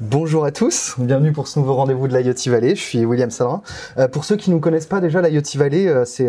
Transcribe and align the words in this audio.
Bonjour 0.00 0.44
à 0.44 0.50
tous, 0.50 0.96
bienvenue 0.98 1.30
pour 1.30 1.46
ce 1.46 1.56
nouveau 1.60 1.74
rendez-vous 1.74 2.08
de 2.08 2.18
l'IoT 2.18 2.50
Valley. 2.50 2.74
Je 2.74 2.80
suis 2.80 3.04
William 3.04 3.30
Sadrin. 3.30 3.62
Euh, 3.96 4.08
pour 4.08 4.24
ceux 4.24 4.34
qui 4.34 4.50
ne 4.50 4.56
nous 4.56 4.60
connaissent 4.60 4.86
pas 4.86 5.00
déjà, 5.00 5.22
l'IoT 5.22 5.42
Valley, 5.54 5.86
euh, 5.86 6.04
c'est 6.04 6.28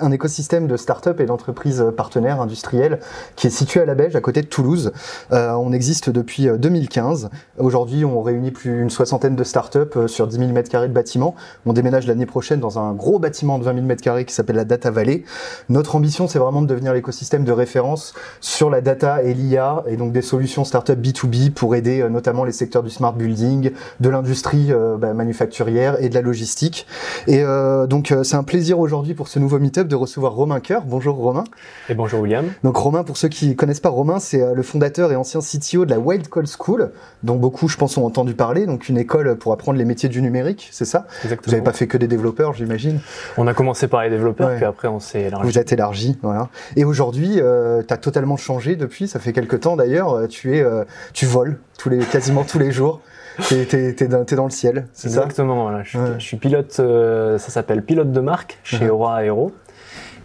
un 0.00 0.10
écosystème 0.10 0.66
de 0.66 0.76
start-up 0.78 1.20
et 1.20 1.26
d'entreprises 1.26 1.84
partenaires 1.94 2.40
industrielles 2.40 3.00
qui 3.36 3.48
est 3.48 3.50
situé 3.50 3.82
à 3.82 3.84
la 3.84 3.94
Belge, 3.94 4.16
à 4.16 4.22
côté 4.22 4.40
de 4.40 4.46
Toulouse. 4.46 4.90
Euh, 5.32 5.52
on 5.52 5.70
existe 5.72 6.08
depuis 6.08 6.48
2015. 6.58 7.28
Aujourd'hui, 7.58 8.06
on 8.06 8.22
réunit 8.22 8.52
plus 8.52 8.74
d'une 8.74 8.88
soixantaine 8.88 9.36
de 9.36 9.44
start-up 9.44 9.98
sur 10.06 10.26
10 10.26 10.38
000 10.38 10.52
m2 10.52 10.88
de 10.88 10.92
bâtiments. 10.92 11.34
On 11.66 11.74
déménage 11.74 12.06
l'année 12.06 12.26
prochaine 12.26 12.60
dans 12.60 12.78
un 12.78 12.94
gros 12.94 13.18
bâtiment 13.18 13.58
de 13.58 13.64
20 13.64 13.86
000 13.86 13.86
m2 13.86 14.24
qui 14.24 14.32
s'appelle 14.32 14.56
la 14.56 14.64
Data 14.64 14.90
Valley. 14.90 15.24
Notre 15.68 15.94
ambition, 15.94 16.26
c'est 16.26 16.38
vraiment 16.38 16.62
de 16.62 16.66
devenir 16.66 16.94
l'écosystème 16.94 17.44
de 17.44 17.52
référence 17.52 18.14
sur 18.40 18.70
la 18.70 18.80
data 18.80 19.22
et 19.22 19.34
l'IA 19.34 19.84
et 19.86 19.98
donc 19.98 20.12
des 20.12 20.22
solutions 20.22 20.64
start-up 20.64 20.98
B2B 20.98 21.50
pour 21.50 21.74
aider 21.74 22.08
notamment 22.08 22.44
les 22.44 22.52
secteurs 22.52 22.82
du 22.82 22.93
smart 22.94 23.12
building, 23.12 23.72
de 24.00 24.08
l'industrie 24.08 24.72
euh, 24.72 24.96
bah, 24.96 25.12
manufacturière 25.12 26.02
et 26.02 26.08
de 26.08 26.14
la 26.14 26.22
logistique. 26.22 26.86
Et 27.26 27.42
euh, 27.42 27.86
donc 27.86 28.12
euh, 28.12 28.22
c'est 28.22 28.36
un 28.36 28.44
plaisir 28.44 28.78
aujourd'hui 28.78 29.14
pour 29.14 29.28
ce 29.28 29.38
nouveau 29.38 29.58
meet-up 29.58 29.88
de 29.88 29.96
recevoir 29.96 30.32
Romain 30.32 30.60
Coeur. 30.60 30.82
Bonjour 30.86 31.16
Romain. 31.16 31.44
Et 31.88 31.94
bonjour 31.94 32.20
William. 32.20 32.46
Donc 32.62 32.76
Romain, 32.76 33.04
pour 33.04 33.16
ceux 33.16 33.28
qui 33.28 33.56
connaissent 33.56 33.80
pas 33.80 33.90
Romain, 33.90 34.20
c'est 34.20 34.54
le 34.54 34.62
fondateur 34.62 35.12
et 35.12 35.16
ancien 35.16 35.40
CTO 35.40 35.84
de 35.84 35.90
la 35.90 35.98
Wild 35.98 36.28
Call 36.28 36.46
School, 36.46 36.92
dont 37.22 37.36
beaucoup 37.36 37.68
je 37.68 37.76
pense 37.76 37.96
ont 37.98 38.06
entendu 38.06 38.34
parler, 38.34 38.66
donc 38.66 38.88
une 38.88 38.98
école 38.98 39.36
pour 39.36 39.52
apprendre 39.52 39.78
les 39.78 39.84
métiers 39.84 40.08
du 40.08 40.22
numérique, 40.22 40.68
c'est 40.70 40.84
ça? 40.84 41.06
Exactement. 41.24 41.44
Vous 41.46 41.50
n'avez 41.52 41.64
pas 41.64 41.72
fait 41.72 41.86
que 41.86 41.98
des 41.98 42.08
développeurs, 42.08 42.54
j'imagine 42.54 43.00
On 43.36 43.46
a 43.46 43.54
commencé 43.54 43.88
par 43.88 44.02
les 44.02 44.10
développeurs, 44.10 44.54
puis 44.54 44.64
après 44.64 44.88
on 44.88 45.00
s'est 45.00 45.22
élargi. 45.22 45.46
Vous 45.46 45.58
êtes 45.58 45.72
élargi, 45.72 46.18
voilà. 46.22 46.48
Et 46.76 46.84
aujourd'hui, 46.84 47.34
tu 47.34 47.94
as 47.94 47.96
totalement 47.96 48.36
changé 48.36 48.76
depuis, 48.76 49.08
ça 49.08 49.18
fait 49.18 49.32
quelques 49.32 49.60
temps 49.60 49.76
d'ailleurs, 49.76 50.28
tu 50.28 50.56
es 50.56 50.64
tu 51.12 51.26
voles 51.26 51.58
tous 51.78 51.88
les 51.88 51.98
quasiment 51.98 52.44
tous 52.44 52.58
les 52.58 52.72
jours. 52.72 53.00
T'es, 53.48 53.66
t'es, 53.94 54.06
dans, 54.08 54.24
dans, 54.24 54.44
le 54.44 54.50
ciel, 54.50 54.86
c'est 54.92 55.08
ça? 55.08 55.22
Exactement, 55.22 55.64
voilà. 55.64 55.82
Je, 55.82 55.98
je, 56.18 56.24
suis 56.24 56.36
pilote, 56.36 56.76
euh, 56.78 57.38
ça 57.38 57.50
s'appelle 57.50 57.82
pilote 57.82 58.12
de 58.12 58.20
marque 58.20 58.58
chez 58.62 58.88
Aura 58.88 59.24
Aero. 59.24 59.52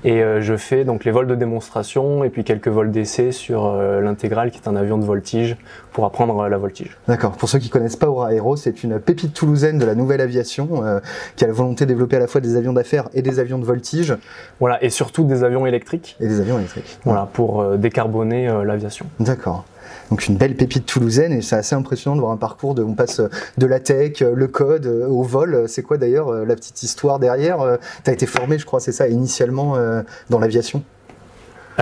Et 0.05 0.23
euh, 0.23 0.39
je 0.39 0.55
fais 0.55 0.85
donc 0.85 1.03
les 1.03 1.11
vols 1.11 1.27
de 1.27 1.35
démonstration 1.35 2.23
et 2.23 2.29
puis 2.29 2.45
quelques 2.45 2.69
vols 2.69 2.89
d'essai 2.89 3.33
sur 3.33 3.65
euh, 3.65 3.99
l'intégral 3.99 4.49
qui 4.49 4.57
est 4.57 4.69
un 4.69 4.77
avion 4.77 4.97
de 4.97 5.03
voltige 5.03 5.57
pour 5.91 6.05
apprendre 6.05 6.47
la 6.47 6.57
voltige. 6.57 6.97
D'accord. 7.09 7.31
Pour 7.33 7.49
ceux 7.49 7.59
qui 7.59 7.69
connaissent 7.69 7.97
pas 7.97 8.07
Aura 8.09 8.33
Aero, 8.33 8.55
c'est 8.55 8.83
une 8.83 8.97
pépite 8.99 9.33
toulousaine 9.33 9.77
de 9.77 9.85
la 9.85 9.95
nouvelle 9.95 10.21
aviation 10.21 10.81
qui 11.35 11.43
a 11.43 11.47
la 11.47 11.53
volonté 11.53 11.85
de 11.85 11.89
développer 11.89 12.15
à 12.15 12.19
la 12.19 12.27
fois 12.27 12.39
des 12.39 12.55
avions 12.55 12.71
d'affaires 12.71 13.09
et 13.13 13.21
des 13.21 13.39
avions 13.39 13.57
de 13.57 13.65
voltige. 13.65 14.15
Voilà, 14.61 14.81
et 14.81 14.89
surtout 14.89 15.25
des 15.25 15.43
avions 15.43 15.65
électriques. 15.65 16.15
Et 16.21 16.27
des 16.27 16.39
avions 16.39 16.59
électriques. 16.59 16.99
Voilà, 17.03 17.27
pour 17.33 17.77
décarboner 17.77 18.47
l'aviation. 18.63 19.07
D'accord. 19.19 19.65
Donc 20.09 20.27
une 20.27 20.37
belle 20.37 20.55
pépite 20.55 20.85
toulousaine 20.85 21.33
et 21.33 21.41
c'est 21.41 21.55
assez 21.55 21.75
impressionnant 21.75 22.15
de 22.15 22.21
voir 22.21 22.31
un 22.31 22.37
parcours 22.37 22.75
de 22.75 22.83
on 22.83 22.93
passe 22.93 23.21
de 23.57 23.65
la 23.65 23.79
tech, 23.79 24.21
le 24.21 24.47
code 24.47 24.85
au 24.85 25.23
vol. 25.23 25.65
C'est 25.67 25.83
quoi 25.83 25.97
d'ailleurs 25.97 26.31
la 26.45 26.55
petite 26.55 26.83
histoire 26.83 27.19
derrière 27.19 27.77
Tu 28.03 28.11
été 28.11 28.25
formé, 28.25 28.57
je 28.57 28.65
crois, 28.65 28.79
c'est 28.79 28.91
ça, 28.91 29.07
initialement 29.07 29.77
dans 30.29 30.39
l'aviation? 30.39 30.83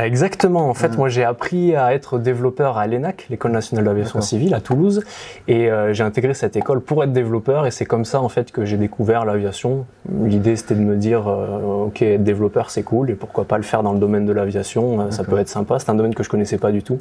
Exactement. 0.03 0.69
En 0.69 0.73
fait, 0.73 0.97
moi, 0.97 1.09
j'ai 1.09 1.23
appris 1.23 1.75
à 1.75 1.93
être 1.93 2.19
développeur 2.19 2.77
à 2.77 2.87
l'ENAC, 2.87 3.25
l'École 3.29 3.51
nationale 3.51 3.85
d'aviation 3.85 4.21
civile 4.21 4.53
à 4.53 4.61
Toulouse, 4.61 5.03
et 5.47 5.71
euh, 5.71 5.93
j'ai 5.93 6.03
intégré 6.03 6.33
cette 6.33 6.55
école 6.55 6.81
pour 6.81 7.03
être 7.03 7.13
développeur. 7.13 7.65
Et 7.65 7.71
c'est 7.71 7.85
comme 7.85 8.05
ça, 8.05 8.21
en 8.21 8.29
fait, 8.29 8.51
que 8.51 8.65
j'ai 8.65 8.77
découvert 8.77 9.25
l'aviation. 9.25 9.85
L'idée, 10.23 10.55
c'était 10.55 10.75
de 10.75 10.81
me 10.81 10.95
dire, 10.95 11.27
euh, 11.27 11.85
ok, 11.85 12.01
être 12.01 12.23
développeur, 12.23 12.69
c'est 12.69 12.83
cool, 12.83 13.09
et 13.09 13.15
pourquoi 13.15 13.45
pas 13.45 13.57
le 13.57 13.63
faire 13.63 13.81
dans 13.83 13.93
le 13.93 13.99
domaine 13.99 14.25
de 14.25 14.31
l'aviation 14.31 15.01
euh, 15.01 15.11
Ça 15.11 15.23
peut 15.23 15.39
être 15.39 15.49
sympa. 15.49 15.79
C'est 15.79 15.89
un 15.89 15.95
domaine 15.95 16.13
que 16.13 16.23
je 16.23 16.29
connaissais 16.29 16.57
pas 16.57 16.71
du 16.71 16.83
tout 16.83 16.99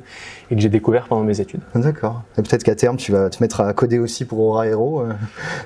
et 0.51 0.55
que 0.55 0.61
j'ai 0.61 0.69
découvert 0.69 1.07
pendant 1.07 1.23
mes 1.23 1.41
études. 1.41 1.61
D'accord. 1.75 2.23
Et 2.39 2.43
peut-être 2.43 2.65
qu'à 2.65 2.75
terme, 2.75 2.97
tu 2.97 3.13
vas 3.13 3.29
te 3.29 3.43
mettre 3.43 3.61
à 3.61 3.73
coder 3.73 3.99
aussi 3.99 4.25
pour 4.25 4.41
Aura 4.41 4.67
Aero. 4.67 5.05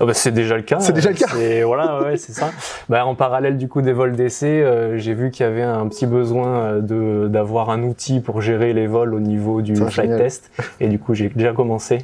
Ah 0.01 0.05
bah, 0.05 0.15
c'est 0.15 0.33
déjà 0.33 0.57
le 0.57 0.63
cas. 0.63 0.81
C'est 0.81 0.93
déjà 0.93 1.11
le 1.11 1.17
cas. 1.17 1.27
Voilà, 1.65 2.03
ouais, 2.03 2.17
c'est 2.17 2.33
ça. 2.33 2.51
Bah, 2.89 3.07
en 3.07 3.15
parallèle 3.15 3.57
du 3.57 3.69
coup 3.69 3.83
des 3.83 3.93
vols 3.93 4.17
d'essai, 4.17 4.65
j'ai 4.97 5.15
vu 5.15 5.31
qu'il 5.31 5.45
y 5.47 5.49
avait 5.49 5.63
un 5.63 5.87
petit 5.87 6.07
besoin 6.07 6.79
de 6.79 7.20
d'avoir 7.29 7.71
un 7.71 7.83
outil 7.83 8.21
pour 8.21 8.41
gérer 8.41 8.73
les 8.73 8.87
vols 8.87 9.15
au 9.15 9.21
niveau 9.21 9.63
du 9.63 9.77
flight 9.77 10.17
test. 10.17 10.51
Et 10.81 10.89
du 10.89 10.99
coup, 10.99 11.15
j'ai 11.15 11.29
déjà 11.29 11.53
commencé 11.53 11.99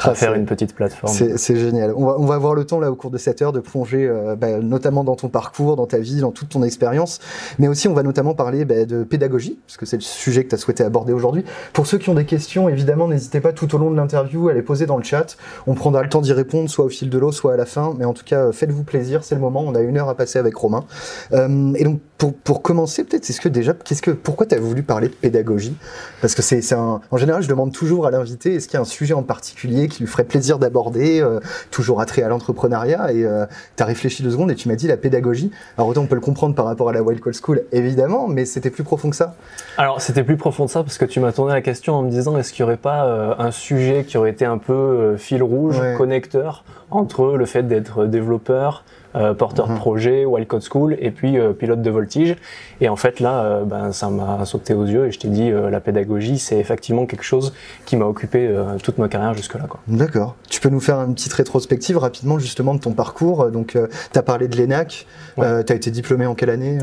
à 0.00 0.10
ah, 0.10 0.14
faire 0.14 0.34
une 0.34 0.46
petite 0.46 0.74
plateforme. 0.74 1.12
C'est 1.12 1.56
génial. 1.56 1.92
On 1.96 2.06
va, 2.06 2.16
on 2.18 2.26
va 2.26 2.34
avoir 2.34 2.54
le 2.54 2.64
temps 2.64 2.80
là 2.80 2.90
au 2.90 2.94
cours 2.94 3.10
de 3.10 3.18
cette 3.18 3.42
heure 3.42 3.52
de 3.52 3.60
plonger 3.60 4.06
euh, 4.06 4.36
bah, 4.36 4.58
notamment 4.60 5.04
dans 5.04 5.16
ton 5.16 5.28
parcours, 5.28 5.76
dans 5.76 5.86
ta 5.86 5.98
vie, 5.98 6.20
dans 6.20 6.30
toute 6.30 6.50
ton 6.50 6.62
expérience. 6.62 7.20
Mais 7.58 7.68
aussi, 7.68 7.88
on 7.88 7.94
va 7.94 8.02
notamment 8.02 8.34
parler 8.34 8.64
bah, 8.64 8.84
de 8.84 9.04
pédagogie, 9.04 9.58
parce 9.66 9.76
que 9.76 9.86
c'est 9.86 9.96
le 9.96 10.02
sujet 10.02 10.44
que 10.44 10.50
tu 10.50 10.54
as 10.54 10.58
souhaité 10.58 10.84
aborder 10.84 11.12
aujourd'hui. 11.12 11.44
Pour 11.72 11.86
ceux 11.86 11.98
qui 11.98 12.10
ont 12.10 12.14
des 12.14 12.24
questions, 12.24 12.68
évidemment, 12.68 13.08
n'hésitez 13.08 13.40
pas 13.40 13.52
tout 13.52 13.74
au 13.74 13.78
long 13.78 13.90
de 13.90 13.96
l'interview 13.96 14.48
à 14.48 14.52
les 14.52 14.62
poser 14.62 14.86
dans 14.86 14.96
le 14.96 15.04
chat. 15.04 15.36
On 15.66 15.74
prendra 15.74 16.02
le 16.02 16.08
temps 16.08 16.20
d'y 16.20 16.32
répondre, 16.32 16.68
soit 16.68 16.84
au 16.84 16.88
fil 16.88 17.10
de 17.10 17.18
l'eau, 17.18 17.32
soit 17.32 17.54
à 17.54 17.56
la 17.56 17.66
fin. 17.66 17.94
Mais 17.98 18.04
en 18.04 18.12
tout 18.12 18.24
cas, 18.24 18.52
faites-vous 18.52 18.84
plaisir, 18.84 19.24
c'est 19.24 19.34
le 19.34 19.40
moment. 19.40 19.62
On 19.66 19.74
a 19.74 19.80
une 19.80 19.96
heure 19.96 20.08
à 20.08 20.14
passer 20.14 20.38
avec 20.38 20.54
Romain. 20.56 20.84
Euh, 21.32 21.72
et 21.74 21.84
donc, 21.84 22.00
pour, 22.18 22.34
pour 22.34 22.62
commencer, 22.62 23.04
peut-être, 23.04 23.28
est-ce 23.28 23.40
que 23.40 23.48
déjà, 23.48 23.74
qu'est-ce 23.74 24.02
que, 24.02 24.12
pourquoi 24.34 24.46
tu 24.46 24.56
as 24.56 24.58
voulu 24.58 24.82
parler 24.82 25.06
de 25.06 25.14
pédagogie? 25.14 25.76
Parce 26.20 26.34
que 26.34 26.42
c'est, 26.42 26.72
un, 26.72 27.00
en 27.08 27.16
général, 27.16 27.40
je 27.40 27.48
demande 27.48 27.70
toujours 27.72 28.04
à 28.04 28.10
l'invité, 28.10 28.56
est-ce 28.56 28.66
qu'il 28.66 28.74
y 28.74 28.78
a 28.78 28.80
un 28.80 28.84
sujet 28.84 29.14
en 29.14 29.22
particulier 29.22 29.86
qui 29.86 30.02
lui 30.02 30.08
ferait 30.08 30.24
plaisir 30.24 30.58
d'aborder, 30.58 31.20
euh, 31.20 31.38
toujours 31.70 32.00
attrait 32.00 32.22
à 32.22 32.28
l'entrepreneuriat? 32.28 33.12
Et 33.12 33.24
euh, 33.24 33.46
tu 33.76 33.82
as 33.84 33.86
réfléchi 33.86 34.24
deux 34.24 34.32
secondes 34.32 34.50
et 34.50 34.56
tu 34.56 34.68
m'as 34.68 34.74
dit 34.74 34.88
la 34.88 34.96
pédagogie. 34.96 35.52
Alors 35.78 35.86
autant 35.86 36.00
on 36.00 36.06
peut 36.08 36.16
le 36.16 36.20
comprendre 36.20 36.56
par 36.56 36.64
rapport 36.64 36.88
à 36.88 36.92
la 36.92 37.00
Wild 37.04 37.22
Call 37.22 37.34
School, 37.40 37.62
évidemment, 37.70 38.26
mais 38.26 38.44
c'était 38.44 38.70
plus 38.70 38.82
profond 38.82 39.08
que 39.08 39.14
ça. 39.14 39.36
Alors 39.78 40.00
c'était 40.00 40.24
plus 40.24 40.36
profond 40.36 40.66
que 40.66 40.72
ça 40.72 40.82
parce 40.82 40.98
que 40.98 41.04
tu 41.04 41.20
m'as 41.20 41.30
tourné 41.30 41.52
la 41.52 41.62
question 41.62 41.94
en 41.94 42.02
me 42.02 42.10
disant 42.10 42.36
est-ce 42.36 42.52
qu'il 42.52 42.64
n'y 42.64 42.70
aurait 42.70 42.76
pas 42.76 43.06
euh, 43.06 43.34
un 43.38 43.52
sujet 43.52 44.02
qui 44.02 44.18
aurait 44.18 44.30
été 44.30 44.44
un 44.44 44.58
peu 44.58 45.16
fil 45.16 45.44
rouge, 45.44 45.80
connecteur 45.96 46.64
entre 46.90 47.36
le 47.36 47.46
fait 47.46 47.62
d'être 47.62 48.06
développeur, 48.06 48.82
euh, 49.16 49.32
porteur 49.32 49.68
de 49.68 49.72
mhm. 49.72 49.78
projet, 49.78 50.24
Wildcode 50.24 50.64
School 50.68 50.96
et 50.98 51.10
puis 51.10 51.38
euh, 51.38 51.52
pilote 51.52 51.82
de 51.82 51.90
voltige. 51.90 52.36
Et 52.80 52.88
en 52.88 52.96
fait 52.96 53.20
là, 53.20 53.44
euh, 53.44 53.64
ben, 53.64 53.92
ça 53.92 54.08
m'a 54.10 54.44
sauté 54.44 54.74
aux 54.74 54.84
yeux 54.84 55.06
et 55.06 55.12
je 55.12 55.18
t'ai 55.18 55.28
dit 55.28 55.50
la 55.50 55.80
pédagogie, 55.80 56.38
c'est 56.38 56.58
effectivement 56.58 57.06
quelque 57.06 57.22
chose 57.22 57.54
qui 57.86 57.96
m'a 57.96 58.06
occupé 58.06 58.52
toute 58.82 58.98
ma 58.98 59.08
carrière 59.08 59.34
jusque-là. 59.34 59.66
D'accord. 59.86 60.36
Tu 60.50 60.60
peux 60.60 60.68
nous 60.68 60.80
faire 60.80 60.98
une 60.98 61.14
petite 61.14 61.32
rétrospective 61.32 61.96
rapidement 61.98 62.38
justement 62.38 62.74
de 62.74 62.80
ton 62.80 62.92
parcours. 62.92 63.50
Donc 63.50 63.76
tu 64.12 64.18
as 64.18 64.22
parlé 64.22 64.48
de 64.48 64.56
l'ENAC, 64.56 65.06
tu 65.36 65.42
as 65.42 65.74
été 65.74 65.90
diplômé 65.90 66.26
en 66.26 66.34
quelle 66.34 66.50
année 66.50 66.78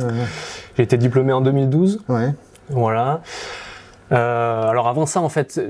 J'ai 0.77 0.83
été 0.83 0.97
diplômé 0.97 1.33
en 1.33 1.41
2012. 1.41 2.03
Ouais. 2.07 2.33
Voilà. 2.69 3.21
Euh, 4.11 4.63
alors 4.63 4.87
avant 4.87 5.05
ça, 5.05 5.21
en 5.21 5.29
fait, 5.29 5.61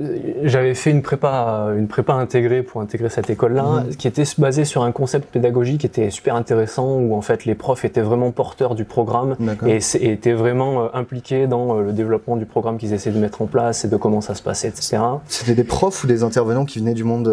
j'avais 0.43 0.73
fait 0.73 0.89
une 0.89 1.01
prépa, 1.01 1.67
une 1.77 1.87
prépa 1.87 2.13
intégrée 2.13 2.63
pour 2.63 2.81
intégrer 2.81 3.09
cette 3.09 3.29
école-là, 3.29 3.83
mhm. 3.83 3.95
qui 3.95 4.07
était 4.07 4.23
basée 4.37 4.65
sur 4.65 4.83
un 4.83 4.91
concept 4.91 5.31
pédagogique 5.31 5.81
qui 5.81 5.85
était 5.85 6.09
super 6.09 6.35
intéressant, 6.35 6.97
où 6.97 7.15
en 7.15 7.21
fait 7.21 7.45
les 7.45 7.55
profs 7.55 7.85
étaient 7.85 8.01
vraiment 8.01 8.31
porteurs 8.31 8.75
du 8.75 8.85
programme 8.85 9.35
et, 9.67 9.79
étaient 10.01 10.33
vraiment 10.33 10.83
euh, 10.83 10.87
impliqués 10.93 11.47
dans 11.47 11.77
euh, 11.77 11.83
le 11.83 11.93
développement 11.93 12.35
du 12.35 12.45
programme 12.45 12.77
qu'ils 12.77 12.93
essayaient 12.93 13.15
de 13.15 13.21
mettre 13.21 13.41
en 13.41 13.45
place 13.45 13.85
et 13.85 13.87
de 13.87 13.97
comment 13.97 14.21
ça 14.21 14.33
se 14.35 14.41
passait, 14.41 14.69
etc. 14.69 14.97
C'était 15.27 15.55
des 15.55 15.63
profs 15.63 16.03
ou 16.03 16.07
des 16.07 16.23
intervenants 16.23 16.65
qui 16.65 16.79
venaient 16.79 16.93
du 16.93 17.03
monde 17.03 17.27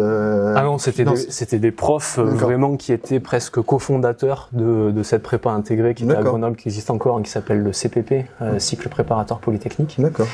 Ah 0.55 0.63
non, 0.63 0.77
c'était 0.77 1.05
des, 1.05 1.15
c'était 1.15 1.59
des 1.59 1.71
profs 1.71 2.19
vraiment 2.19 2.77
qui 2.77 2.93
étaient 2.93 3.19
presque 3.19 3.61
cofondateurs 3.61 4.49
de, 4.53 4.91
de 4.91 5.03
cette 5.03 5.23
prépa 5.23 5.49
intégrée 5.49 5.95
qui 5.95 6.03
était 6.03 6.15
à 6.15 6.21
Grenoble, 6.21 6.55
qui 6.55 6.67
existe 6.67 6.89
encore, 6.91 7.17
hein, 7.17 7.21
qui 7.23 7.31
s'appelle 7.31 7.61
le 7.61 7.71
CPP, 7.71 8.25
cycle 8.57 8.89
préparatoire 8.89 9.39
polytechnique. 9.39 9.95
D'accord 9.97 10.27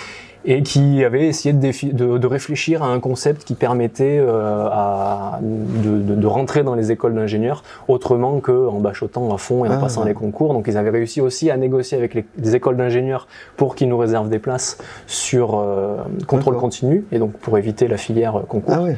et 0.46 0.62
qui 0.62 1.04
avait 1.04 1.28
essayé 1.28 1.54
de, 1.54 2.18
de, 2.18 2.28
réfléchir 2.28 2.84
à 2.84 2.88
un 2.88 3.00
concept 3.00 3.44
qui 3.44 3.56
permettait 3.56 4.20
euh, 4.20 4.68
à, 4.72 5.40
de, 5.42 6.16
de, 6.16 6.28
rentrer 6.28 6.64
dans 6.64 6.76
les 6.76 6.92
écoles 6.92 7.16
d'ingénieurs 7.16 7.64
autrement 7.88 8.40
qu'en 8.40 8.80
bachotant 8.80 9.34
à 9.34 9.38
fond 9.38 9.66
et 9.66 9.70
en 9.70 9.74
ah. 9.74 9.78
passant 9.78 10.04
les 10.04 10.14
concours. 10.14 10.54
Donc 10.54 10.66
ils 10.68 10.78
avaient 10.78 10.92
réussi 10.92 11.20
aussi 11.20 11.50
à 11.50 11.58
négocier 11.58 11.98
avec 11.98 12.14
les, 12.14 12.56
écoles 12.56 12.78
d'ingénieurs 12.78 13.28
pour 13.58 13.76
qu'ils 13.76 13.90
nous 13.90 13.98
réservent 13.98 14.30
des 14.30 14.40
places 14.40 14.78
sur 15.08 15.60
euh, 15.60 15.98
contrôle 16.28 16.58
continu 16.58 17.06
et 17.12 17.18
donc 17.18 17.34
pour 17.34 17.58
éviter 17.58 17.88
la 17.88 17.98
filière 17.98 18.44
concours. 18.48 18.76
Ah 18.78 18.94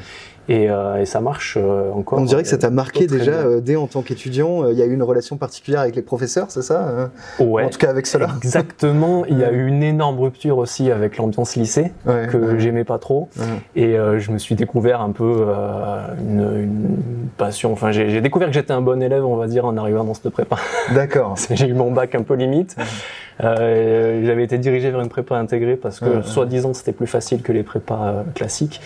Et, 0.49 0.69
euh, 0.69 1.01
et, 1.01 1.05
ça 1.05 1.19
marche 1.19 1.57
euh, 1.57 1.91
encore. 1.91 2.19
On 2.19 2.23
dirait 2.23 2.44
que 2.44 2.47
ça 2.47 2.57
t'a 2.57 2.69
marqué 2.69 3.05
déjà 3.05 3.31
euh, 3.31 3.59
dès 3.59 3.75
en 3.75 3.88
tant 3.88 4.01
qu'étudiant. 4.01 4.69
Il 4.69 4.77
y 4.77 4.81
a 4.81 4.85
eu 4.85 4.94
une 4.94 5.03
relation 5.03 5.38
particulière 5.38 5.81
avec 5.81 5.95
les 5.95 6.01
professeurs, 6.01 6.47
c'est 6.49 6.61
ça 6.61 7.09
Ouais. 7.39 7.65
En 7.65 7.69
tout 7.69 7.79
cas 7.79 7.89
avec 7.89 8.07
cela. 8.07 8.29
Exactement. 8.38 9.25
Il 9.25 9.38
y 9.38 9.44
a 9.44 9.51
eu 9.53 9.67
une 9.67 9.83
énorme 9.83 10.19
rupture 10.19 10.57
aussi 10.57 10.89
avec 10.91 11.17
l'ambiance 11.17 11.55
lycée 11.55 11.91
que 12.05 12.57
j'aimais 12.59 12.85
pas 12.85 12.97
trop. 12.97 13.29
Et 13.75 13.95
je 14.17 14.31
me 14.31 14.38
suis 14.38 14.55
découvert 14.55 15.01
un 15.01 15.11
peu 15.11 15.47
une, 16.19 16.61
une, 16.63 16.97
passion. 17.38 17.73
Enfin, 17.73 17.91
j'ai 17.91 18.21
découvert 18.21 18.47
que 18.47 18.53
j'étais 18.53 18.73
un 18.73 18.81
bon 18.81 19.01
élève, 19.01 19.25
on 19.25 19.35
va 19.35 19.47
dire, 19.47 19.65
en 19.65 19.75
arrivant 19.77 20.03
dans 20.03 20.13
cette 20.13 20.29
prépa. 20.29 20.57
D'accord. 20.93 21.35
j'ai 21.51 21.67
eu 21.67 21.73
mon 21.73 21.91
bac 21.91 22.15
un 22.15 22.23
peu 22.23 22.35
limite. 22.35 22.75
J'avais 23.39 24.43
été 24.43 24.57
dirigé 24.57 24.91
vers 24.91 25.01
une 25.01 25.09
prépa 25.09 25.38
intégrée 25.38 25.75
parce 25.75 26.00
que, 26.00 26.21
soi-disant, 26.21 26.73
c'était 26.73 26.93
plus 26.93 27.07
facile 27.07 27.41
que 27.41 27.51
les 27.51 27.63
prépas 27.63 28.23
classiques. 28.33 28.81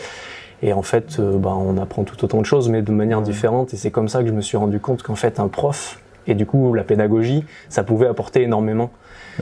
Et 0.63 0.73
en 0.73 0.81
fait, 0.81 1.17
euh, 1.19 1.37
bah, 1.37 1.55
on 1.55 1.77
apprend 1.77 2.03
tout 2.03 2.23
autant 2.23 2.39
de 2.39 2.45
choses, 2.45 2.69
mais 2.69 2.81
de 2.81 2.91
manière 2.91 3.21
différente. 3.21 3.73
Et 3.73 3.77
c'est 3.77 3.91
comme 3.91 4.07
ça 4.07 4.21
que 4.21 4.27
je 4.27 4.33
me 4.33 4.41
suis 4.41 4.57
rendu 4.57 4.79
compte 4.79 5.01
qu'en 5.03 5.15
fait, 5.15 5.39
un 5.39 5.47
prof 5.47 5.99
et 6.27 6.35
du 6.35 6.45
coup 6.45 6.73
la 6.73 6.83
pédagogie, 6.83 7.45
ça 7.69 7.83
pouvait 7.83 8.07
apporter 8.07 8.43
énormément 8.43 8.91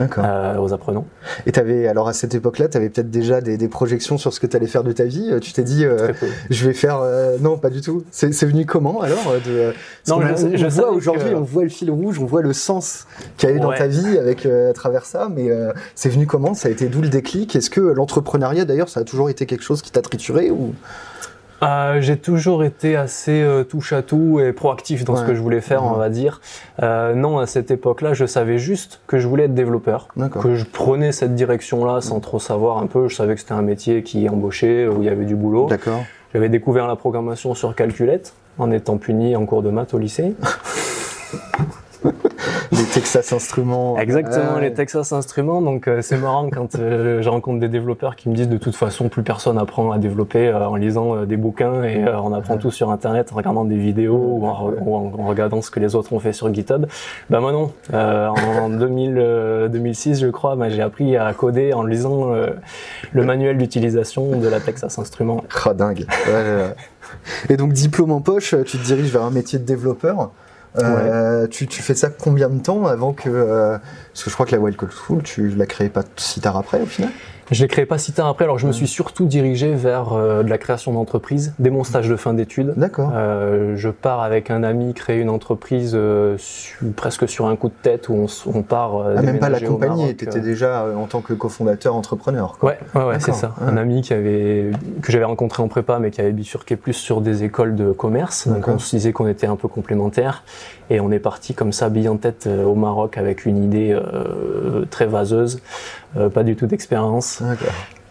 euh, 0.00 0.56
aux 0.56 0.72
apprenants. 0.72 1.06
Et 1.46 1.58
avais, 1.58 1.86
alors 1.86 2.08
à 2.08 2.12
cette 2.12 2.34
époque-là, 2.34 2.68
tu 2.68 2.76
avais 2.76 2.88
peut-être 2.88 3.10
déjà 3.10 3.40
des, 3.40 3.56
des, 3.56 3.68
projections 3.68 4.18
sur 4.18 4.32
ce 4.32 4.40
que 4.40 4.46
tu 4.46 4.56
allais 4.56 4.66
faire 4.66 4.84
de 4.84 4.92
ta 4.92 5.04
vie. 5.04 5.32
Tu 5.40 5.52
t'es 5.52 5.62
dit, 5.62 5.84
euh, 5.84 6.12
je 6.50 6.66
vais 6.66 6.72
faire. 6.72 7.00
Euh, 7.02 7.36
non, 7.40 7.58
pas 7.58 7.70
du 7.70 7.80
tout. 7.80 8.04
C'est 8.10 8.44
venu 8.44 8.66
comment 8.66 9.00
alors 9.02 9.34
de, 9.44 9.72
Non, 10.08 10.20
je, 10.20 10.56
je 10.56 10.66
vois 10.66 10.90
aujourd'hui, 10.90 11.34
on 11.34 11.42
voit 11.42 11.64
le 11.64 11.68
fil 11.68 11.90
rouge, 11.90 12.18
on 12.18 12.26
voit 12.26 12.42
le 12.42 12.52
sens 12.52 13.06
qu'il 13.36 13.48
y 13.48 13.52
a 13.52 13.54
eu 13.54 13.60
dans 13.60 13.72
ta 13.72 13.86
vie 13.86 14.18
avec 14.18 14.46
à 14.46 14.72
travers 14.72 15.04
ça. 15.04 15.28
Mais 15.34 15.50
c'est 15.94 16.08
venu 16.08 16.26
comment? 16.26 16.54
Ça 16.54 16.68
a 16.68 16.70
été 16.70 16.88
d'où 16.88 17.02
le 17.02 17.08
déclic? 17.08 17.54
Est-ce 17.56 17.70
que 17.70 17.80
l'entrepreneuriat, 17.80 18.64
d'ailleurs, 18.64 18.88
ça 18.88 19.00
a 19.00 19.04
toujours 19.04 19.30
été 19.30 19.46
quelque 19.46 19.64
chose 19.64 19.82
qui 19.82 19.90
t'a 19.90 20.02
trituré 20.02 20.50
ou? 20.50 20.74
Euh, 21.62 22.00
j'ai 22.00 22.16
toujours 22.16 22.64
été 22.64 22.96
assez 22.96 23.42
euh, 23.42 23.64
touche 23.64 23.92
à 23.92 24.02
tout 24.02 24.40
et 24.40 24.52
proactif 24.52 25.04
dans 25.04 25.16
ce 25.16 25.24
que 25.24 25.34
je 25.34 25.40
voulais 25.40 25.60
faire, 25.60 25.84
on 25.84 25.92
va 25.92 26.08
dire. 26.08 26.40
Euh, 26.82 27.14
non, 27.14 27.38
à 27.38 27.46
cette 27.46 27.70
époque-là, 27.70 28.14
je 28.14 28.24
savais 28.26 28.58
juste 28.58 29.00
que 29.06 29.18
je 29.18 29.28
voulais 29.28 29.44
être 29.44 29.54
développeur, 29.54 30.08
que 30.40 30.54
je 30.54 30.64
prenais 30.64 31.12
cette 31.12 31.34
direction-là 31.34 32.00
sans 32.00 32.20
trop 32.20 32.38
savoir 32.38 32.78
un 32.78 32.86
peu. 32.86 33.08
Je 33.08 33.16
savais 33.16 33.34
que 33.34 33.40
c'était 33.40 33.52
un 33.52 33.62
métier 33.62 34.02
qui 34.02 34.28
embauchait, 34.28 34.86
où 34.88 35.02
il 35.02 35.06
y 35.06 35.08
avait 35.08 35.26
du 35.26 35.36
boulot. 35.36 35.66
D'accord. 35.66 36.02
J'avais 36.32 36.48
découvert 36.48 36.86
la 36.86 36.96
programmation 36.96 37.54
sur 37.54 37.74
calculette 37.74 38.34
en 38.58 38.70
étant 38.70 38.98
puni 38.98 39.34
en 39.36 39.46
cours 39.46 39.62
de 39.62 39.70
maths 39.70 39.94
au 39.94 39.98
lycée. 39.98 40.34
les 42.72 42.84
Texas 42.84 43.32
Instruments. 43.32 43.98
Exactement, 43.98 44.58
les 44.58 44.72
Texas 44.72 45.12
Instruments. 45.12 45.62
Donc 45.62 45.88
euh, 45.88 46.02
c'est 46.02 46.16
marrant 46.16 46.48
quand 46.50 46.74
euh, 46.76 47.22
je 47.22 47.28
rencontre 47.28 47.60
des 47.60 47.68
développeurs 47.68 48.16
qui 48.16 48.28
me 48.28 48.34
disent 48.34 48.48
de 48.48 48.58
toute 48.58 48.76
façon 48.76 49.08
plus 49.08 49.22
personne 49.22 49.58
apprend 49.58 49.90
à 49.92 49.98
développer 49.98 50.48
euh, 50.48 50.68
en 50.68 50.76
lisant 50.76 51.24
des 51.24 51.36
bouquins 51.36 51.82
et 51.82 52.04
on 52.08 52.32
apprend 52.32 52.56
tout 52.58 52.70
sur 52.70 52.90
Internet 52.90 53.30
en 53.32 53.36
regardant 53.36 53.64
des 53.64 53.76
vidéos 53.76 54.16
ou 54.16 54.46
en, 54.46 55.10
regardant 55.26 55.62
ce 55.62 55.70
que 55.70 55.80
les 55.80 55.94
autres 55.94 56.12
ont 56.12 56.20
fait 56.20 56.32
sur 56.32 56.52
GitHub. 56.52 56.86
Ben 57.28 57.40
moi 57.40 57.52
non. 57.52 57.72
en 57.92 58.68
2000, 58.78 59.68
2006 59.70 60.20
je 60.20 60.26
crois, 60.28 60.56
ben, 60.56 60.68
j'ai 60.68 60.82
appris 60.82 61.16
à 61.16 61.32
coder 61.34 61.72
en 61.72 61.82
lisant 61.82 62.32
le 63.12 63.24
manuel 63.24 63.58
d'utilisation 63.58 64.38
de 64.38 64.48
la 64.48 64.60
Texas 64.60 64.98
Instruments. 64.98 65.44
Oh 65.66 65.72
dingue. 65.72 66.06
Et 67.48 67.56
donc 67.56 67.72
diplôme 67.72 68.12
en 68.12 68.20
poche, 68.20 68.54
tu 68.66 68.78
te 68.78 68.84
diriges 68.84 69.10
vers 69.10 69.22
un 69.22 69.30
métier 69.30 69.58
de 69.58 69.64
développeur. 69.64 70.30
Euh, 70.78 71.46
tu, 71.48 71.66
tu, 71.66 71.82
fais 71.82 71.94
ça 71.94 72.10
combien 72.10 72.48
de 72.48 72.60
temps 72.60 72.86
avant 72.86 73.12
que. 73.12 73.28
Euh, 73.28 73.78
parce 74.12 74.24
que 74.24 74.30
je 74.30 74.34
crois 74.34 74.46
que 74.46 74.52
la 74.52 74.60
Wild 74.60 74.76
Code 74.76 74.92
School, 74.92 75.22
tu 75.22 75.48
la 75.48 75.66
créais 75.66 75.88
pas 75.88 76.02
si 76.16 76.40
tard 76.40 76.56
après 76.56 76.80
au 76.80 76.86
final? 76.86 77.10
Je 77.50 77.62
l'ai 77.62 77.68
créé 77.68 77.86
pas 77.86 77.98
si 77.98 78.12
tard 78.12 78.28
après. 78.28 78.44
Alors, 78.44 78.58
je 78.58 78.66
me 78.66 78.72
suis 78.72 78.86
surtout 78.86 79.26
dirigé 79.26 79.74
vers 79.74 80.12
euh, 80.12 80.42
de 80.42 80.50
la 80.50 80.58
création 80.58 80.92
d'entreprise 80.92 81.54
dès 81.58 81.70
mon 81.70 81.84
stage 81.84 82.08
de 82.08 82.16
fin 82.16 82.34
d'études. 82.34 82.74
D'accord. 82.76 83.10
Euh, 83.14 83.76
je 83.76 83.88
pars 83.88 84.20
avec 84.22 84.50
un 84.50 84.62
ami 84.62 84.94
créer 84.94 85.20
une 85.20 85.30
entreprise 85.30 85.92
euh, 85.94 86.36
presque 86.96 87.28
sur 87.28 87.46
un 87.46 87.56
coup 87.56 87.68
de 87.68 87.74
tête 87.82 88.08
où 88.08 88.14
on, 88.14 88.26
on 88.54 88.62
part. 88.62 89.04
ah, 89.16 89.22
même 89.22 89.38
pas 89.38 89.48
la 89.48 89.60
compagnie. 89.60 90.14
Tu 90.16 90.24
étais 90.24 90.40
déjà 90.40 90.86
en 90.96 91.06
tant 91.06 91.20
que 91.20 91.32
cofondateur 91.32 91.94
entrepreneur. 91.94 92.56
Quoi. 92.58 92.74
Ouais, 92.94 93.02
ouais, 93.02 93.20
c'est 93.20 93.34
ça. 93.34 93.54
Un 93.60 93.76
ami 93.76 94.02
qui 94.02 94.12
avait 94.12 94.70
que 95.02 95.12
j'avais 95.12 95.24
rencontré 95.24 95.62
en 95.62 95.68
prépa, 95.68 95.98
mais 95.98 96.10
qui 96.10 96.20
avait 96.20 96.32
bifurqué 96.32 96.76
plus 96.76 96.92
sur 96.92 97.20
des 97.20 97.44
écoles 97.44 97.74
de 97.74 97.92
commerce. 97.92 98.48
Donc, 98.48 98.68
on 98.68 98.78
se 98.78 98.96
disait 98.96 99.12
qu'on 99.12 99.26
était 99.26 99.46
un 99.46 99.56
peu 99.56 99.68
complémentaires. 99.68 100.44
Et 100.90 101.00
on 101.00 101.10
est 101.12 101.20
parti 101.20 101.54
comme 101.54 101.72
ça, 101.72 101.88
bille 101.88 102.08
en 102.08 102.16
tête, 102.16 102.46
au 102.48 102.74
Maroc 102.74 103.16
avec 103.16 103.46
une 103.46 103.62
idée 103.62 103.96
très 104.90 105.06
vaseuse. 105.06 105.60
Euh, 106.16 106.28
pas 106.28 106.42
du 106.42 106.56
tout 106.56 106.66
d'expérience. 106.66 107.42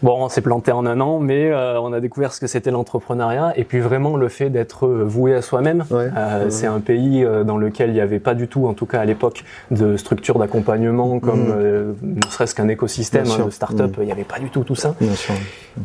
Bon, 0.02 0.24
on 0.24 0.28
s'est 0.30 0.40
planté 0.40 0.72
en 0.72 0.86
un 0.86 0.98
an, 1.00 1.18
mais 1.18 1.50
euh, 1.50 1.78
on 1.78 1.92
a 1.92 2.00
découvert 2.00 2.32
ce 2.32 2.40
que 2.40 2.46
c'était 2.46 2.70
l'entrepreneuriat 2.70 3.52
et 3.56 3.64
puis 3.64 3.80
vraiment 3.80 4.16
le 4.16 4.28
fait 4.28 4.48
d'être 4.48 4.86
euh, 4.86 5.04
voué 5.04 5.34
à 5.34 5.42
soi-même. 5.42 5.84
Euh, 5.92 6.48
c'est 6.48 6.66
un 6.66 6.80
pays 6.80 7.26
dans 7.44 7.58
lequel 7.58 7.90
il 7.90 7.94
n'y 7.94 8.00
avait 8.00 8.18
pas 8.18 8.34
du 8.34 8.48
tout, 8.48 8.66
en 8.66 8.72
tout 8.72 8.86
cas 8.86 9.00
à 9.00 9.04
l'époque, 9.04 9.44
de 9.70 9.98
structure 9.98 10.38
d'accompagnement 10.38 11.20
comme 11.20 11.48
mm. 11.48 11.96
ne 12.02 12.30
serait-ce 12.30 12.54
qu'un 12.54 12.68
écosystème 12.68 13.26
hein, 13.30 13.44
de 13.44 13.50
start-up. 13.50 13.98
Mm. 13.98 14.02
Il 14.02 14.06
n'y 14.06 14.12
avait 14.12 14.24
pas 14.24 14.38
du 14.38 14.48
tout 14.48 14.64
tout 14.64 14.74
ça. 14.74 14.94
Bien 15.00 15.14
sûr. 15.14 15.34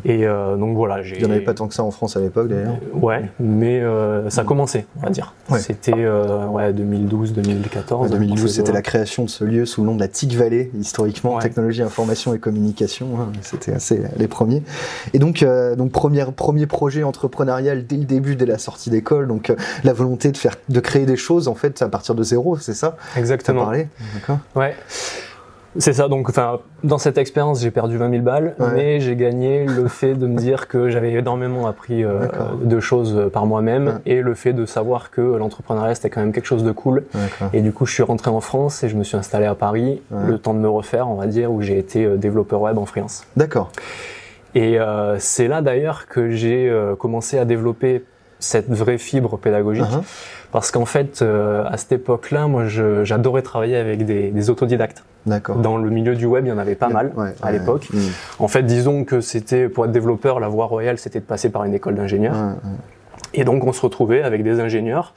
Et 0.04 0.24
donc 0.24 0.76
voilà, 0.76 1.02
j'ai. 1.02 1.16
Il 1.16 1.22
n'y 1.22 1.28
en 1.28 1.30
avait 1.30 1.40
pas 1.40 1.54
tant 1.54 1.68
que 1.68 1.74
ça 1.74 1.82
en 1.82 1.90
France 1.90 2.16
à 2.16 2.20
l'époque 2.20 2.48
d'ailleurs. 2.48 2.76
ouais, 2.94 3.30
mais 3.38 3.82
ça 4.28 4.40
a 4.40 4.44
mm. 4.44 4.46
commencé, 4.46 4.86
on 4.96 5.00
va 5.00 5.10
dire. 5.10 5.34
C'était 5.58 5.92
ouais 5.92 6.72
2012, 6.72 7.34
2014. 7.34 8.10
2012, 8.10 8.50
c'était 8.50 8.72
la 8.72 8.82
création 8.82 9.24
de 9.24 9.30
ce 9.30 9.44
lieu 9.44 9.66
sous 9.66 9.82
le 9.82 9.88
nom 9.88 9.94
de 9.94 10.00
la 10.00 10.08
TIC 10.08 10.34
Valley, 10.34 10.70
historiquement 10.78 11.38
technologie, 11.38 11.82
information 11.82 12.32
et 12.32 12.38
communication. 12.38 13.08
Hein. 13.20 13.32
C'était 13.42 13.72
assez 13.72 14.05
les 14.16 14.28
premiers. 14.28 14.62
Et 15.12 15.18
donc, 15.18 15.42
euh, 15.42 15.76
donc 15.76 15.92
premier, 15.92 16.24
premier 16.36 16.66
projet 16.66 17.02
entrepreneurial 17.02 17.86
dès 17.86 17.96
le 17.96 18.04
début, 18.04 18.36
dès 18.36 18.46
la 18.46 18.58
sortie 18.58 18.90
d'école. 18.90 19.28
Donc, 19.28 19.50
euh, 19.50 19.56
la 19.84 19.92
volonté 19.92 20.32
de 20.32 20.36
faire, 20.36 20.56
de 20.68 20.80
créer 20.80 21.06
des 21.06 21.16
choses 21.16 21.48
en 21.48 21.54
fait 21.54 21.82
à 21.82 21.88
partir 21.88 22.14
de 22.14 22.22
zéro, 22.22 22.56
c'est 22.58 22.74
ça? 22.74 22.96
Exactement. 23.16 23.70
D'accord. 24.14 24.38
Ouais. 24.54 24.74
C'est 25.78 25.92
ça, 25.92 26.08
donc 26.08 26.28
enfin, 26.28 26.60
dans 26.84 26.98
cette 26.98 27.18
expérience, 27.18 27.60
j'ai 27.60 27.70
perdu 27.70 27.96
20 27.96 28.10
000 28.10 28.22
balles, 28.22 28.54
mais 28.74 29.00
j'ai 29.00 29.16
gagné 29.16 29.66
le 29.66 29.88
fait 29.88 30.14
de 30.14 30.26
me 30.26 30.36
dire 30.36 30.68
que 30.68 30.88
j'avais 30.88 31.12
énormément 31.12 31.66
appris 31.66 32.04
euh, 32.04 32.26
de 32.62 32.80
choses 32.80 33.30
par 33.32 33.46
moi-même 33.46 34.00
et 34.06 34.22
le 34.22 34.34
fait 34.34 34.52
de 34.52 34.66
savoir 34.66 35.10
que 35.10 35.20
l'entrepreneuriat 35.20 35.94
c'était 35.94 36.10
quand 36.10 36.20
même 36.20 36.32
quelque 36.32 36.46
chose 36.46 36.64
de 36.64 36.72
cool. 36.72 37.04
Et 37.52 37.60
du 37.60 37.72
coup, 37.72 37.86
je 37.86 37.92
suis 37.92 38.02
rentré 38.02 38.30
en 38.30 38.40
France 38.40 38.84
et 38.84 38.88
je 38.88 38.96
me 38.96 39.04
suis 39.04 39.16
installé 39.16 39.46
à 39.46 39.54
Paris, 39.54 40.00
le 40.10 40.38
temps 40.38 40.54
de 40.54 40.58
me 40.58 40.68
refaire, 40.68 41.08
on 41.08 41.14
va 41.14 41.26
dire, 41.26 41.50
où 41.50 41.62
j'ai 41.62 41.78
été 41.78 42.04
euh, 42.04 42.16
développeur 42.16 42.60
web 42.60 42.78
en 42.78 42.86
freelance. 42.86 43.24
D'accord. 43.36 43.70
Et 44.54 44.78
euh, 44.78 45.18
c'est 45.18 45.48
là 45.48 45.60
d'ailleurs 45.60 46.06
que 46.06 46.30
j'ai 46.30 46.68
euh, 46.68 46.96
commencé 46.96 47.38
à 47.38 47.44
développer 47.44 48.04
cette 48.38 48.70
vraie 48.70 48.98
fibre 48.98 49.36
pédagogique. 49.38 49.84
Uh-huh. 49.84 50.02
Parce 50.56 50.70
qu'en 50.70 50.86
fait, 50.86 51.20
euh, 51.20 51.64
à 51.66 51.76
cette 51.76 51.92
époque-là, 51.92 52.46
moi, 52.46 52.64
j'adorais 52.66 53.42
travailler 53.42 53.76
avec 53.76 54.06
des, 54.06 54.30
des 54.30 54.48
autodidactes. 54.48 55.04
D'accord. 55.26 55.56
Dans 55.56 55.76
le 55.76 55.90
milieu 55.90 56.16
du 56.16 56.24
web, 56.24 56.46
il 56.46 56.48
y 56.48 56.52
en 56.52 56.56
avait 56.56 56.76
pas 56.76 56.88
mal 56.88 57.12
à 57.42 57.52
l'époque. 57.52 57.88
Mm. 57.92 57.98
En 58.38 58.48
fait, 58.48 58.62
disons 58.62 59.04
que 59.04 59.20
c'était 59.20 59.68
pour 59.68 59.84
être 59.84 59.92
développeur, 59.92 60.40
la 60.40 60.48
voie 60.48 60.64
royale, 60.64 60.96
c'était 60.96 61.20
de 61.20 61.26
passer 61.26 61.50
par 61.50 61.64
une 61.64 61.74
école 61.74 61.94
d'ingénieurs. 61.94 62.54
Et 63.34 63.44
donc, 63.44 63.64
on 63.66 63.72
se 63.74 63.82
retrouvait 63.82 64.22
avec 64.22 64.42
des 64.44 64.58
ingénieurs 64.58 65.12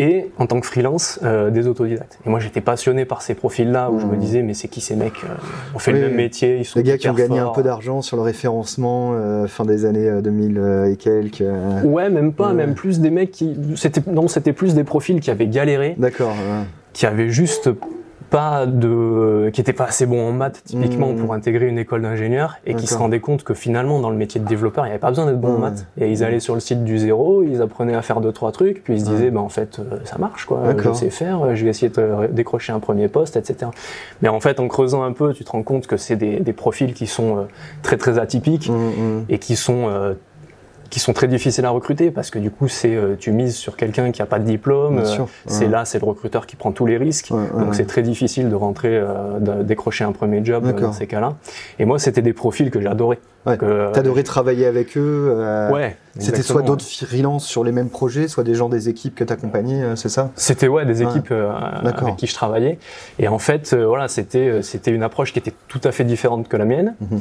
et 0.00 0.30
en 0.38 0.46
tant 0.46 0.60
que 0.60 0.66
freelance 0.66 1.20
euh, 1.22 1.50
des 1.50 1.68
autodidactes. 1.68 2.18
Et 2.26 2.30
moi 2.30 2.40
j'étais 2.40 2.62
passionné 2.62 3.04
par 3.04 3.20
ces 3.20 3.34
profils-là 3.34 3.90
où 3.90 4.00
je 4.00 4.06
me 4.06 4.16
mmh. 4.16 4.18
disais 4.18 4.42
mais 4.42 4.54
c'est 4.54 4.68
qui 4.68 4.80
ces 4.80 4.96
mecs 4.96 5.22
euh, 5.24 5.34
On 5.74 5.78
fait 5.78 5.92
le 5.92 6.00
même 6.00 6.14
métier, 6.14 6.58
ils 6.58 6.64
sont 6.64 6.78
Les 6.78 6.84
gars 6.84 6.96
qui 6.96 7.08
ont 7.08 7.14
gagné 7.14 7.38
un 7.38 7.50
peu 7.50 7.62
d'argent 7.62 8.00
sur 8.00 8.16
le 8.16 8.22
référencement 8.22 9.12
euh, 9.12 9.46
fin 9.46 9.64
des 9.64 9.84
années 9.84 10.10
2000 10.22 10.88
et 10.90 10.96
quelques. 10.96 11.44
Ouais, 11.84 12.08
même 12.08 12.32
pas, 12.32 12.54
même 12.54 12.74
plus 12.74 13.00
des 13.00 13.10
mecs 13.10 13.30
qui 13.30 13.54
c'était 13.76 14.02
non, 14.10 14.26
c'était 14.26 14.54
plus 14.54 14.74
des 14.74 14.84
profils 14.84 15.20
qui 15.20 15.30
avaient 15.30 15.46
galéré. 15.46 15.94
D'accord. 15.98 16.34
Qui 16.94 17.06
avaient 17.06 17.28
juste 17.28 17.70
pas 18.30 18.64
de, 18.66 19.50
qui 19.52 19.60
était 19.60 19.72
pas 19.72 19.84
assez 19.84 20.06
bon 20.06 20.28
en 20.28 20.32
maths 20.32 20.62
typiquement 20.64 21.12
mmh. 21.12 21.16
pour 21.16 21.34
intégrer 21.34 21.66
une 21.66 21.78
école 21.78 22.02
d'ingénieur 22.02 22.58
et 22.64 22.74
qui 22.74 22.86
se 22.86 22.96
rendaient 22.96 23.20
compte 23.20 23.42
que 23.42 23.54
finalement 23.54 23.98
dans 23.98 24.10
le 24.10 24.16
métier 24.16 24.40
de 24.40 24.46
développeur 24.46 24.84
il 24.84 24.88
n'y 24.88 24.92
avait 24.92 25.00
pas 25.00 25.08
besoin 25.08 25.26
d'être 25.26 25.40
bon 25.40 25.54
en 25.54 25.58
maths. 25.58 25.86
Et 26.00 26.10
ils 26.10 26.22
allaient 26.22 26.40
sur 26.40 26.54
le 26.54 26.60
site 26.60 26.84
du 26.84 26.98
zéro, 26.98 27.42
ils 27.42 27.60
apprenaient 27.60 27.94
à 27.94 28.02
faire 28.02 28.20
deux 28.20 28.32
trois 28.32 28.52
trucs 28.52 28.84
puis 28.84 28.94
ils 28.94 29.00
se 29.00 29.10
disaient 29.10 29.30
bah 29.30 29.40
en 29.40 29.48
fait 29.48 29.78
euh, 29.78 29.98
ça 30.04 30.18
marche 30.18 30.46
quoi, 30.46 30.62
je 30.76 30.92
sais 30.92 31.10
faire, 31.10 31.54
je 31.56 31.64
vais 31.64 31.70
essayer 31.70 31.90
de 31.90 32.28
décrocher 32.30 32.72
un 32.72 32.80
premier 32.80 33.08
poste 33.08 33.36
etc. 33.36 33.70
Mais 34.22 34.28
en 34.28 34.40
fait 34.40 34.60
en 34.60 34.68
creusant 34.68 35.02
un 35.02 35.12
peu 35.12 35.32
tu 35.34 35.44
te 35.44 35.50
rends 35.50 35.62
compte 35.62 35.86
que 35.86 35.96
c'est 35.96 36.16
des, 36.16 36.38
des, 36.40 36.52
profils 36.52 36.94
qui 36.94 37.06
sont 37.06 37.36
euh, 37.36 37.42
très 37.82 37.96
très 37.96 38.18
atypiques 38.18 38.70
et 39.28 39.38
qui 39.38 39.56
sont 39.56 39.88
euh, 39.88 40.14
qui 40.90 40.98
sont 40.98 41.12
très 41.12 41.28
difficiles 41.28 41.64
à 41.64 41.70
recruter 41.70 42.10
parce 42.10 42.30
que 42.30 42.38
du 42.38 42.50
coup 42.50 42.68
c'est 42.68 42.94
euh, 42.94 43.14
tu 43.18 43.30
mises 43.30 43.56
sur 43.56 43.76
quelqu'un 43.76 44.10
qui 44.10 44.20
a 44.20 44.26
pas 44.26 44.40
de 44.40 44.44
diplôme 44.44 44.98
euh, 44.98 45.24
c'est 45.46 45.68
là 45.68 45.84
c'est 45.84 46.00
le 46.00 46.04
recruteur 46.04 46.46
qui 46.46 46.56
prend 46.56 46.72
tous 46.72 46.84
les 46.84 46.98
risques. 46.98 47.30
Donc 47.30 47.74
c'est 47.74 47.86
très 47.86 48.02
difficile 48.02 48.50
de 48.50 48.54
rentrer 48.54 48.96
euh, 48.96 49.38
de 49.38 49.62
décrocher 49.62 50.04
un 50.04 50.12
premier 50.12 50.44
job 50.44 50.74
dans 50.78 50.92
ces 50.92 51.06
cas-là. 51.06 51.36
Et 51.78 51.84
moi 51.84 51.98
c'était 51.98 52.22
des 52.22 52.32
profils 52.32 52.70
que 52.70 52.80
j'adorais. 52.80 53.20
Ouais. 53.46 53.56
t'adorais 53.56 54.22
travailler 54.22 54.66
avec 54.66 54.98
eux 54.98 55.34
ouais 55.72 55.96
c'était 56.18 56.42
soit 56.42 56.60
d'autres 56.60 56.84
freelances 56.84 57.46
sur 57.46 57.64
les 57.64 57.72
mêmes 57.72 57.88
projets 57.88 58.28
soit 58.28 58.44
des 58.44 58.54
gens 58.54 58.68
des 58.68 58.90
équipes 58.90 59.14
que 59.14 59.24
t'accompagnais 59.24 59.96
c'est 59.96 60.10
ça? 60.10 60.30
C'était 60.34 60.68
ouais 60.68 60.84
des 60.84 61.02
équipes 61.02 61.32
avec 61.32 62.16
qui 62.16 62.26
je 62.26 62.34
travaillais. 62.34 62.78
Et 63.18 63.28
en 63.28 63.38
fait 63.38 63.74
voilà 63.74 64.08
c'était 64.08 64.60
c'était 64.62 64.90
une 64.90 65.04
approche 65.04 65.32
qui 65.32 65.38
était 65.38 65.54
tout 65.68 65.80
à 65.84 65.92
fait 65.92 66.04
différente 66.04 66.48
que 66.48 66.56
la 66.56 66.64
mienne. 66.64 66.96
Mhm. 67.00 67.20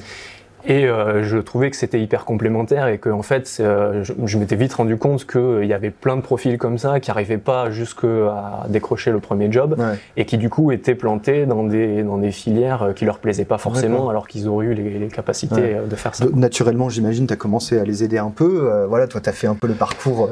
Et 0.68 0.86
euh, 0.86 1.24
je 1.24 1.38
trouvais 1.38 1.70
que 1.70 1.76
c'était 1.76 2.02
hyper 2.02 2.26
complémentaire 2.26 2.88
et 2.88 2.98
que 2.98 3.10
en 3.10 3.22
fait, 3.22 3.58
euh, 3.60 4.04
je, 4.04 4.14
je 4.26 4.38
m'étais 4.38 4.56
vite 4.56 4.74
rendu 4.74 4.98
compte 4.98 5.26
qu'il 5.26 5.66
y 5.66 5.74
avait 5.74 5.90
plein 5.90 6.16
de 6.16 6.22
profils 6.22 6.58
comme 6.58 6.78
ça 6.78 7.00
qui 7.00 7.10
n'arrivaient 7.10 7.38
pas 7.38 7.72
jusqu'à 7.72 8.66
décrocher 8.68 9.12
le 9.12 9.20
premier 9.20 9.52
job 9.52 9.78
et 10.18 10.26
qui 10.26 10.38
du 10.38 10.50
coup 10.50 10.72
étaient 10.72 10.96
plantés 10.96 11.46
dans 11.46 11.64
des 11.64 12.04
dans 12.04 12.18
des 12.18 12.32
filières 12.32 12.94
qui 12.96 13.06
leur 13.06 13.20
plaisaient 13.20 13.46
pas 13.46 13.58
forcément 13.58 14.10
alors 14.10 14.28
qu'ils 14.28 14.48
auraient 14.48 14.68
eu 14.68 14.74
les, 14.74 15.00
les 15.00 15.08
capacités 15.08 15.78
de 15.90 15.96
faire 15.96 16.16
ça. 16.16 16.26
Naturellement, 16.34 16.90
j'imagine, 16.90 17.28
tu 17.28 17.34
as 17.34 17.38
commencé 17.38 17.80
à 17.80 17.84
les 17.84 18.04
aider 18.04 18.18
un 18.18 18.32
peu. 18.32 18.86
voilà, 18.88 19.08
toi, 19.08 19.22
tu 19.22 19.30
as 19.30 19.34
fait 19.34 19.48
un 19.48 19.56
peu 19.56 19.68
le 19.68 19.74
parcours 19.74 20.30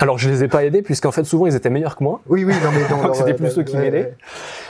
alors 0.00 0.18
je 0.18 0.28
les 0.28 0.44
ai 0.44 0.48
pas 0.48 0.64
aidés 0.64 0.82
puisqu'en 0.82 1.10
fait 1.12 1.24
souvent 1.24 1.46
ils 1.46 1.54
étaient 1.54 1.70
meilleurs 1.70 1.96
que 1.96 2.04
moi. 2.04 2.20
Oui 2.28 2.44
oui 2.44 2.52
non 2.62 2.70
mais 2.72 2.86
donc 3.02 3.14
c'était 3.16 3.34
plus 3.34 3.58
eux 3.58 3.62
qui 3.62 3.76
m'aidaient. 3.76 4.14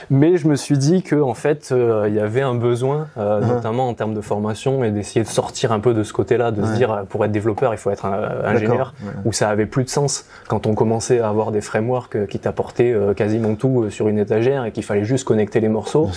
Mais 0.09 0.37
je 0.37 0.47
me 0.47 0.55
suis 0.55 0.77
dit 0.77 1.03
que 1.03 1.15
en 1.15 1.33
fait 1.33 1.69
euh, 1.71 2.05
il 2.07 2.15
y 2.15 2.19
avait 2.19 2.41
un 2.41 2.55
besoin 2.55 3.07
euh, 3.17 3.41
uh-huh. 3.41 3.47
notamment 3.47 3.89
en 3.89 3.93
termes 3.93 4.13
de 4.13 4.21
formation 4.21 4.83
et 4.83 4.91
d'essayer 4.91 5.23
de 5.23 5.29
sortir 5.29 5.71
un 5.71 5.79
peu 5.79 5.93
de 5.93 6.03
ce 6.03 6.13
côté-là, 6.13 6.51
de 6.51 6.63
se 6.65 6.73
dire 6.73 6.91
euh, 6.91 7.03
pour 7.03 7.25
être 7.25 7.31
développeur 7.31 7.73
il 7.73 7.77
faut 7.77 7.89
être 7.89 8.05
un, 8.05 8.45
ingénieur 8.45 8.93
où 9.25 9.33
ça 9.33 9.49
avait 9.49 9.65
plus 9.65 9.83
de 9.83 9.89
sens 9.89 10.25
quand 10.47 10.65
on 10.65 10.75
commençait 10.75 11.19
à 11.19 11.29
avoir 11.29 11.51
des 11.51 11.61
frameworks 11.61 12.27
qui 12.27 12.39
t'apportaient 12.39 12.95
quasiment 13.15 13.55
tout 13.55 13.89
sur 13.89 14.07
une 14.07 14.19
étagère 14.19 14.65
et 14.65 14.71
qu'il 14.71 14.83
fallait 14.83 15.03
juste 15.03 15.25
connecter 15.25 15.59
les 15.59 15.69
morceaux, 15.69 16.09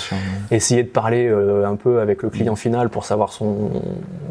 essayer 0.51 0.83
de 0.83 0.89
parler 0.89 1.29
un 1.29 1.77
peu 1.77 2.01
avec 2.01 2.23
le 2.23 2.31
client 2.31 2.57
final 2.57 2.89
pour 2.89 3.05
savoir 3.05 3.33
son 3.33 3.71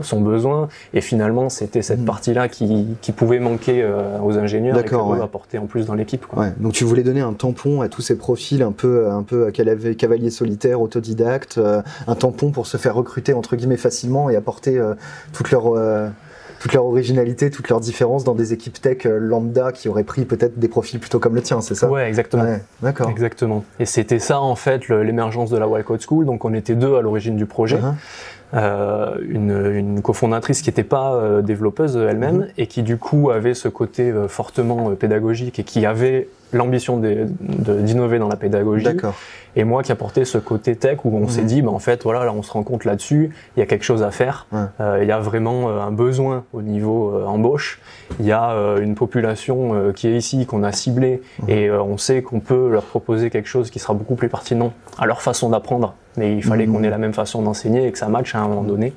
son 0.02 0.22
besoin 0.22 0.70
et 0.94 1.02
finalement 1.02 1.50
c'était 1.50 1.82
cette 1.82 2.02
mm. 2.02 2.06
partie-là 2.06 2.48
qui 2.48 2.98
qui 3.02 3.12
pouvait 3.12 3.40
manquer 3.40 3.88
aux 4.24 4.38
ingénieurs 4.38 4.78
et 4.78 5.22
apporter 5.22 5.58
en 5.58 5.66
plus 5.66 5.86
dans 5.86 5.96
l'équipe. 5.96 6.26
Ouais. 6.36 6.52
Donc 6.60 6.74
tu 6.74 6.84
voulais 6.84 7.04
donner 7.04 7.22
un 7.22 7.34
tampon 7.34 7.82
à 7.82 7.90
tous 7.90 8.02
ces 8.02 8.18
profils 8.18 8.62
un 8.62 8.72
peu, 8.72 9.10
un 9.10 9.24
peu 9.24 9.49
cavalier 9.52 10.30
solitaire, 10.30 10.82
autodidacte, 10.82 11.58
euh, 11.58 11.82
un 12.08 12.16
tampon 12.16 12.52
pour 12.52 12.68
se 12.68 12.78
faire 12.78 12.96
recruter 12.96 13.34
entre 13.34 13.56
guillemets 13.56 13.78
facilement 13.78 14.30
et 14.30 14.36
apporter 14.36 14.78
euh, 14.78 14.94
toute 15.34 15.52
leur 15.52 15.76
euh, 15.76 16.10
toute 16.60 16.74
leur 16.74 16.84
originalité, 16.84 17.50
toute 17.52 17.70
leur 17.70 17.80
différence 17.80 18.26
dans 18.26 18.36
des 18.36 18.52
équipes 18.52 18.82
tech 18.82 19.06
lambda 19.06 19.72
qui 19.72 19.88
auraient 19.88 20.04
pris 20.04 20.26
peut-être 20.26 20.60
des 20.60 20.68
profils 20.68 21.00
plutôt 21.00 21.18
comme 21.18 21.34
le 21.34 21.42
tien, 21.42 21.62
c'est 21.62 21.74
ça? 21.74 21.90
Ouais, 21.90 22.06
exactement. 22.06 22.44
D'accord. 22.82 23.10
Exactement. 23.10 23.64
Et 23.80 23.86
c'était 23.86 24.20
ça 24.20 24.42
en 24.42 24.56
fait 24.56 24.90
l'émergence 24.90 25.50
de 25.52 25.58
la 25.58 25.70
Wildcode 25.70 26.02
School. 26.06 26.26
Donc 26.26 26.44
on 26.44 26.54
était 26.54 26.76
deux 26.76 26.96
à 26.98 27.02
l'origine 27.02 27.38
du 27.38 27.46
projet. 27.46 27.78
Uh-huh. 27.78 27.94
Euh, 28.56 29.16
une, 29.30 29.52
une, 29.76 30.02
cofondatrice 30.02 30.64
qui 30.64 30.70
n'était 30.70 30.84
pas 30.84 31.14
euh, 31.14 31.44
développeuse 31.44 31.96
elle-même 31.96 32.38
mhm. 32.38 32.48
et 32.58 32.66
qui 32.66 32.82
du 32.82 32.98
coup 32.98 33.30
avait 33.30 33.54
ce 33.54 33.68
côté 33.68 34.10
euh, 34.10 34.28
fortement 34.28 34.96
pédagogique 34.96 35.60
et 35.60 35.64
qui 35.64 35.86
avait 35.86 36.30
l'ambition 36.54 36.98
d'innover 36.98 38.20
dans 38.20 38.28
la 38.28 38.36
pédagogie. 38.36 38.88
Et 39.56 39.64
moi 39.64 39.82
qui 39.82 39.92
apportais 39.92 40.26
ce 40.26 40.38
côté 40.38 40.76
tech 40.76 41.00
où 41.04 41.18
on 41.18 41.28
s'est 41.28 41.42
mhm. 41.42 41.48
dit, 41.48 41.62
bah, 41.64 41.72
en 41.72 41.80
fait, 41.80 42.04
voilà, 42.04 42.24
là, 42.24 42.32
on 42.32 42.44
se 42.44 42.52
rend 42.52 42.64
compte 42.64 42.86
là-dessus, 42.86 43.32
il 43.58 43.60
y 43.60 43.64
a 43.64 43.66
quelque 43.66 43.84
chose 43.84 44.04
à 44.04 44.12
faire. 44.12 44.48
il 44.80 45.08
y 45.08 45.12
a 45.12 45.20
vraiment 45.20 45.70
un 45.70 45.92
besoin 45.92 46.44
au 46.54 46.62
niveau 46.62 47.20
embauche. 47.26 47.80
Il 48.20 48.26
y 48.26 48.32
a 48.32 48.54
une 48.80 48.96
population 48.96 49.92
qui 49.96 50.08
est 50.08 50.16
ici, 50.16 50.46
qu'on 50.46 50.64
a 50.64 50.72
ciblée, 50.72 51.22
mhm. 51.44 51.50
et 51.50 51.72
on 51.72 51.98
sait 51.98 52.22
qu'on 52.22 52.40
peut 52.40 52.70
leur 52.72 52.84
proposer 52.84 53.30
quelque 53.30 53.50
chose 53.50 53.72
qui 53.72 53.80
sera 53.80 53.94
beaucoup 53.94 54.16
plus 54.16 54.30
pertinent 54.30 54.74
à 54.98 55.06
leur 55.06 55.22
façon 55.22 55.50
d'apprendre 55.50 55.96
mais 56.20 56.36
il 56.36 56.44
fallait 56.44 56.68
qu'on 56.68 56.84
ait 56.84 56.90
la 56.90 56.98
même 56.98 57.14
façon 57.14 57.42
d'enseigner 57.42 57.88
et 57.88 57.92
que 57.92 57.98
ça 57.98 58.10
matche 58.10 58.36
à 58.36 58.40
un 58.40 58.48
moment 58.48 58.64
donné. 58.64 58.94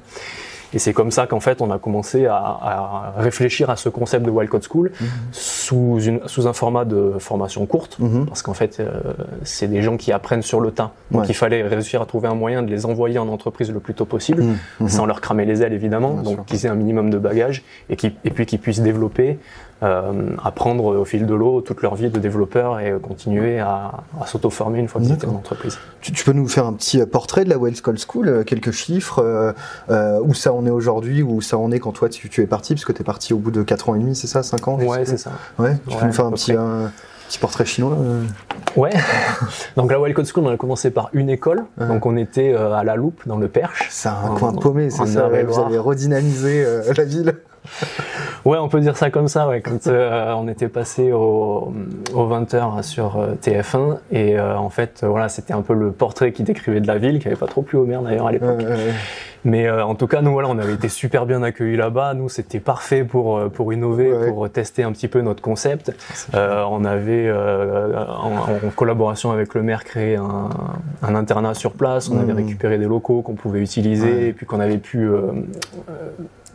Et 0.75 0.79
c'est 0.79 0.93
comme 0.93 1.11
ça 1.11 1.27
qu'en 1.27 1.41
fait, 1.41 1.61
on 1.61 1.71
a 1.71 1.79
commencé 1.79 2.27
à, 2.27 3.15
réfléchir 3.17 3.71
à 3.71 3.77
ce 3.77 3.89
concept 3.89 4.25
de 4.25 4.31
Wild 4.31 4.51
Code 4.51 4.65
School 4.69 4.93
mhm. 5.01 5.07
sous, 5.33 6.01
une, 6.01 6.21
sous 6.27 6.47
un 6.47 6.53
format 6.53 6.85
de 6.85 7.15
formation 7.19 7.67
courte, 7.67 7.99
mhm. 7.99 8.27
parce 8.27 8.43
qu'en 8.43 8.55
fait, 8.55 8.81
euh, 8.81 9.01
c'est 9.43 9.69
des 9.69 9.83
gens 9.83 9.97
qui 9.97 10.13
apprennent 10.13 10.43
sur 10.43 10.61
le 10.61 10.71
tas. 10.71 10.93
Donc 11.11 11.29
il 11.29 11.35
fallait 11.35 11.63
réussir 11.63 12.01
à 12.03 12.07
trouver 12.07 12.29
un 12.29 12.35
moyen 12.35 12.63
de 12.63 12.71
les 12.71 12.87
envoyer 12.87 13.19
en 13.19 13.29
entreprise 13.29 13.71
le 13.71 13.81
plus 13.81 13.95
tôt 13.95 14.07
possible, 14.07 14.45
mhm. 14.81 14.89
sans 14.89 15.07
leur 15.07 15.21
cramer 15.21 15.45
les 15.45 15.63
ailes 15.63 15.73
évidemment, 15.73 16.15
donc 16.15 16.47
qu'ils 16.47 16.67
aient 16.67 16.71
un 16.71 16.75
minimum 16.75 17.11
de 17.11 17.19
bagages 17.19 17.63
et, 17.91 17.97
qui, 17.97 18.15
et 18.25 18.31
puis 18.31 18.47
qu'ils 18.47 18.59
puissent 18.59 18.81
développer 18.81 19.39
apprendre 19.83 20.97
au 20.97 21.05
fil 21.05 21.27
de 21.27 21.35
l'eau 21.35 21.61
toute 21.61 21.83
leur 21.83 21.95
vie 21.95 22.09
de 22.09 22.19
développeur 22.19 22.79
et 22.81 22.95
continuer 23.03 23.59
à, 23.59 24.05
à 24.21 24.27
s'auto-former 24.27 24.79
une 24.79 24.89
fois 24.89 25.01
qu'ils 25.01 25.13
étaient 25.13 25.27
en 25.27 25.35
entreprise. 25.35 25.79
Tu, 26.01 26.13
tu, 26.13 26.25
peux 26.25 26.33
nous 26.33 26.49
faire 26.49 26.67
un 26.67 26.73
petit 26.73 27.01
euh, 27.01 27.07
portrait 27.07 27.45
de 27.45 27.51
la 27.51 27.59
Wells 27.59 27.81
Call 27.81 27.97
School, 27.99 28.29
euh, 28.29 28.45
quelques 28.45 28.73
chiffres, 28.73 29.21
euh, 29.21 29.53
euh, 29.91 30.21
où 30.23 30.35
ça 30.35 30.53
en 30.53 30.67
est 30.67 30.71
aujourd'hui, 30.71 31.23
où 31.23 31.41
ça 31.41 31.59
en 31.59 31.71
est 31.71 31.79
quand 31.79 31.93
toi 31.93 32.09
tu, 32.09 32.29
tu 32.29 32.43
es 32.43 32.47
parti, 32.47 32.75
parce 32.75 32.85
que 32.85 32.93
tu 32.93 33.03
es 33.03 33.05
parti 33.05 33.33
au 33.33 33.39
bout 33.39 33.51
de 33.51 33.63
4 33.63 33.89
ans 33.89 33.95
et 33.95 33.99
demi, 33.99 34.15
c'est 34.15 34.27
ça 34.27 34.43
5 34.43 34.69
ans 34.69 34.79
Ouais, 34.79 35.05
c'est 35.05 35.17
ça. 35.17 35.33
Ouais, 35.59 35.77
tu 35.89 35.97
peux 35.97 36.07
nous 36.07 36.13
faire 36.13 36.27
un 36.27 36.33
petit, 36.33 36.53
un, 36.53 36.91
petit 37.29 37.39
portrait 37.39 37.65
chinois 37.65 37.97
Ouais. 38.77 38.91
donc 39.77 39.91
la 39.91 40.01
Wild 40.01 40.17
Code 40.17 40.27
School, 40.27 40.45
on 40.47 40.51
a 40.51 40.57
commencé 40.57 40.91
par 40.91 41.11
une 41.13 41.31
école. 41.31 41.65
Donc 41.79 42.07
on 42.07 42.17
était 42.17 42.55
à 42.55 42.85
la 42.85 42.97
Loupe, 42.97 43.23
dans 43.27 43.37
le 43.37 43.49
Perche. 43.49 43.87
C'est 43.91 44.09
un 44.09 44.35
coin 44.37 44.53
paumé, 44.53 44.91
c'est 44.91 45.07
ça. 45.07 45.29
Vous 45.29 45.59
avez 45.59 45.79
redynamisé 45.79 46.65
la 46.97 47.05
ville. 47.05 47.35
Ouais, 48.45 48.59
on 48.59 48.69
peut 48.69 48.81
dire 48.81 48.97
ça 48.97 49.11
comme 49.11 49.29
ça. 49.29 49.47
Ouais. 49.47 49.61
Quand 49.61 49.87
euh, 49.87 50.33
on 50.37 50.49
était 50.49 50.69
passé 50.69 51.13
au, 51.13 51.73
au 52.13 52.29
20h 52.29 52.83
sur 52.83 53.19
euh, 53.19 53.35
TF1 53.41 53.99
et 54.11 54.37
euh, 54.37 54.57
en 54.57 54.69
fait, 54.69 55.05
voilà, 55.07 55.29
c'était 55.29 55.53
un 55.53 55.63
peu 55.63 55.75
le 55.75 55.93
portrait 55.93 56.33
qui 56.33 56.43
décrivait 56.43 56.81
de 56.81 56.89
la 56.89 56.99
ville, 56.99 57.21
qui 57.21 57.29
avait 57.29 57.37
pas 57.37 57.47
trop 57.47 57.63
plu 57.63 57.79
au 57.79 57.87
d'ailleurs 57.87 58.27
à 58.27 58.33
l'époque. 58.33 58.63
Mais 59.45 59.69
en 59.71 59.95
tout 59.95 60.07
cas, 60.07 60.23
nous 60.23 60.33
voilà, 60.33 60.49
on 60.49 60.59
avait 60.59 60.75
été 60.75 60.89
super 60.89 61.27
bien 61.27 61.43
accueillis 61.43 61.77
là-bas. 61.77 62.15
Nous, 62.15 62.29
c'était 62.29 62.61
parfait 62.61 63.05
pour 63.05 63.51
pour 63.51 63.73
innover, 63.73 64.29
pour 64.29 64.49
tester 64.51 64.83
un 64.85 64.93
petit 64.93 65.09
peu 65.09 65.21
notre 65.21 65.43
concept. 65.43 65.93
on 66.33 66.85
avait 66.85 67.33
en, 67.33 68.71
collaboration 68.77 69.33
avec 69.33 69.55
le 69.55 69.63
maire 69.63 69.85
créé 69.85 70.17
un, 70.17 70.49
un 71.03 71.15
internat 71.15 71.55
sur 71.55 71.73
place. 71.73 72.09
On 72.09 72.19
avait 72.19 72.33
mmh. 72.33 72.37
récupéré 72.37 72.79
des 72.79 72.87
locaux 72.87 73.23
qu'on 73.23 73.35
pouvait 73.35 73.61
utiliser 73.61 74.29
et 74.29 74.33
puis 74.33 74.47
qu'on 74.47 74.61
avait 74.61 74.79
pu 74.79 75.09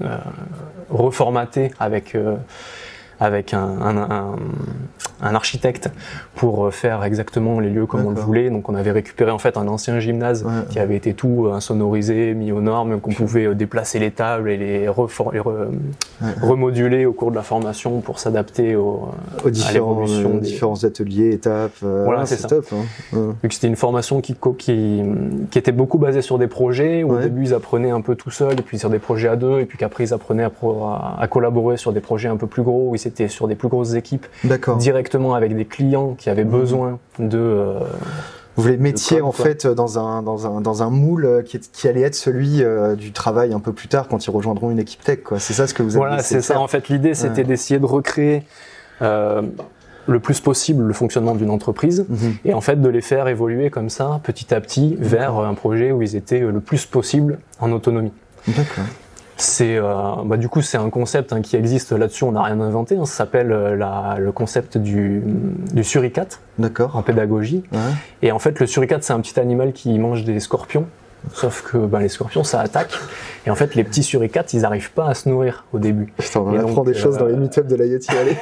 euh, 0.04 0.18
reformaté 0.92 1.72
avec 1.80 2.14
euh, 2.14 2.36
avec 3.20 3.54
un, 3.54 3.68
un, 3.82 4.36
un, 5.22 5.36
architecte 5.36 5.90
pour 6.36 6.74
faire 6.74 7.04
exactement 7.04 7.60
les 7.60 7.70
lieux 7.70 7.86
comme 7.86 8.06
on 8.06 8.12
le 8.12 8.20
voulait. 8.20 8.50
Donc 8.50 8.70
on 8.70 8.76
avait 8.76 8.92
récupéré 8.92 9.32
en 9.32 9.40
fait 9.40 9.58
un 9.58 9.68
ancien 9.68 10.00
gymnase 10.00 10.46
qui 10.70 10.80
avait 10.80 10.96
été 10.96 11.14
tout 11.14 11.50
insonorisé, 11.52 12.34
mis 12.34 12.52
aux 12.52 12.62
normes, 12.62 13.00
qu'on 13.00 13.12
pouvait 13.12 13.46
euh, 13.46 13.56
déplacer 13.56 14.00
les 14.00 14.12
tables 14.12 14.50
et 14.50 14.58
les, 14.58 14.88
remoduler 16.42 17.06
au 17.06 17.14
cours 17.14 17.32
de 17.32 17.36
la 17.36 17.42
formation 17.42 18.02
pour 18.02 18.20
s'adapter 18.20 18.76
aux, 18.76 19.10
aux 19.44 19.50
différents, 19.50 20.06
euh, 20.08 20.40
différents 20.40 20.84
ateliers, 20.84 21.32
étapes. 21.34 21.72
Euh, 21.84 22.04
voilà, 22.06 22.26
c'est. 22.26 22.48
Top, 22.48 22.66
hein. 22.72 23.34
Vu 23.42 23.50
que 23.50 23.54
c'était 23.54 23.68
une 23.68 23.76
formation 23.76 24.22
qui, 24.22 24.36
qui, 24.58 25.04
qui, 25.52 25.60
était 25.60 25.72
beaucoup 25.72 25.98
basée 25.98 26.22
sur 26.22 26.38
des 26.38 26.48
projets, 26.48 27.04
où 27.04 27.14
au 27.14 27.20
début 27.20 27.44
ils 27.44 27.54
apprenaient 27.54 27.90
un 27.90 28.02
peu 28.02 28.16
tout 28.16 28.32
seuls, 28.32 28.60
et 28.60 28.62
puis 28.62 28.80
sur 28.80 28.90
des 28.90 29.00
projets 29.00 29.28
à 29.28 29.36
deux, 29.36 29.60
et 29.60 29.66
puis 29.66 29.78
qu'après 29.78 30.06
ils 30.06 30.14
apprenaient 30.14 30.44
à, 30.44 30.52
à, 31.20 31.28
collaborer 31.28 31.78
sur 31.78 31.92
des 31.92 32.00
projets 32.00 32.30
un 32.30 32.38
peu 32.38 32.48
plus 32.48 32.64
gros, 32.64 32.90
où 32.90 32.96
ils 32.96 33.00
c'était 33.08 33.28
sur 33.30 33.48
des 33.48 33.56
plus 33.56 33.70
grosses 33.70 33.94
équipes, 33.94 34.26
directement 34.80 35.34
avec 35.34 35.56
des 35.56 35.66
clients 35.66 36.16
qui 36.16 36.30
avaient 36.30 36.44
mhm. 36.44 36.52
besoin 36.52 37.00
de. 37.20 37.38
Euh, 37.38 37.80
vous 38.58 38.68
les 38.68 38.78
mettiez 38.78 39.22
en 39.22 39.32
fait 39.32 39.68
dans 39.68 40.00
un, 40.00 40.24
dans 40.24 40.48
un, 40.48 40.62
dans 40.62 40.82
un 40.82 40.90
moule 40.90 41.26
euh, 41.26 41.42
qui, 41.44 41.60
qui 41.60 41.88
allait 41.88 42.02
être 42.02 42.16
celui 42.16 42.64
euh, 42.64 42.96
du 42.96 43.12
travail 43.12 43.54
un 43.54 43.60
peu 43.60 43.72
plus 43.72 43.88
tard 43.88 44.08
quand 44.08 44.26
ils 44.26 44.32
rejoindront 44.32 44.72
une 44.72 44.80
équipe 44.80 45.04
tech. 45.04 45.20
C'est 45.38 45.54
ça 45.54 45.68
ce 45.68 45.74
que 45.74 45.84
vous 45.84 45.96
avez 45.96 46.06
Voilà, 46.08 46.24
c'est 46.24 46.42
ça. 46.42 46.60
En 46.60 46.68
fait, 46.68 46.90
l'idée 46.90 47.14
c'était 47.14 47.44
d'essayer 47.44 47.80
de 47.80 47.86
recréer 47.86 48.44
le 49.00 50.22
plus 50.22 50.40
possible 50.40 50.84
le 50.84 50.94
fonctionnement 50.94 51.36
d'une 51.36 51.50
entreprise 51.50 52.06
mhm. 52.08 52.36
et 52.46 52.54
en 52.54 52.62
fait 52.62 52.82
de 52.82 52.88
les 52.88 53.02
faire 53.02 53.28
évoluer 53.28 53.70
comme 53.70 53.90
ça 53.90 54.22
petit 54.24 54.54
à 54.54 54.62
petit 54.62 54.96
vers 55.00 55.36
un 55.36 55.54
projet 55.54 55.92
où 55.92 56.02
ils 56.02 56.16
étaient 56.16 56.40
le 56.40 56.62
plus 56.62 56.86
possible 56.86 57.40
en 57.60 57.74
autonomie. 57.74 58.14
D'accord. 58.48 58.86
C'est 59.38 59.78
euh, 59.78 60.16
bah, 60.26 60.38
du 60.38 60.50
coup 60.50 60.62
c'est 60.62 60.78
un 60.78 60.90
concept 60.90 61.32
hein, 61.32 61.42
qui 61.42 61.56
existe 61.56 61.92
là-dessus, 61.92 62.24
on 62.24 62.32
n'a 62.32 62.42
rien 62.42 62.60
inventé. 62.60 62.98
Hein. 62.98 63.06
ça 63.06 63.18
s'appelle 63.18 63.52
euh, 63.52 64.18
le 64.18 64.32
concept 64.32 64.78
du, 64.78 65.22
du 65.74 65.84
suricate 65.84 66.42
en 66.96 67.02
pédagogie. 67.04 67.64
Et 68.22 68.32
en 68.32 68.40
fait 68.40 68.60
le 68.60 68.66
suricate 68.66 69.04
c'est 69.04 69.14
un 69.14 69.20
petit 69.22 69.40
animal 69.40 69.74
qui 69.74 69.98
mange 70.00 70.24
des 70.24 70.40
scorpions 70.40 70.88
Sauf 71.34 71.62
que 71.62 71.78
ben, 71.78 72.00
les 72.00 72.10
scorpions, 72.10 72.44
ça 72.44 72.62
attaque. 72.62 72.92
Et 73.46 73.50
en 73.50 73.56
fait, 73.56 73.76
les 73.76 73.84
petits 73.84 74.04
suricates, 74.04 74.54
ils 74.54 74.62
n'arrivent 74.62 74.92
pas 74.92 75.08
à 75.08 75.14
se 75.14 75.30
nourrir 75.30 75.66
au 75.74 75.80
début. 75.80 76.14
Putain, 76.18 76.42
on 76.42 76.58
apprend 76.58 76.84
des 76.84 76.94
choses 76.94 77.18
dans 77.18 77.26
les 77.26 77.34
euh, 77.34 77.38
meet 77.38 77.60
de 77.60 77.76
l'IoT, 77.76 78.00
allez. 78.10 78.38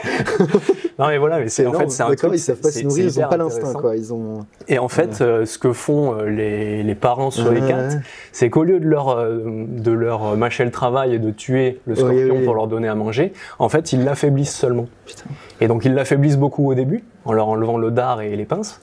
non, 0.99 1.07
mais 1.07 1.17
voilà, 1.17 1.39
mais 1.39 1.49
c'est 1.49 1.65
en 1.65 1.73
fait, 1.73 1.89
c'est 1.89 2.03
un 2.03 2.13
truc. 2.13 2.31
Ils 2.33 2.39
savent 2.39 2.57
pas 2.57 2.71
se 2.71 2.83
nourrir, 2.83 3.11
ils 3.13 3.19
n'ont 3.19 3.29
pas 3.29 3.37
l'instinct, 3.37 3.73
quoi. 3.73 3.95
Ils 3.95 4.13
ont... 4.13 4.45
Et 4.67 4.79
en 4.79 4.87
fait, 4.87 5.21
euh, 5.21 5.45
ce 5.45 5.57
que 5.57 5.73
font 5.73 6.13
euh, 6.13 6.29
les, 6.29 6.83
les 6.83 6.95
parents 6.95 7.31
suricates, 7.31 7.97
c'est 8.31 8.49
qu'au 8.49 8.63
lieu 8.63 8.79
de 8.79 8.87
leur, 8.87 9.17
de 9.25 9.91
leur 9.91 10.37
mâcher 10.37 10.65
le 10.65 10.71
travail 10.71 11.15
et 11.15 11.19
de 11.19 11.31
tuer 11.31 11.79
le 11.85 11.95
scorpion 11.95 12.43
pour 12.43 12.55
leur 12.55 12.67
donner 12.67 12.87
à 12.87 12.95
manger, 12.95 13.33
en 13.59 13.69
fait, 13.69 13.93
ils 13.93 14.03
l'affaiblissent 14.03 14.55
seulement. 14.55 14.87
Putain. 15.05 15.25
Et 15.61 15.67
donc, 15.67 15.85
ils 15.85 15.93
l'affaiblissent 15.93 16.37
beaucoup 16.37 16.69
au 16.69 16.73
début, 16.75 17.03
en 17.25 17.33
leur 17.33 17.47
enlevant 17.47 17.77
le 17.77 17.91
dard 17.91 18.21
et 18.21 18.35
les 18.35 18.45
pinces. 18.45 18.81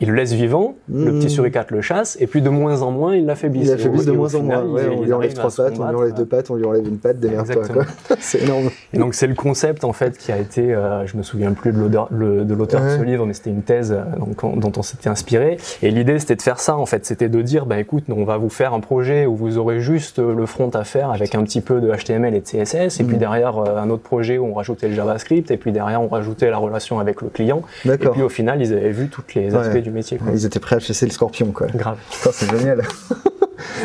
Il 0.00 0.08
le 0.08 0.14
laisse 0.14 0.32
vivant, 0.32 0.76
le 0.88 1.12
petit 1.12 1.26
hmm. 1.26 1.30
suricate 1.30 1.70
le 1.70 1.82
chasse, 1.82 2.16
et 2.20 2.26
puis 2.26 2.40
de 2.40 2.48
moins 2.48 2.82
en 2.82 2.90
moins, 2.90 3.14
il 3.14 3.26
l'affaiblisse. 3.26 3.68
Il 3.68 3.70
l'affaiblisse 3.70 4.06
de 4.06 4.12
moins 4.12 4.34
en 4.34 4.42
moins. 4.42 4.64
on 4.64 5.02
lui 5.02 5.12
enlève 5.12 5.34
trois 5.34 5.50
pattes, 5.50 5.78
on 5.78 5.88
lui 5.88 5.96
enlève 5.96 6.14
deux 6.14 6.24
pattes, 6.24 6.50
on 6.50 6.54
lui 6.56 6.64
enlève 6.64 6.86
une 6.86 6.98
patte, 6.98 7.20
démerde-toi. 7.20 7.84
c'est 8.18 8.42
énorme. 8.42 8.70
Et 8.92 8.98
donc 8.98 9.14
c'est 9.14 9.26
le 9.26 9.34
concept 9.34 9.84
en 9.84 9.92
fait 9.92 10.16
qui 10.16 10.32
a 10.32 10.38
été, 10.38 10.74
euh, 10.74 11.06
je 11.06 11.16
me 11.16 11.22
souviens 11.22 11.52
plus 11.52 11.72
de 11.72 11.78
l'auteur 11.78 12.08
de 12.10 12.88
ce 12.98 13.02
livre, 13.02 13.26
mais 13.26 13.34
c'était 13.34 13.50
une 13.50 13.62
thèse 13.62 13.92
euh, 13.92 14.56
dont 14.56 14.72
on 14.76 14.82
s'était 14.82 15.08
inspiré. 15.08 15.58
Et 15.82 15.90
l'idée 15.90 16.18
c'était 16.18 16.36
de 16.36 16.42
faire 16.42 16.60
ça 16.60 16.76
en 16.76 16.86
fait, 16.86 17.04
c'était 17.04 17.28
de 17.28 17.42
dire, 17.42 17.66
bah 17.66 17.78
écoute, 17.78 18.04
on 18.08 18.24
va 18.24 18.38
vous 18.38 18.50
faire 18.50 18.74
un 18.74 18.80
projet 18.80 19.26
où 19.26 19.36
vous 19.36 19.58
aurez 19.58 19.80
juste 19.80 20.18
le 20.18 20.46
front 20.46 20.70
à 20.70 20.84
faire 20.84 21.10
avec 21.10 21.34
un 21.34 21.42
petit 21.44 21.60
peu 21.60 21.80
de 21.80 21.90
HTML 21.90 22.34
et 22.34 22.40
de 22.40 22.44
CSS, 22.44 23.00
et 23.00 23.04
puis 23.04 23.16
hmm. 23.16 23.18
derrière 23.18 23.58
euh, 23.58 23.76
un 23.76 23.90
autre 23.90 24.02
projet 24.02 24.38
où 24.38 24.46
on 24.46 24.54
rajoutait 24.54 24.88
le 24.88 24.94
JavaScript, 24.94 25.50
et 25.50 25.56
puis 25.56 25.72
derrière 25.72 26.00
on 26.00 26.08
rajoutait 26.08 26.50
la 26.50 26.58
relation 26.58 26.98
avec 27.00 27.20
le 27.20 27.28
client. 27.28 27.62
Et 27.84 27.96
puis 27.96 28.22
au 28.22 28.28
final, 28.28 28.60
ils 28.60 28.72
avaient 28.72 28.90
vu 28.90 29.08
tous 29.08 29.34
les 29.34 29.54
aspects 29.54 29.78
du 29.78 29.89
métier. 29.92 30.18
Ils 30.32 30.46
étaient 30.46 30.60
prêts 30.60 30.76
à 30.76 30.80
chasser 30.80 31.06
le 31.06 31.12
scorpion, 31.12 31.52
quoi. 31.52 31.66
Grave. 31.68 31.98
c'est 32.32 32.50
génial. 32.50 32.82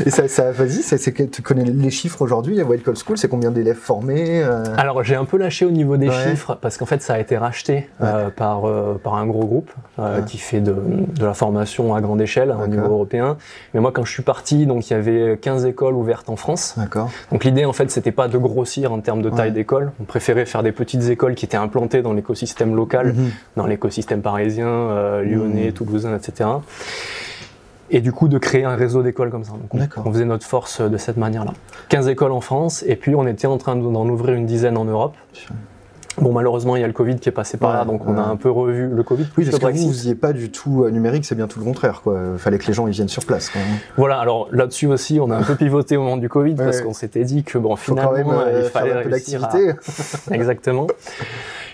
Et 0.06 0.10
ça, 0.10 0.28
ça 0.28 0.52
vas-y, 0.52 0.82
tu 1.30 1.42
connais 1.42 1.64
les 1.64 1.90
chiffres 1.90 2.22
aujourd'hui 2.22 2.60
à 2.60 2.64
Wild 2.64 2.84
Call 2.84 2.96
School, 2.96 3.18
c'est 3.18 3.28
combien 3.28 3.52
d'élèves 3.52 3.78
formés 3.78 4.44
euh 4.44 4.64
Alors 4.78 5.04
j'ai 5.04 5.16
un 5.16 5.26
peu 5.26 5.38
lâché 5.38 5.66
au 5.66 5.72
niveau 5.72 5.98
des 5.98 6.12
chiffres 6.12 6.58
parce 6.62 6.78
qu'en 6.78 6.86
fait 6.86 7.02
ça 7.02 7.16
a 7.16 7.20
été 7.20 7.38
racheté 7.38 7.90
euh, 8.02 8.30
par, 8.30 8.66
euh, 8.66 9.00
par 9.02 9.16
un 9.16 9.26
gros 9.26 9.46
groupe 9.46 9.72
qui 10.28 10.38
fait 10.38 10.60
de, 10.60 10.74
de, 10.74 11.26
la 11.26 11.34
formation 11.34 11.96
à 11.96 12.02
grande 12.02 12.22
échelle 12.22 12.56
au 12.62 12.68
niveau 12.68 12.86
européen. 12.86 13.38
Mais 13.74 13.80
moi 13.80 13.92
quand 13.92 14.06
je 14.06 14.12
suis 14.12 14.24
parti, 14.24 14.66
donc 14.66 14.90
il 14.90 14.94
y 14.94 14.96
avait 14.96 15.38
15 15.42 15.66
écoles 15.66 15.96
ouvertes 15.96 16.30
en 16.30 16.36
France. 16.36 16.76
D'accord. 16.78 17.10
Donc 17.32 17.44
l'idée 17.44 17.66
en 17.66 17.74
fait 17.74 17.90
c'était 17.92 18.12
pas 18.12 18.28
de 18.28 18.38
grossir 18.38 18.92
en 18.92 19.00
termes 19.00 19.22
de 19.22 19.30
taille 19.30 19.52
d'école, 19.52 19.92
on 20.00 20.04
préférait 20.04 20.46
faire 20.46 20.64
des 20.64 20.72
petites 20.72 21.10
écoles 21.10 21.36
qui 21.36 21.46
étaient 21.46 21.58
implantées 21.58 22.02
dans 22.02 22.14
l'écosystème 22.14 22.76
local, 22.76 23.14
mhm. 23.14 23.32
dans 23.58 23.68
l'écosystème 23.68 24.22
parisien, 24.22 25.22
lyonnais, 25.22 25.68
mhm. 25.68 25.74
toulousain, 25.74 26.16
etc 26.16 26.46
et 27.90 28.02
du 28.02 28.12
coup 28.12 28.28
de 28.28 28.38
créer 28.38 28.64
un 28.64 28.76
réseau 28.76 29.04
d'écoles 29.04 29.30
comme 29.30 29.44
ça. 29.44 29.52
Donc 29.52 29.90
on, 30.06 30.12
faisait 30.12 30.26
notre 30.26 30.46
force 30.46 30.82
de 30.82 30.98
cette 30.98 31.18
manière-là. 31.18 31.54
15 31.90 32.08
écoles 32.08 32.32
en 32.32 32.42
France 32.42 32.84
et 32.88 32.96
puis 32.96 33.16
on 33.16 33.28
était 33.28 33.48
en 33.48 33.58
train 33.58 33.76
d'en 33.76 34.08
ouvrir 34.08 34.36
une 34.36 34.46
dizaine 34.46 34.78
en 34.78 34.86
Europe. 34.86 35.16
Bon, 36.18 36.32
malheureusement, 36.32 36.78
il 36.78 36.82
y 36.82 36.84
a 36.84 36.88
le 36.88 36.94
Covid 36.94 37.18
qui 37.18 37.28
est 37.28 37.34
passé 37.34 37.58
par 37.58 37.74
là, 37.74 37.84
donc 37.84 38.08
on 38.08 38.18
a 38.18 38.22
un 38.22 38.38
peu 38.38 38.50
revu 38.50 38.88
le 38.88 39.04
Covid. 39.04 39.26
Oui, 39.38 39.46
parce 39.46 39.60
que 39.60 39.78
vous, 39.78 39.92
vous 39.92 40.16
pas 40.16 40.32
du 40.32 40.50
tout 40.50 40.86
euh, 40.86 40.90
numérique, 40.90 41.26
c'est 41.26 41.36
bien 41.36 41.48
tout 41.48 41.60
le 41.60 41.66
contraire, 41.66 42.02
quoi. 42.02 42.18
Il 42.34 42.40
fallait 42.40 42.58
que 42.58 42.68
les 42.68 42.74
gens 42.74 42.88
ils 42.88 42.94
viennent 42.94 43.10
sur 43.10 43.26
place. 43.26 43.52
Voilà, 43.98 44.20
alors 44.20 44.48
là-dessus 44.52 44.88
aussi, 44.88 45.20
on 45.20 45.30
a 45.30 45.36
un 45.36 45.44
peu 45.44 45.56
pivoté 45.56 45.98
au 45.98 46.04
moment 46.04 46.18
du 46.18 46.30
Covid 46.30 46.56
parce 46.56 46.82
qu'on 46.82 46.94
s'était 46.94 47.26
dit 47.26 47.44
que 47.44 47.58
bon, 47.58 47.76
finalement, 47.76 48.40
euh, 48.40 48.62
il 48.64 48.70
fallait 48.70 48.92
faire 48.92 49.06
un 49.06 49.10
l'activité. 49.10 49.74
Exactement. 50.32 50.88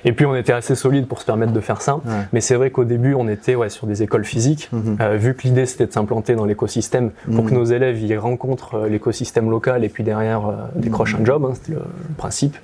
Et 0.06 0.14
puis 0.14 0.26
on 0.26 0.36
était 0.36 0.54
assez 0.54 0.76
solide 0.76 1.08
pour 1.08 1.20
se 1.20 1.26
permettre 1.26 1.54
de 1.54 1.60
faire 1.60 1.82
ça. 1.82 2.00
Mais 2.34 2.42
c'est 2.42 2.56
vrai 2.56 2.72
qu'au 2.72 2.84
début, 2.84 3.14
on 3.14 3.28
était 3.28 3.56
ouais, 3.56 3.70
sur 3.70 3.88
des 3.88 4.04
écoles 4.04 4.26
physiques. 4.26 4.70
Mhm. 4.72 4.98
euh, 5.02 5.18
vu 5.18 5.36
que 5.36 5.44
l'idée 5.44 5.66
c'était 5.66 5.86
de 5.86 5.92
s'implanter 5.92 6.36
dans 6.36 6.46
l'écosystème 6.46 7.12
pour 7.34 7.46
que 7.46 7.52
mhm. 7.52 7.58
nos 7.58 7.66
élèves 7.66 8.02
y 8.02 8.16
rencontrent 8.18 8.76
euh, 8.76 8.90
l'écosystème 8.90 9.50
local 9.50 9.84
et 9.84 9.90
puis 9.90 10.04
derrière 10.04 10.48
euh, 10.48 10.54
décrochent 10.76 11.16
un 11.16 11.26
job, 11.26 11.46
hein, 11.46 11.54
c'était 11.56 11.74
le 11.74 11.84
principe. 12.18 12.58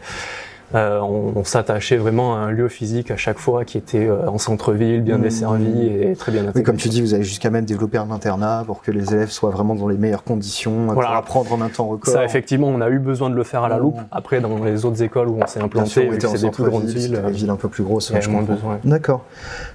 Euh, 0.75 0.99
on, 0.99 1.45
s'attachait 1.45 1.95
vraiment 1.95 2.35
à 2.35 2.39
un 2.39 2.51
lieu 2.51 2.67
physique 2.67 3.09
à 3.09 3.15
chaque 3.15 3.39
fois 3.39 3.63
qui 3.63 3.77
était 3.77 4.05
euh, 4.05 4.27
en 4.29 4.37
centre-ville, 4.37 5.01
bien 5.01 5.17
mmh. 5.17 5.21
desservi 5.21 5.87
et 5.87 6.13
très 6.17 6.33
bien 6.33 6.41
intégré. 6.41 6.59
Oui, 6.59 6.63
comme 6.63 6.75
tu 6.75 6.89
dis, 6.89 7.01
vous 7.01 7.13
avez 7.13 7.23
jusqu'à 7.23 7.49
même 7.49 7.63
développé 7.63 7.97
un 7.97 8.11
internat 8.11 8.63
pour 8.65 8.81
que 8.81 8.91
les 8.91 9.13
élèves 9.13 9.29
soient 9.29 9.49
vraiment 9.49 9.75
dans 9.75 9.87
les 9.87 9.95
meilleures 9.95 10.25
conditions, 10.25 10.87
pour 10.87 11.05
apprendre 11.05 11.53
en 11.53 11.61
un 11.61 11.69
temps 11.69 11.87
record. 11.87 12.13
Ça, 12.13 12.25
effectivement, 12.25 12.67
on 12.67 12.81
a 12.81 12.89
eu 12.89 12.99
besoin 12.99 13.29
de 13.29 13.35
le 13.35 13.43
faire 13.43 13.63
à 13.63 13.69
la 13.69 13.77
loupe. 13.77 13.95
Mmh. 13.95 14.07
Après, 14.11 14.41
dans 14.41 14.61
les 14.61 14.83
autres 14.83 15.01
écoles 15.01 15.29
où 15.29 15.39
on 15.41 15.47
s'est 15.47 15.61
implanté, 15.61 16.09
c'est 16.19 16.41
des 16.41 16.51
plus 16.51 16.65
grandes 16.65 16.85
villes, 16.85 17.21
des 17.25 17.31
villes 17.31 17.49
un 17.49 17.55
peu 17.55 17.69
plus 17.69 17.83
grosses. 17.83 18.11
besoin. 18.11 18.79
D'accord. 18.83 19.23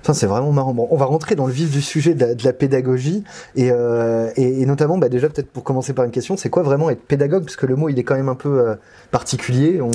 c'est 0.03 0.27
vraiment 0.27 0.53
marrant. 0.53 0.75
Bon, 0.75 0.89
on 0.91 0.97
va 0.97 1.07
rentrer 1.07 1.37
dans 1.37 1.47
le 1.47 1.53
vif 1.53 1.71
du 1.71 1.81
sujet 1.81 2.15
de 2.15 2.45
la, 2.45 2.53
pédagogie 2.53 3.25
et, 3.57 3.71
euh, 3.73 4.31
et, 4.37 4.67
notamment, 4.67 4.99
bah, 4.99 5.09
déjà 5.09 5.31
peut-être 5.31 5.51
pour 5.51 5.65
commencer 5.65 5.95
par 5.95 6.05
une 6.05 6.11
question, 6.11 6.37
c'est 6.37 6.51
quoi 6.51 6.63
vraiment 6.63 6.91
être 6.91 7.03
pédagogue? 7.03 7.45
Parce 7.45 7.57
que 7.57 7.65
le 7.65 7.77
mot, 7.77 7.89
il 7.89 7.99
est 7.99 8.03
quand 8.03 8.15
même 8.15 8.29
un 8.29 8.35
peu 8.35 8.77
particulier. 9.11 9.81
On, 9.81 9.91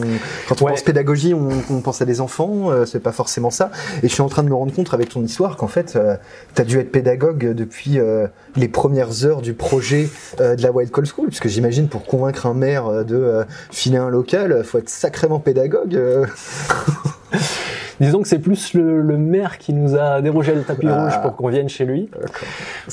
quand 0.49 0.61
on 0.63 0.65
pense 0.65 0.86
pédagogie, 0.87 1.33
on, 1.33 1.81
pense 1.81 2.01
à 2.01 2.05
des 2.05 2.21
enfants, 2.21 2.71
euh, 2.71 2.85
c'est 2.85 3.01
pas 3.01 3.11
forcément 3.11 3.49
ça. 3.49 3.71
Et 4.03 4.07
je 4.07 4.13
suis 4.13 4.21
en 4.21 4.29
train 4.29 4.41
de 4.41 4.47
me 4.47 4.55
rendre 4.55 4.73
compte 4.73 4.93
avec 4.93 5.09
ton 5.09 5.21
histoire 5.21 5.57
qu'en 5.57 5.67
fait, 5.67 5.97
euh, 5.97 6.15
dû 6.63 6.79
être 6.79 6.93
pédagogue 6.93 7.53
depuis 7.53 7.99
euh, 7.99 8.27
les 8.55 8.69
premières 8.69 9.25
heures 9.25 9.41
du 9.41 9.53
projet 9.53 10.09
de 10.39 10.61
la 10.61 10.71
Wild 10.71 10.89
Call 10.89 11.05
School, 11.05 11.27
puisque 11.27 11.49
j'imagine 11.49 11.89
pour 11.89 12.05
convaincre 12.05 12.45
un 12.45 12.53
maire 12.53 13.03
de 13.03 13.43
filer 13.69 13.97
un 13.97 14.09
local, 14.09 14.63
faut 14.63 14.77
être 14.77 14.89
sacrément 14.89 15.39
pédagogue. 15.39 15.99
Disons 17.99 18.21
que 18.21 18.27
c'est 18.27 18.39
plus 18.39 18.73
le, 18.73 19.01
le, 19.01 19.17
maire 19.17 19.57
qui 19.57 19.73
nous 19.73 19.95
a 19.95 20.21
dérogé 20.21 20.53
le 20.53 20.61
tapis 20.61 20.87
ah. 20.87 21.03
rouge 21.03 21.21
pour 21.21 21.35
qu'on 21.35 21.47
vienne 21.47 21.67
chez 21.67 21.83
lui. 21.85 22.09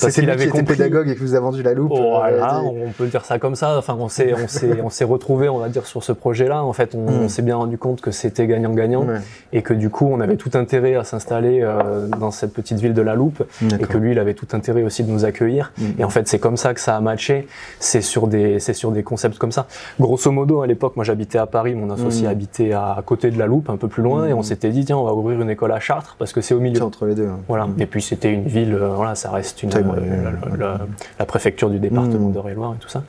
Parce 0.01 0.15
qu'il 0.15 0.31
avait 0.31 0.49
compris... 0.49 0.77
pédagogue 0.77 1.09
et 1.09 1.15
qui 1.15 1.21
vous 1.21 1.35
a 1.35 1.41
vendu 1.41 1.63
la 1.63 1.75
loupe. 1.75 1.93
Oh, 1.95 2.17
voilà, 2.21 2.63
on 2.63 2.91
peut 2.91 3.07
dire 3.07 3.25
ça 3.25 3.39
comme 3.39 3.55
ça. 3.55 3.77
Enfin, 3.77 3.97
on 3.99 4.09
s'est, 4.09 4.33
on 4.35 4.49
s'est, 4.49 4.81
on 4.83 4.89
s'est 4.89 5.05
retrouvé, 5.05 5.49
on 5.49 5.59
va 5.59 5.69
dire, 5.69 5.87
sur 5.87 6.03
ce 6.03 6.13
projet-là. 6.13 6.65
En 6.65 6.73
fait, 6.73 6.95
on, 6.95 7.25
hmm. 7.25 7.29
s'est 7.29 7.43
bien 7.43 7.57
rendu 7.57 7.77
compte 7.77 8.01
que 8.01 8.11
c'était 8.11 8.47
gagnant-gagnant 8.47 9.07
et 9.53 9.63
que 9.63 9.75
du 9.75 9.91
coup, 9.91 10.09
on 10.11 10.21
avait 10.21 10.37
tout 10.37 10.51
intérêt 10.55 10.95
à 10.95 11.05
s'installer 11.05 11.61
euh, 11.63 12.07
dans 12.07 12.31
cette 12.31 12.55
petite 12.55 12.79
ville 12.79 12.95
de 12.95 13.03
la 13.03 13.15
Loupe 13.15 13.43
et 13.63 13.85
que 13.85 13.99
lui, 13.99 14.13
il 14.13 14.19
avait 14.19 14.35
tout 14.35 14.49
intérêt 14.53 14.83
aussi 14.83 15.05
de 15.05 15.11
nous 15.11 15.27
accueillir. 15.27 15.73
Hmm. 15.77 16.01
Et 16.01 16.05
en 16.05 16.11
fait, 16.11 16.29
c'est 16.29 16.39
comme 16.39 16.57
ça 16.57 16.73
que 16.73 16.81
ça 16.81 16.97
a 16.97 17.01
matché. 17.01 17.47
C'est 17.79 18.01
sur 18.01 18.27
des, 18.27 18.59
c'est 18.59 18.75
sur 18.75 18.91
des 18.91 19.03
concepts 19.03 19.37
comme 19.37 19.53
ça. 19.53 19.67
Grosso 20.01 20.31
modo, 20.31 20.63
à 20.63 20.67
l'époque, 20.67 20.97
moi, 20.97 21.05
j'habitais 21.05 21.39
à 21.39 21.47
Paris, 21.47 21.75
mon 21.75 21.91
associé 21.91 22.27
hmm. 22.27 22.31
habitait 22.31 22.73
à 22.73 23.03
côté 23.05 23.31
de 23.31 23.39
la 23.39 23.47
Loupe, 23.47 23.69
un 23.69 23.77
peu 23.77 23.89
plus 23.89 24.03
loin, 24.03 24.24
et 24.27 24.33
on 24.33 24.43
s'était 24.43 24.71
dit, 24.71 24.93
on 24.93 25.05
va 25.05 25.13
ouvrir 25.13 25.41
une 25.41 25.51
école 25.51 25.73
à 25.73 25.81
Chartres 25.81 26.17
parce 26.19 26.33
que 26.33 26.41
c'est 26.41 26.55
au 26.55 26.61
milieu. 26.61 26.83
entre 26.83 27.07
les 27.07 27.15
deux. 27.15 27.29
Hein. 27.29 27.41
Voilà. 27.49 27.67
Mm. 27.67 27.81
Et 27.81 27.87
puis 27.87 28.03
c'était 28.03 28.33
une 28.33 28.47
ville, 28.47 28.75
euh, 28.75 28.89
voilà, 28.95 29.15
ça 29.15 29.31
reste 29.31 29.63
une, 29.63 29.71
euh, 29.75 30.79
la, 31.19 31.27
préfecture 31.27 31.71
du 31.71 31.79
département 31.79 32.29
mm. 32.29 32.33
d'Eure-et-Loire 32.33 32.75
et 32.75 32.79
tout 32.79 32.89
ça. 32.89 33.03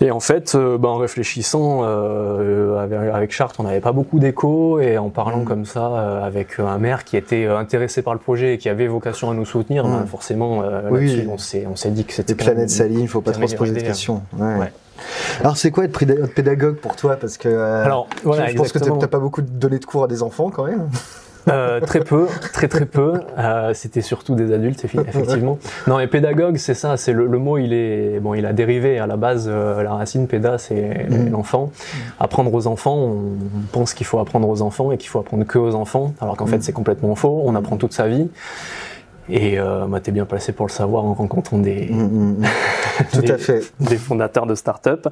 Et 0.00 0.12
en 0.12 0.20
fait, 0.20 0.54
euh, 0.54 0.78
bah, 0.78 0.90
en 0.90 0.96
réfléchissant 0.96 1.82
avec, 1.82 3.32
Chartres, 3.32 3.58
on 3.58 3.64
n'avait 3.64 3.80
pas 3.80 3.90
beaucoup 3.90 4.20
d'écho 4.20 4.78
et 4.78 4.96
en 4.96 5.10
parlant 5.10 5.40
mm. 5.40 5.44
comme 5.44 5.64
ça 5.64 6.22
avec 6.24 6.60
un 6.60 6.78
maire 6.78 7.04
qui 7.04 7.16
était 7.16 7.46
intéressé 7.46 8.02
par 8.02 8.14
le 8.14 8.20
projet 8.20 8.54
et 8.54 8.58
qui 8.58 8.68
avait 8.68 8.86
vocation 8.86 9.30
à 9.30 9.34
nous 9.34 9.46
soutenir, 9.46 9.84
bah, 9.84 10.04
forcément, 10.06 10.62
oui. 10.90 11.26
on 11.28 11.36
s'est 11.38 11.90
dit 11.90 12.04
que 12.04 12.12
c'était. 12.12 12.32
Les 12.32 12.36
planètes 12.36 12.70
s'alignent, 12.70 13.00
il 13.00 13.08
faut 13.08 13.20
pas 13.20 13.32
trop 13.32 13.46
se 13.46 13.56
poser 13.56 13.74
de 13.74 13.80
questions. 13.80 14.22
Ouais. 14.38 14.70
Alors 15.40 15.56
c'est 15.56 15.70
quoi 15.70 15.84
être 15.84 15.98
pédagogue 16.34 16.76
pour 16.76 16.96
toi? 16.96 17.16
Parce 17.16 17.36
que 17.36 17.48
euh, 17.48 17.84
Alors, 17.84 18.08
voilà, 18.24 18.48
je 18.48 18.56
pense 18.56 18.72
que 18.72 18.78
tu 18.78 18.90
n'as 18.90 19.06
pas 19.06 19.18
beaucoup 19.18 19.42
donné 19.42 19.78
de 19.78 19.84
cours 19.84 20.04
à 20.04 20.08
des 20.08 20.22
enfants 20.22 20.50
quand 20.50 20.64
même. 20.64 20.88
Euh, 21.48 21.80
très 21.80 22.00
peu, 22.00 22.26
très 22.52 22.68
très 22.68 22.84
peu. 22.84 23.14
Euh, 23.38 23.72
c'était 23.72 24.02
surtout 24.02 24.34
des 24.34 24.52
adultes, 24.52 24.84
effectivement. 24.84 25.58
Non, 25.86 25.96
mais 25.96 26.06
pédagogue, 26.06 26.58
c'est 26.58 26.74
ça. 26.74 26.98
C'est 26.98 27.14
le, 27.14 27.26
mot, 27.38 27.56
il 27.56 27.72
est 27.72 28.20
bon, 28.20 28.34
il 28.34 28.44
a 28.44 28.52
dérivé 28.52 28.98
à 28.98 29.06
la 29.06 29.16
base. 29.16 29.48
la 29.48 29.94
racine 29.94 30.26
péda, 30.26 30.58
c'est 30.58 31.06
mm. 31.08 31.30
l'enfant. 31.30 31.70
Apprendre 32.20 32.52
aux 32.52 32.66
enfants, 32.66 32.98
on 32.98 33.22
pense 33.72 33.94
qu'il 33.94 34.06
faut 34.06 34.18
apprendre 34.18 34.46
aux 34.46 34.60
enfants 34.60 34.92
et 34.92 34.98
qu'il 34.98 35.08
faut 35.08 35.20
apprendre 35.20 35.46
que 35.46 35.58
aux 35.58 35.74
enfants, 35.74 36.12
alors 36.20 36.36
qu'en 36.36 36.46
fait 36.46 36.58
mm. 36.58 36.62
c'est 36.62 36.72
complètement 36.72 37.14
faux. 37.14 37.40
On 37.46 37.54
apprend 37.54 37.78
toute 37.78 37.94
sa 37.94 38.08
vie. 38.08 38.28
Et 39.30 39.58
euh, 39.58 39.86
bah, 39.86 40.00
tu 40.00 40.10
es 40.10 40.12
bien 40.12 40.24
placé 40.24 40.52
pour 40.52 40.66
le 40.66 40.72
savoir 40.72 41.04
en 41.04 41.14
rencontrant 41.14 41.58
des, 41.58 41.88
mm, 41.90 42.02
mm, 42.02 42.36
mm. 42.38 42.46
Tout 43.12 43.32
à 43.32 43.38
fait. 43.38 43.72
des 43.80 43.96
fondateurs 43.96 44.46
de 44.46 44.54
start-up. 44.54 45.08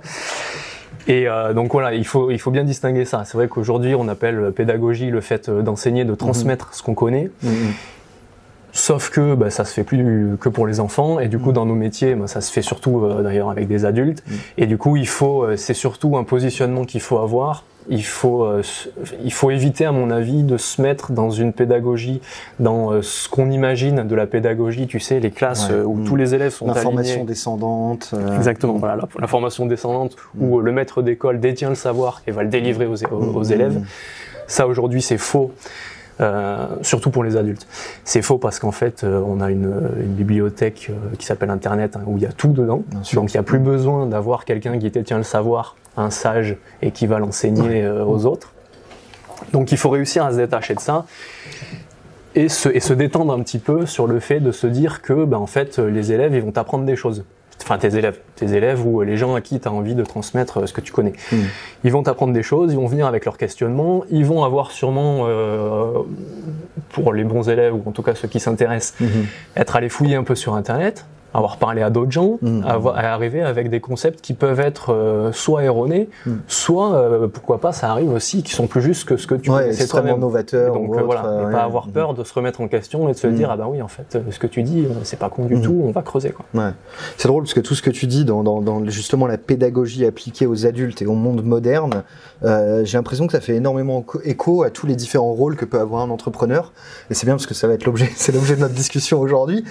Et 1.08 1.28
euh, 1.28 1.52
donc 1.52 1.72
voilà, 1.72 1.94
il 1.94 2.06
faut, 2.06 2.30
il 2.30 2.38
faut 2.38 2.50
bien 2.50 2.64
distinguer 2.64 3.04
ça. 3.04 3.22
C'est 3.24 3.36
vrai 3.36 3.48
qu'aujourd'hui, 3.48 3.94
on 3.94 4.08
appelle 4.08 4.52
pédagogie 4.52 5.10
le 5.10 5.20
fait 5.20 5.48
euh, 5.48 5.62
d'enseigner, 5.62 6.04
de 6.04 6.14
transmettre 6.14 6.74
ce 6.74 6.82
qu'on 6.82 6.94
connaît. 6.94 7.30
Sauf 8.72 9.08
que 9.08 9.34
bah, 9.34 9.48
ça 9.48 9.64
se 9.64 9.72
fait 9.72 9.84
plus 9.84 10.36
que 10.38 10.50
pour 10.50 10.66
les 10.66 10.80
enfants 10.80 11.18
et 11.18 11.28
du 11.28 11.38
coup 11.38 11.52
dans 11.52 11.64
nos 11.64 11.74
métiers, 11.74 12.14
bah, 12.14 12.26
ça 12.26 12.42
se 12.42 12.52
fait 12.52 12.60
surtout 12.60 13.04
euh, 13.04 13.22
d'ailleurs 13.22 13.50
avec 13.50 13.68
des 13.68 13.84
adultes. 13.84 14.22
Et 14.58 14.66
du 14.66 14.78
coup, 14.78 14.96
il 14.96 15.08
faut, 15.08 15.46
c'est 15.56 15.74
surtout 15.74 16.16
un 16.16 16.24
positionnement 16.24 16.84
qu'il 16.84 17.00
faut 17.00 17.18
avoir 17.18 17.64
il 17.88 18.04
faut, 18.04 18.44
euh, 18.44 18.62
il 19.24 19.32
faut 19.32 19.50
éviter, 19.50 19.84
à 19.84 19.92
mon 19.92 20.10
avis, 20.10 20.42
de 20.42 20.56
se 20.56 20.80
mettre 20.82 21.12
dans 21.12 21.30
une 21.30 21.52
pédagogie, 21.52 22.20
dans 22.58 22.90
euh, 22.90 23.02
ce 23.02 23.28
qu'on 23.28 23.50
imagine 23.50 24.06
de 24.06 24.14
la 24.14 24.26
pédagogie, 24.26 24.86
tu 24.86 25.00
sais, 25.00 25.20
les 25.20 25.30
classes 25.30 25.68
euh, 25.70 25.84
où 25.84 25.94
mm. 25.94 26.04
tous 26.04 26.16
les 26.16 26.34
élèves 26.34 26.52
sont 26.52 26.66
alignés. 26.66 26.84
L'information 26.84 27.24
descendante. 27.24 28.14
Exactement, 28.36 28.74
voilà, 28.74 28.96
la, 29.18 29.26
formation 29.26 29.66
descendante, 29.66 30.16
mm. 30.34 30.44
où 30.44 30.60
le 30.60 30.72
maître 30.72 31.02
d'école 31.02 31.40
détient 31.40 31.68
le 31.68 31.74
savoir 31.74 32.22
et 32.26 32.30
va 32.30 32.42
le 32.42 32.48
délivrer 32.48 32.86
aux, 32.86 33.04
aux, 33.04 33.44
mm. 33.44 33.52
élèves. 33.52 33.82
Ça, 34.46 34.66
aujourd'hui, 34.66 35.02
c'est 35.02 35.18
faux. 35.18 35.52
Euh, 36.18 36.66
surtout 36.80 37.10
pour 37.10 37.24
les 37.24 37.36
adultes. 37.36 37.66
C'est 38.04 38.22
faux 38.22 38.38
parce 38.38 38.58
qu'en 38.58 38.70
fait, 38.70 39.04
on 39.04 39.42
a 39.42 39.50
une, 39.50 39.70
une 40.00 40.14
bibliothèque 40.14 40.90
qui 41.18 41.26
s'appelle 41.26 41.50
Internet 41.50 41.94
hein, 41.96 42.04
où 42.06 42.16
il 42.16 42.22
y 42.22 42.26
a 42.26 42.32
tout 42.32 42.48
dedans. 42.48 42.84
Donc 43.12 43.34
il 43.34 43.36
n'y 43.36 43.40
a 43.40 43.42
plus 43.42 43.58
besoin 43.58 44.06
d'avoir 44.06 44.46
quelqu'un 44.46 44.78
qui 44.78 44.88
détient 44.88 45.18
le 45.18 45.24
savoir 45.24 45.76
un 45.96 46.10
sage 46.10 46.56
et 46.82 46.90
qui 46.90 47.06
va 47.06 47.18
l'enseigner 47.18 47.82
euh, 47.82 48.04
aux 48.04 48.26
autres. 48.26 48.52
Donc 49.52 49.72
il 49.72 49.78
faut 49.78 49.90
réussir 49.90 50.24
à 50.24 50.32
se 50.32 50.36
détacher 50.36 50.74
de 50.74 50.80
ça 50.80 51.06
et 52.34 52.48
se, 52.48 52.68
et 52.68 52.80
se 52.80 52.92
détendre 52.92 53.32
un 53.32 53.40
petit 53.40 53.58
peu 53.58 53.86
sur 53.86 54.06
le 54.06 54.20
fait 54.20 54.40
de 54.40 54.52
se 54.52 54.66
dire 54.66 55.02
que 55.02 55.24
ben, 55.24 55.38
en 55.38 55.46
fait 55.46 55.78
les 55.78 56.12
élèves 56.12 56.34
ils 56.34 56.42
vont 56.42 56.56
apprendre 56.56 56.84
des 56.84 56.96
choses. 56.96 57.24
enfin 57.62 57.78
tes 57.78 57.96
élèves, 57.96 58.18
tes 58.34 58.54
élèves 58.54 58.86
ou 58.86 59.02
les 59.02 59.16
gens 59.16 59.34
à 59.34 59.40
qui 59.40 59.60
tu 59.60 59.68
as 59.68 59.72
envie 59.72 59.94
de 59.94 60.04
transmettre 60.04 60.68
ce 60.68 60.72
que 60.72 60.80
tu 60.80 60.92
connais. 60.92 61.12
Hmm. 61.32 61.44
Ils 61.84 61.92
vont 61.92 62.02
t'apprendre 62.02 62.32
des 62.32 62.42
choses, 62.42 62.72
ils 62.72 62.76
vont 62.76 62.86
venir 62.86 63.06
avec 63.06 63.24
leurs 63.24 63.38
questionnements, 63.38 64.04
ils 64.10 64.24
vont 64.24 64.44
avoir 64.44 64.70
sûrement, 64.70 65.26
euh, 65.26 65.92
pour 66.90 67.12
les 67.12 67.24
bons 67.24 67.48
élèves 67.48 67.74
ou 67.74 67.82
en 67.86 67.92
tout 67.92 68.02
cas 68.02 68.14
ceux 68.14 68.28
qui 68.28 68.40
s'intéressent, 68.40 68.94
hmm. 69.00 69.24
être 69.56 69.76
allés 69.76 69.88
fouiller 69.88 70.16
un 70.16 70.24
peu 70.24 70.34
sur 70.34 70.54
Internet, 70.54 71.06
avoir 71.36 71.58
parlé 71.58 71.82
à 71.82 71.90
d'autres 71.90 72.10
gens, 72.10 72.38
mmh. 72.40 72.62
avoir, 72.64 72.96
arriver 72.96 73.42
avec 73.42 73.68
des 73.68 73.80
concepts 73.80 74.20
qui 74.20 74.32
peuvent 74.32 74.60
être 74.60 74.92
euh, 74.92 75.32
soit 75.32 75.64
erronés, 75.64 76.08
mmh. 76.24 76.32
soit 76.48 76.94
euh, 76.94 77.28
pourquoi 77.28 77.60
pas, 77.60 77.72
ça 77.72 77.90
arrive 77.90 78.10
aussi 78.12 78.42
qui 78.42 78.52
sont 78.52 78.66
plus 78.66 78.80
justes 78.80 79.06
que 79.06 79.16
ce 79.16 79.26
que 79.26 79.34
tu 79.34 79.50
ouais, 79.50 79.72
c'est 79.72 79.86
très 79.86 80.16
novateur. 80.16 80.74
Donc 80.74 80.96
euh, 80.96 81.02
voilà, 81.02 81.48
et 81.48 81.52
pas 81.52 81.62
avoir 81.62 81.88
peur 81.88 82.14
de 82.14 82.24
se 82.24 82.32
remettre 82.32 82.60
en 82.60 82.68
question 82.68 83.08
et 83.08 83.12
de 83.12 83.18
se 83.18 83.26
mmh. 83.26 83.34
dire 83.34 83.50
ah 83.50 83.56
bah 83.56 83.66
oui 83.68 83.82
en 83.82 83.88
fait 83.88 84.18
ce 84.30 84.38
que 84.38 84.46
tu 84.46 84.62
dis 84.62 84.86
c'est 85.02 85.18
pas 85.18 85.28
con 85.28 85.44
du 85.44 85.60
tout, 85.60 85.82
on 85.84 85.90
va 85.90 86.02
creuser 86.02 86.30
quoi. 86.30 86.46
Ouais. 86.54 86.70
C'est 87.18 87.28
drôle 87.28 87.42
parce 87.42 87.54
que 87.54 87.60
tout 87.60 87.74
ce 87.74 87.82
que 87.82 87.90
tu 87.90 88.06
dis 88.06 88.24
dans, 88.24 88.42
dans, 88.42 88.60
dans, 88.60 88.84
justement 88.86 89.26
la 89.26 89.38
pédagogie 89.38 90.06
appliquée 90.06 90.46
aux 90.46 90.66
adultes 90.66 91.02
et 91.02 91.06
au 91.06 91.14
monde 91.14 91.44
moderne, 91.44 92.02
j'ai 92.42 92.96
l'impression 92.96 93.26
que 93.26 93.32
ça 93.32 93.40
fait 93.40 93.56
énormément 93.56 94.04
écho 94.24 94.62
à 94.62 94.70
tous 94.70 94.86
les 94.86 94.96
différents 94.96 95.32
rôles 95.32 95.56
que 95.56 95.64
peut 95.64 95.80
avoir 95.80 96.02
un 96.02 96.10
entrepreneur 96.10 96.72
et 97.10 97.14
c'est 97.14 97.26
bien 97.26 97.34
parce 97.34 97.46
que 97.46 97.54
ça 97.54 97.68
va 97.68 97.74
être 97.74 97.84
l'objet, 97.84 98.08
c'est 98.16 98.32
l'objet 98.32 98.56
de 98.56 98.60
notre 98.60 98.74
discussion 98.74 99.20
aujourd'hui. 99.20 99.64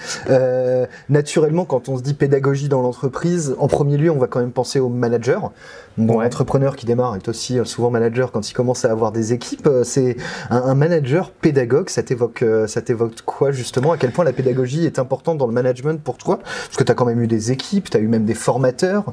naturellement 1.08 1.55
quand 1.64 1.88
on 1.88 1.96
se 1.96 2.02
dit 2.02 2.14
pédagogie 2.14 2.68
dans 2.68 2.82
l'entreprise, 2.82 3.56
en 3.58 3.68
premier 3.68 3.96
lieu, 3.96 4.10
on 4.10 4.18
va 4.18 4.26
quand 4.26 4.40
même 4.40 4.52
penser 4.52 4.80
au 4.80 4.88
manager. 4.88 5.52
Bon, 5.98 6.22
entrepreneur 6.22 6.76
qui 6.76 6.84
démarre 6.84 7.16
est 7.16 7.26
aussi 7.28 7.58
euh, 7.58 7.64
souvent 7.64 7.90
manager 7.90 8.30
quand 8.30 8.50
il 8.50 8.52
commence 8.52 8.84
à 8.84 8.90
avoir 8.90 9.12
des 9.12 9.32
équipes. 9.32 9.66
Euh, 9.66 9.82
c'est 9.82 10.16
un, 10.50 10.74
manager 10.74 11.30
pédagogue. 11.30 11.88
Ça 11.88 12.02
t'évoque, 12.02 12.42
euh, 12.42 12.66
ça 12.66 12.82
t'évoque 12.82 13.22
quoi 13.24 13.50
justement? 13.50 13.92
À 13.92 13.96
quel 13.96 14.12
point 14.12 14.24
la 14.24 14.34
pédagogie 14.34 14.84
est 14.84 14.98
importante 14.98 15.38
dans 15.38 15.46
le 15.46 15.54
management 15.54 16.02
pour 16.02 16.18
toi? 16.18 16.38
Parce 16.38 16.76
que 16.76 16.84
tu 16.84 16.92
as 16.92 16.94
quand 16.94 17.06
même 17.06 17.22
eu 17.22 17.26
des 17.26 17.50
équipes, 17.50 17.88
tu 17.88 17.96
as 17.96 18.00
eu 18.00 18.08
même 18.08 18.24
des 18.24 18.34
formateurs. 18.34 19.04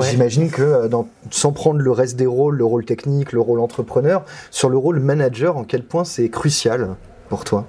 J'imagine 0.00 0.50
que 0.50 0.88
dans, 0.88 1.06
sans 1.30 1.52
prendre 1.52 1.80
le 1.80 1.90
reste 1.92 2.16
des 2.16 2.26
rôles, 2.26 2.56
le 2.56 2.64
rôle 2.64 2.84
technique, 2.84 3.32
le 3.32 3.40
rôle 3.40 3.60
entrepreneur, 3.60 4.24
sur 4.50 4.68
le 4.68 4.76
rôle 4.76 4.98
manager, 4.98 5.56
en 5.56 5.64
quel 5.64 5.84
point 5.84 6.04
c'est 6.04 6.28
crucial? 6.28 6.96
Pour 7.32 7.44
toi 7.44 7.64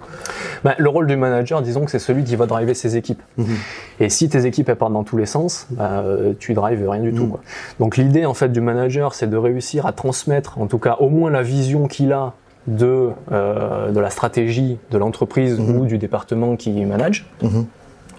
bah, 0.66 0.76
Le 0.78 0.90
rôle 0.90 1.08
du 1.08 1.16
manager, 1.16 1.62
disons 1.62 1.86
que 1.86 1.92
c'est 1.92 1.98
celui 1.98 2.26
qui 2.26 2.36
va 2.36 2.48
driver 2.48 2.74
ses 2.74 2.98
équipes. 2.98 3.22
Mhm. 3.38 3.56
Et 4.02 4.10
si 4.10 4.28
tes 4.28 4.46
équipes 4.46 4.68
elles 4.68 4.76
partent 4.76 4.92
dans 4.92 5.06
tous 5.06 5.16
les 5.16 5.26
sens, 5.26 5.68
bah, 5.72 6.04
euh, 6.06 6.34
tu 6.38 6.54
drives 6.54 6.90
rien 6.90 7.02
du 7.02 7.14
tout. 7.14 7.24
Mhm. 7.24 7.30
Quoi. 7.30 7.40
Donc 7.80 7.96
l'idée 7.96 8.26
en 8.26 8.34
fait 8.34 8.50
du 8.50 8.60
manager, 8.60 9.14
c'est 9.14 9.30
de 9.30 9.38
réussir 9.38 9.86
à 9.86 9.94
transmettre, 9.94 10.58
en 10.60 10.68
tout 10.68 10.80
cas 10.80 10.98
au 11.00 11.08
moins 11.08 11.32
la 11.32 11.44
vision 11.44 11.88
qu'il 11.88 12.12
a 12.12 12.34
de, 12.68 13.12
euh, 13.32 13.92
de 13.92 14.00
la 14.02 14.10
stratégie 14.10 14.80
de 14.92 14.98
l'entreprise 14.98 15.58
mhm. 15.58 15.78
ou 15.78 15.86
du 15.86 15.98
département 15.98 16.58
qui 16.58 16.84
manage. 16.84 17.26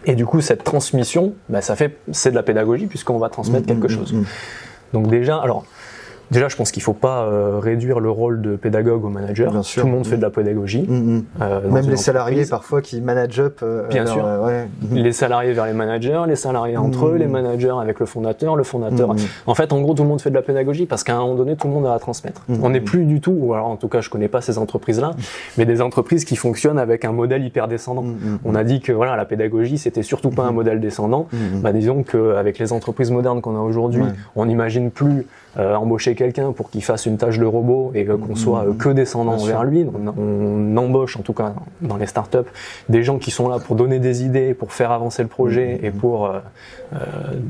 Et 0.06 0.14
du 0.14 0.24
coup, 0.24 0.40
cette 0.40 0.64
transmission, 0.64 1.34
bah, 1.50 1.60
ça 1.60 1.76
fait, 1.76 1.98
c'est 2.10 2.30
de 2.30 2.36
la 2.36 2.42
pédagogie 2.42 2.86
puisqu'on 2.86 3.18
va 3.18 3.28
transmettre 3.28 3.66
quelque 3.66 3.88
chose. 3.88 4.14
Donc 4.94 5.08
déjà, 5.08 5.36
alors 5.36 5.66
Déjà, 6.34 6.48
je 6.48 6.56
pense 6.56 6.72
qu'il 6.72 6.80
ne 6.80 6.84
faut 6.84 6.94
pas 6.94 7.22
euh, 7.22 7.60
réduire 7.60 8.00
le 8.00 8.10
rôle 8.10 8.42
de 8.42 8.56
pédagogue 8.56 9.04
au 9.04 9.08
manager. 9.08 9.52
Tout 9.52 9.86
le 9.86 9.92
monde 9.92 10.04
fait 10.04 10.16
de 10.16 10.22
la 10.22 10.30
pédagogie. 10.30 10.82
Mm, 10.82 10.94
mm. 10.94 11.24
Euh, 11.40 11.70
Même 11.70 11.88
les 11.88 11.96
salariés 11.96 12.44
parfois 12.44 12.82
qui 12.82 13.00
managent 13.00 13.38
up. 13.38 13.60
Euh, 13.62 13.86
Bien 13.86 14.04
sûr. 14.04 14.26
Mm. 14.26 14.96
Les 14.96 15.12
salariés 15.12 15.52
vers 15.52 15.66
les 15.66 15.72
managers, 15.72 16.22
les 16.26 16.34
salariés 16.34 16.76
entre 16.76 17.06
eux, 17.06 17.16
les 17.16 17.28
managers 17.28 17.74
avec 17.80 18.00
le 18.00 18.06
fondateur, 18.06 18.56
le 18.56 18.64
fondateur. 18.64 19.14
En 19.46 19.54
fait, 19.54 19.72
en 19.72 19.80
gros, 19.80 19.94
tout 19.94 20.02
le 20.02 20.08
monde 20.08 20.20
fait 20.20 20.30
de 20.30 20.34
la 20.34 20.42
pédagogie 20.42 20.86
parce 20.86 21.04
qu'à 21.04 21.14
un 21.14 21.20
moment 21.20 21.36
donné, 21.36 21.54
tout 21.54 21.68
le 21.68 21.72
monde 21.72 21.86
a 21.86 21.94
à 21.94 21.98
transmettre. 22.00 22.42
On 22.48 22.70
n'est 22.70 22.80
plus 22.80 23.04
du 23.04 23.20
tout, 23.20 23.36
ou 23.38 23.54
alors 23.54 23.68
en 23.68 23.76
tout 23.76 23.88
cas, 23.88 24.00
je 24.00 24.10
connais 24.10 24.28
pas 24.28 24.40
ces 24.40 24.58
entreprises-là, 24.58 25.12
mais 25.56 25.66
des 25.66 25.80
entreprises 25.80 26.24
qui 26.24 26.34
fonctionnent 26.34 26.80
avec 26.80 27.04
un 27.04 27.12
modèle 27.12 27.44
hyper 27.44 27.68
descendant. 27.68 28.04
On 28.44 28.56
a 28.56 28.64
dit 28.64 28.80
que 28.80 28.90
voilà, 28.90 29.14
la 29.14 29.24
pédagogie, 29.24 29.78
c'était 29.78 30.02
surtout 30.02 30.30
pas 30.30 30.42
un 30.42 30.52
modèle 30.52 30.80
descendant. 30.80 31.28
Bah, 31.62 31.72
disons 31.72 32.02
qu'avec 32.02 32.58
les 32.58 32.72
entreprises 32.72 33.12
modernes 33.12 33.40
qu'on 33.40 33.56
a 33.56 33.60
aujourd'hui, 33.60 34.02
on 34.34 34.46
n'imagine 34.46 34.90
plus 34.90 35.26
euh, 35.56 35.76
embaucher 35.76 36.16
quelqu'un 36.16 36.50
pour 36.50 36.68
qu'il 36.68 36.82
fasse 36.82 37.06
une 37.06 37.16
tâche 37.16 37.38
de 37.38 37.44
robot 37.44 37.92
et 37.94 38.04
qu'on 38.04 38.34
soit 38.34 38.64
euh, 38.64 38.72
que 38.72 38.88
descendant 38.88 39.36
vers 39.36 39.62
lui. 39.62 39.86
On, 40.18 40.76
embauche, 40.76 41.16
en 41.16 41.22
tout 41.22 41.32
cas 41.32 41.54
dans 41.80 41.96
les 41.96 42.06
startups, 42.06 42.38
des 42.88 43.04
gens 43.04 43.18
qui 43.18 43.30
sont 43.30 43.48
là 43.48 43.60
pour 43.60 43.76
donner 43.76 44.00
des 44.00 44.24
idées, 44.24 44.52
pour 44.54 44.72
faire 44.72 44.90
avancer 44.90 45.22
le 45.22 45.28
projet 45.28 45.78
mmh. 45.80 45.84
et 45.86 45.90
pour 45.92 46.26
euh, 46.26 46.40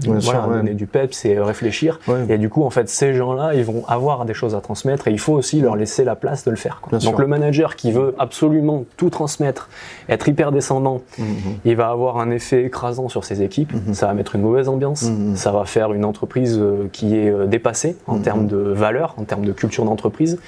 voilà, 0.04 0.46
donner 0.46 0.74
du 0.74 0.86
peps 0.86 1.24
et 1.24 1.40
réfléchir. 1.40 1.98
Et 2.28 2.36
du 2.36 2.50
coup, 2.50 2.64
en 2.64 2.70
fait, 2.70 2.90
ces 2.90 3.14
gens-là, 3.14 3.54
ils 3.54 3.64
vont 3.64 3.84
avoir 3.88 4.26
des 4.26 4.34
choses 4.34 4.54
à 4.54 4.60
transmettre 4.60 5.08
et 5.08 5.10
il 5.10 5.18
faut 5.18 5.32
aussi 5.32 5.60
leur 5.60 5.76
laisser 5.76 6.04
la 6.04 6.16
place 6.16 6.44
de 6.44 6.50
le 6.50 6.56
faire. 6.56 6.80
Quoi. 6.82 6.98
Donc 6.98 7.18
le 7.18 7.26
manager 7.26 7.76
qui 7.76 7.90
veut 7.90 8.14
absolument 8.18 8.84
tout 8.98 9.08
transmettre, 9.08 9.70
être 10.10 10.28
hyper 10.28 10.52
descendant, 10.52 11.00
mmh, 11.18 11.22
il 11.64 11.76
va 11.76 11.88
avoir 11.88 12.18
un 12.18 12.30
effet 12.30 12.64
écrasant 12.64 13.08
sur 13.08 13.24
ses 13.24 13.42
équipes. 13.42 13.72
Ça 13.92 14.08
va 14.08 14.14
mettre 14.14 14.34
une 14.34 14.42
mauvaise 14.42 14.68
ambiance. 14.68 15.10
Ça 15.36 15.52
va 15.52 15.64
faire 15.64 15.94
une 15.94 16.04
entreprise 16.04 16.60
qui 16.92 17.16
est 17.16 17.46
dépassée 17.46 17.93
en 18.06 18.18
termes 18.18 18.46
de 18.46 18.56
valeur, 18.56 19.14
en 19.18 19.24
termes 19.24 19.44
de 19.44 19.52
culture 19.52 19.84
d'entreprise. 19.84 20.38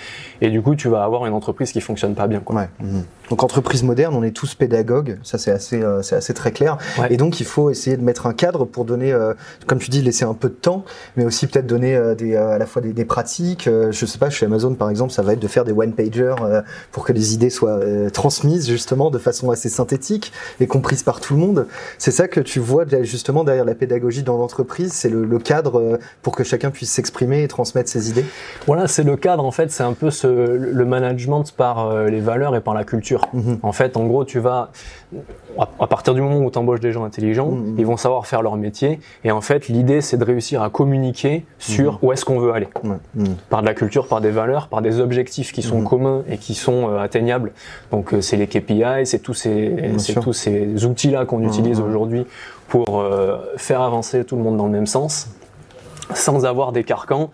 Et 0.40 0.50
du 0.50 0.62
coup, 0.62 0.74
tu 0.74 0.88
vas 0.88 1.04
avoir 1.04 1.26
une 1.26 1.34
entreprise 1.34 1.72
qui 1.72 1.80
fonctionne 1.80 2.14
pas 2.14 2.26
bien. 2.26 2.40
Quoi. 2.40 2.66
Mhm. 2.80 3.04
Donc 3.30 3.42
entreprise 3.42 3.82
moderne, 3.82 4.14
on 4.14 4.22
est 4.22 4.30
tous 4.30 4.54
pédagogues, 4.54 5.18
ça 5.22 5.38
c'est 5.38 5.50
assez, 5.50 5.82
euh, 5.82 6.02
c'est 6.02 6.16
assez 6.16 6.32
très 6.32 6.52
clair. 6.52 6.78
Et 7.10 7.16
donc 7.16 7.40
il 7.40 7.46
faut 7.46 7.70
essayer 7.70 7.96
de 7.96 8.02
mettre 8.02 8.26
un 8.26 8.32
cadre 8.32 8.64
pour 8.64 8.84
donner, 8.84 9.12
euh, 9.12 9.34
comme 9.66 9.78
tu 9.78 9.90
dis, 9.90 10.00
laisser 10.00 10.24
un 10.24 10.34
peu 10.34 10.48
de 10.48 10.54
temps, 10.54 10.84
mais 11.16 11.24
aussi 11.24 11.46
peut-être 11.46 11.66
donner 11.66 11.96
euh, 11.96 12.14
des, 12.14 12.36
à 12.36 12.58
la 12.58 12.66
fois 12.66 12.82
des, 12.82 12.92
des 12.92 13.04
pratiques. 13.04 13.68
je 13.68 14.06
sais 14.06 14.18
pas, 14.18 14.30
chez 14.30 14.46
Amazon 14.46 14.74
par 14.74 14.90
exemple, 14.90 15.12
ça 15.12 15.22
va 15.22 15.32
être 15.32 15.40
de 15.40 15.48
faire 15.48 15.64
des 15.64 15.72
one 15.72 15.92
pagers 15.92 16.34
pour 16.92 17.04
que 17.04 17.12
les 17.12 17.34
idées 17.34 17.50
soient 17.50 17.80
transmises 18.12 18.68
justement 18.68 19.10
de 19.10 19.18
façon 19.18 19.50
assez 19.50 19.68
synthétique 19.68 20.32
et 20.60 20.66
comprises 20.66 21.02
par 21.02 21.20
tout 21.20 21.34
le 21.34 21.40
monde. 21.40 21.66
C'est 21.98 22.10
ça 22.10 22.28
que 22.28 22.40
tu 22.40 22.60
vois 22.60 22.84
justement 23.02 23.44
derrière 23.44 23.64
la 23.64 23.74
pédagogie 23.74 24.22
dans 24.22 24.36
l'entreprise, 24.36 24.92
c'est 24.92 25.08
le, 25.08 25.24
le, 25.24 25.38
cadre 25.38 25.98
pour 26.22 26.34
que 26.34 26.44
chacun 26.44 26.70
puisse 26.70 26.90
s'exprimer 26.90 27.42
et 27.42 27.48
transmettre 27.48 27.90
ses 27.90 28.10
idées. 28.10 28.24
Voilà, 28.66 28.86
c'est 28.88 29.04
le 29.04 29.16
cadre 29.16 29.44
en 29.44 29.50
fait, 29.50 29.70
c'est 29.70 29.82
un 29.82 29.92
peu 29.92 30.10
ce, 30.10 30.26
le 30.26 30.84
management 30.84 31.44
par 31.56 32.04
les 32.04 32.20
valeurs 32.20 32.54
et 32.56 32.60
par 32.60 32.74
la 32.74 32.84
culture. 32.84 33.15
Mhm. 33.32 33.58
En 33.62 33.72
fait, 33.72 33.96
en 33.96 34.06
gros, 34.06 34.24
tu 34.24 34.38
vas, 34.38 34.70
à 35.58 35.86
partir 35.86 36.14
du 36.14 36.20
moment 36.20 36.38
où 36.38 36.50
tu 36.50 36.58
embauches 36.58 36.80
des 36.80 36.92
gens 36.92 37.04
intelligents, 37.04 37.50
mhm. 37.50 37.76
ils 37.78 37.86
vont 37.86 37.96
savoir 37.96 38.26
faire 38.26 38.42
leur 38.42 38.56
métier. 38.56 39.00
Et 39.24 39.30
en 39.30 39.40
fait, 39.40 39.68
l'idée, 39.68 40.00
c'est 40.00 40.16
de 40.16 40.24
réussir 40.24 40.62
à 40.62 40.70
communiquer 40.70 41.44
sur 41.58 41.94
mhm. 41.94 41.98
où 42.02 42.12
est-ce 42.12 42.24
qu'on 42.24 42.38
veut 42.38 42.52
aller. 42.52 42.68
Par 43.48 43.62
de 43.62 43.66
la 43.66 43.74
culture, 43.74 44.08
par 44.08 44.20
des 44.20 44.30
valeurs, 44.30 44.68
par 44.68 44.82
des 44.82 45.00
objectifs 45.00 45.52
qui 45.52 45.62
sont 45.62 45.82
communs 45.82 46.22
et 46.28 46.38
qui 46.38 46.54
sont 46.54 46.90
euh, 46.90 46.98
atteignables. 46.98 47.52
Donc, 47.90 48.12
euh, 48.12 48.20
c'est 48.20 48.36
les 48.36 48.46
KPI, 48.46 49.04
c'est 49.04 49.18
tous 49.18 49.34
ces, 49.34 49.94
tous 50.22 50.32
ces 50.32 50.84
outils-là 50.84 51.24
qu'on 51.24 51.42
utilise 51.42 51.80
aujourd'hui 51.80 52.26
pour 52.68 53.00
euh, 53.00 53.38
faire 53.56 53.80
avancer 53.80 54.24
tout 54.24 54.36
le 54.36 54.42
monde 54.42 54.56
dans 54.56 54.66
le 54.66 54.72
même 54.72 54.86
sens, 54.86 55.28
sans 56.14 56.44
avoir 56.44 56.72
des 56.72 56.84
carcans 56.84 57.30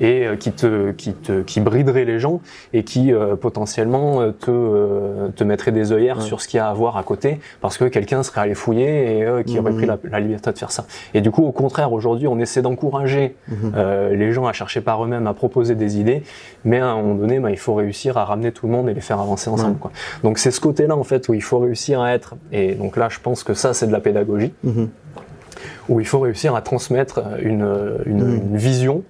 et 0.00 0.26
euh, 0.26 0.36
qui 0.36 0.52
te 0.52 0.92
qui 0.92 1.12
te 1.12 1.42
qui 1.42 1.60
briderait 1.60 2.04
les 2.04 2.18
gens 2.18 2.40
et 2.72 2.84
qui 2.84 3.12
euh, 3.12 3.36
potentiellement 3.36 4.20
euh, 4.20 4.32
te 4.32 5.30
te 5.30 5.44
mettrait 5.44 5.72
des 5.72 5.92
œillères 5.92 6.22
sur 6.22 6.40
ce 6.40 6.48
qu'il 6.48 6.58
y 6.58 6.60
a 6.60 6.68
à 6.68 6.74
voir 6.74 6.96
à 6.96 7.02
côté 7.02 7.40
parce 7.60 7.78
que 7.78 7.84
quelqu'un 7.84 8.22
serait 8.22 8.42
allé 8.42 8.54
fouiller 8.54 9.20
et 9.20 9.44
qui 9.44 9.58
aurait 9.58 9.72
pris 9.72 9.86
la, 9.86 9.98
la, 10.04 10.20
liberté 10.20 10.52
de 10.52 10.58
faire 10.58 10.70
ça. 10.70 10.86
Et 11.14 11.20
du 11.20 11.30
coup, 11.30 11.44
au 11.44 11.52
contraire, 11.52 11.92
aujourd'hui, 11.92 12.26
on 12.26 12.38
essaie 12.38 12.62
d'encourager 12.62 13.36
mhm. 13.48 13.72
les 14.12 14.32
gens 14.32 14.46
à 14.46 14.52
chercher 14.52 14.80
par 14.80 15.04
eux-mêmes, 15.04 15.26
à 15.26 15.34
proposer 15.34 15.74
des 15.74 15.98
idées, 15.98 16.22
mais 16.64 16.78
à 16.78 16.90
un 16.90 16.96
moment 16.96 17.14
donné, 17.14 17.38
bah, 17.40 17.50
il 17.50 17.58
faut 17.58 17.74
réussir 17.74 18.16
à 18.16 18.24
ramener 18.24 18.52
tout 18.52 18.66
le 18.66 18.72
monde 18.72 18.88
et 18.88 18.94
les 18.94 19.00
faire 19.00 19.20
avancer 19.20 19.50
ensemble. 19.50 19.78
Quoi. 19.78 19.90
Donc 20.22 20.38
c'est 20.38 20.50
ce 20.50 20.60
côté-là 20.60 20.96
en 20.96 21.04
fait 21.04 21.28
où 21.28 21.34
il 21.34 21.42
faut 21.42 21.58
réussir 21.58 22.00
à 22.00 22.12
être. 22.12 22.34
Et 22.52 22.74
donc 22.74 22.96
là, 22.96 23.08
je 23.08 23.18
pense 23.20 23.42
que 23.44 23.54
ça, 23.54 23.74
c'est 23.74 23.86
de 23.86 23.92
la 23.92 24.00
pédagogie. 24.00 24.52
Mhm 24.64 24.88
où 25.88 26.00
il 26.00 26.06
faut 26.06 26.20
réussir 26.20 26.54
à 26.54 26.62
transmettre 26.62 27.20
une, 27.40 27.98
une, 28.06 28.36
une 28.36 28.56
vision. 28.56 29.02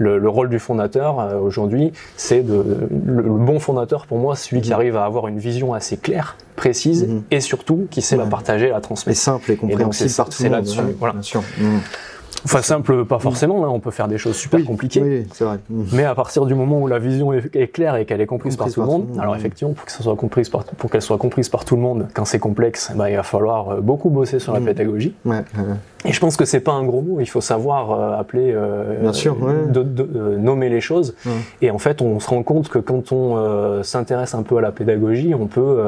Le, 0.00 0.18
le, 0.18 0.28
rôle 0.28 0.48
du 0.48 0.60
fondateur 0.60 1.18
euh, 1.18 1.38
aujourd'hui, 1.40 1.92
c'est 2.16 2.42
de 2.42 2.88
le, 3.04 3.22
bon 3.22 3.58
fondateur 3.58 4.06
pour 4.06 4.18
moi, 4.18 4.36
celui 4.36 4.60
qui 4.60 4.70
mm. 4.70 4.74
arrive 4.74 4.96
à 4.96 5.04
avoir 5.04 5.26
une 5.26 5.40
vision 5.40 5.74
assez 5.74 5.96
claire, 5.96 6.36
précise 6.54 7.08
mm. 7.08 7.22
et 7.32 7.40
surtout 7.40 7.88
qui 7.90 8.00
sait 8.00 8.16
la 8.16 8.26
partager, 8.26 8.68
la 8.68 8.80
transmettre. 8.80 9.18
Et 9.18 9.20
simple 9.20 9.50
et 9.50 9.56
compréhensible 9.56 10.10
par 10.16 10.28
tout 10.28 10.42
le 10.44 10.50
monde. 10.50 10.58
là-dessus, 10.58 10.80
voilà. 11.00 11.16
Enfin 12.44 12.62
simple, 12.62 13.04
pas 13.04 13.18
forcément. 13.18 13.64
Hein, 13.64 13.68
on 13.68 13.80
peut 13.80 13.90
faire 13.90 14.08
des 14.08 14.18
choses 14.18 14.36
super 14.36 14.64
compliquées. 14.64 15.02
Oui, 15.02 15.26
c'est 15.32 15.44
vrai. 15.44 15.58
Mmh. 15.68 15.84
Mais 15.92 16.04
à 16.04 16.14
partir 16.14 16.46
du 16.46 16.54
moment 16.54 16.80
où 16.80 16.86
la 16.86 16.98
vision 16.98 17.32
est, 17.32 17.72
claire 17.72 17.96
et 17.96 18.04
qu'elle 18.04 18.20
est 18.20 18.26
comprise, 18.26 18.56
par 18.56 18.70
tout 18.70 18.80
le 18.80 18.86
monde, 18.86 19.18
alors 19.18 19.36
effectivement, 19.36 19.72
pour 19.72 19.84
que 19.84 19.92
ça 19.92 20.02
soit 20.02 20.16
comprise 20.16 20.48
par, 20.48 20.64
pour 20.64 20.90
qu'elle 20.90 21.02
soit 21.02 21.18
comprise 21.18 21.48
par 21.48 21.64
tout 21.64 21.76
le 21.76 21.82
monde, 21.82 22.08
quand 22.14 22.24
c'est 22.24 22.38
complexe, 22.38 22.92
bah, 22.94 23.10
il 23.10 23.16
va 23.16 23.22
falloir 23.22 23.70
euh, 23.70 23.80
beaucoup 23.80 24.10
bosser 24.10 24.38
sur 24.38 24.52
la 24.52 24.60
mmh. 24.60 24.64
pédagogie. 24.64 25.14
Ouais, 25.24 25.42
Et 26.04 26.12
je 26.12 26.20
pense 26.20 26.36
que 26.36 26.44
c'est 26.44 26.60
pas 26.60 26.72
un 26.72 26.84
gros 26.84 27.02
mot. 27.02 27.20
Il 27.20 27.28
faut 27.28 27.40
savoir 27.40 27.90
euh, 27.90 28.18
appeler, 28.18 28.52
euh, 28.54 29.00
Bien 29.00 29.12
sûr, 29.12 29.36
de, 29.36 29.82
de, 29.82 30.08
euh, 30.16 30.36
nommer 30.36 30.68
les 30.68 30.80
choses. 30.80 31.14
Et 31.60 31.70
en 31.70 31.78
fait, 31.78 32.00
on 32.02 32.20
se 32.20 32.28
rend 32.28 32.42
compte 32.42 32.68
que 32.68 32.78
quand 32.78 33.12
on 33.12 33.82
s'intéresse 33.82 34.34
un 34.34 34.42
peu 34.42 34.56
à 34.58 34.60
la 34.60 34.72
pédagogie, 34.72 35.34
on 35.34 35.46
peut 35.46 35.82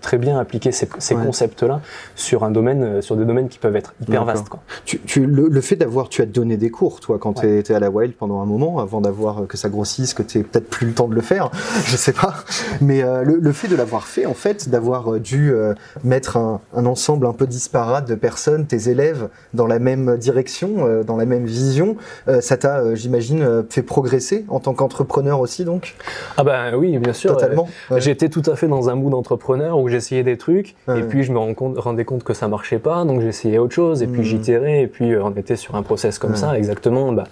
très 0.00 0.18
bien 0.18 0.38
appliquer 0.38 0.72
ces, 0.72 0.88
ces 0.98 1.14
concepts-là 1.14 1.80
sur 2.14 2.44
un 2.44 2.50
domaine, 2.50 3.02
sur 3.02 3.16
des 3.16 3.24
domaines 3.24 3.48
qui 3.48 3.58
peuvent 3.58 3.76
être 3.76 3.94
hyper 4.00 4.24
vastes. 4.24 4.48
Quoi. 4.48 4.60
Tu, 4.84 4.98
tu, 5.00 5.26
le, 5.26 5.48
le 5.48 5.60
fait 5.60 5.76
d'avoir, 5.80 6.08
tu 6.08 6.22
as 6.22 6.26
donné 6.26 6.56
des 6.56 6.70
cours, 6.70 7.00
toi, 7.00 7.18
quand 7.18 7.34
tu 7.34 7.58
étais 7.58 7.74
à 7.74 7.80
la 7.80 7.90
Wild 7.90 8.14
pendant 8.14 8.40
un 8.40 8.46
moment, 8.46 8.78
avant 8.78 9.00
d'avoir 9.00 9.46
que 9.46 9.56
ça 9.56 9.68
grossisse, 9.68 10.14
que 10.14 10.22
tu 10.22 10.42
peut-être 10.42 10.68
plus 10.68 10.86
le 10.86 10.92
temps 10.92 11.08
de 11.08 11.14
le 11.14 11.20
faire, 11.20 11.50
je 11.84 11.96
sais 11.96 12.12
pas. 12.12 12.34
Mais 12.80 13.02
le, 13.24 13.52
fait 13.52 13.68
de 13.68 13.76
l'avoir 13.76 14.06
fait, 14.06 14.26
en 14.26 14.34
fait, 14.34 14.68
d'avoir 14.68 15.18
dû 15.18 15.52
mettre 16.04 16.36
un, 16.36 16.60
un, 16.74 16.86
ensemble 16.86 17.26
un 17.26 17.32
peu 17.32 17.46
disparate 17.46 18.08
de 18.08 18.14
personnes, 18.14 18.66
tes 18.66 18.88
élèves, 18.88 19.28
dans 19.54 19.66
la 19.66 19.78
même 19.78 20.16
direction, 20.16 21.02
dans 21.04 21.16
la 21.16 21.26
même 21.26 21.44
vision, 21.44 21.96
ça 22.40 22.56
t'a, 22.56 22.94
j'imagine, 22.94 23.64
fait 23.68 23.82
progresser 23.82 24.44
en 24.48 24.60
tant 24.60 24.74
qu'entrepreneur 24.74 25.40
aussi, 25.40 25.64
donc? 25.64 25.94
Ah 26.36 26.44
ben 26.44 26.74
oui, 26.76 26.96
bien 26.98 27.12
sûr. 27.12 27.32
Totalement. 27.32 27.68
J'étais 27.96 28.28
tout 28.28 28.42
à 28.46 28.56
fait 28.56 28.68
dans 28.68 28.88
un 28.88 28.94
mood 28.94 29.10
d'entrepreneur 29.10 29.78
où 29.78 29.88
j'essayais 29.88 30.22
des 30.22 30.36
trucs, 30.36 30.74
et 30.94 31.02
puis 31.02 31.22
je 31.22 31.32
me 31.32 31.38
rendais 31.38 32.04
compte 32.04 32.24
que 32.24 32.34
ça 32.34 32.48
marchait 32.48 32.78
pas, 32.78 33.04
donc 33.04 33.20
j'essayais 33.20 33.58
autre 33.58 33.74
chose, 33.74 34.02
et 34.02 34.06
puis 34.06 34.20
mmh. 34.20 34.24
j'itérais, 34.24 34.82
et 34.82 34.86
puis 34.86 35.16
on 35.16 35.30
était 35.30 35.56
sur 35.56 35.69
un 35.74 35.82
process 35.82 36.18
comme 36.18 36.36
ça, 36.36 36.56
exactement. 36.56 37.12
Bah, 37.12 37.24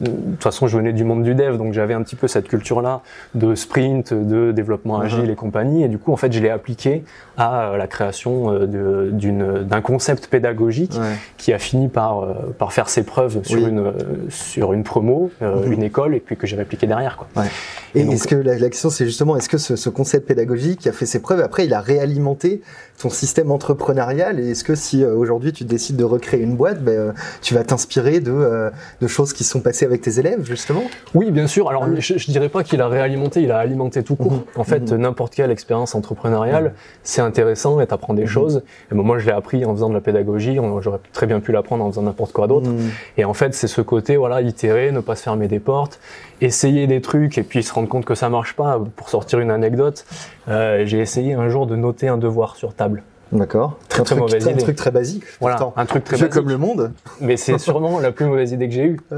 de 0.00 0.10
toute 0.10 0.42
façon, 0.42 0.66
je 0.66 0.76
venais 0.76 0.92
du 0.92 1.04
monde 1.04 1.22
du 1.22 1.34
dev, 1.34 1.56
donc 1.56 1.72
j'avais 1.72 1.94
un 1.94 2.02
petit 2.02 2.16
peu 2.16 2.28
cette 2.28 2.48
culture-là 2.48 3.02
de 3.34 3.54
sprint, 3.54 4.12
de 4.12 4.52
développement 4.52 5.00
uh-huh. 5.00 5.04
agile 5.04 5.30
et 5.30 5.34
compagnie, 5.34 5.84
et 5.84 5.88
du 5.88 5.98
coup, 5.98 6.12
en 6.12 6.16
fait, 6.16 6.32
je 6.32 6.40
l'ai 6.40 6.50
appliqué 6.50 7.04
à 7.36 7.70
euh, 7.70 7.76
la 7.76 7.86
création 7.86 8.52
euh, 8.52 9.62
d'un 9.62 9.80
concept 9.80 10.28
pédagogique 10.28 10.98
qui 11.36 11.52
a 11.52 11.58
fini 11.58 11.88
par, 11.88 12.20
euh, 12.20 12.34
par 12.58 12.72
faire 12.72 12.88
ses 12.88 13.02
preuves 13.02 13.42
sur, 13.44 13.66
une, 13.66 13.92
sur 14.28 14.72
une 14.72 14.84
promo, 14.84 15.30
mmh. 15.40 15.72
une 15.72 15.82
école, 15.82 16.14
et 16.14 16.20
puis 16.20 16.36
que 16.36 16.46
j'ai 16.46 16.56
répliqué 16.56 16.86
derrière. 16.86 17.16
Quoi. 17.16 17.42
Ouais. 17.42 17.48
Et, 17.94 18.00
est-ce 18.00 18.28
que 18.28 18.36
la, 18.36 18.56
question, 18.56 18.90
c'est 18.90 19.06
justement, 19.06 19.36
est-ce 19.36 19.48
que 19.48 19.58
ce, 19.58 19.76
ce, 19.76 19.88
concept 19.88 20.26
pédagogique 20.26 20.80
qui 20.80 20.88
a 20.88 20.92
fait 20.92 21.06
ses 21.06 21.20
preuves, 21.20 21.40
après, 21.40 21.64
il 21.64 21.74
a 21.74 21.80
réalimenté 21.80 22.62
ton 23.00 23.10
système 23.10 23.50
entrepreneurial 23.50 24.40
Et 24.40 24.50
est-ce 24.50 24.64
que 24.64 24.74
si 24.74 25.04
aujourd'hui 25.04 25.52
tu 25.52 25.64
décides 25.64 25.96
de 25.96 26.04
recréer 26.04 26.40
une 26.40 26.56
boîte, 26.56 26.82
ben, 26.82 27.14
tu 27.42 27.54
vas 27.54 27.64
t'inspirer 27.84 28.20
de, 28.20 28.70
de 29.00 29.06
choses 29.06 29.32
qui 29.32 29.44
sont 29.44 29.60
passées 29.60 29.84
avec 29.84 30.00
tes 30.00 30.18
élèves, 30.18 30.46
justement 30.46 30.84
Oui, 31.14 31.30
bien 31.30 31.46
sûr. 31.46 31.68
Alors, 31.68 31.86
je, 31.98 32.18
je 32.18 32.30
dirais 32.30 32.48
pas 32.48 32.62
qu'il 32.64 32.80
a 32.80 32.88
réalimenté, 32.88 33.42
il 33.42 33.52
a 33.52 33.58
alimenté 33.58 34.02
tout 34.02 34.16
court. 34.16 34.32
Mmh. 34.32 34.60
En 34.60 34.64
fait, 34.64 34.92
mmh. 34.92 34.96
n'importe 34.96 35.34
quelle 35.34 35.50
expérience 35.50 35.94
entrepreneuriale, 35.94 36.74
c'est 37.02 37.20
intéressant 37.20 37.80
et 37.80 37.86
t'apprends 37.86 38.14
des 38.14 38.22
mhm. 38.22 38.28
choses. 38.28 38.62
Et 38.90 38.94
moi, 38.94 39.18
je 39.18 39.26
l'ai 39.26 39.32
appris 39.32 39.64
en 39.64 39.74
faisant 39.74 39.88
de 39.88 39.94
la 39.94 40.00
pédagogie. 40.00 40.58
J'aurais 40.80 41.00
très 41.12 41.26
bien 41.26 41.40
pu 41.40 41.52
l'apprendre 41.52 41.84
en 41.84 41.90
faisant 41.90 42.02
n'importe 42.02 42.32
quoi 42.32 42.46
d'autre. 42.46 42.68
Mhm. 42.68 42.90
Et 43.16 43.24
en 43.24 43.34
fait, 43.34 43.54
c'est 43.54 43.66
ce 43.66 43.80
côté, 43.80 44.16
voilà, 44.16 44.40
itérer, 44.40 44.92
ne 44.92 45.00
pas 45.00 45.16
se 45.16 45.22
fermer 45.22 45.48
des 45.48 45.60
portes, 45.60 46.00
essayer 46.40 46.86
des 46.86 47.00
trucs 47.00 47.38
et 47.38 47.42
puis 47.42 47.62
se 47.62 47.72
rendre 47.72 47.88
compte 47.88 48.04
que 48.04 48.14
ça 48.14 48.28
marche 48.28 48.54
pas. 48.54 48.80
Pour 48.96 49.08
sortir 49.08 49.40
une 49.40 49.50
anecdote, 49.50 50.04
euh, 50.48 50.84
j'ai 50.84 51.00
essayé 51.00 51.34
un 51.34 51.48
jour 51.48 51.66
de 51.66 51.76
noter 51.76 52.08
un 52.08 52.18
devoir 52.18 52.56
sur 52.56 52.74
table. 52.74 53.02
D'accord. 53.34 53.78
Très, 53.88 54.04
très, 54.04 54.14
mauvaise 54.14 54.44
idée. 54.44 54.54
Un 54.54 54.56
truc 54.56 54.76
très 54.76 54.90
basique. 54.92 55.24
Voilà, 55.40 55.72
un 55.76 55.86
truc 55.86 56.04
très 56.04 56.16
basique. 56.16 56.32
comme 56.32 56.48
le 56.48 56.56
monde. 56.56 56.92
Mais 57.20 57.36
c'est 57.36 57.58
sûrement 57.58 57.98
la 57.98 58.12
plus 58.12 58.26
mauvaise 58.26 58.52
idée 58.52 58.68
que 58.68 58.74
j'ai 58.74 58.84
eue. 58.84 59.00
Ah 59.10 59.16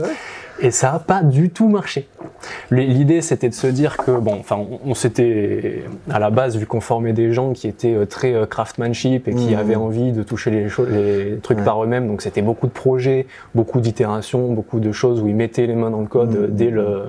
et 0.59 0.71
ça 0.71 0.93
n'a 0.93 0.99
pas 0.99 1.23
du 1.23 1.51
tout 1.51 1.69
marché. 1.69 2.09
L'idée, 2.71 3.21
c'était 3.21 3.51
de 3.51 3.55
se 3.55 3.67
dire 3.67 3.99
que, 3.99 4.11
bon, 4.11 4.37
enfin, 4.41 4.59
on, 4.87 4.95
s'était 4.95 5.85
à 6.11 6.19
la 6.19 6.31
base 6.31 6.57
vu 6.57 6.65
qu'on 6.65 6.81
formait 6.81 7.13
des 7.13 7.33
gens 7.33 7.53
qui 7.53 7.69
étaient 7.69 7.93
euh, 7.93 8.07
très 8.07 8.33
euh, 8.33 8.47
craftsmanship 8.47 9.29
et 9.29 9.35
qui 9.35 9.55
mmh. 9.55 9.59
avaient 9.59 9.77
envie 9.77 10.13
de 10.13 10.23
toucher 10.23 10.51
les, 10.51 10.69
les 10.89 11.39
trucs 11.43 11.63
par 11.63 11.85
eux-mêmes. 11.85 12.09
Donc, 12.09 12.23
c'était 12.23 12.41
beaucoup 12.41 12.67
de 12.67 12.73
projets, 12.73 13.27
beaucoup 13.55 13.81
d'itérations, 13.81 14.51
beaucoup 14.53 14.81
de 14.81 14.93
choses 14.93 15.21
où 15.21 15.29
ils 15.29 15.35
mettaient 15.35 15.67
les 15.67 15.75
mains 15.75 15.91
dans 15.91 16.01
le 16.01 16.07
code 16.07 16.35
mmh. 16.35 16.55
dès 16.55 16.71
le 16.71 17.03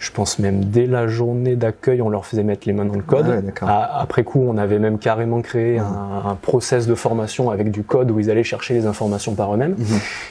je 0.00 0.10
pense 0.10 0.38
même 0.38 0.64
dès 0.64 0.86
la 0.86 1.06
journée 1.06 1.54
d'accueil, 1.54 2.02
on 2.02 2.08
leur 2.08 2.26
faisait 2.26 2.42
mettre 2.42 2.66
les 2.66 2.72
mains 2.72 2.86
dans 2.86 2.96
le 2.96 3.02
code. 3.02 3.52
après 3.62 4.24
coup, 4.24 4.42
on 4.44 4.56
avait 4.56 4.78
même 4.78 4.98
carrément 4.98 5.42
créé 5.42 5.78
un, 5.78 6.36
process 6.40 6.86
de 6.86 6.94
formation 6.94 7.50
avec 7.50 7.70
du 7.70 7.82
code 7.84 8.10
où 8.10 8.18
ils 8.18 8.30
allaient 8.30 8.42
chercher 8.42 8.74
les 8.74 8.86
informations 8.86 9.34
par 9.34 9.54
eux-mêmes. 9.54 9.76
Mmh. 9.78 9.84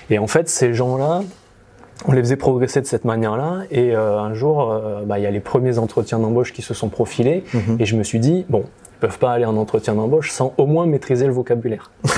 Et 0.10 0.20
en 0.20 0.28
fait, 0.28 0.50
ces 0.50 0.74
gens-là, 0.74 1.22
on 2.08 2.12
les 2.14 2.22
faisait 2.22 2.36
progresser 2.36 2.82
de 2.82 2.88
cette 2.88 3.06
manière-là. 3.06 3.64
Et 3.70 3.96
euh, 3.96 4.20
un 4.20 4.34
jour, 4.34 4.72
euh, 4.72 5.04
bah, 5.06 5.20
il 5.20 5.24
y 5.24 5.28
a 5.28 5.32
les 5.32 5.40
premiers 5.40 5.78
entretiens 5.78 6.20
d'embauche 6.20 6.52
qui 6.52 6.62
se 6.62 6.74
sont 6.74 6.90
profilés. 6.90 7.44
Mhm. 7.54 7.78
Et 7.80 7.86
je 7.86 7.96
me 7.96 8.04
suis 8.04 8.20
dit, 8.20 8.46
bon, 8.50 8.64
ils 8.66 9.00
peuvent 9.00 9.20
pas 9.20 9.34
aller 9.34 9.46
en 9.46 9.58
entretien 9.58 9.94
d'embauche 9.96 10.32
sans 10.32 10.54
au 10.58 10.66
moins 10.66 10.86
maîtriser 10.86 11.28
le 11.28 11.34
vocabulaire. 11.34 11.92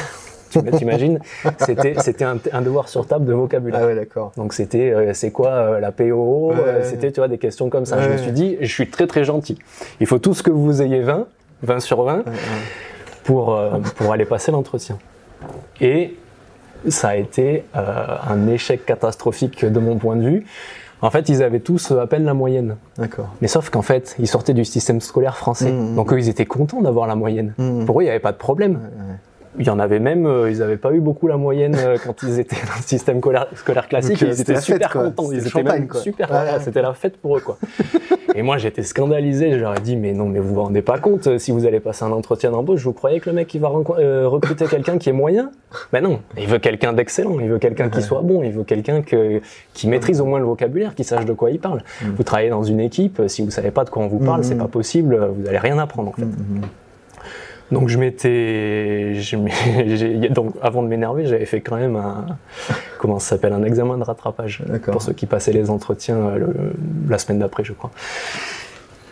tu 0.51 0.71
t'imagines 0.77 1.19
C'était 1.59 1.95
c'était 1.99 2.25
un, 2.25 2.61
devoir 2.61 2.89
sur 2.89 3.07
table 3.07 3.25
de 3.25 3.33
vocabulaire. 3.33 3.81
Ah 3.83 3.87
ouais, 3.87 3.95
d'accord. 3.95 4.31
Donc 4.37 4.53
c'était 4.53 4.91
euh, 4.91 5.13
c'est 5.13 5.31
quoi 5.31 5.79
la 5.79 5.91
PO 5.91 6.53
C'était 6.83 7.11
tu 7.11 7.19
vois 7.19 7.27
des 7.27 7.37
questions 7.37 7.69
comme 7.69 7.85
ça. 7.85 8.01
Je 8.01 8.09
me 8.09 8.17
suis 8.17 8.31
dit, 8.31 8.57
je 8.61 8.71
suis 8.71 8.89
très 8.89 9.07
très 9.07 9.23
gentil. 9.23 9.57
Il 9.99 10.07
faut 10.07 10.19
tout 10.19 10.33
ce 10.33 10.43
que 10.43 10.51
vous 10.51 10.81
ayez 10.81 11.01
20, 11.01 11.27
20 11.63 11.79
sur 11.79 12.03
20 12.03 12.23
pour 13.23 13.59
pour 13.95 14.11
aller 14.13 14.25
passer 14.25 14.51
l'entretien. 14.51 14.97
Et 15.79 16.15
ça 16.89 17.09
a 17.09 17.15
été 17.15 17.63
euh, 17.75 18.17
un 18.27 18.47
échec 18.47 18.85
catastrophique 18.85 19.65
de 19.65 19.79
mon 19.79 19.97
point 19.97 20.15
de 20.15 20.23
vue. 20.23 20.45
En 21.03 21.09
fait, 21.09 21.29
ils 21.29 21.41
avaient 21.41 21.59
tous 21.59 21.91
à 21.91 22.05
peine 22.05 22.25
la 22.25 22.33
moyenne. 22.33 22.77
D'accord. 22.97 23.29
Mais 23.41 23.47
sauf 23.47 23.69
qu'en 23.69 23.81
fait, 23.81 24.15
ils 24.19 24.27
sortaient 24.27 24.53
du 24.53 24.65
système 24.65 25.01
scolaire 25.01 25.35
français. 25.35 25.71
Mmh, 25.71 25.91
mmh. 25.91 25.95
Donc 25.95 26.13
eux, 26.13 26.19
ils 26.19 26.29
étaient 26.29 26.45
contents 26.45 26.81
d'avoir 26.81 27.07
la 27.07 27.15
moyenne. 27.15 27.53
Mmh. 27.57 27.85
Pour 27.85 27.99
eux, 27.99 28.03
il 28.03 28.05
n'y 28.05 28.11
avait 28.11 28.19
pas 28.19 28.31
de 28.31 28.37
problème. 28.37 28.79
Il 29.59 29.67
y 29.67 29.69
en 29.69 29.79
avait 29.79 29.99
même, 29.99 30.25
euh, 30.25 30.49
ils 30.49 30.59
n'avaient 30.59 30.77
pas 30.77 30.93
eu 30.93 31.01
beaucoup 31.01 31.27
la 31.27 31.35
moyenne 31.35 31.75
euh, 31.77 31.97
quand 32.03 32.23
ils 32.23 32.39
étaient 32.39 32.55
dans 32.55 32.77
le 32.77 32.83
système 32.83 33.19
scolaire, 33.19 33.87
classique. 33.87 34.21
ils 34.21 34.39
étaient 34.39 34.61
super 34.61 34.89
contents. 34.89 35.31
Ils 35.31 35.45
étaient 35.45 35.63
même 35.63 35.89
super. 35.93 36.29
C'était 36.61 36.81
la 36.81 36.93
fête 36.93 37.17
pour 37.17 37.37
eux, 37.37 37.41
quoi. 37.41 37.57
et 38.35 38.41
moi, 38.43 38.57
j'étais 38.57 38.83
scandalisé. 38.83 39.51
Je 39.51 39.57
leur 39.57 39.75
ai 39.77 39.81
dit, 39.81 39.97
mais 39.97 40.13
non, 40.13 40.27
mais 40.27 40.39
vous 40.39 40.53
vous 40.53 40.61
rendez 40.61 40.81
pas 40.81 40.99
compte 40.99 41.27
euh, 41.27 41.37
si 41.37 41.51
vous 41.51 41.65
allez 41.65 41.81
passer 41.81 42.05
un 42.05 42.11
entretien 42.11 42.51
d'embauche, 42.51 42.81
vous 42.81 42.93
croyez 42.93 43.19
que 43.19 43.29
le 43.29 43.35
mec 43.35 43.53
il 43.53 43.59
va 43.59 43.67
recruter 43.67 44.65
quelqu'un 44.65 44.97
qui 44.97 45.09
est 45.09 45.13
moyen? 45.13 45.51
Ben 45.91 46.01
non, 46.01 46.21
il 46.37 46.47
veut 46.47 46.59
quelqu'un 46.59 46.93
d'excellent. 46.93 47.39
Il 47.41 47.49
veut 47.49 47.59
quelqu'un 47.59 47.89
qui 47.89 48.01
soit 48.01 48.21
bon. 48.21 48.43
Il 48.43 48.51
veut 48.51 48.63
quelqu'un 48.63 49.01
que 49.01 49.41
qui 49.73 49.87
maîtrise 49.87 50.21
au 50.21 50.25
moins 50.25 50.39
le 50.39 50.45
vocabulaire, 50.45 50.95
qui 50.95 51.03
sache 51.03 51.25
de 51.25 51.33
quoi 51.33 51.51
il 51.51 51.59
parle. 51.59 51.83
Mm. 52.01 52.09
Vous 52.15 52.23
travaillez 52.23 52.49
dans 52.49 52.63
une 52.63 52.79
équipe, 52.79 53.21
si 53.27 53.41
vous 53.41 53.51
savez 53.51 53.71
pas 53.71 53.83
de 53.83 53.89
quoi 53.89 54.03
on 54.03 54.07
vous 54.07 54.19
parle, 54.19 54.43
c'est 54.43 54.55
mm. 54.55 54.59
pas 54.59 54.67
possible. 54.67 55.29
Vous 55.37 55.47
allez 55.47 55.57
rien 55.57 55.77
apprendre 55.77 56.09
en 56.09 56.13
fait. 56.13 56.23
Mm, 56.23 56.61
donc 57.71 57.87
je 57.89 57.97
m'étais, 57.97 59.13
donc 60.29 60.55
avant 60.61 60.83
de 60.83 60.87
m'énerver, 60.87 61.25
j'avais 61.25 61.45
fait 61.45 61.61
quand 61.61 61.77
même 61.77 61.95
un, 61.95 62.25
comment 62.99 63.19
ça 63.19 63.29
s'appelle, 63.29 63.53
un 63.53 63.63
examen 63.63 63.97
de 63.97 64.03
rattrapage. 64.03 64.63
Pour 64.83 65.01
ceux 65.01 65.13
qui 65.13 65.25
passaient 65.25 65.53
les 65.53 65.69
entretiens 65.69 66.17
euh, 66.17 66.47
la 67.09 67.17
semaine 67.17 67.39
d'après, 67.39 67.63
je 67.63 67.73
crois 67.73 67.91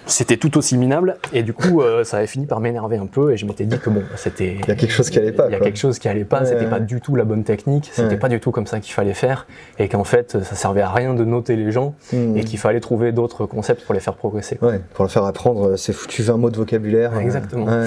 c'était 0.10 0.38
tout 0.38 0.58
aussi 0.58 0.78
minable 0.78 1.18
et 1.34 1.44
du 1.44 1.54
coup 1.54 1.82
euh, 1.82 2.04
ça 2.04 2.18
avait 2.18 2.28
fini 2.28 2.46
par 2.46 2.60
m'énerver 2.60 2.98
un 2.98 3.06
peu 3.06 3.32
et 3.32 3.38
je 3.38 3.46
m'étais 3.46 3.66
dit 3.66 3.80
que 3.80 3.90
bon 3.90 4.04
c'était 4.16 4.58
il 4.60 4.68
y 4.68 4.72
a 4.72 4.76
quelque 4.76 4.92
chose 4.92 5.10
qui 5.10 5.20
allait 5.20 5.32
pas 5.32 5.48
il 5.48 5.54
y 5.54 5.56
a 5.56 5.60
quelque 5.60 5.80
chose 5.80 6.00
qui 6.00 6.08
allait 6.08 6.26
pas 6.26 6.46
c'était 6.46 6.66
pas 6.66 6.80
du 6.80 7.02
tout 7.02 7.16
la 7.16 7.26
bonne 7.26 7.44
technique 7.44 7.90
c'était 7.94 8.18
pas 8.18 8.30
du 8.30 8.40
tout 8.40 8.52
comme 8.52 8.68
ça 8.68 8.80
qu'il 8.80 8.94
fallait 8.94 9.14
faire 9.14 9.48
et 9.78 9.88
qu'en 9.88 10.04
fait 10.04 10.44
ça 10.44 10.56
servait 10.56 10.82
à 10.82 10.90
rien 10.90 11.14
de 11.14 11.24
noter 11.24 11.56
les 11.56 11.72
gens 11.72 11.96
hmm. 12.14 12.38
et 12.38 12.44
qu'il 12.44 12.60
fallait 12.60 12.80
trouver 12.80 13.12
d'autres 13.12 13.46
concepts 13.46 13.84
pour 13.84 13.94
les 13.94 14.00
faire 14.00 14.16
progresser 14.16 14.58
ouais 14.62 14.82
pour 14.94 15.06
le 15.06 15.10
faire 15.10 15.24
apprendre 15.24 15.76
c'est 15.78 15.94
foutu 15.94 16.24
20 16.24 16.38
mots 16.38 16.50
de 16.50 16.58
vocabulaire. 16.58 17.18
Exactement. 17.20 17.68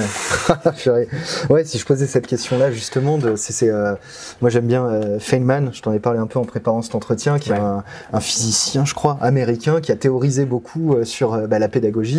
Ouais. 1.50 1.64
si 1.64 1.78
je 1.78 1.86
posais 1.86 2.06
cette 2.06 2.26
question 2.26 2.58
là 2.58 2.70
justement 2.70 3.18
de 3.18 3.36
c'est 3.36 3.68
euh, 3.68 3.94
moi 4.40 4.50
j'aime 4.50 4.66
bien 4.66 4.86
euh, 4.86 5.18
Feynman 5.18 5.70
je 5.72 5.82
t'en 5.82 5.92
ai 5.92 5.98
parlé 5.98 6.18
un 6.18 6.26
peu 6.26 6.38
en 6.38 6.44
préparant 6.44 6.82
cet 6.82 6.94
entretien 6.94 7.38
qui 7.38 7.50
est 7.50 7.56
un, 7.56 7.84
un, 8.12 8.20
physicien 8.20 8.84
je 8.84 8.94
crois 8.94 9.18
américain 9.20 9.80
qui 9.80 9.92
a 9.92 9.96
théorisé 9.96 10.44
beaucoup 10.44 10.94
euh, 10.94 11.04
sur 11.04 11.46
bah, 11.48 11.58
la 11.58 11.68
pédagogie 11.68 12.11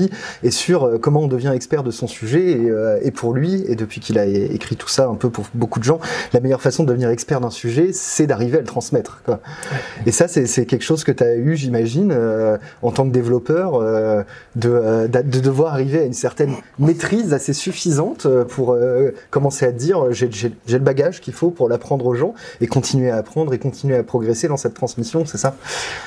et 0.43 0.51
sur 0.51 0.85
euh, 0.85 0.97
comment 0.97 1.21
on 1.21 1.27
devient 1.27 1.51
expert 1.53 1.83
de 1.83 1.91
son 1.91 2.07
sujet. 2.07 2.57
Euh, 2.57 2.99
et, 3.01 3.11
pour 3.11 3.33
lui, 3.33 3.63
et 3.67 3.75
depuis 3.75 3.99
qu'il 3.99 4.17
a 4.17 4.25
écrit 4.25 4.75
tout 4.75 4.87
ça 4.87 5.07
un 5.07 5.15
peu 5.15 5.29
pour 5.29 5.45
beaucoup 5.53 5.79
de 5.79 5.83
gens, 5.83 5.99
la 6.33 6.39
meilleure 6.39 6.61
façon 6.61 6.83
de 6.83 6.89
devenir 6.89 7.09
expert 7.09 7.39
d'un 7.39 7.49
sujet, 7.49 7.91
c'est 7.93 8.27
d'arriver 8.27 8.57
à 8.57 8.61
le 8.61 8.67
transmettre. 8.67 9.21
Quoi. 9.25 9.39
Et 10.05 10.11
ça, 10.11 10.27
c'est 10.27 10.65
quelque 10.65 10.83
chose 10.83 11.03
que 11.03 11.11
tu 11.11 11.23
as 11.23 11.35
eu, 11.35 11.55
j'imagine, 11.55 12.11
euh, 12.11 12.57
en 12.81 12.91
tant 12.91 13.05
que 13.05 13.11
développeur, 13.11 13.79
de, 14.55 15.07
de, 15.07 15.39
devoir 15.39 15.73
arriver 15.73 15.99
à 15.99 16.03
une 16.03 16.13
certaine 16.13 16.53
maîtrise 16.79 17.33
assez 17.33 17.53
suffisante 17.53 18.27
pour 18.49 18.77
commencer 19.29 19.65
à 19.65 19.71
dire 19.71 20.11
j'ai 20.11 20.51
le 20.67 20.79
bagage 20.79 21.21
qu'il 21.21 21.33
faut 21.33 21.49
pour 21.49 21.69
l'apprendre 21.69 22.05
aux 22.05 22.15
gens 22.15 22.33
et 22.61 22.67
continuer 22.67 23.09
à 23.09 23.17
apprendre 23.17 23.53
et 23.53 23.59
continuer 23.59 23.95
à 23.95 24.03
progresser 24.03 24.47
dans 24.47 24.57
cette 24.57 24.73
transmission, 24.73 25.25
c'est 25.25 25.37
ça? 25.37 25.55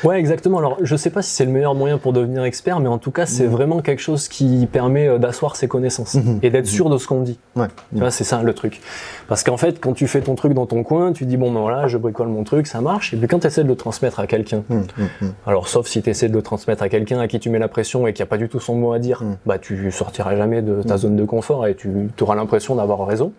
Ouais, 0.04 0.18
exactement. 0.18 0.58
Alors, 0.58 0.78
je 0.82 0.96
sais 0.96 1.10
pas 1.10 1.22
si 1.22 1.30
c'est 1.30 1.44
le 1.44 1.50
meilleur 1.50 1.74
moyen 1.74 1.98
pour 1.98 2.12
devenir 2.12 2.44
expert, 2.44 2.80
mais 2.80 2.88
en 2.88 2.98
tout 2.98 3.10
cas, 3.10 3.26
c'est 3.26 3.46
mmh. 3.46 3.50
vraiment 3.50 3.75
quelque 3.80 4.00
chose 4.00 4.28
qui 4.28 4.66
permet 4.70 5.08
euh, 5.08 5.18
d'asseoir 5.18 5.56
ses 5.56 5.68
connaissances 5.68 6.14
mhm. 6.14 6.40
et 6.42 6.50
d'être 6.50 6.66
sûr 6.66 6.90
de 6.90 6.98
ce 6.98 7.06
qu'on 7.06 7.22
dit. 7.22 7.38
Ouais. 7.54 7.68
Tu 7.92 8.00
vois, 8.00 8.10
c'est 8.10 8.24
ça 8.24 8.42
le 8.42 8.54
truc. 8.54 8.80
Parce 9.28 9.42
qu'en 9.42 9.56
fait, 9.56 9.80
quand 9.80 9.92
tu 9.92 10.06
fais 10.06 10.20
ton 10.20 10.34
truc 10.34 10.52
dans 10.52 10.66
ton 10.66 10.82
coin, 10.82 11.12
tu 11.12 11.26
dis 11.26 11.36
bon 11.36 11.52
ben 11.52 11.60
voilà, 11.60 11.86
je 11.86 11.98
bricole 11.98 12.28
mon 12.28 12.44
truc, 12.44 12.66
ça 12.66 12.80
marche. 12.80 13.14
Et 13.14 13.16
puis 13.16 13.26
quand 13.26 13.40
tu 13.40 13.46
essaies 13.46 13.64
de 13.64 13.68
le 13.68 13.76
transmettre 13.76 14.20
à 14.20 14.26
quelqu'un, 14.26 14.62
mhm, 14.68 14.86
mhm, 14.98 15.32
alors 15.46 15.68
sauf 15.68 15.86
si 15.86 16.02
tu 16.02 16.10
essaies 16.10 16.28
de 16.28 16.34
le 16.34 16.42
transmettre 16.42 16.82
à 16.82 16.88
quelqu'un 16.88 17.18
à 17.20 17.28
qui 17.28 17.40
tu 17.40 17.50
mets 17.50 17.58
la 17.58 17.68
pression 17.68 18.06
et 18.06 18.12
qui 18.12 18.22
a 18.22 18.26
pas 18.26 18.38
du 18.38 18.48
tout 18.48 18.60
son 18.60 18.74
mot 18.74 18.92
à 18.92 18.98
dire, 18.98 19.22
bah 19.44 19.58
tu 19.58 19.90
sortiras 19.90 20.36
jamais 20.36 20.62
de 20.62 20.82
ta 20.82 20.96
zone 20.96 21.16
de 21.16 21.24
confort 21.24 21.66
et 21.66 21.74
tu 21.74 21.90
auras 22.20 22.34
l'impression 22.34 22.74
d'avoir 22.74 23.06
raison. 23.06 23.32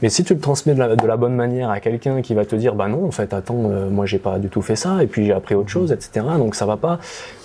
Mais 0.00 0.08
si 0.08 0.24
tu 0.24 0.34
le 0.34 0.40
transmets 0.40 0.74
de 0.74 1.06
la, 1.06 1.16
bonne 1.16 1.34
manière 1.34 1.70
à 1.70 1.80
quelqu'un 1.80 2.22
qui 2.22 2.34
va 2.34 2.44
te 2.44 2.56
dire 2.56 2.74
bah 2.74 2.88
non, 2.88 3.06
en 3.06 3.10
fait 3.10 3.32
attends, 3.32 3.70
euh, 3.70 3.88
moi 3.88 4.06
j'ai 4.06 4.18
pas 4.18 4.38
du 4.38 4.48
tout 4.48 4.62
fait 4.62 4.76
ça 4.76 5.02
et 5.02 5.06
puis 5.06 5.26
j'ai 5.26 5.32
appris 5.32 5.54
autre 5.54 5.68
chose, 5.68 5.92
etc. 5.92 6.26
Donc 6.38 6.54
ça 6.54 6.66
va 6.66 6.76
pas, 6.76 6.98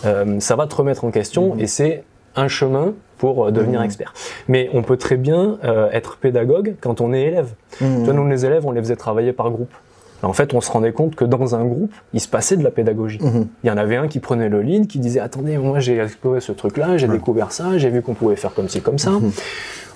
euh, 0.06 0.40
ça 0.40 0.56
va 0.56 0.68
te 0.68 0.76
remettre 0.76 1.06
en 1.06 1.12
question 1.12 1.56
et 1.58 1.68
c'est 1.68 2.04
un 2.38 2.48
chemin 2.48 2.94
pour 3.18 3.48
euh, 3.48 3.52
devenir 3.52 3.82
mmh. 3.82 3.86
expert. 3.86 4.14
Mais 4.48 4.70
on 4.74 4.84
peut 4.84 4.98
très 4.98 5.18
bien 5.18 5.58
euh, 5.64 5.90
être 5.92 6.18
pédagogue 6.18 6.76
quand 6.82 7.02
on 7.02 7.14
est 7.14 7.24
élève. 7.24 7.50
Mmh. 7.82 8.12
nous, 8.12 8.28
les 8.28 8.46
élèves, 8.46 8.66
on 8.66 8.72
les 8.72 8.82
faisait 8.82 8.96
travailler 8.96 9.34
par 9.34 9.50
groupe. 9.50 9.74
En 10.24 10.34
fait, 10.34 10.54
on 10.54 10.62
se 10.62 10.72
rendait 10.72 10.92
compte 10.92 11.16
que 11.16 11.26
dans 11.26 11.56
un 11.56 11.64
groupe, 11.66 11.94
il 12.14 12.20
se 12.20 12.28
passait 12.28 12.58
de 12.58 12.64
la 12.64 12.72
pédagogie. 12.72 13.20
Mhm. 13.22 13.48
Il 13.64 13.68
y 13.68 13.72
en 13.72 13.78
avait 13.78 13.98
un 13.98 14.08
qui 14.08 14.20
prenait 14.20 14.50
le 14.50 14.62
lead, 14.62 14.88
qui 14.88 15.00
disait 15.00 15.20
Attendez, 15.20 15.58
moi 15.58 15.80
j'ai 15.80 16.00
exploré 16.00 16.42
ce 16.42 16.52
truc-là, 16.52 16.98
j'ai 16.98 17.08
découvert 17.08 17.52
ça, 17.52 17.78
j'ai 17.78 17.90
vu 17.90 18.02
qu'on 18.02 18.14
pouvait 18.14 18.36
faire 18.36 18.54
comme 18.54 18.68
ci, 18.68 18.82
comme 18.82 18.98
ça. 18.98 19.12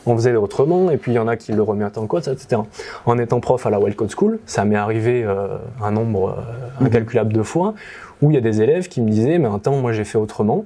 On 0.05 0.15
faisait 0.15 0.35
autrement, 0.35 0.89
et 0.89 0.97
puis 0.97 1.11
il 1.11 1.15
y 1.15 1.19
en 1.19 1.27
a 1.27 1.37
qui 1.37 1.51
le 1.51 1.61
remettent 1.61 1.97
en 1.97 2.07
code, 2.07 2.27
etc. 2.27 2.61
En 3.05 3.19
étant 3.19 3.39
prof 3.39 3.65
à 3.67 3.69
la 3.69 3.79
Wild 3.79 3.95
Code 3.95 4.11
School, 4.15 4.39
ça 4.47 4.65
m'est 4.65 4.75
arrivé 4.75 5.23
euh, 5.23 5.57
un 5.81 5.91
nombre 5.91 6.29
euh, 6.29 6.85
incalculable 6.85 7.33
de 7.33 7.43
fois 7.43 7.75
où 8.21 8.31
il 8.31 8.33
y 8.33 8.37
a 8.37 8.41
des 8.41 8.61
élèves 8.61 8.87
qui 8.87 9.01
me 9.01 9.09
disaient 9.09 9.37
Mais 9.37 9.49
attends, 9.53 9.75
moi 9.77 9.91
j'ai 9.91 10.03
fait 10.03 10.17
autrement. 10.17 10.65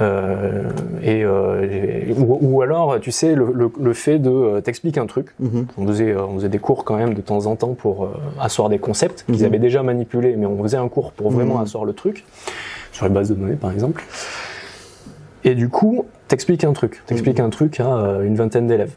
Euh, 0.00 0.70
et, 1.02 1.24
euh, 1.24 2.14
ou, 2.16 2.38
ou 2.40 2.62
alors, 2.62 3.00
tu 3.00 3.10
sais, 3.10 3.34
le, 3.34 3.52
le, 3.52 3.70
le 3.80 3.92
fait 3.92 4.18
de 4.18 4.30
euh, 4.30 4.60
t'expliquer 4.60 5.00
un 5.00 5.06
truc. 5.06 5.28
Mhm. 5.40 5.66
On 5.76 5.86
faisait, 5.86 6.12
euh, 6.12 6.24
on 6.24 6.36
faisait 6.36 6.48
des 6.48 6.58
cours 6.58 6.84
quand 6.84 6.96
même 6.96 7.14
de 7.14 7.20
temps 7.20 7.46
en 7.46 7.56
temps 7.56 7.74
pour 7.74 8.08
asseoir 8.40 8.68
des 8.68 8.78
concepts 8.78 9.24
qu'ils 9.26 9.40
Mhm. 9.40 9.44
avaient 9.44 9.58
déjà 9.58 9.82
manipulés, 9.82 10.36
mais 10.36 10.46
on 10.46 10.62
faisait 10.62 10.76
un 10.76 10.88
cours 10.88 11.12
pour 11.12 11.30
vraiment 11.30 11.56
Mhm. 11.56 11.62
asseoir 11.62 11.84
le 11.84 11.92
truc, 11.92 12.24
sur 12.92 13.04
les 13.06 13.10
bases 13.12 13.28
de 13.30 13.34
données 13.34 13.56
par 13.56 13.72
exemple. 13.72 14.04
Et 15.44 15.54
du 15.54 15.68
coup, 15.68 16.04
t'expliques 16.28 16.64
un 16.64 16.72
truc, 16.72 17.02
t'expliques 17.06 17.40
un 17.40 17.50
truc 17.50 17.80
à 17.80 18.18
une 18.22 18.36
vingtaine 18.36 18.66
d'élèves. 18.66 18.94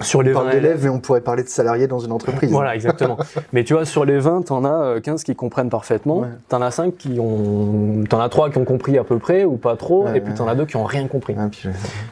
Sur 0.00 0.22
les 0.22 0.30
On 0.32 0.34
parle 0.34 0.46
20 0.46 0.52
d'élèves 0.52 0.86
et 0.86 0.88
on 0.88 0.98
pourrait 0.98 1.20
parler 1.20 1.42
de 1.42 1.48
salariés 1.48 1.86
dans 1.86 1.98
une 1.98 2.12
entreprise. 2.12 2.50
voilà, 2.50 2.74
exactement. 2.74 3.18
Mais 3.52 3.64
tu 3.64 3.74
vois, 3.74 3.84
sur 3.84 4.04
les 4.04 4.18
20, 4.18 4.46
t'en 4.46 4.64
as 4.64 4.82
euh, 4.82 5.00
15 5.00 5.22
qui 5.22 5.34
comprennent 5.34 5.70
parfaitement. 5.70 6.20
Ouais. 6.20 6.28
T'en 6.48 6.62
as 6.62 6.70
5 6.70 6.96
qui 6.96 7.18
ont. 7.20 8.04
T'en 8.08 8.20
as 8.20 8.28
3 8.28 8.50
qui 8.50 8.58
ont 8.58 8.64
compris 8.64 8.98
à 8.98 9.04
peu 9.04 9.18
près 9.18 9.44
ou 9.44 9.56
pas 9.56 9.76
trop. 9.76 10.04
Ouais, 10.04 10.18
et 10.18 10.20
puis 10.20 10.34
t'en 10.34 10.48
as 10.48 10.54
2 10.54 10.64
qui 10.66 10.76
ont 10.76 10.84
rien 10.84 11.06
compris. 11.06 11.34
Puis, 11.50 11.68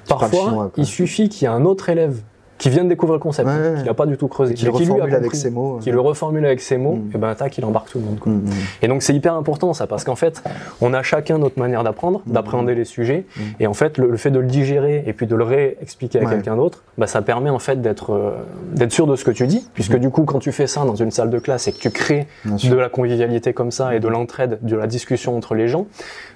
parles 0.09 0.21
Parfois, 0.21 0.49
chinois, 0.49 0.71
il 0.77 0.87
suffit 0.87 1.29
qu'il 1.29 1.49
y 1.49 1.51
ait 1.51 1.55
un 1.55 1.65
autre 1.65 1.89
élève 1.89 2.21
qui 2.61 2.69
vient 2.71 2.85
de 2.85 2.89
découvrir 2.91 3.15
le 3.15 3.21
concept, 3.23 3.49
Ouais, 3.49 3.55
ouais. 3.55 3.79
qui 3.81 3.85
n'a 3.87 3.95
pas 3.95 4.05
du 4.07 4.17
tout 4.19 4.29
creusé, 4.29 4.55
Qui 4.55 4.67
le 4.67 4.71
reformule 4.71 5.15
avec 5.15 5.35
ses 5.35 5.51
mots. 5.51 5.79
qui 5.81 5.91
le 5.91 5.99
reformule 6.01 6.45
avec 6.45 6.61
ses 6.61 6.77
mots, 6.77 6.97
Mm. 6.97 7.11
et 7.15 7.19
ben 7.19 7.35
tac, 7.35 7.57
il 7.59 7.65
embarque 7.65 7.89
tout 7.91 7.99
le 7.99 8.05
monde. 8.05 8.19
quoi. 8.21 8.31
Mhm. 8.31 8.45
Et 8.83 8.87
donc 8.89 9.03
c'est 9.03 9.15
hyper 9.15 9.35
important 9.35 9.73
ça, 9.73 9.87
parce 9.87 10.05
qu'en 10.05 10.15
fait, 10.15 10.43
on 10.83 10.93
a 10.95 11.03
chacun 11.03 11.39
notre 11.39 11.59
manière 11.59 11.83
d'apprendre, 11.83 12.21
Mm. 12.27 12.33
d'appréhender 12.33 12.75
les 12.75 12.85
sujets, 12.85 13.25
Mm. 13.37 13.41
et 13.61 13.67
en 13.67 13.73
fait, 13.75 13.97
le, 13.99 14.11
le 14.11 14.17
fait 14.19 14.31
de 14.31 14.39
le 14.39 14.47
digérer 14.47 15.03
et 15.07 15.13
puis 15.15 15.27
de 15.27 15.35
le 15.35 15.43
réexpliquer 15.43 16.21
à 16.21 16.27
quelqu'un 16.27 16.55
d'autre, 16.57 16.83
bah, 16.99 17.07
ça 17.07 17.23
permet 17.23 17.51
en 17.51 17.59
fait 17.59 17.81
d'être 17.81 18.13
euh, 18.13 18.33
d'être 18.75 18.93
sûr 18.93 19.07
de 19.07 19.17
ce 19.17 19.25
que 19.25 19.31
tu 19.31 19.47
dis, 19.47 19.67
puisque 19.75 19.97
du 19.97 20.11
coup, 20.11 20.25
quand 20.25 20.39
tu 20.39 20.53
fais 20.53 20.67
ça 20.67 20.85
dans 20.85 20.95
une 20.97 21.11
salle 21.11 21.31
de 21.31 21.39
classe 21.39 21.67
et 21.67 21.73
que 21.73 21.79
tu 21.79 21.91
crées 21.91 22.27
de 22.45 22.75
la 22.77 22.91
convivialité 22.91 23.55
comme 23.55 23.71
ça 23.71 23.95
et 23.95 24.01
de 24.01 24.09
l'entraide, 24.09 24.59
de 24.61 24.77
la 24.77 24.87
discussion 24.87 25.35
entre 25.35 25.55
les 25.55 25.67
gens, 25.67 25.87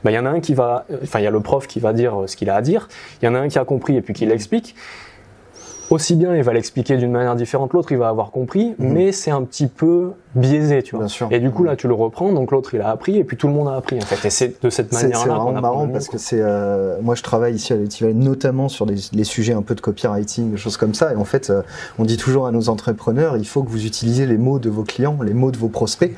bah, 0.02 0.10
il 0.10 0.14
y 0.14 0.18
en 0.18 0.24
a 0.24 0.30
un 0.30 0.40
qui 0.40 0.54
va, 0.54 0.86
enfin, 1.02 1.18
il 1.20 1.24
y 1.24 1.26
a 1.26 1.30
le 1.30 1.40
prof 1.40 1.66
qui 1.66 1.80
va 1.80 1.92
dire 1.92 2.22
euh, 2.22 2.26
ce 2.26 2.36
qu'il 2.36 2.48
a 2.48 2.54
à 2.56 2.62
dire, 2.62 2.88
il 3.20 3.26
y 3.26 3.28
en 3.28 3.34
a 3.34 3.38
un 3.40 3.48
qui 3.48 3.58
a 3.58 3.64
compris 3.66 3.94
et 3.96 4.00
puis 4.00 4.14
qui 4.14 4.24
l'explique. 4.24 4.74
Aussi 5.90 6.16
bien, 6.16 6.34
il 6.34 6.42
va 6.42 6.52
l'expliquer 6.52 6.96
d'une 6.96 7.10
manière 7.12 7.36
différente, 7.36 7.72
l'autre 7.72 7.92
il 7.92 7.98
va 7.98 8.08
avoir 8.08 8.30
compris, 8.30 8.74
Mhm. 8.78 8.92
mais 8.92 9.12
c'est 9.12 9.30
un 9.30 9.42
petit 9.42 9.66
peu 9.66 10.12
biaisé, 10.34 10.82
tu 10.82 10.92
vois. 10.96 11.04
Bien 11.04 11.08
sûr. 11.08 11.28
Et 11.30 11.38
du 11.38 11.50
coup, 11.50 11.62
là, 11.62 11.76
tu 11.76 11.86
le 11.86 11.94
reprends, 11.94 12.32
donc 12.32 12.50
l'autre 12.50 12.74
il 12.74 12.80
a 12.80 12.88
appris 12.90 13.18
et 13.18 13.24
puis 13.24 13.36
tout 13.36 13.46
le 13.46 13.52
monde 13.52 13.68
a 13.68 13.76
appris 13.76 13.96
en 13.98 14.00
fait. 14.00 14.26
Et 14.26 14.30
c'est 14.30 14.60
de 14.62 14.70
cette 14.70 14.92
C'est 14.92 14.98
c'est 14.98 15.06
manière-là 15.08 15.34
qu'on 15.36 15.44
vraiment 15.44 15.60
marrant 15.60 15.88
parce 15.88 16.08
que 16.08 16.18
c'est 16.18 16.40
euh, 16.40 16.96
moi 17.02 17.14
je 17.14 17.22
travaille 17.22 17.54
ici 17.54 17.72
à 17.72 17.76
l'Etival 17.76 18.14
notamment 18.14 18.68
sur 18.68 18.84
des, 18.86 18.96
les 19.12 19.22
sujets 19.24 19.52
un 19.52 19.62
peu 19.62 19.76
de 19.76 19.80
copywriting, 19.80 20.50
des 20.50 20.56
choses 20.56 20.76
comme 20.76 20.94
ça. 20.94 21.12
Et 21.12 21.16
en 21.16 21.24
fait, 21.24 21.50
euh, 21.50 21.62
on 22.00 22.04
dit 22.04 22.16
toujours 22.16 22.46
à 22.48 22.50
nos 22.52 22.68
entrepreneurs, 22.68 23.36
il 23.36 23.46
faut 23.46 23.62
que 23.62 23.70
vous 23.70 23.86
utilisiez 23.86 24.26
les 24.26 24.36
mots 24.38 24.58
de 24.58 24.70
vos 24.70 24.82
clients, 24.82 25.18
les 25.22 25.34
mots 25.34 25.52
de 25.52 25.56
vos 25.56 25.68
prospects. 25.68 26.12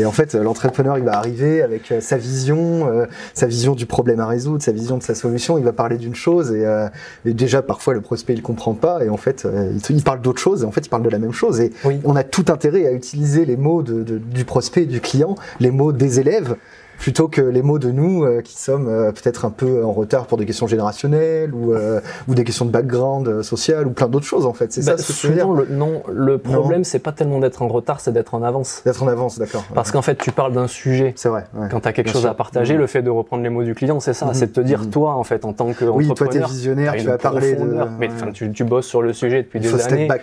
Et 0.00 0.04
en 0.06 0.12
fait, 0.12 0.34
euh, 0.34 0.42
l'entrepreneur 0.42 0.98
il 0.98 1.04
va 1.04 1.16
arriver 1.16 1.62
avec 1.62 1.92
euh, 1.92 2.00
sa 2.00 2.16
vision, 2.16 2.88
euh, 2.88 3.06
sa 3.34 3.46
vision 3.46 3.74
du 3.76 3.86
problème 3.86 4.18
à 4.18 4.26
résoudre, 4.26 4.60
sa 4.62 4.72
vision 4.72 4.98
de 4.98 5.02
sa 5.04 5.14
solution. 5.14 5.56
Il 5.58 5.64
va 5.64 5.72
parler 5.72 5.98
d'une 5.98 6.16
chose 6.16 6.50
et, 6.52 6.66
euh, 6.66 6.88
et 7.24 7.32
déjà 7.32 7.62
parfois 7.62 7.94
le 7.94 8.00
prospect 8.00 8.34
il 8.34 8.42
comprend 8.42 8.74
pas 8.74 9.01
et 9.04 9.08
en 9.08 9.16
fait 9.16 9.44
euh, 9.44 9.72
il, 9.90 9.96
il 9.96 10.02
parle 10.02 10.20
d'autre 10.20 10.40
chose 10.40 10.62
et 10.62 10.66
en 10.66 10.72
fait 10.72 10.86
il 10.86 10.88
parle 10.88 11.02
de 11.02 11.08
la 11.10 11.18
même 11.18 11.32
chose. 11.32 11.60
Et 11.60 11.72
Oui. 11.84 12.00
on 12.04 12.16
a 12.16 12.24
tout 12.24 12.44
intérêt 12.48 12.86
à 12.86 12.92
utiliser 12.92 13.44
les 13.44 13.56
mots 13.56 13.82
de, 13.82 14.02
de- 14.02 14.18
du 14.18 14.44
prospect, 14.44 14.86
du 14.86 15.00
client, 15.00 15.34
les 15.60 15.70
mots 15.70 15.92
des 15.92 16.20
élèves, 16.20 16.56
plutôt 17.02 17.26
que 17.26 17.40
les 17.42 17.62
mots 17.62 17.80
de 17.80 17.90
nous 17.90 18.22
euh, 18.22 18.42
qui 18.42 18.56
sommes 18.56 18.86
euh, 18.88 19.10
peut-être 19.10 19.44
un 19.44 19.50
peu 19.50 19.84
en 19.84 19.90
retard 19.92 20.26
pour 20.26 20.38
des 20.38 20.46
questions 20.46 20.68
générationnelles 20.68 21.52
ou, 21.52 21.72
euh, 21.72 22.00
ou 22.28 22.34
des 22.36 22.44
questions 22.44 22.64
de 22.64 22.70
background 22.70 23.42
social 23.42 23.88
ou 23.88 23.90
plein 23.90 24.06
d'autres 24.06 24.24
choses 24.24 24.46
en 24.46 24.52
fait. 24.52 24.72
C'est 24.72 24.86
Bah, 24.86 24.96
ça 24.96 25.02
ce 25.02 25.12
que 25.12 25.18
tu 25.18 25.26
veux 25.26 25.34
dire 25.34 25.42
souvent, 25.46 25.54
le, 25.58 25.66
non, 25.68 26.02
le 26.12 26.38
problème, 26.38 26.84
c'est 26.84 27.00
pas 27.00 27.10
tellement 27.10 27.40
d'être 27.40 27.60
en 27.60 27.66
retard, 27.66 27.98
c'est 28.00 28.12
d'être 28.12 28.34
en 28.34 28.42
avance. 28.44 28.82
D'être 28.84 29.02
en 29.02 29.08
avance, 29.08 29.36
d'accord. 29.36 29.64
Parce 29.74 29.90
qu'en 29.90 30.00
fait, 30.02 30.14
tu 30.14 30.30
parles 30.30 30.52
d'un 30.52 30.68
sujet. 30.68 31.12
C'est 31.16 31.28
vrai. 31.28 31.44
ouais. 31.54 31.66
Quand 31.72 31.80
tu 31.80 31.88
as 31.88 31.92
quelque 31.92 32.06
Bien 32.06 32.12
chose 32.12 32.22
sûr. 32.22 32.30
à 32.30 32.34
partager, 32.34 32.74
Mhm. 32.74 32.80
le 32.80 32.86
fait 32.86 33.02
de 33.02 33.10
reprendre 33.10 33.42
les 33.42 33.50
mots 33.50 33.64
du 33.64 33.74
client, 33.74 33.98
c'est 33.98 34.14
ça, 34.14 34.26
Mhm. 34.26 34.34
c'est 34.34 34.46
de 34.46 34.52
te 34.52 34.60
dire, 34.60 34.82
Mhm. 34.82 34.90
toi, 34.90 35.14
en 35.16 35.24
fait, 35.24 35.44
en 35.44 35.52
tant 35.52 35.66
Oui, 35.66 35.74
toi 35.74 35.92
qu'entrepreneur, 36.06 36.46
t'es 36.48 36.52
visionnaire, 36.54 36.92
tu 36.96 37.04
vas 37.06 37.18
parler 37.18 37.54
de. 37.56 37.64
Mais 37.98 38.06
ouais. 38.08 38.32
tu, 38.32 38.52
tu 38.52 38.62
bosses 38.62 38.86
sur 38.86 39.02
le 39.02 39.12
sujet 39.12 39.42
depuis 39.42 39.58
des 39.58 39.74
années. 39.86 40.08
ouais. 40.08 40.20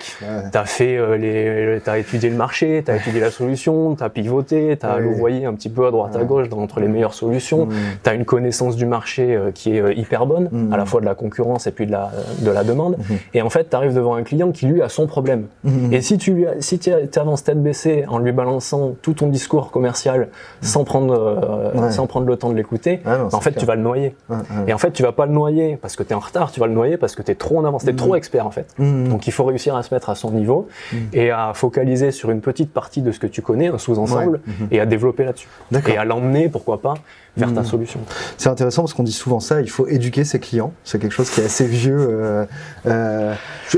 T'as 0.53 0.63
fait 0.63 0.95
euh, 0.97 1.17
les, 1.17 1.81
t'as 1.81 1.97
étudié 1.97 2.29
le 2.29 2.37
marché, 2.37 2.83
t'as 2.85 2.95
étudié 2.95 3.19
la 3.19 3.31
solution, 3.31 3.95
t'as 3.95 4.07
pivoté, 4.07 4.77
t'as 4.79 4.95
Ouais. 4.95 5.01
louvoyé 5.01 5.45
un 5.45 5.53
petit 5.55 5.67
peu 5.69 5.85
à 5.85 5.91
droite 5.91 6.15
à 6.15 6.23
gauche 6.23 6.47
dans, 6.47 6.68
entre 6.69 6.79
les 6.79 6.87
meilleures 6.87 7.13
solutions. 7.13 7.65
Mhm. 7.65 7.73
T'as 8.03 8.13
une 8.13 8.25
connaissance 8.25 8.75
du 8.75 8.85
marché 8.85 9.35
euh, 9.35 9.51
qui 9.51 9.75
est 9.75 9.81
euh, 9.81 9.93
hyper 9.93 10.25
bonne, 10.25 10.49
Mhm. 10.51 10.71
à 10.73 10.77
la 10.77 10.85
fois 10.85 11.01
de 11.01 11.05
la 11.05 11.15
concurrence 11.15 11.65
et 11.67 11.71
puis 11.71 11.85
de 11.87 11.91
la, 11.91 12.11
de 12.41 12.51
la 12.51 12.63
demande. 12.63 12.97
Mhm. 12.97 13.17
Et 13.33 13.41
en 13.41 13.49
fait, 13.49 13.63
t'arrives 13.65 13.93
devant 13.95 14.13
un 14.15 14.23
client 14.23 14.51
qui 14.51 14.67
lui 14.67 14.81
a 14.81 14.89
son 14.89 15.07
problème. 15.07 15.45
Mhm. 15.63 15.91
Et 15.93 16.01
si 16.01 16.17
tu 16.17 16.33
lui 16.33 16.45
as- 16.47 16.61
si 16.61 16.77
tu 16.79 16.91
avances 17.15 17.43
tête 17.43 17.61
baissée 17.61 18.05
en 18.07 18.19
lui 18.19 18.31
balançant 18.31 18.93
tout 19.01 19.13
ton 19.13 19.27
discours 19.27 19.71
commercial 19.71 20.27
sans 20.61 20.83
prendre 20.83 21.13
euh, 21.13 21.71
Ouais. 21.81 21.91
sans 21.91 22.05
prendre 22.07 22.27
le 22.27 22.35
temps 22.35 22.49
de 22.49 22.55
l'écouter, 22.55 23.01
Ah 23.05 23.17
non, 23.17 23.25
en 23.33 23.39
fait 23.41 23.51
clair. 23.51 23.59
tu 23.61 23.65
vas 23.65 23.75
le 23.75 23.81
noyer. 23.81 24.15
Ouais, 24.29 24.35
ouais. 24.37 24.43
Et 24.67 24.73
en 24.73 24.77
fait 24.77 24.91
tu 24.91 25.01
vas 25.03 25.11
pas 25.11 25.25
le 25.25 25.31
noyer 25.31 25.77
parce 25.81 25.95
que 25.95 26.03
tu 26.03 26.11
es 26.11 26.13
en 26.13 26.19
retard, 26.19 26.51
tu 26.51 26.59
vas 26.59 26.67
le 26.67 26.73
noyer 26.73 26.97
parce 26.97 27.15
que 27.15 27.21
tu 27.23 27.31
es 27.31 27.35
trop 27.35 27.57
en 27.57 27.65
avance, 27.65 27.83
tu 27.83 27.89
es 27.89 27.93
trop 27.95 28.15
expert 28.15 28.45
en 28.45 28.51
fait. 28.51 28.67
Donc 28.77 29.27
il 29.27 29.31
faut 29.33 29.45
réussir 29.45 29.75
à 29.75 29.83
se 29.83 29.93
mettre 29.93 30.09
à 30.09 30.15
son 30.15 30.31
niveau 30.31 30.67
et 31.13 31.31
à 31.31 31.51
focaliser 31.53 32.11
sur 32.11 32.29
une 32.31 32.41
petite 32.41 32.71
partie 32.73 33.01
de 33.01 33.11
ce 33.11 33.19
que 33.19 33.27
tu 33.27 33.41
connais, 33.41 33.67
un 33.67 33.77
sous-ensemble, 33.77 34.41
et 34.71 34.79
à 34.79 34.85
développer 34.85 35.23
là-dessus. 35.25 35.47
Et 35.87 35.97
à 35.97 36.05
l'emmener, 36.05 36.48
pourquoi 36.49 36.81
pas, 36.81 37.03
vers 37.39 37.53
ta 37.53 37.63
solution. 37.63 37.99
C'est 38.37 38.49
intéressant 38.49 38.83
parce 38.83 38.93
qu'on 38.93 39.03
dit 39.03 39.11
souvent 39.11 39.39
ça, 39.39 39.61
il 39.61 39.69
faut 39.69 39.87
éduquer 39.87 40.23
ses 40.23 40.39
clients. 40.39 40.71
C'est 40.83 40.99
quelque 40.99 41.11
chose 41.13 41.29
qui 41.29 41.41
est 41.41 41.45
assez 41.45 41.65
vieux. 41.65 41.97
euh, 41.99 42.45
euh, 42.85 43.33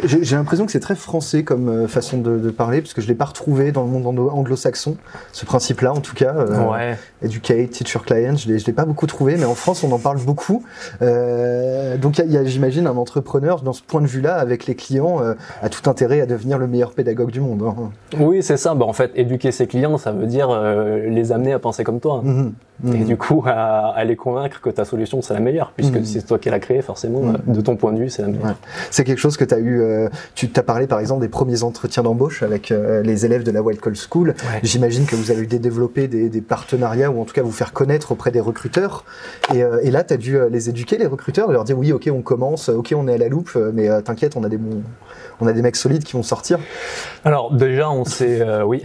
j'ai 0.05 0.35
l'impression 0.35 0.65
que 0.65 0.71
c'est 0.71 0.79
très 0.79 0.95
français 0.95 1.43
comme 1.43 1.69
euh, 1.69 1.87
façon 1.87 2.17
de, 2.17 2.37
de 2.39 2.49
parler, 2.49 2.81
parce 2.81 2.93
que 2.93 3.01
je 3.01 3.07
l'ai 3.07 3.15
pas 3.15 3.25
retrouvé 3.25 3.71
dans 3.71 3.83
le 3.83 3.89
monde 3.89 4.05
anglo- 4.05 4.29
anglo-saxon, 4.31 4.97
ce 5.31 5.45
principe-là 5.45 5.93
en 5.93 5.99
tout 6.01 6.15
cas. 6.15 6.33
euh, 6.35 6.67
ouais. 6.69 6.97
Educate, 7.23 7.69
teach 7.71 7.93
your 7.93 8.03
client, 8.03 8.35
je 8.35 8.57
je 8.57 8.65
l'ai 8.65 8.73
pas 8.73 8.85
beaucoup 8.85 9.07
trouvé, 9.07 9.37
mais 9.37 9.45
en 9.45 9.55
France 9.55 9.83
on 9.83 9.91
en 9.91 9.99
parle 9.99 10.17
beaucoup. 10.19 10.63
Donc 11.01 12.17
il 12.17 12.19
y 12.19 12.21
a- 12.21 12.25
il 12.25 12.31
y 12.33 12.37
a, 12.37 12.45
j'imagine, 12.45 12.87
un 12.87 12.97
entrepreneur 12.97 13.61
dans 13.61 13.73
ce 13.73 13.81
point 13.83 14.01
de 14.01 14.07
vue-là, 14.07 14.35
avec 14.35 14.65
les 14.65 14.75
clients, 14.75 15.19
a 15.61 15.69
tout 15.69 15.89
intérêt 15.89 16.21
à 16.21 16.25
devenir 16.25 16.57
le 16.57 16.67
meilleur 16.67 16.91
pédagogue 16.91 17.31
du 17.31 17.41
monde. 17.41 17.63
hein. 17.63 17.91
Oui, 18.19 18.41
c'est 18.43 18.57
ça. 18.57 18.73
Bah, 18.75 18.85
en 18.85 18.93
fait, 18.93 19.11
éduquer 19.15 19.51
ses 19.51 19.67
clients, 19.67 19.97
ça 19.97 20.11
veut 20.11 20.25
dire 20.27 20.49
les 21.07 21.31
amener 21.31 21.53
à 21.53 21.59
penser 21.59 21.83
comme 21.83 21.99
toi. 21.99 22.21
Mhm. 22.23 22.53
Et 22.83 22.87
Mhm. 22.97 23.03
du 23.05 23.15
coup, 23.17 23.43
à, 23.51 23.89
à 23.89 24.03
les 24.03 24.15
convaincre 24.15 24.61
que 24.61 24.69
ta 24.69 24.85
solution, 24.85 25.21
c'est 25.21 25.33
la 25.33 25.39
meilleure, 25.39 25.73
puisque 25.75 25.95
Mhm. 25.95 26.05
c'est 26.05 26.25
toi 26.25 26.39
qui 26.39 26.49
l'as 26.49 26.59
créée, 26.59 26.81
forcément, 26.81 27.19
Mhm. 27.21 27.35
euh, 27.49 27.53
de 27.53 27.61
ton 27.61 27.75
point 27.75 27.91
de 27.93 27.99
vue, 27.99 28.09
c'est 28.09 28.21
la 28.21 28.29
meilleure. 28.29 28.45
Ouais. 28.45 28.53
C'est 28.89 29.03
quelque 29.03 29.19
chose 29.19 29.37
que 29.37 29.45
tu 29.45 29.53
as 29.53 29.59
eu. 29.59 29.81
euh, 29.81 30.09
tu 30.35 30.49
t'as 30.49 30.63
parlé 30.63 30.87
par 30.87 30.99
exemple 30.99 31.21
des 31.21 31.29
premiers 31.29 31.63
entretiens 31.63 32.03
d'embauche 32.03 32.43
avec 32.43 32.71
euh, 32.71 33.01
les 33.03 33.25
élèves 33.25 33.43
de 33.43 33.51
la 33.51 33.61
Wild 33.61 33.79
Call 33.81 33.95
School. 33.95 34.29
Ouais. 34.29 34.59
J'imagine 34.63 35.05
que 35.05 35.15
vous 35.15 35.31
avez 35.31 35.41
eu 35.41 35.47
des 35.47 35.59
développé 35.59 36.07
des, 36.07 36.29
des 36.29 36.41
partenariats 36.41 37.11
ou 37.11 37.21
en 37.21 37.25
tout 37.25 37.33
cas 37.33 37.41
vous 37.43 37.51
faire 37.51 37.73
connaître 37.73 38.11
auprès 38.11 38.31
des 38.31 38.39
recruteurs. 38.39 39.03
Et, 39.53 39.63
euh, 39.63 39.79
et 39.83 39.91
là, 39.91 40.03
tu 40.03 40.13
as 40.13 40.17
dû 40.17 40.37
euh, 40.37 40.49
les 40.49 40.69
éduquer, 40.69 40.97
les 40.97 41.05
recruteurs, 41.07 41.51
leur 41.51 41.63
dire 41.63 41.77
oui, 41.77 41.91
ok, 41.91 42.09
on 42.13 42.21
commence, 42.21 42.69
ok, 42.69 42.93
on 42.95 43.07
est 43.07 43.13
à 43.15 43.17
la 43.17 43.27
loupe, 43.27 43.57
mais 43.73 43.87
t'inquiète, 44.01 44.35
on 44.35 44.43
a 44.43 44.49
des 44.49 44.57
bons, 44.57 44.81
on 45.39 45.47
a 45.47 45.53
des 45.53 45.61
mecs 45.61 45.75
solides 45.75 46.03
qui 46.03 46.13
vont 46.13 46.23
sortir. 46.23 46.59
Alors, 47.25 47.53
déjà, 47.53 47.89
on 47.91 48.05
s'est, 48.05 48.41
euh, 48.41 48.63
oui, 48.63 48.81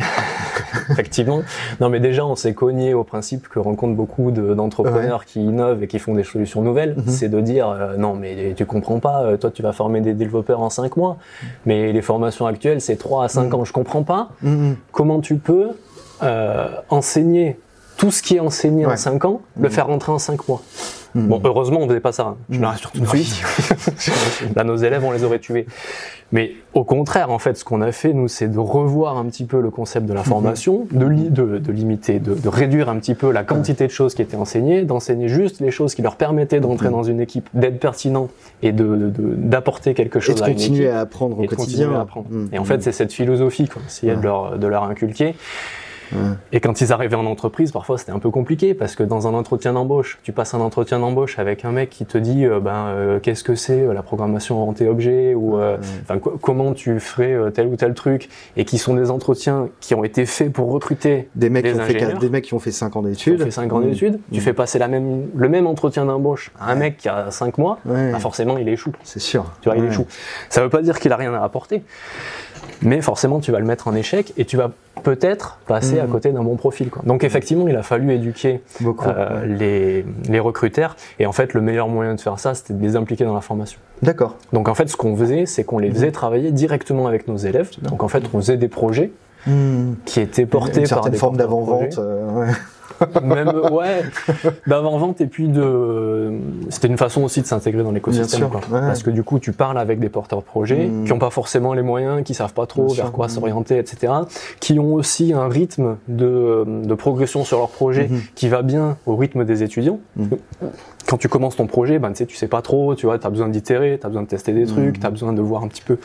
effectivement. 0.90 1.42
Non, 1.80 1.88
mais 1.88 2.00
déjà, 2.00 2.24
on 2.26 2.36
s'est 2.36 2.54
cogné 2.54 2.94
au 2.94 3.04
principe 3.04 3.48
que 3.48 3.58
rencontre 3.58 3.94
beaucoup 3.94 4.30
de- 4.30 4.54
d'entrepreneurs 4.54 5.24
qui 5.24 5.42
innovent 5.44 5.82
et 5.82 5.86
qui 5.88 5.98
font 5.98 6.14
des 6.14 6.24
solutions 6.24 6.62
nouvelles. 6.62 6.94
Mhm. 6.96 7.04
C'est 7.08 7.28
de 7.28 7.40
dire, 7.40 7.68
euh, 7.68 7.96
non, 7.96 8.14
mais 8.14 8.54
tu 8.56 8.64
comprends 8.66 8.98
pas, 9.00 9.22
euh, 9.24 9.36
toi, 9.36 9.50
tu 9.50 9.62
vas 9.62 9.72
former 9.72 10.00
des 10.00 10.14
développeurs 10.14 10.60
en 10.60 10.70
5 10.70 10.96
mois, 10.96 11.16
mais 11.66 11.92
les 11.92 12.02
formations 12.02 12.46
actuelles, 12.46 12.80
c'est 12.80 12.96
3 12.96 13.24
à 13.24 13.28
5 13.28 13.44
Mhm. 13.48 13.54
ans. 13.60 13.64
Je 13.64 13.72
comprends 13.72 14.02
pas. 14.02 14.28
Mhm. 14.42 14.76
Comment 14.92 15.20
tu 15.20 15.36
peux 15.36 15.70
euh, 16.22 16.68
enseigner 16.88 17.58
tout 17.98 18.10
ce 18.10 18.22
qui 18.22 18.36
est 18.36 18.40
enseigné 18.40 18.86
Ouais. 18.86 18.92
en 18.92 18.96
5 18.96 19.24
ans, 19.24 19.40
le 19.58 19.68
faire 19.68 19.86
rentrer 19.86 20.12
en 20.12 20.18
5 20.18 20.48
mois 20.48 20.62
Mhm. 21.16 21.28
Bon, 21.28 21.40
heureusement, 21.44 21.80
on 21.80 21.88
faisait 21.88 22.00
pas 22.00 22.12
ça. 22.12 22.22
hein. 22.24 22.36
Je 22.50 22.56
Mhm. 22.56 22.62
le 22.62 22.66
rassure 22.68 22.90
tout 22.92 23.00
de 23.00 23.06
suite. 23.06 23.42
Là, 24.56 24.64
nos 24.64 24.76
élèves, 24.76 25.04
on 25.04 25.12
les 25.12 25.24
aurait 25.24 25.38
tués. 25.38 25.66
Mais 26.32 26.52
au 26.74 26.82
contraire, 26.82 27.30
en 27.30 27.38
fait, 27.38 27.56
ce 27.56 27.64
qu'on 27.64 27.80
a 27.82 27.92
fait, 27.92 28.12
nous, 28.12 28.26
c'est 28.26 28.48
de 28.48 28.58
revoir 28.58 29.16
un 29.16 29.24
petit 29.26 29.44
peu 29.44 29.60
le 29.60 29.70
concept 29.70 30.06
de 30.06 30.12
la 30.12 30.24
formation, 30.24 30.86
de, 30.90 31.06
li- 31.06 31.30
de, 31.30 31.58
de 31.58 31.72
limiter, 31.72 32.18
de, 32.18 32.34
de 32.34 32.48
réduire 32.48 32.88
un 32.88 32.96
petit 32.98 33.14
peu 33.14 33.30
la 33.30 33.44
quantité 33.44 33.86
de 33.86 33.92
choses 33.92 34.14
qui 34.16 34.22
étaient 34.22 34.36
enseignées, 34.36 34.82
d'enseigner 34.82 35.28
juste 35.28 35.60
les 35.60 35.70
choses 35.70 35.94
qui 35.94 36.02
leur 36.02 36.16
permettaient 36.16 36.58
d'entrer 36.60 36.86
Mhm. 36.88 36.92
dans 36.92 37.02
une 37.04 37.20
équipe, 37.20 37.48
d'être 37.54 37.78
pertinent 37.78 38.28
et 38.62 38.72
de, 38.72 38.84
de- 38.84 39.34
d'apporter 39.36 39.94
quelque 39.94 40.18
Et 40.18 40.20
chose 40.20 40.34
de 40.36 40.42
à 40.42 40.48
une 40.48 40.54
continuer 40.54 40.84
équipe. 40.86 40.94
à 40.94 41.00
apprendre 41.00 41.38
au 41.38 41.44
et 41.44 41.46
de 41.46 41.54
quotidien. 41.54 41.76
continuer 41.86 41.96
à 41.96 42.00
apprendre. 42.02 42.26
Mhm. 42.28 42.48
Et 42.52 42.58
en 42.58 42.64
fait, 42.64 42.82
c'est 42.82 42.92
cette 42.92 43.12
philosophie 43.12 43.68
qu'on 43.68 43.80
essayait 43.86 44.16
de, 44.16 44.22
leur, 44.22 44.58
de 44.58 44.66
leur 44.66 44.82
inculquer. 44.82 45.36
Et 46.52 46.60
quand 46.60 46.80
ils 46.80 46.92
arrivaient 46.92 47.16
en 47.16 47.26
entreprise, 47.26 47.72
parfois 47.72 47.98
c'était 47.98 48.12
un 48.12 48.18
peu 48.18 48.30
compliqué 48.30 48.74
parce 48.74 48.94
que 48.94 49.02
dans 49.02 49.26
un 49.26 49.34
entretien 49.34 49.72
d'embauche, 49.72 50.18
tu 50.22 50.32
passes 50.32 50.54
un 50.54 50.60
entretien 50.60 50.98
d'embauche 50.98 51.38
avec 51.38 51.64
un 51.64 51.72
mec 51.72 51.90
qui 51.90 52.06
te 52.06 52.18
dit 52.18 52.44
euh, 52.44 52.60
ben 52.60 52.86
euh, 52.88 53.18
qu'est-ce 53.20 53.44
que 53.44 53.54
c'est 53.54 53.80
euh, 53.80 53.92
la 53.92 54.02
programmation 54.02 54.58
orientée 54.58 54.88
objet 54.88 55.34
ou 55.34 55.56
enfin 55.56 56.18
comment 56.18 56.72
tu 56.74 57.00
ferais 57.00 57.36
tel 57.52 57.66
ou 57.66 57.76
tel 57.76 57.94
truc 57.94 58.28
et 58.56 58.64
qui 58.64 58.78
sont 58.78 58.94
des 58.94 59.10
entretiens 59.10 59.68
qui 59.80 59.94
ont 59.94 60.04
été 60.04 60.26
faits 60.26 60.52
pour 60.52 60.70
recruter 60.70 61.28
des 61.34 61.50
mecs 61.50 61.64
qui 61.64 61.72
ont 61.72 61.84
fait 61.84 62.18
des 62.18 62.30
mecs 62.30 62.44
qui 62.44 62.54
ont 62.54 62.58
fait 62.58 62.72
5 62.72 62.96
ans 62.96 63.02
d'études. 63.02 63.42
Fait 63.42 63.50
5 63.50 63.72
ans 63.72 63.78
mmh. 63.78 63.90
d'études, 63.90 64.20
tu 64.32 64.38
mmh. 64.38 64.42
fais 64.42 64.52
passer 64.52 64.78
la 64.78 64.88
même 64.88 65.26
le 65.34 65.48
même 65.48 65.66
entretien 65.66 66.04
d'embauche 66.04 66.50
à 66.58 66.72
un 66.72 66.74
mec 66.74 66.98
qui 66.98 67.08
a 67.08 67.30
5 67.30 67.58
mois, 67.58 67.78
ben, 67.84 68.18
forcément 68.18 68.58
il 68.58 68.68
échoue. 68.68 68.92
C'est 69.02 69.20
sûr. 69.20 69.52
Tu 69.60 69.68
vois, 69.68 69.78
il 69.78 69.84
échoue. 69.84 70.06
Ça 70.48 70.62
veut 70.62 70.70
pas 70.70 70.82
dire 70.82 70.98
qu'il 70.98 71.12
a 71.12 71.16
rien 71.16 71.34
à 71.34 71.42
apporter 71.42 71.82
mais 72.82 73.00
forcément 73.00 73.40
tu 73.40 73.52
vas 73.52 73.58
le 73.58 73.64
mettre 73.64 73.88
en 73.88 73.94
échec 73.94 74.32
et 74.36 74.44
tu 74.44 74.56
vas 74.56 74.70
peut-être 75.02 75.58
passer 75.66 75.98
à 75.98 76.06
mm. 76.06 76.10
côté 76.10 76.32
d'un 76.32 76.42
bon 76.42 76.56
profil. 76.56 76.90
Quoi. 76.90 77.02
Donc 77.06 77.24
effectivement, 77.24 77.68
il 77.68 77.76
a 77.76 77.82
fallu 77.82 78.12
éduquer 78.12 78.60
euh, 78.82 79.46
les, 79.46 80.04
les, 80.28 80.40
recruteurs 80.40 80.96
et 81.18 81.26
en 81.26 81.32
fait 81.32 81.54
le 81.54 81.60
meilleur 81.60 81.88
moyen 81.88 82.14
de 82.14 82.20
faire 82.20 82.38
ça, 82.38 82.54
c'était 82.54 82.74
de 82.74 82.82
les 82.82 82.96
impliquer 82.96 83.24
dans 83.24 83.34
la 83.34 83.40
formation. 83.40 83.78
D'accord. 84.02 84.36
Donc 84.52 84.68
en 84.68 84.74
fait, 84.74 84.88
ce 84.88 84.96
qu'on 84.96 85.16
faisait, 85.16 85.46
c'est 85.46 85.64
qu'on 85.64 85.78
les 85.78 85.90
faisait 85.90 86.08
mm. 86.08 86.12
travailler 86.12 86.50
directement 86.50 87.06
avec 87.06 87.28
nos 87.28 87.36
élèves. 87.36 87.70
Donc 87.82 88.02
en 88.02 88.08
fait, 88.08 88.24
on 88.32 88.38
faisait 88.38 88.56
des 88.56 88.68
projets 88.68 89.12
mm. 89.46 89.92
qui 90.04 90.20
étaient 90.20 90.46
portés 90.46 90.80
Une 90.80 90.88
par 90.88 91.08
des 91.08 91.16
forme 91.16 91.36
d'avant-vente. 91.36 91.98
Euh, 91.98 92.46
même 93.22 93.52
ouais. 93.70 94.02
D'avant 94.66 94.98
vente 94.98 95.20
et 95.20 95.26
puis 95.26 95.48
de 95.48 96.32
c'était 96.68 96.88
une 96.88 96.98
façon 96.98 97.22
aussi 97.22 97.40
de 97.40 97.46
s'intégrer 97.46 97.82
dans 97.82 97.92
l'écosystème 97.92 98.48
parce 98.70 99.02
que 99.02 99.10
du 99.10 99.22
coup 99.22 99.38
tu 99.38 99.52
parles 99.52 99.78
avec 99.78 99.98
des 99.98 100.08
porteurs 100.08 100.40
de 100.40 100.44
projets 100.44 100.86
mmh. 100.86 101.04
qui 101.04 101.12
n'ont 101.12 101.18
pas 101.18 101.30
forcément 101.30 101.74
les 101.74 101.82
moyens 101.82 102.22
qui 102.24 102.34
savent 102.34 102.52
pas 102.52 102.66
trop 102.66 102.88
vers 102.88 103.12
quoi 103.12 103.28
s'orienter 103.28 103.78
etc 103.78 104.12
qui 104.60 104.78
ont 104.78 104.94
aussi 104.94 105.32
un 105.32 105.48
rythme 105.48 105.96
de, 106.08 106.64
de 106.66 106.94
progression 106.94 107.44
sur 107.44 107.58
leur 107.58 107.68
projet 107.68 108.08
mmh. 108.08 108.20
qui 108.34 108.48
va 108.48 108.62
bien 108.62 108.96
au 109.06 109.16
rythme 109.16 109.44
des 109.44 109.62
étudiants. 109.62 110.00
Mmh. 110.16 110.26
quand 111.06 111.18
tu 111.18 111.28
commences 111.28 111.56
ton 111.56 111.66
projet 111.66 111.98
ben 111.98 112.10
tu 112.10 112.18
sais 112.18 112.26
tu 112.26 112.36
sais 112.36 112.48
pas 112.48 112.62
trop 112.62 112.94
tu 112.94 113.06
vois 113.06 113.18
tu 113.18 113.26
as 113.26 113.30
besoin 113.30 113.48
d'itérer 113.48 113.98
tu 114.00 114.06
as 114.06 114.08
besoin 114.08 114.22
de 114.22 114.28
tester 114.28 114.52
des 114.52 114.66
trucs 114.66 115.00
tu 115.00 115.06
as 115.06 115.10
besoin 115.10 115.32
de 115.32 115.42
voir 115.42 115.62
un 115.62 115.68
petit 115.68 115.82
peu 115.82 115.98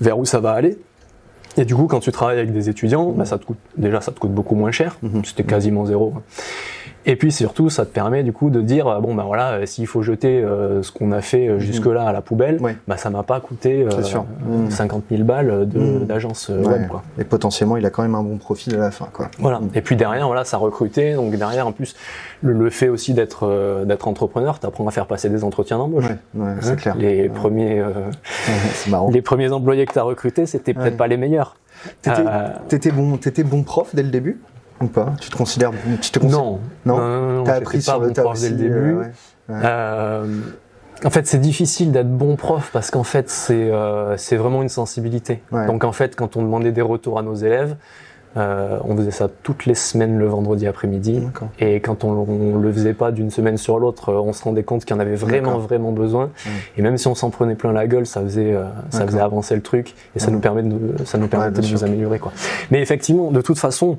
vers 0.00 0.18
où 0.18 0.24
ça 0.24 0.40
va 0.40 0.52
aller 0.52 0.78
et 1.56 1.64
du 1.64 1.74
coup, 1.74 1.86
quand 1.86 2.00
tu 2.00 2.12
travailles 2.12 2.38
avec 2.38 2.52
des 2.52 2.68
étudiants, 2.68 3.10
bah, 3.10 3.24
ça 3.24 3.38
te 3.38 3.44
coûte, 3.44 3.58
déjà, 3.76 4.00
ça 4.00 4.12
te 4.12 4.18
coûte 4.18 4.32
beaucoup 4.32 4.54
moins 4.54 4.70
cher. 4.70 4.96
Mhm. 5.02 5.24
C'était 5.24 5.44
quasiment 5.44 5.84
zéro. 5.84 6.14
Et 7.04 7.16
puis 7.16 7.32
surtout, 7.32 7.68
ça 7.68 7.84
te 7.84 7.90
permet 7.90 8.22
du 8.22 8.32
coup 8.32 8.50
de 8.50 8.60
dire 8.60 8.86
euh, 8.86 9.00
bon 9.00 9.14
ben 9.14 9.24
voilà, 9.24 9.52
euh, 9.52 9.66
s'il 9.66 9.86
faut 9.86 10.02
jeter 10.02 10.42
euh, 10.42 10.82
ce 10.82 10.92
qu'on 10.92 11.10
a 11.12 11.20
fait 11.20 11.48
mhm. 11.48 11.58
jusque 11.58 11.86
là 11.86 12.04
à 12.04 12.12
la 12.12 12.20
poubelle, 12.20 12.60
bah 12.86 12.96
ça 12.96 13.10
m'a 13.10 13.22
pas 13.22 13.40
coûté 13.40 13.86
50 14.68 15.04
000 15.10 15.24
balles 15.24 15.68
mhm. 15.74 16.06
d'agence 16.06 16.48
web 16.48 16.88
quoi. 16.88 17.02
Et 17.18 17.24
potentiellement, 17.24 17.76
il 17.76 17.84
a 17.86 17.90
quand 17.90 18.02
même 18.02 18.14
un 18.14 18.22
bon 18.22 18.38
profil 18.38 18.74
à 18.76 18.78
la 18.78 18.90
fin 18.90 19.08
quoi. 19.12 19.28
Voilà. 19.38 19.60
Et 19.74 19.80
puis 19.80 19.96
derrière, 19.96 20.26
voilà, 20.26 20.44
ça 20.44 20.56
recrutait. 20.56 21.14
Donc 21.14 21.34
derrière, 21.34 21.66
en 21.66 21.72
plus, 21.72 21.96
le, 22.42 22.70
fait 22.70 22.88
aussi 22.88 23.12
d'être 23.14 23.84
d'être 23.84 24.08
entrepreneur, 24.08 24.58
t'apprends 24.58 24.86
à 24.86 24.90
faire 24.90 25.06
passer 25.06 25.28
des 25.28 25.44
entretiens 25.44 25.78
d'embauche. 25.78 26.04
Ouais, 26.34 26.54
c'est 26.60 26.70
hein 26.70 26.76
clair. 26.76 26.96
Les 26.96 27.28
premiers 27.28 27.82
les 29.12 29.22
premiers 29.22 29.50
employés 29.50 29.86
que 29.86 29.92
t'as 29.92 30.02
recrutés, 30.02 30.46
c'était 30.46 30.74
peut-être 30.74 30.96
pas 30.96 31.08
les 31.08 31.16
meilleurs. 31.16 31.56
T'étais 32.68 32.92
bon, 32.92 33.16
étais 33.16 33.42
bon 33.42 33.62
prof 33.62 33.94
dès 33.94 34.02
le 34.02 34.10
début? 34.10 34.40
Ou 34.82 34.88
pas 34.88 35.14
Tu 35.20 35.30
te 35.30 35.36
considères, 35.36 35.70
tu 36.00 36.10
te 36.10 36.24
non. 36.24 36.60
non, 36.84 36.98
non, 36.98 37.44
T'as 37.44 37.54
appris 37.54 37.82
sur 37.82 38.00
le 38.00 38.12
tas 38.12 38.24
dès 38.40 38.50
le 38.50 38.56
début. 38.56 38.96
Euh, 38.98 39.04
euh, 39.50 40.26
en 41.04 41.10
fait, 41.10 41.26
c'est 41.26 41.40
difficile 41.40 41.92
d'être 41.92 42.10
bon 42.10 42.36
prof 42.36 42.70
parce 42.72 42.90
qu'en 42.90 43.02
fait, 43.02 43.28
c'est 43.28 43.70
euh, 43.70 44.16
c'est 44.16 44.36
vraiment 44.36 44.62
une 44.62 44.68
sensibilité. 44.68 45.42
Donc 45.52 45.84
en 45.84 45.92
fait, 45.92 46.16
quand 46.16 46.36
on 46.36 46.42
demandait 46.42 46.72
des 46.72 46.82
retours 46.82 47.18
à 47.18 47.22
nos 47.22 47.34
élèves, 47.34 47.76
euh, 48.36 48.78
on 48.84 48.96
faisait 48.96 49.10
ça 49.10 49.28
toutes 49.42 49.66
les 49.66 49.74
semaines 49.74 50.18
le 50.18 50.26
vendredi 50.26 50.66
après-midi. 50.66 51.20
Et 51.58 51.80
quand 51.80 52.04
on, 52.04 52.26
on, 52.28 52.58
le 52.58 52.72
faisait 52.72 52.94
pas 52.94 53.12
d'une 53.12 53.30
semaine 53.30 53.58
sur 53.58 53.78
l'autre, 53.78 54.08
euh, 54.08 54.20
on 54.20 54.32
se 54.32 54.42
rendait 54.42 54.62
compte 54.62 54.84
qu'il 54.84 54.94
y 54.94 54.98
en 54.98 55.00
avait 55.00 55.16
vraiment, 55.16 55.58
vraiment 55.58 55.92
besoin. 55.92 56.30
Et 56.78 56.82
même 56.82 56.96
si 56.96 57.08
on 57.08 57.14
s'en 57.14 57.30
prenait 57.30 57.54
plein 57.54 57.72
la 57.72 57.86
gueule, 57.86 58.06
ça 58.06 58.22
faisait, 58.22 58.54
euh, 58.54 58.64
ça 58.90 59.06
faisait 59.06 59.20
avancer 59.20 59.54
le 59.54 59.60
truc 59.60 59.94
et 60.16 60.18
ça 60.18 60.30
nous 60.30 60.40
permet 60.40 60.62
de, 60.62 61.04
ça 61.04 61.18
nous 61.18 61.28
permettait 61.28 61.60
de 61.60 61.70
nous 61.70 61.84
améliorer, 61.84 62.18
quoi. 62.18 62.32
Mais 62.70 62.80
effectivement, 62.80 63.30
de 63.30 63.40
toute 63.42 63.58
façon, 63.58 63.98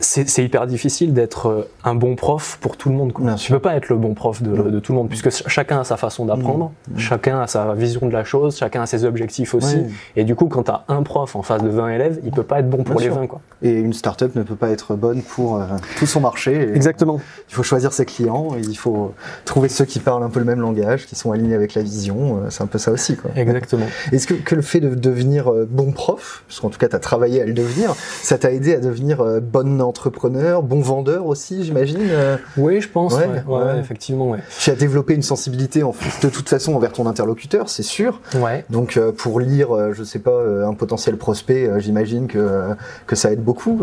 c'est 0.00 0.44
hyper 0.44 0.66
difficile 0.66 1.12
d'être 1.12 1.46
euh, 1.46 1.70
un 1.84 1.94
bon 1.94 2.16
prof 2.16 2.58
pour 2.60 2.76
tout 2.76 2.88
le 2.88 2.94
monde. 2.94 3.12
Quoi. 3.12 3.34
Tu 3.34 3.52
peux 3.52 3.58
pas 3.58 3.74
être 3.74 3.88
le 3.88 3.96
bon 3.96 4.14
prof 4.14 4.42
de, 4.42 4.50
de 4.50 4.80
tout 4.80 4.92
le 4.92 4.98
monde, 4.98 5.08
puisque 5.08 5.30
chacun 5.48 5.80
a 5.80 5.84
sa 5.84 5.96
façon 5.96 6.24
d'apprendre, 6.24 6.72
mmh. 6.90 6.98
Chacun 6.98 7.40
a 7.40 7.46
sa 7.46 7.74
vision 7.74 8.06
de 8.06 8.12
la 8.12 8.24
chose, 8.24 8.56
chacun 8.56 8.82
a 8.82 8.86
ses 8.86 9.04
objectifs 9.04 9.54
aussi. 9.54 9.82
Et 10.16 10.24
du 10.24 10.34
coup, 10.34 10.46
quand 10.46 10.64
tu 10.64 10.70
as 10.70 10.84
un 10.88 11.02
prof 11.02 11.36
en 11.36 11.42
face 11.42 11.62
de 11.62 11.68
20 11.68 11.88
élèves, 11.90 12.20
il 12.24 12.30
peut 12.30 12.42
pas 12.42 12.60
être 12.60 12.68
bon 12.68 12.82
pour 12.82 13.00
les 13.00 13.08
20. 13.08 13.26
Quoi. 13.26 13.40
Et 13.62 13.72
une 13.72 13.92
startup 13.92 14.34
ne 14.34 14.42
peut 14.42 14.56
pas 14.56 14.70
être 14.70 14.94
bonne 14.94 15.22
pour 15.22 15.56
euh, 15.56 15.66
tout 15.98 16.06
son 16.06 16.20
marché. 16.20 16.70
Exactement. 16.74 17.20
Il 17.48 17.54
faut 17.54 17.62
choisir 17.62 17.92
ses 17.92 18.04
clients, 18.04 18.48
il 18.56 18.76
faut 18.76 19.12
trouver 19.44 19.68
ceux 19.68 19.84
qui 19.84 19.98
parlent 19.98 20.22
un 20.22 20.30
peu 20.30 20.40
le 20.40 20.46
même 20.46 20.60
langage, 20.60 21.06
qui 21.06 21.14
sont 21.14 21.32
alignés 21.32 21.54
avec 21.54 21.74
la 21.74 21.82
vision. 21.82 22.38
Euh, 22.38 22.50
c'est 22.50 22.62
un 22.62 22.66
peu 22.66 22.78
ça 22.78 22.90
aussi. 22.90 23.16
Quoi. 23.16 23.30
Exactement. 23.36 23.86
Est-ce 24.12 24.26
que, 24.26 24.34
que, 24.34 24.54
le 24.54 24.62
fait 24.62 24.80
de 24.80 24.94
devenir 24.94 25.52
bon 25.68 25.92
prof, 25.92 26.44
parce 26.48 26.60
qu'en 26.60 26.70
tout 26.70 26.78
cas 26.78 26.88
tu 26.88 26.96
as 26.96 27.00
travaillé 27.00 27.42
à 27.42 27.46
le 27.46 27.52
devenir, 27.52 27.94
ça 28.22 28.38
t'a 28.38 28.52
aidé 28.52 28.74
à 28.74 28.80
devenir 28.80 29.24
bonne 29.40 29.76
entrepreneur, 29.90 30.62
bon 30.62 30.80
vendeur 30.80 31.26
aussi, 31.26 31.64
j'imagine 31.64 31.98
euh. 32.00 32.36
Oui, 32.56 32.80
je 32.80 32.88
pense, 32.88 33.14
ouais, 33.14 33.26
ouais, 33.46 33.78
effectivement. 33.78 34.36
Tu 34.58 34.70
as 34.70 34.74
développé 34.74 35.14
une 35.14 35.22
sensibilité 35.22 35.82
en, 35.82 35.94
de 36.22 36.28
toute 36.28 36.48
façon 36.48 36.74
envers 36.74 36.92
ton 36.92 37.06
interlocuteur, 37.06 37.68
c'est 37.68 37.82
sûr. 37.82 38.20
Ouais. 38.36 38.64
Donc 38.70 38.96
euh, 38.96 39.12
pour 39.12 39.40
lire, 39.40 39.76
euh, 39.76 39.92
je 39.92 40.02
sais 40.04 40.18
pas, 40.18 40.40
un 40.66 40.74
potentiel 40.74 41.16
prospect, 41.16 41.68
j'imagine 41.78 42.26
que, 42.26 42.70
que 43.06 43.16
ça 43.16 43.32
aide 43.32 43.42
beaucoup. 43.42 43.80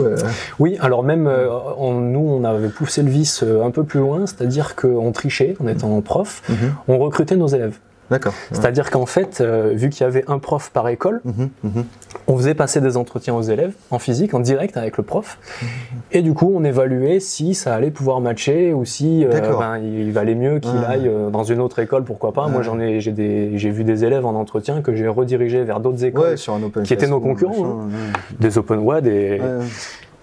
Oui, 0.60 0.78
alors 0.80 1.04
même 1.04 1.24
nous, 1.24 2.20
on 2.20 2.44
avait 2.44 2.70
poussé 2.70 3.04
le 3.04 3.10
vice 3.10 3.44
un 3.44 3.72
peu 3.72 3.84
plus 3.84 4.00
loin, 4.00 4.26
c'est-à-dire 4.26 4.76
qu'on 4.76 5.12
trichait 5.12 5.56
en 5.62 5.68
étant 5.68 6.02
prof, 6.02 6.42
mhm. 6.50 6.74
on 6.88 6.98
recrutait 6.98 7.36
nos 7.36 7.48
élèves. 7.48 7.78
D'accord. 8.10 8.34
C'est-à-dire 8.52 8.90
qu'en 8.90 9.06
fait, 9.06 9.42
euh, 9.42 9.74
vu 9.74 9.90
qu'il 9.90 10.02
y 10.02 10.08
avait 10.08 10.24
un 10.28 10.40
prof 10.40 10.70
par 10.72 10.88
école, 10.88 11.22
mhm, 11.26 11.50
mhm. 11.64 11.86
on 12.28 12.38
faisait 12.38 12.54
passer 12.54 12.80
des 12.80 12.96
entretiens 12.96 13.34
aux 13.36 13.42
élèves 13.42 13.74
en 13.92 14.00
physique, 14.00 14.34
en 14.34 14.40
direct 14.40 14.78
avec 14.78 14.98
le 14.98 15.04
prof, 15.04 15.38
mhm. 15.62 15.68
et 16.14 16.22
du 16.22 16.34
coup, 16.34 16.52
on 16.56 16.64
évaluait 16.64 17.20
si 17.20 17.54
ça 17.54 17.76
allait 17.76 17.92
pouvoir 17.92 18.22
matcher 18.22 18.74
ou 18.74 18.86
si 18.86 19.26
euh, 19.26 19.58
ben, 19.58 19.78
il 19.78 20.12
valait 20.12 20.36
mieux 20.36 20.60
qu'il 20.60 20.78
aille 20.88 21.08
euh, 21.08 21.30
dans 21.30 21.44
une 21.44 21.60
autre 21.60 21.80
école, 21.80 22.04
pourquoi 22.04 22.32
pas. 22.32 22.48
Moi, 22.48 22.62
j'en 22.62 22.80
ai, 22.80 23.02
j'ai 23.02 23.12
des, 23.12 23.58
j'ai 23.58 23.70
vu 23.70 23.84
des 23.84 24.06
élèves 24.06 24.26
en 24.26 24.36
entretien 24.36 24.82
que 24.82 24.96
j'ai 24.96 25.08
redirigés 25.08 25.64
vers 25.64 25.80
d'autres 25.80 26.06
écoles 26.06 26.38
sur 26.38 26.54
un 26.54 26.64
open 26.64 26.84
qui 26.84 26.94
étaient 26.94 27.08
nos 27.08 27.20
concurrents, 27.20 27.82
hein. 27.82 28.14
des 28.40 28.58
open 28.58 28.80
web, 28.80 29.04
des 29.04 29.42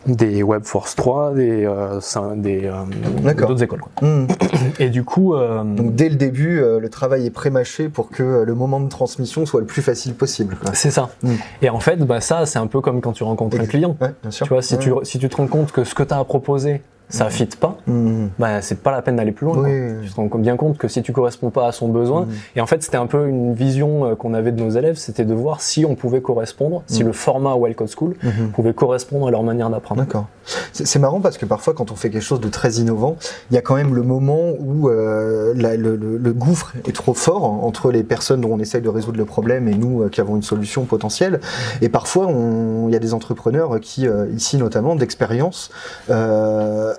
des 0.07 0.43
WebForce 0.43 0.95
3, 0.97 1.35
des, 1.35 1.65
euh, 1.65 2.01
des 2.37 2.65
euh, 2.65 3.35
d'autres 3.35 3.63
écoles. 3.63 3.81
Quoi. 3.81 4.09
Hmm. 4.09 4.27
Et 4.79 4.91
du 4.91 5.05
coup, 5.05 5.35
euh, 5.35 5.63
donc 5.63 5.95
dès 5.95 6.09
le 6.09 6.17
début, 6.17 6.61
euh, 6.61 6.81
le 6.81 6.89
travail 6.89 7.27
est 7.27 7.31
prémâché 7.31 7.89
pour 7.89 8.11
que 8.11 8.45
le 8.45 8.55
moment 8.55 8.81
de 8.81 8.89
transmission 8.89 9.47
soit 9.47 9.61
le 9.61 9.67
plus 9.67 9.83
facile 9.83 10.15
possible. 10.15 10.57
C'est 10.73 10.91
ça. 10.91 11.11
Hmm. 11.23 11.35
Et 11.63 11.71
en 11.71 11.81
fait, 11.81 11.97
bah 11.97 12.21
ça, 12.21 12.47
c'est 12.47 12.59
un 12.59 12.67
peu 12.67 12.81
comme 12.81 13.01
quand 13.01 13.13
tu 13.13 13.25
rencontres 13.25 13.61
un 13.61 13.67
client. 13.67 13.97
Ouais, 14.01 14.13
bien 14.23 14.31
sûr. 14.31 14.47
Tu 14.47 14.53
vois, 14.53 14.63
si 14.63 14.79
tu 14.79 14.93
si 15.03 15.19
tu 15.19 15.29
te 15.29 15.37
rends 15.37 15.47
compte 15.47 15.73
que 15.73 15.85
ce 15.85 15.95
que 15.95 16.03
tu 16.03 16.15
as 16.15 16.19
à 16.19 16.25
proposer 16.25 16.83
ça 17.09 17.31
fit 17.31 17.47
pas, 17.47 17.79
mmh. 17.87 18.27
bah, 18.39 18.63
c'est 18.63 18.81
pas 18.83 18.91
la 18.91 19.03
peine 19.03 19.17
d'aller 19.17 19.33
plus 19.33 19.47
loin. 19.47 19.63
Tu 20.03 20.11
te 20.11 20.17
rends 20.17 20.29
bien 20.39 20.57
compte 20.57 20.79
que 20.79 20.89
si 20.89 21.03
tu 21.03 21.13
corresponds 21.13 21.51
pas 21.51 21.69
à 21.69 21.73
son 21.73 21.89
besoin, 21.89 22.23
mmh. 22.23 22.31
et 22.57 22.61
en 22.61 22.67
fait 22.67 22.83
c'était 22.83 22.97
un 22.97 23.07
peu 23.07 23.29
une 23.29 23.55
vision 23.55 24.07
euh, 24.07 24.15
qu'on 24.15 24.35
avait 24.35 24.53
de 24.53 24.63
nos 24.63 24.71
élèves, 24.71 24.97
c'était 24.97 25.25
de 25.25 25.35
voir 25.35 25.61
si 25.61 25.85
on 25.85 25.95
pouvait 25.95 26.23
correspondre, 26.23 26.83
si 26.87 27.03
mmh. 27.03 27.07
le 27.07 27.13
format 27.13 27.55
Wild 27.55 27.77
Code 27.77 27.91
School 27.97 28.15
pouvait 28.53 28.75
correspondre 28.75 29.29
à 29.29 29.31
leur 29.31 29.43
manière 29.43 29.71
d'apprendre. 29.71 30.03
D'accord. 30.03 30.27
C'est 30.73 30.99
marrant 30.99 31.21
parce 31.21 31.39
que 31.39 31.47
parfois 31.47 31.75
quand 31.75 31.91
on 31.91 31.97
fait 31.97 32.11
quelque 32.11 32.23
chose 32.23 32.41
de 32.41 32.49
très 32.49 32.73
innovant, 32.75 33.17
il 33.51 33.55
y 33.55 33.59
a 33.59 33.63
quand 33.63 33.77
même 33.77 33.95
le 33.95 34.03
moment 34.03 34.53
où 34.59 34.89
euh, 34.89 35.55
la, 35.57 35.77
le, 35.77 35.97
le, 35.97 36.33
gouffre 36.33 36.73
est 36.87 36.95
trop 36.95 37.15
fort 37.15 37.45
entre 37.45 37.91
les 37.91 38.03
personnes 38.03 38.41
dont 38.41 38.53
on 38.53 38.59
essaye 38.59 38.83
de 38.83 38.89
résoudre 38.89 39.19
le 39.19 39.25
problème 39.25 39.69
et 39.69 39.75
nous 39.75 40.03
euh, 40.03 40.09
qui 40.09 40.21
avons 40.21 40.37
une 40.37 40.43
solution 40.43 40.85
potentielle. 40.85 41.41
Et 41.81 41.89
parfois 41.89 42.29
il 42.31 42.93
y 42.93 42.97
a 42.97 42.99
des 42.99 43.15
entrepreneurs 43.15 43.81
qui, 43.81 44.07
euh, 44.07 44.27
ici 44.35 44.57
notamment, 44.57 44.97
d'expérience, 44.97 45.71
euh, 46.11 46.94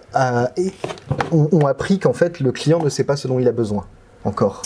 et 0.58 0.72
ont, 1.32 1.66
appris 1.66 2.00
qu'en 2.00 2.14
fait 2.14 2.40
le 2.40 2.52
client 2.52 2.82
ne 2.82 2.90
sait 2.90 3.04
pas 3.04 3.16
ce 3.16 3.28
dont 3.28 3.40
il 3.40 3.48
a 3.48 3.52
besoin 3.52 3.86
encore. 4.24 4.62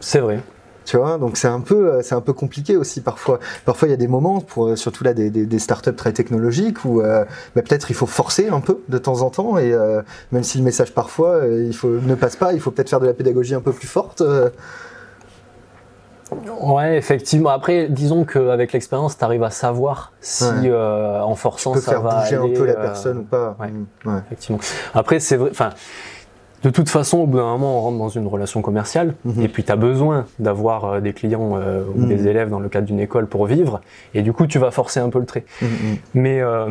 C'est 0.00 0.20
vrai. 0.20 0.40
Tu 0.86 0.96
vois, 0.96 1.18
donc 1.18 1.36
c'est 1.36 1.48
un 1.48 1.60
peu, 1.60 1.94
euh, 1.94 2.02
c'est 2.02 2.14
un 2.14 2.20
peu 2.20 2.32
compliqué 2.32 2.76
aussi 2.76 3.00
parfois. 3.00 3.40
Parfois 3.64 3.88
il 3.88 3.90
y 3.90 3.94
a 3.94 3.96
des 3.96 4.06
moments, 4.06 4.40
pour 4.40 4.68
euh, 4.68 4.76
surtout 4.76 5.02
là 5.02 5.14
des, 5.14 5.30
des, 5.30 5.58
startups 5.58 5.96
très 5.96 6.12
technologiques, 6.12 6.84
où 6.84 7.00
euh, 7.00 7.24
bah, 7.56 7.62
peut-être 7.62 7.90
il 7.90 7.94
faut 7.94 8.06
forcer 8.06 8.48
un 8.48 8.60
peu 8.60 8.78
de 8.88 8.96
temps 8.98 9.22
en 9.22 9.30
temps, 9.30 9.58
et 9.58 9.74
même 10.30 10.44
si 10.44 10.58
le 10.58 10.64
message 10.64 10.94
parfois 10.94 11.40
il 11.44 11.74
faut 11.74 11.88
ne 11.88 12.14
passe 12.14 12.36
pas, 12.36 12.52
il 12.52 12.60
faut 12.60 12.70
peut-être 12.70 12.88
faire 12.88 13.00
de 13.00 13.06
la 13.06 13.14
pédagogie 13.14 13.54
un 13.54 13.60
peu 13.60 13.72
plus 13.72 13.88
forte. 13.88 14.22
Ouais, 16.60 16.96
effectivement. 16.96 17.50
Après, 17.50 17.86
disons 17.88 18.24
qu'avec 18.24 18.72
l'expérience, 18.72 19.16
tu 19.16 19.24
arrives 19.24 19.44
à 19.44 19.50
savoir 19.50 20.12
si 20.20 20.44
en 20.72 21.34
forçant 21.34 21.72
tu 21.72 21.78
peux 21.78 21.84
ça 21.84 21.92
faire 21.92 22.02
va 22.02 22.20
bouger 22.22 22.36
un 22.36 22.48
peu 22.58 22.64
la 22.66 22.74
personne 22.74 23.18
ou 23.18 23.22
pas. 23.24 23.56
Ouais. 23.60 23.68
Mm, 23.68 23.86
ouais. 24.06 24.20
Effectivement. 24.26 24.58
Après, 24.94 25.20
c'est 25.20 25.36
vrai. 25.36 25.50
Enfin, 25.52 25.70
de 26.64 26.70
toute 26.70 26.88
façon, 26.88 27.18
au 27.18 27.26
bout 27.26 27.36
d'un 27.36 27.44
moment, 27.44 27.78
on 27.78 27.80
rentre 27.82 27.98
dans 27.98 28.08
une 28.08 28.26
relation 28.26 28.60
commerciale, 28.60 29.14
Mhm. 29.24 29.42
et 29.42 29.46
puis 29.48 29.62
tu 29.62 29.70
as 29.70 29.76
besoin 29.76 30.24
d'avoir 30.40 30.84
euh, 30.86 31.00
des 31.00 31.12
clients 31.12 31.52
euh, 31.56 31.84
ou 31.94 32.06
des 32.06 32.26
élèves 32.26 32.48
dans 32.50 32.58
le 32.58 32.68
cadre 32.68 32.86
d'une 32.86 32.98
école 32.98 33.26
pour 33.28 33.46
vivre, 33.46 33.80
et 34.14 34.22
du 34.22 34.32
coup, 34.32 34.46
tu 34.48 34.58
vas 34.58 34.72
forcer 34.72 34.98
un 34.98 35.10
peu 35.10 35.20
le 35.20 35.26
trait. 35.26 35.44
Mais 36.14 36.40
euh, 36.40 36.66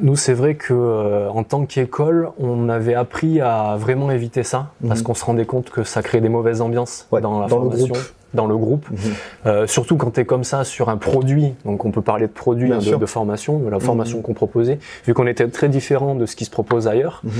nous, 0.00 0.16
c'est 0.16 0.34
vrai 0.34 0.56
que 0.56 0.74
euh, 0.74 1.30
en 1.30 1.42
tant 1.42 1.64
qu'école, 1.64 2.30
on 2.38 2.68
avait 2.68 2.94
appris 2.96 3.40
à 3.40 3.76
vraiment 3.78 4.10
éviter 4.10 4.42
ça, 4.42 4.72
parce 4.86 5.00
qu'on 5.00 5.14
se 5.14 5.24
rendait 5.24 5.46
compte 5.46 5.70
que 5.70 5.84
ça 5.84 6.02
crée 6.02 6.20
des 6.20 6.28
mauvaises 6.28 6.60
ambiances 6.60 7.06
dans 7.10 7.40
la 7.40 7.46
dans 7.46 7.60
le 7.60 7.70
formation. 7.70 7.86
groupe. 7.86 8.02
Dans 8.34 8.46
le 8.46 8.56
groupe, 8.56 8.86
Mhm. 8.90 8.98
Euh, 9.46 9.66
surtout 9.66 9.96
quand 9.96 10.10
tu 10.12 10.20
es 10.20 10.24
comme 10.24 10.44
ça 10.44 10.64
sur 10.64 10.88
un 10.88 10.96
produit, 10.96 11.54
donc 11.64 11.84
on 11.84 11.90
peut 11.92 12.02
parler 12.02 12.26
de 12.26 12.32
produit, 12.32 12.72
hein, 12.72 12.78
de, 12.78 13.06
formation, 13.06 13.58
de 13.60 13.70
la 13.70 13.78
formation 13.80 14.18
Mhm. 14.18 14.22
qu'on 14.24 14.34
proposait, 14.34 14.78
vu 15.06 15.14
qu'on 15.14 15.26
était 15.28 15.46
très 15.48 15.68
différent 15.68 16.14
de 16.16 16.26
ce 16.26 16.34
qui 16.36 16.44
se 16.44 16.50
propose 16.50 16.88
ailleurs, 16.88 17.20
Mhm. 17.24 17.30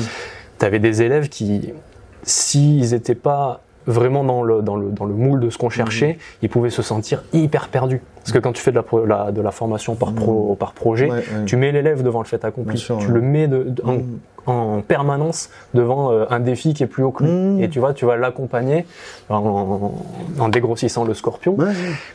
tu 0.61 0.65
avais 0.65 0.79
des 0.79 1.03
élèves 1.03 1.29
qui, 1.29 1.73
s'ils 2.23 2.91
n'étaient 2.93 3.15
pas 3.17 3.61
vraiment 3.87 4.25
dans 4.25 4.43
le, 4.43 4.63
dans, 4.63 4.77
le, 4.77 4.89
dans 4.91 5.05
le 5.05 5.15
moule 5.15 5.41
de 5.41 5.51
ce 5.51 5.59
qu'on 5.59 5.71
cherchait, 5.71 6.13
Mhm. 6.15 6.19
ils 6.43 6.49
pouvaient 6.49 6.71
se 6.71 6.83
sentir 6.83 7.23
hyper 7.33 7.69
perdus. 7.69 8.01
Parce 8.17 8.33
que 8.33 8.39
quand 8.39 8.53
tu 8.53 8.63
fais 8.63 8.71
de 8.71 8.77
la, 8.77 8.83
pro- 8.83 9.05
la- 9.05 9.33
de 9.33 9.41
la 9.43 9.51
formation 9.51 9.95
par, 9.95 10.13
pro, 10.13 10.57
par 10.59 10.73
projet, 10.73 11.07
Mhm. 11.07 11.13
Ouais, 11.13 11.19
ouais. 11.19 11.45
tu 11.47 11.57
mets 11.57 11.73
l'élève 11.73 12.03
devant 12.03 12.21
le 12.21 12.27
fait 12.27 12.45
accompli, 12.45 12.79
sûr, 12.79 12.97
tu 12.99 13.07
ouais. 13.09 13.13
le 13.15 13.21
mets 13.21 13.49
de- 13.49 13.65
de- 13.65 13.83
en, 13.85 13.93
Mhm. 13.95 14.19
en 14.47 14.81
permanence 14.81 15.51
devant 15.75 16.11
euh, 16.13 16.25
un 16.31 16.41
défi 16.41 16.73
qui 16.75 16.83
est 16.83 16.87
plus 16.87 17.03
haut 17.03 17.11
que 17.11 17.25
lui. 17.25 17.31
Mhm. 17.31 17.63
Et 17.63 17.69
tu 17.69 17.79
vois, 17.81 17.93
tu 17.95 18.07
vas 18.07 18.17
l'accompagner 18.17 18.87
en, 19.31 19.93
en 20.39 20.49
dégrossissant 20.49 21.05
le 21.05 21.15
scorpion, 21.15 21.57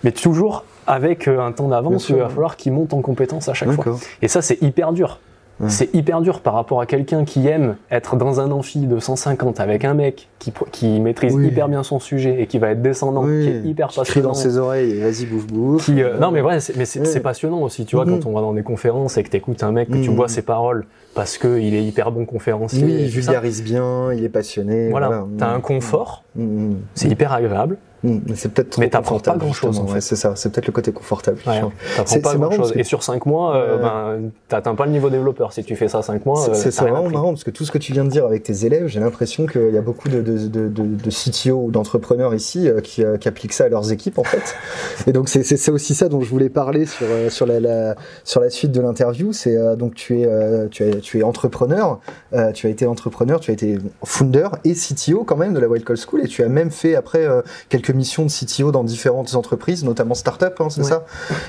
mais 0.03 0.11
toujours 0.11 0.63
avec 0.87 1.27
euh, 1.27 1.39
un 1.39 1.51
temps 1.51 1.67
d'avance 1.67 2.09
il 2.09 2.15
va 2.15 2.29
falloir 2.29 2.55
qu'il 2.55 2.73
monte 2.73 2.93
en 2.93 3.01
compétence 3.01 3.47
à 3.49 3.53
chaque 3.53 3.71
fois. 3.71 3.85
Et 4.21 4.27
ça, 4.27 4.41
c'est 4.41 4.61
hyper 4.63 4.91
dur. 4.93 5.19
C'est 5.67 5.93
hyper 5.93 6.21
dur 6.21 6.39
par 6.39 6.53
rapport 6.53 6.79
à 6.79 6.85
quelqu'un 6.85 7.25
qui 7.25 7.45
aime 7.47 7.75
être 7.91 8.15
dans 8.15 8.39
un 8.39 8.49
amphi 8.51 8.79
de 8.79 8.97
150 8.99 9.59
avec 9.59 9.83
un 9.83 9.93
mec 9.93 10.29
qui, 10.39 10.53
qui 10.71 10.99
maîtrise 11.01 11.33
Oui. 11.35 11.47
hyper 11.47 11.67
bien 11.67 11.83
son 11.83 11.99
sujet 11.99 12.41
et 12.41 12.47
qui 12.47 12.59
va 12.59 12.69
être 12.71 12.81
descendant, 12.81 13.25
Oui. 13.25 13.43
qui 13.43 13.49
est 13.49 13.69
hyper 13.69 13.89
Qui 13.89 13.99
passionnant. 13.99 14.29
dans 14.29 14.33
ses 14.33 14.57
oreilles, 14.57 14.99
vas-y, 15.01 15.25
bouffe, 15.25 15.47
bouffe. 15.47 15.85
qui, 15.85 16.01
euh, 16.01 16.17
non 16.17 16.31
mais 16.31 16.39
ouais, 16.41 16.61
c'est, 16.61 16.77
mais 16.77 16.85
c'est, 16.85 17.01
Ouais. 17.01 17.19
passionnant 17.19 17.61
aussi, 17.61 17.85
tu 17.85 17.97
vois, 17.97 18.05
quand 18.05 18.25
on 18.25 18.31
va 18.31 18.39
dans 18.41 18.53
des 18.53 18.63
conférences 18.63 19.17
et 19.17 19.23
que 19.23 19.29
t'écoutes 19.29 19.61
un 19.63 19.71
mec, 19.73 19.89
que 19.89 19.97
tu 19.97 20.09
Mhm. 20.09 20.15
vois 20.15 20.29
ses 20.29 20.43
paroles 20.43 20.85
parce 21.13 21.37
qu'il 21.37 21.73
est 21.75 21.83
hyper 21.83 22.11
bon 22.11 22.25
conférencier. 22.25 22.83
Oui, 22.83 22.95
il 23.01 23.09
vulgarise 23.09 23.63
bien, 23.63 24.13
il 24.13 24.23
est 24.23 24.29
passionné. 24.29 24.89
Voilà, 24.89 25.25
t'as 25.37 25.49
un 25.49 25.59
confort, 25.59 26.23
Mhm. 26.35 26.77
c'est 26.95 27.07
hyper 27.09 27.33
agréable. 27.33 27.77
Mais 28.01 28.35
c'est 28.35 28.47
peut-être 28.53 28.69
trop 28.69 28.79
Mais 28.81 28.87
t'apprends 28.89 29.19
pas 29.19 29.35
grand-chose, 29.35 29.77
en 29.77 29.85
fait. 29.85 29.95
Ouais, 29.95 29.99
c'est 29.99 30.15
ça, 30.15 30.31
c'est 30.37 30.49
peut-être 30.53 30.67
le 30.67 30.71
côté 30.71 30.93
confortable. 30.93 31.37
ouais, 31.45 31.59
t'apprends 31.59 31.71
pas 31.97 32.05
c'est 32.05 32.21
marrant 32.21 32.37
grand 32.37 32.49
chose. 32.51 32.57
parce 32.59 32.71
que- 32.71 32.79
Et 32.79 32.83
sur 32.85 33.03
5 33.03 33.25
mois, 33.25 33.57
euh, 33.57 33.75
Ouais. 33.75 33.81
ben, 34.21 34.29
t'atteins 34.47 34.73
pas 34.75 34.85
le 34.85 34.93
niveau 34.93 35.09
développeur. 35.09 35.51
Si 35.51 35.65
tu 35.65 35.75
fais 35.75 35.89
ça 35.89 36.01
5 36.01 36.25
mois, 36.25 36.37
C'est- 36.53 36.67
euh, 36.67 36.83
vraiment 36.83 36.99
appris. 37.01 37.11
marrant 37.13 37.29
parce 37.31 37.43
que 37.43 37.51
tout 37.51 37.65
ce 37.65 37.73
que 37.73 37.77
tu 37.77 37.91
viens 37.91 38.05
de 38.05 38.09
dire 38.09 38.25
avec 38.25 38.43
tes 38.43 38.65
élèves, 38.65 38.87
j'ai 38.87 39.01
l'impression 39.01 39.47
qu'il 39.47 39.71
y 39.73 39.77
a 39.77 39.81
beaucoup 39.81 40.07
de, 40.07 40.21
de, 40.21 40.47
de, 40.47 40.69
de, 40.69 41.09
CTO 41.09 41.57
ou 41.65 41.71
d'entrepreneurs 41.71 42.33
ici 42.33 42.69
euh, 42.69 42.79
qui, 42.79 43.03
euh, 43.03 43.17
qui 43.17 43.27
appliquent 43.27 43.51
ça 43.51 43.65
à 43.65 43.67
leurs 43.69 43.91
équipes 43.91 44.17
en 44.17 44.23
fait. 44.23 44.55
Et 45.07 45.11
donc 45.11 45.27
c'est- 45.27 45.69
aussi 45.69 45.93
ça 45.93 46.07
dont 46.07 46.21
je 46.21 46.29
voulais 46.29 46.47
parler 46.47 46.85
sur, 46.85 47.05
euh, 47.05 47.29
sur, 47.29 47.45
la, 47.47 47.59
la, 47.59 47.95
sur 48.23 48.39
la 48.39 48.49
suite 48.49 48.71
de 48.71 48.79
l'interview. 48.79 49.33
C'est 49.33 49.57
euh, 49.57 49.75
donc 49.75 49.95
tu 49.95 50.21
es, 50.21 50.25
euh, 50.25 50.69
tu, 50.71 50.85
es, 50.85 50.98
tu 50.99 51.19
es 51.19 51.23
entrepreneur, 51.23 51.99
euh, 52.33 52.51
tu 52.51 52.67
as 52.67 52.69
été 52.69 52.85
entrepreneur, 52.85 53.39
tu 53.39 53.51
as 53.51 53.53
été 53.53 53.77
founder 54.03 54.47
et 54.63 54.73
CTO 54.73 55.23
quand 55.23 55.35
même 55.37 55.53
de 55.53 55.59
la 55.59 55.67
Wild 55.67 55.85
Call 55.85 55.97
School 55.97 56.21
et 56.23 56.27
tu 56.27 56.43
as 56.43 56.49
même 56.49 56.71
fait 56.71 56.95
après 56.95 57.25
euh, 57.25 57.41
quelques 57.69 57.91
missions 57.91 58.25
de 58.25 58.29
CTO 58.31 58.71
dans 58.71 58.83
différentes 58.83 59.35
entreprises, 59.35 59.83
notamment 59.83 60.13
start-up, 60.15 60.55
hein, 60.59 60.67
c'est 60.69 60.81
Ouais. 60.81 60.87
ça? 60.89 61.05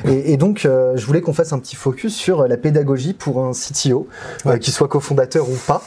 Et, 0.07 0.32
et 0.32 0.36
donc, 0.36 0.64
euh, 0.64 0.96
je 0.96 1.07
voulais 1.07 1.20
qu'on 1.20 1.32
fasse 1.32 1.53
un 1.53 1.59
petit 1.59 1.76
focus 1.76 2.14
sur 2.14 2.46
la 2.48 2.57
pédagogie 2.57 3.12
pour 3.14 3.44
un 3.44 3.53
CTO, 3.53 4.09
Ouais. 4.44 4.59
qu'il 4.59 4.72
soit 4.72 4.88
cofondateur 4.88 5.48
ou 5.48 5.57
pas. 5.66 5.82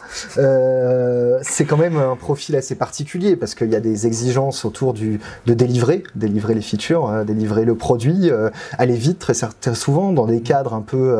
C'est 1.42 1.66
quand 1.66 1.78
même 1.78 1.98
un 1.98 2.16
profil 2.16 2.56
assez 2.56 2.76
particulier 2.76 3.36
parce 3.36 3.56
qu'il 3.56 3.70
y 3.70 3.76
a 3.76 3.80
des 3.80 4.08
exigences 4.08 4.66
autour 4.66 4.94
du, 4.94 5.20
de 5.46 5.54
délivrer, 5.54 6.04
délivrer 6.16 6.54
les 6.54 6.62
features, 6.62 7.24
délivrer 7.26 7.66
le 7.66 7.76
produit, 7.76 8.32
aller 8.78 8.96
vite 8.96 9.20
très, 9.20 9.34
souvent 9.74 10.12
dans 10.14 10.26
des 10.26 10.42
cadres 10.42 10.74
un 10.74 10.82
peu 10.82 11.18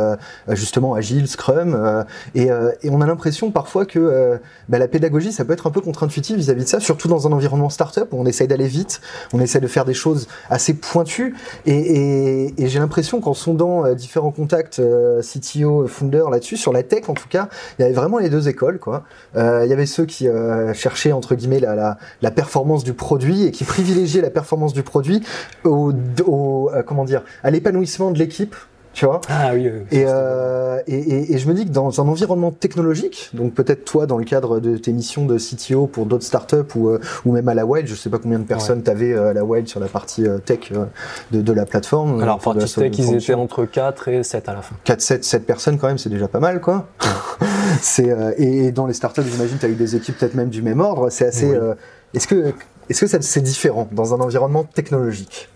justement 0.50 0.94
agile, 0.94 1.28
Scrum. 1.28 2.06
Et, 2.36 2.52
euh, 2.52 2.72
et 2.82 2.90
on 2.90 3.02
a 3.02 3.06
l'impression 3.06 3.52
parfois 3.52 3.86
que 3.86 4.00
euh, 4.00 4.38
bah, 4.70 4.80
la 4.80 4.88
pédagogie, 4.88 5.32
ça 5.32 5.46
peut 5.46 5.54
être 5.54 5.68
un 5.68 5.72
peu 5.72 5.82
contre-intuitif 5.82 6.36
vis-à-vis 6.38 6.64
de 6.64 6.70
ça, 6.70 6.80
surtout 6.80 7.08
dans 7.08 7.28
un 7.28 7.32
environnement 7.32 7.70
startup 7.70 8.08
où 8.12 8.18
on 8.20 8.26
essaye 8.26 8.48
d'aller 8.48 8.68
vite, 8.68 9.02
on 9.34 9.40
essaie 9.40 9.60
de 9.60 9.68
faire 9.68 9.86
des 9.86 9.94
choses 9.94 10.28
assez 10.50 10.74
pointues. 10.74 11.36
Et, 11.66 11.74
et- 11.78 12.54
et 12.64 12.68
j'ai 12.68 12.80
l'impression 12.80 13.20
qu'en 13.22 13.34
sondant 13.34 13.86
euh, 13.86 13.94
différents 13.96 14.32
contacts 14.32 14.80
euh, 14.80 15.22
CTO, 15.22 15.88
founder 15.88 16.24
là-dessus, 16.32 16.58
sur 16.58 16.74
la 16.74 16.84
tech 16.84 17.10
en 17.10 17.14
tout 17.14 17.28
cas, 17.30 17.50
il 17.78 17.82
y 17.82 17.86
avait 17.86 17.94
vraiment 17.94 18.18
les 18.20 18.30
deux 18.30 18.48
écoles. 18.50 18.80
Quoi. 18.80 19.04
Euh, 19.36 19.62
il 19.66 19.70
y 19.70 19.74
avait 19.74 19.86
ceux 19.86 20.06
qui 20.06 20.28
euh, 20.28 20.74
cherchaient 20.74 21.12
entre 21.12 21.36
guillemets 21.36 21.60
la, 21.60 21.76
la, 21.76 21.98
la 22.22 22.32
performance 22.32 22.84
du 22.84 22.94
produit 22.94 23.46
et 23.46 23.52
qui 23.52 23.64
privilégiaient 23.64 24.22
la 24.22 24.30
performance 24.30 24.74
du 24.74 24.84
produit 24.84 25.22
au, 25.64 25.92
au 26.26 26.72
comment 26.86 27.06
dire 27.06 27.24
à 27.44 27.52
l'épanouissement 27.52 28.12
de 28.12 28.20
l'équipe. 28.20 28.56
Tu 28.94 29.06
vois 29.06 29.22
Ah 29.28 29.52
oui. 29.54 29.68
euh, 29.68 29.80
et, 29.92 30.06
euh, 30.08 30.80
et, 30.88 30.96
et, 30.98 31.34
et 31.34 31.38
je 31.40 31.48
me 31.48 31.54
dis 31.54 31.66
que 31.66 31.72
dans 31.72 32.00
un 32.00 32.08
environnement 32.08 32.52
technologique, 32.52 33.32
donc 33.34 33.54
peut-être 33.54 33.86
toi 33.86 34.06
dans 34.06 34.18
le 34.18 34.24
cadre 34.24 34.60
de 34.60 34.78
tes 34.78 34.94
missions 34.94 35.26
de 35.26 35.38
CTO 35.38 35.88
pour 35.88 36.06
d'autres 36.06 36.24
startups 36.24 36.58
ou, 36.76 36.90
euh, 36.90 37.00
ou 37.26 37.32
même 37.32 37.48
à 37.50 37.54
la 37.56 37.66
Wild, 37.66 37.88
je 37.88 37.96
sais 37.96 38.10
pas 38.10 38.20
combien 38.20 38.40
de 38.40 38.44
personnes 38.46 38.82
t'avais 38.84 38.94
tu 39.14 39.18
avais 39.18 39.30
à 39.30 39.34
la 39.34 39.44
Wild 39.44 39.68
sur 39.68 39.80
la 39.80 39.88
partie 39.88 40.26
euh, 40.28 40.38
tech 40.38 40.72
euh, 40.72 40.86
de, 41.32 41.42
de 41.42 41.54
la 41.54 41.66
plateforme. 41.66 42.22
Alors, 42.22 42.36
enfin, 42.36 42.54
partie 42.54 42.72
tech, 42.74 42.92
ils 43.00 43.16
étaient 43.16 43.34
entre 43.34 43.66
4 43.66 44.08
et 44.10 44.24
7 44.24 44.48
à 44.50 44.54
la 44.54 44.62
fin. 44.62 44.76
4, 44.84 45.02
7, 45.02 45.24
7 45.24 45.46
personnes 45.46 45.78
quand 45.80 45.88
même, 45.88 45.98
c'est 45.98 46.10
déjà 46.10 46.28
pas 46.28 46.40
mal 46.40 46.62
quoi. 46.62 46.88
c'est, 47.82 48.12
euh, 48.12 48.32
et, 48.38 48.72
dans 48.72 48.86
les 48.86 48.94
startups, 48.94 49.24
j'imagine 49.30 49.58
tu 49.58 49.66
as 49.66 49.70
eu 49.70 49.76
des 49.76 49.96
équipes 49.96 50.18
peut-être 50.18 50.36
même 50.36 50.50
du 50.50 50.62
même 50.62 50.80
ordre. 50.80 51.10
C'est 51.10 51.26
assez. 51.26 51.48
Oui. 51.48 51.56
euh, 51.56 51.74
est-ce 52.14 52.28
que, 52.28 52.54
est-ce 52.90 53.06
que 53.06 53.22
c'est 53.22 53.42
différent 53.42 53.88
dans 53.92 54.14
un 54.14 54.20
environnement 54.20 54.64
technologique? 54.64 55.50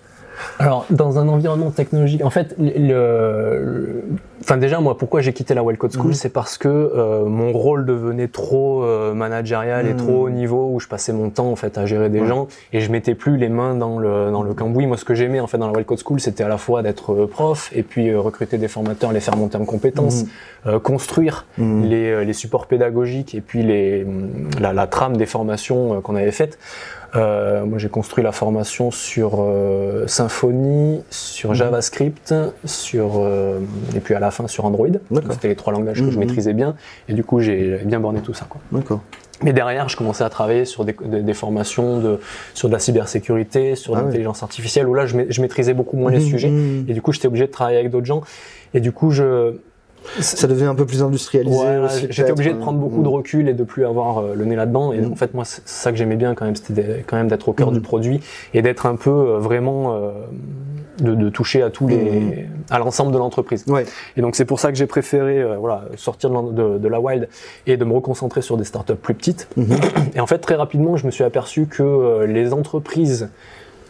Alors, 0.60 0.86
dans 0.90 1.20
un 1.20 1.28
environnement 1.28 1.72
technologique, 1.72 2.24
en 2.24 2.30
fait, 2.30 2.56
le, 2.58 4.04
enfin 4.42 4.58
déjà 4.58 4.80
moi, 4.80 4.98
pourquoi 4.98 5.22
j'ai 5.22 5.34
quitté 5.34 5.54
la 5.54 5.64
Wild 5.64 5.80
Code 5.80 5.94
School, 5.94 6.08
Mhm. 6.08 6.14
c'est 6.14 6.30
parce 6.30 6.58
que 6.58 6.68
euh, 6.68 7.26
mon 7.26 7.52
rôle 7.52 7.86
devenait 7.86 8.28
trop 8.28 8.84
euh, 8.84 9.14
managérial 9.14 9.86
et 9.88 9.92
Mhm. 9.92 9.98
trop 9.98 10.26
haut 10.26 10.30
niveau, 10.30 10.70
où 10.74 10.80
je 10.80 10.88
passais 10.88 11.14
mon 11.14 11.30
temps 11.30 11.50
en 11.52 11.56
fait 11.56 11.78
à 11.78 11.86
gérer 11.86 12.10
des 12.10 12.22
Ouais. 12.22 12.28
gens 12.28 12.48
et 12.74 12.82
je 12.82 12.92
mettais 12.92 13.16
plus 13.16 13.38
les 13.38 13.50
mains 13.50 13.76
dans 13.76 14.00
le 14.00 14.32
dans 14.32 14.44
le 14.44 14.54
cambouis. 14.54 14.86
Moi, 14.88 14.98
ce 14.98 15.06
que 15.06 15.14
j'aimais 15.16 15.40
en 15.40 15.48
fait 15.48 15.58
dans 15.58 15.68
la 15.68 15.74
Wild 15.74 15.86
Code 15.88 16.00
School, 16.06 16.20
c'était 16.20 16.44
à 16.44 16.48
la 16.48 16.58
fois 16.58 16.82
d'être 16.82 17.14
euh, 17.14 17.28
prof 17.28 17.72
et 17.76 17.84
puis 17.84 18.10
euh, 18.10 18.20
recruter 18.20 18.58
des 18.58 18.68
formateurs, 18.68 19.12
les 19.12 19.20
faire 19.20 19.38
monter 19.38 19.58
en 19.58 19.66
compétences, 19.66 20.26
euh, 20.66 20.80
construire 20.80 21.46
Mhm. 21.58 21.84
les, 21.84 22.26
les 22.26 22.34
supports 22.34 22.68
pédagogiques 22.68 23.36
et 23.36 23.42
puis 23.42 23.64
les, 23.64 24.06
la, 24.60 24.74
la 24.74 24.88
trame 24.88 25.18
des 25.18 25.26
formations 25.26 26.02
qu'on 26.02 26.16
avait 26.16 26.32
faites. 26.32 26.58
Euh, 27.18 27.66
moi, 27.66 27.78
j'ai 27.80 27.90
construit 27.90 28.24
la 28.24 28.32
formation 28.32 28.92
sur 28.92 29.38
euh, 29.40 30.06
Symfony, 30.08 31.02
sur 31.10 31.50
Mhm. 31.50 31.56
JavaScript, 31.56 32.34
sur 32.66 33.14
euh, 33.18 33.60
et 33.96 34.00
puis 34.00 34.14
à 34.14 34.20
la 34.20 34.32
fin 34.32 34.48
sur 34.48 34.66
Android. 34.66 34.88
C'était 35.32 35.48
les 35.48 35.56
trois 35.56 35.74
langages 35.74 36.00
que 36.02 36.12
je 36.12 36.18
Mhm. 36.18 36.26
maîtrisais 36.26 36.54
bien. 36.54 36.76
Et 37.10 37.14
du 37.14 37.24
coup, 37.24 37.40
j'ai 37.40 37.78
bien 37.86 38.00
borné 38.00 38.22
tout 38.22 38.34
ça. 38.34 38.48
D'accord. 38.72 39.02
Mais 39.44 39.54
derrière, 39.54 39.88
je 39.88 39.96
commençais 39.96 40.24
à 40.24 40.30
travailler 40.30 40.66
sur 40.66 40.84
des, 40.84 40.96
des- 41.06 41.22
des 41.22 41.34
formations 41.36 42.00
de, 42.00 42.20
sur 42.56 42.70
de 42.70 42.74
la 42.74 42.80
cybersécurité, 42.80 43.76
sur 43.76 43.96
Ah 43.96 44.02
l'intelligence 44.02 44.42
artificielle, 44.42 44.88
où 44.88 44.96
là, 44.96 45.06
je, 45.06 45.16
ma- 45.16 45.30
je 45.30 45.42
maîtrisais 45.42 45.76
beaucoup 45.76 45.96
moins 45.96 46.12
les 46.12 46.18
Mhm. 46.20 46.26
sujets. 46.26 46.52
Et 46.88 46.94
du 46.94 47.02
coup, 47.04 47.12
j'étais 47.12 47.28
obligé 47.28 47.46
de 47.46 47.52
travailler 47.52 47.78
avec 47.78 47.92
d'autres 47.92 48.06
gens. 48.08 48.22
Et 48.74 48.80
du 48.80 48.92
coup, 48.92 49.12
je, 49.12 49.54
Ça 50.20 50.48
devient 50.48 50.66
un 50.66 50.76
peu 50.76 50.86
plus 50.86 51.04
industrialisé. 51.04 51.58
j'étais 52.10 52.32
obligé 52.32 52.52
de 52.52 52.56
hein. 52.58 52.62
prendre 52.62 52.80
beaucoup 52.80 53.02
de 53.04 53.08
recul 53.08 53.48
et 53.50 53.54
de 53.54 53.64
plus 53.64 53.86
avoir 53.86 54.20
euh, 54.20 54.34
le 54.36 54.46
nez 54.46 54.56
là-dedans. 54.56 54.94
Et 54.94 55.02
Mm. 55.02 55.12
en 55.12 55.16
fait, 55.16 55.34
moi, 55.34 55.46
c'est 55.46 55.62
ça 55.68 55.92
que 55.92 55.98
j'aimais 55.98 56.16
bien 56.16 56.34
quand 56.36 56.46
même, 56.46 56.56
c'était 56.56 57.04
quand 57.06 57.18
même 57.18 57.28
d'être 57.28 57.48
au 57.50 57.54
cœur 57.54 57.72
Mm. 57.72 57.74
du 57.76 57.82
produit 57.82 58.20
et 58.54 58.62
d'être 58.62 58.86
un 58.86 58.96
peu 58.96 59.10
euh, 59.10 59.40
vraiment 59.40 59.94
euh, 59.96 60.12
de, 61.00 61.14
de 61.14 61.30
toucher 61.30 61.62
à 61.62 61.70
tous 61.70 61.88
les, 61.88 61.98
Mm. 61.98 62.34
à 62.72 62.80
l'ensemble 62.80 63.12
de 63.12 63.18
l'entreprise. 63.18 63.64
Ouais. 63.68 63.86
Et 64.16 64.22
donc 64.22 64.36
c'est 64.36 64.46
pour 64.46 64.60
ça 64.60 64.72
que 64.72 64.78
j'ai 64.78 64.88
préféré 64.88 65.40
euh, 65.42 65.58
voilà 65.58 65.84
sortir 65.96 66.30
de, 66.32 66.52
de, 66.52 66.78
de 66.80 66.88
la 66.88 67.00
wild 67.00 67.28
et 67.68 67.78
de 67.78 67.86
me 67.86 67.94
reconcentrer 67.94 68.42
sur 68.42 68.58
des 68.58 68.64
startups 68.64 68.96
plus 68.96 69.14
petites. 69.14 69.48
Mhm. 69.58 69.76
Et 70.16 70.20
en 70.20 70.28
fait, 70.28 70.40
très 70.40 70.56
rapidement, 70.56 70.98
je 70.98 71.06
me 71.06 71.12
suis 71.12 71.24
aperçu 71.24 71.68
que 71.68 71.84
euh, 71.84 72.26
les 72.26 72.54
entreprises, 72.54 73.30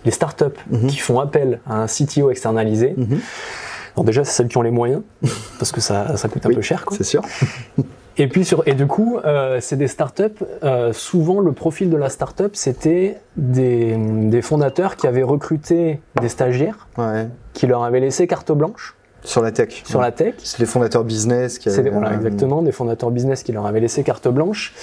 les 0.06 0.12
startups 0.12 0.46
Mhm. 0.70 0.88
qui 0.88 0.98
font 0.98 1.20
appel 1.20 1.60
à 1.68 1.82
un 1.82 1.88
CTO 1.88 2.30
externalisé, 2.32 2.94
Mhm. 2.98 3.20
Alors 3.98 4.06
déjà 4.06 4.24
c'est 4.24 4.32
celles 4.32 4.48
qui 4.48 4.58
ont 4.58 4.62
les 4.62 4.70
moyens 4.72 5.02
parce 5.60 5.72
que 5.72 5.82
ça, 5.82 6.16
ça 6.18 6.30
coûte 6.30 6.46
un 6.46 6.50
Oui, 6.50 6.56
peu 6.56 6.62
cher. 6.62 6.86
Quoi. 6.86 6.96
C'est 6.96 7.04
sûr. 7.04 7.24
Et 8.20 8.28
puis 8.28 8.46
sur 8.46 8.64
et 8.68 8.74
du 8.74 8.88
coup, 8.88 9.20
euh, 9.26 9.60
c'est 9.62 9.76
des 9.76 9.88
startups. 9.88 10.24
Euh, 10.64 10.92
souvent, 10.92 11.40
le 11.40 11.52
profil 11.52 11.92
de 11.92 11.98
la 11.98 12.10
startup, 12.10 12.56
c'était 12.56 13.18
des, 13.36 13.96
des 13.96 14.42
fondateurs 14.42 14.96
qui 14.96 15.06
avaient 15.06 15.22
recruté 15.22 16.00
des 16.20 16.28
stagiaires, 16.30 16.88
Ouais. 16.98 17.28
qui 17.54 17.68
leur 17.68 17.84
avaient 17.84 18.00
laissé 18.00 18.26
carte 18.26 18.52
blanche 18.52 18.96
Sur 19.28 19.42
la 19.42 19.52
tech. 19.52 19.84
Sur 19.86 20.00
la 20.00 20.14
tech. 20.14 20.36
C'est 20.38 20.60
les 20.60 20.66
fondateurs 20.66 21.04
business 21.04 21.60
qui 21.60 21.68
avaient, 21.68 21.90
voilà, 21.90 22.14
exactement, 22.14 22.62
des 22.62 22.72
fondateurs 22.72 23.12
business 23.12 23.44
qui 23.44 23.52
leur 23.52 23.66
avaient 23.66 23.82
laissé 23.82 24.02
carte 24.04 24.30
blanche 24.30 24.74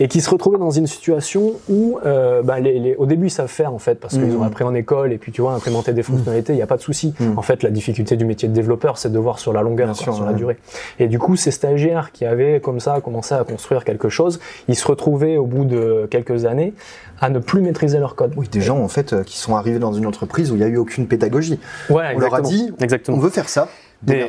et 0.00 0.08
qui 0.08 0.20
se 0.20 0.28
retrouvaient 0.28 0.58
dans 0.58 0.72
une 0.72 0.88
situation 0.88 1.52
où, 1.68 2.00
euh, 2.04 2.42
bah, 2.42 2.58
les, 2.58 2.80
les, 2.80 2.96
au 2.96 3.06
début, 3.06 3.28
ils 3.28 3.30
savent 3.30 3.46
faire 3.46 3.72
en 3.72 3.78
fait 3.78 4.00
parce 4.00 4.14
qu'ils 4.14 4.34
ont 4.34 4.40
mmh. 4.40 4.42
appris 4.42 4.64
en 4.64 4.74
école 4.74 5.12
et 5.12 5.18
puis 5.18 5.30
tu 5.30 5.40
vois 5.40 5.52
implémenter 5.52 5.92
des 5.92 6.02
fonctionnalités, 6.02 6.52
il 6.52 6.56
n'y 6.56 6.62
a 6.62 6.66
pas 6.66 6.76
de 6.76 6.82
souci. 6.82 7.14
Mmh. 7.20 7.38
En 7.38 7.42
fait, 7.42 7.62
la 7.62 7.70
difficulté 7.70 8.16
du 8.16 8.24
métier 8.24 8.48
de 8.48 8.54
développeur, 8.54 8.98
c'est 8.98 9.12
de 9.12 9.18
voir 9.20 9.38
sur 9.38 9.52
la 9.52 9.62
longueur, 9.62 9.94
sur 9.94 10.24
la 10.24 10.32
durée. 10.32 10.58
Et 10.98 11.06
du 11.06 11.20
coup, 11.20 11.36
ces 11.36 11.52
stagiaires 11.52 12.10
qui 12.10 12.24
avaient 12.24 12.60
comme 12.60 12.80
ça 12.80 13.00
commencé 13.00 13.36
à 13.36 13.44
construire 13.44 13.84
quelque 13.84 14.08
chose, 14.08 14.40
ils 14.66 14.76
se 14.76 14.86
retrouvaient 14.86 15.36
au 15.36 15.46
bout 15.46 15.64
de 15.64 16.08
quelques 16.10 16.44
années 16.44 16.74
à 17.20 17.30
ne 17.30 17.38
plus 17.38 17.60
maîtriser 17.60 17.98
leur 17.98 18.16
code. 18.16 18.32
Oui, 18.36 18.48
des 18.50 18.60
gens 18.60 18.80
en 18.80 18.88
fait 18.88 19.12
euh, 19.12 19.22
qui 19.22 19.38
sont 19.38 19.54
arrivés 19.54 19.78
dans 19.78 19.92
une 19.92 20.06
entreprise 20.06 20.50
où 20.50 20.56
il 20.56 20.58
n'y 20.58 20.64
a 20.64 20.68
eu 20.68 20.76
aucune 20.76 21.06
pédagogie. 21.06 21.60
Ouais, 21.88 22.12
on 22.16 22.18
leur 22.18 22.34
a 22.34 22.40
dit, 22.40 22.72
exactement. 22.80 23.16
on 23.16 23.20
veut 23.20 23.30
faire 23.30 23.48
ça, 23.48 23.68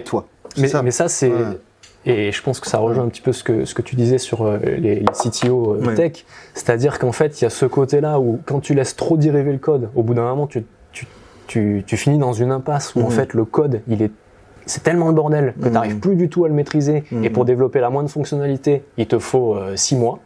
toi. 0.03 0.28
Mais, 0.57 0.69
mais, 0.84 0.91
ça, 0.91 1.07
c'est. 1.07 1.32
Et 2.05 2.32
je 2.32 2.41
pense 2.43 2.59
que 2.59 2.67
ça 2.67 2.80
rejoint 2.80 3.05
un 3.05 3.07
petit 3.07 3.21
peu 3.21 3.32
ce 3.32 3.43
que, 3.43 3.65
ce 3.65 3.74
que 3.74 3.82
tu 3.82 3.95
disais 3.95 4.17
sur 4.17 4.41
euh, 4.41 4.57
les, 4.57 4.95
les 4.95 5.05
CTO 5.05 5.76
euh, 5.76 5.95
tech. 5.95 6.26
C'est-à-dire 6.53 6.99
qu'en 6.99 7.13
fait, 7.13 7.39
il 7.39 7.45
y 7.45 7.47
a 7.47 7.49
ce 7.49 7.65
côté-là 7.65 8.19
où 8.19 8.39
quand 8.45 8.59
tu 8.59 8.74
laisses 8.74 8.95
trop 8.95 9.15
dériver 9.15 9.53
le 9.53 9.57
code, 9.57 9.89
au 9.95 10.03
bout 10.03 10.13
d'un 10.13 10.24
moment, 10.24 10.45
tu, 10.45 10.65
tu, 10.91 11.07
tu, 11.47 11.84
tu, 11.88 11.97
finis 11.97 12.17
dans 12.17 12.34
une 12.34 12.51
impasse 12.51 12.93
où 12.95 12.99
en 12.99 13.05
mhm. 13.05 13.11
fait 13.11 13.34
le 13.34 13.45
code, 13.45 13.82
il 13.88 14.01
est 14.01 14.11
c'est 14.65 14.82
tellement 14.82 15.09
le 15.09 15.13
bordel 15.13 15.53
que 15.59 15.65
tu 15.65 15.71
n'arrives 15.71 15.95
mhm. 15.95 15.99
plus 15.99 16.15
du 16.15 16.30
tout 16.30 16.45
à 16.45 16.47
le 16.47 16.53
maîtriser. 16.53 17.03
Et 17.21 17.30
pour 17.30 17.43
mhm. 17.43 17.47
développer 17.47 17.80
la 17.80 17.89
moindre 17.89 18.09
fonctionnalité, 18.09 18.84
il 18.97 19.07
te 19.07 19.19
faut 19.19 19.55
euh, 19.55 19.76
six 19.76 19.95
mois. 19.95 20.19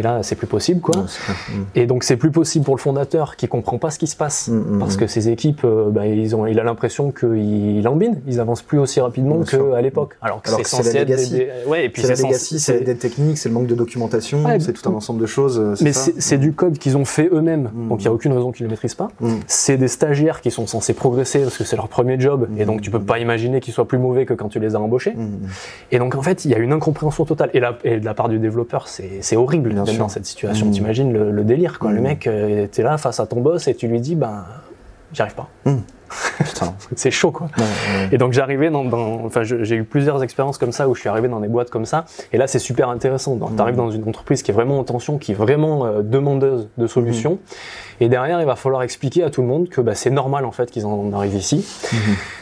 Et 0.00 0.02
là, 0.02 0.22
c'est 0.22 0.34
plus 0.34 0.46
possible, 0.46 0.80
quoi. 0.80 0.96
Mm. 0.96 1.52
Et 1.74 1.84
donc, 1.84 2.04
c'est 2.04 2.16
plus 2.16 2.30
possible 2.30 2.64
pour 2.64 2.74
le 2.74 2.80
fondateur 2.80 3.36
qui 3.36 3.48
comprend 3.48 3.76
pas 3.76 3.90
ce 3.90 3.98
qui 3.98 4.06
se 4.06 4.16
passe, 4.16 4.48
mm, 4.48 4.76
mm, 4.76 4.78
parce 4.78 4.96
que 4.96 5.06
ses 5.06 5.28
équipes, 5.28 5.60
euh, 5.64 5.90
bah, 5.90 6.06
ils 6.06 6.34
ont, 6.34 6.46
il 6.46 6.58
a 6.58 6.64
l'impression 6.64 7.12
qu'ils 7.12 7.82
lambinent, 7.82 8.18
ils 8.26 8.40
avancent 8.40 8.62
plus 8.62 8.78
aussi 8.78 8.98
rapidement 8.98 9.40
qu'à 9.42 9.82
l'époque. 9.82 10.16
Alors 10.22 10.40
que 10.40 10.48
c'est 10.48 10.64
censé 10.66 10.96
être 10.96 11.06
des, 11.06 11.50
ouais, 11.66 11.84
et 11.84 11.88
puis 11.90 12.00
c'est 12.02 12.16
c'est 12.16 12.80
l'aide 12.80 12.98
technique, 12.98 13.36
c'est 13.36 13.50
le 13.50 13.54
manque 13.54 13.66
de 13.66 13.74
documentation, 13.74 14.42
c'est 14.58 14.72
tout 14.72 14.88
un 14.88 14.94
ensemble 14.94 15.20
de 15.20 15.26
choses. 15.26 15.58
Euh, 15.58 15.74
Mais 15.82 15.92
c'est 15.92 16.38
du 16.38 16.54
code 16.54 16.78
qu'ils 16.78 16.96
ont 16.96 17.04
fait 17.04 17.28
eux-mêmes, 17.30 17.68
donc 17.90 18.00
il 18.00 18.06
y 18.06 18.08
a 18.08 18.12
aucune 18.12 18.32
raison 18.32 18.52
qu'ils 18.52 18.64
le 18.64 18.70
maîtrisent 18.70 18.94
pas. 18.94 19.10
C'est 19.46 19.76
des 19.76 19.88
stagiaires 19.88 20.40
qui 20.40 20.50
sont 20.50 20.66
censés 20.66 20.94
progresser 20.94 21.40
parce 21.40 21.58
que 21.58 21.64
c'est 21.64 21.76
leur 21.76 21.88
premier 21.88 22.18
job, 22.18 22.48
et 22.56 22.64
donc 22.64 22.80
tu 22.80 22.90
peux 22.90 23.02
pas 23.02 23.18
imaginer 23.18 23.60
qu'ils 23.60 23.74
soient 23.74 23.86
plus 23.86 23.98
mauvais 23.98 24.24
que 24.24 24.32
quand 24.32 24.48
tu 24.48 24.60
les 24.60 24.74
as 24.76 24.80
embauchés. 24.80 25.14
Et 25.92 25.98
donc 25.98 26.14
en 26.14 26.22
fait, 26.22 26.46
il 26.46 26.50
y 26.50 26.54
a 26.54 26.58
une 26.58 26.72
incompréhension 26.72 27.26
totale. 27.26 27.50
Et, 27.52 27.60
et 27.84 28.00
de 28.00 28.04
la 28.04 28.14
part 28.14 28.30
du 28.30 28.38
développeur, 28.38 28.88
c'est 28.88 29.36
horrible 29.36 29.74
dans 29.98 30.08
cette 30.08 30.26
situation. 30.26 30.66
Mmh. 30.66 30.70
T'imagines 30.70 31.12
le, 31.12 31.44
délire, 31.44 31.78
quoi. 31.78 31.92
Le 31.92 32.00
mmh. 32.00 32.02
mec, 32.02 32.26
euh, 32.26 32.66
t'es 32.66 32.82
là 32.82 32.98
face 32.98 33.20
à 33.20 33.26
ton 33.26 33.40
boss 33.40 33.68
et 33.68 33.74
tu 33.74 33.88
lui 33.88 34.00
dis, 34.00 34.14
ben, 34.14 34.44
j'y 35.12 35.22
arrive 35.22 35.34
pas. 35.34 35.48
Mmh. 35.70 36.64
c'est 36.96 37.12
chaud, 37.12 37.30
quoi. 37.30 37.48
Et 38.10 38.18
donc 38.18 38.32
j'arrivais 38.32 38.68
dans, 38.68 38.84
dans, 38.84 39.24
enfin, 39.24 39.44
j'ai 39.44 39.76
eu 39.76 39.84
plusieurs 39.84 40.24
expériences 40.24 40.58
comme 40.58 40.72
ça 40.72 40.88
où 40.88 40.94
je 40.96 41.00
suis 41.00 41.08
arrivé 41.08 41.28
dans 41.28 41.38
des 41.38 41.46
boîtes 41.46 41.70
comme 41.70 41.84
ça. 41.84 42.04
Et 42.32 42.36
là, 42.36 42.48
c'est 42.48 42.58
super 42.58 42.88
intéressant. 42.88 43.36
Donc, 43.36 43.54
t'arrives 43.54 43.76
dans 43.76 43.92
une 43.92 44.08
entreprise 44.08 44.42
qui 44.42 44.50
est 44.50 44.54
vraiment 44.54 44.80
en 44.80 44.84
tension, 44.84 45.18
qui 45.18 45.32
est 45.32 45.36
vraiment 45.36 45.86
euh, 45.86 46.02
demandeuse 46.02 46.68
de 46.78 46.86
solutions. 46.88 47.38
Et 48.00 48.08
derrière, 48.08 48.40
il 48.40 48.46
va 48.46 48.56
falloir 48.56 48.82
expliquer 48.82 49.22
à 49.22 49.30
tout 49.30 49.42
le 49.42 49.46
monde 49.46 49.68
que 49.68 49.80
bah, 49.80 49.94
c'est 49.94 50.10
normal 50.10 50.44
en 50.44 50.52
fait 50.52 50.70
qu'ils 50.70 50.86
en 50.86 51.12
arrivent 51.12 51.36
ici. 51.36 51.64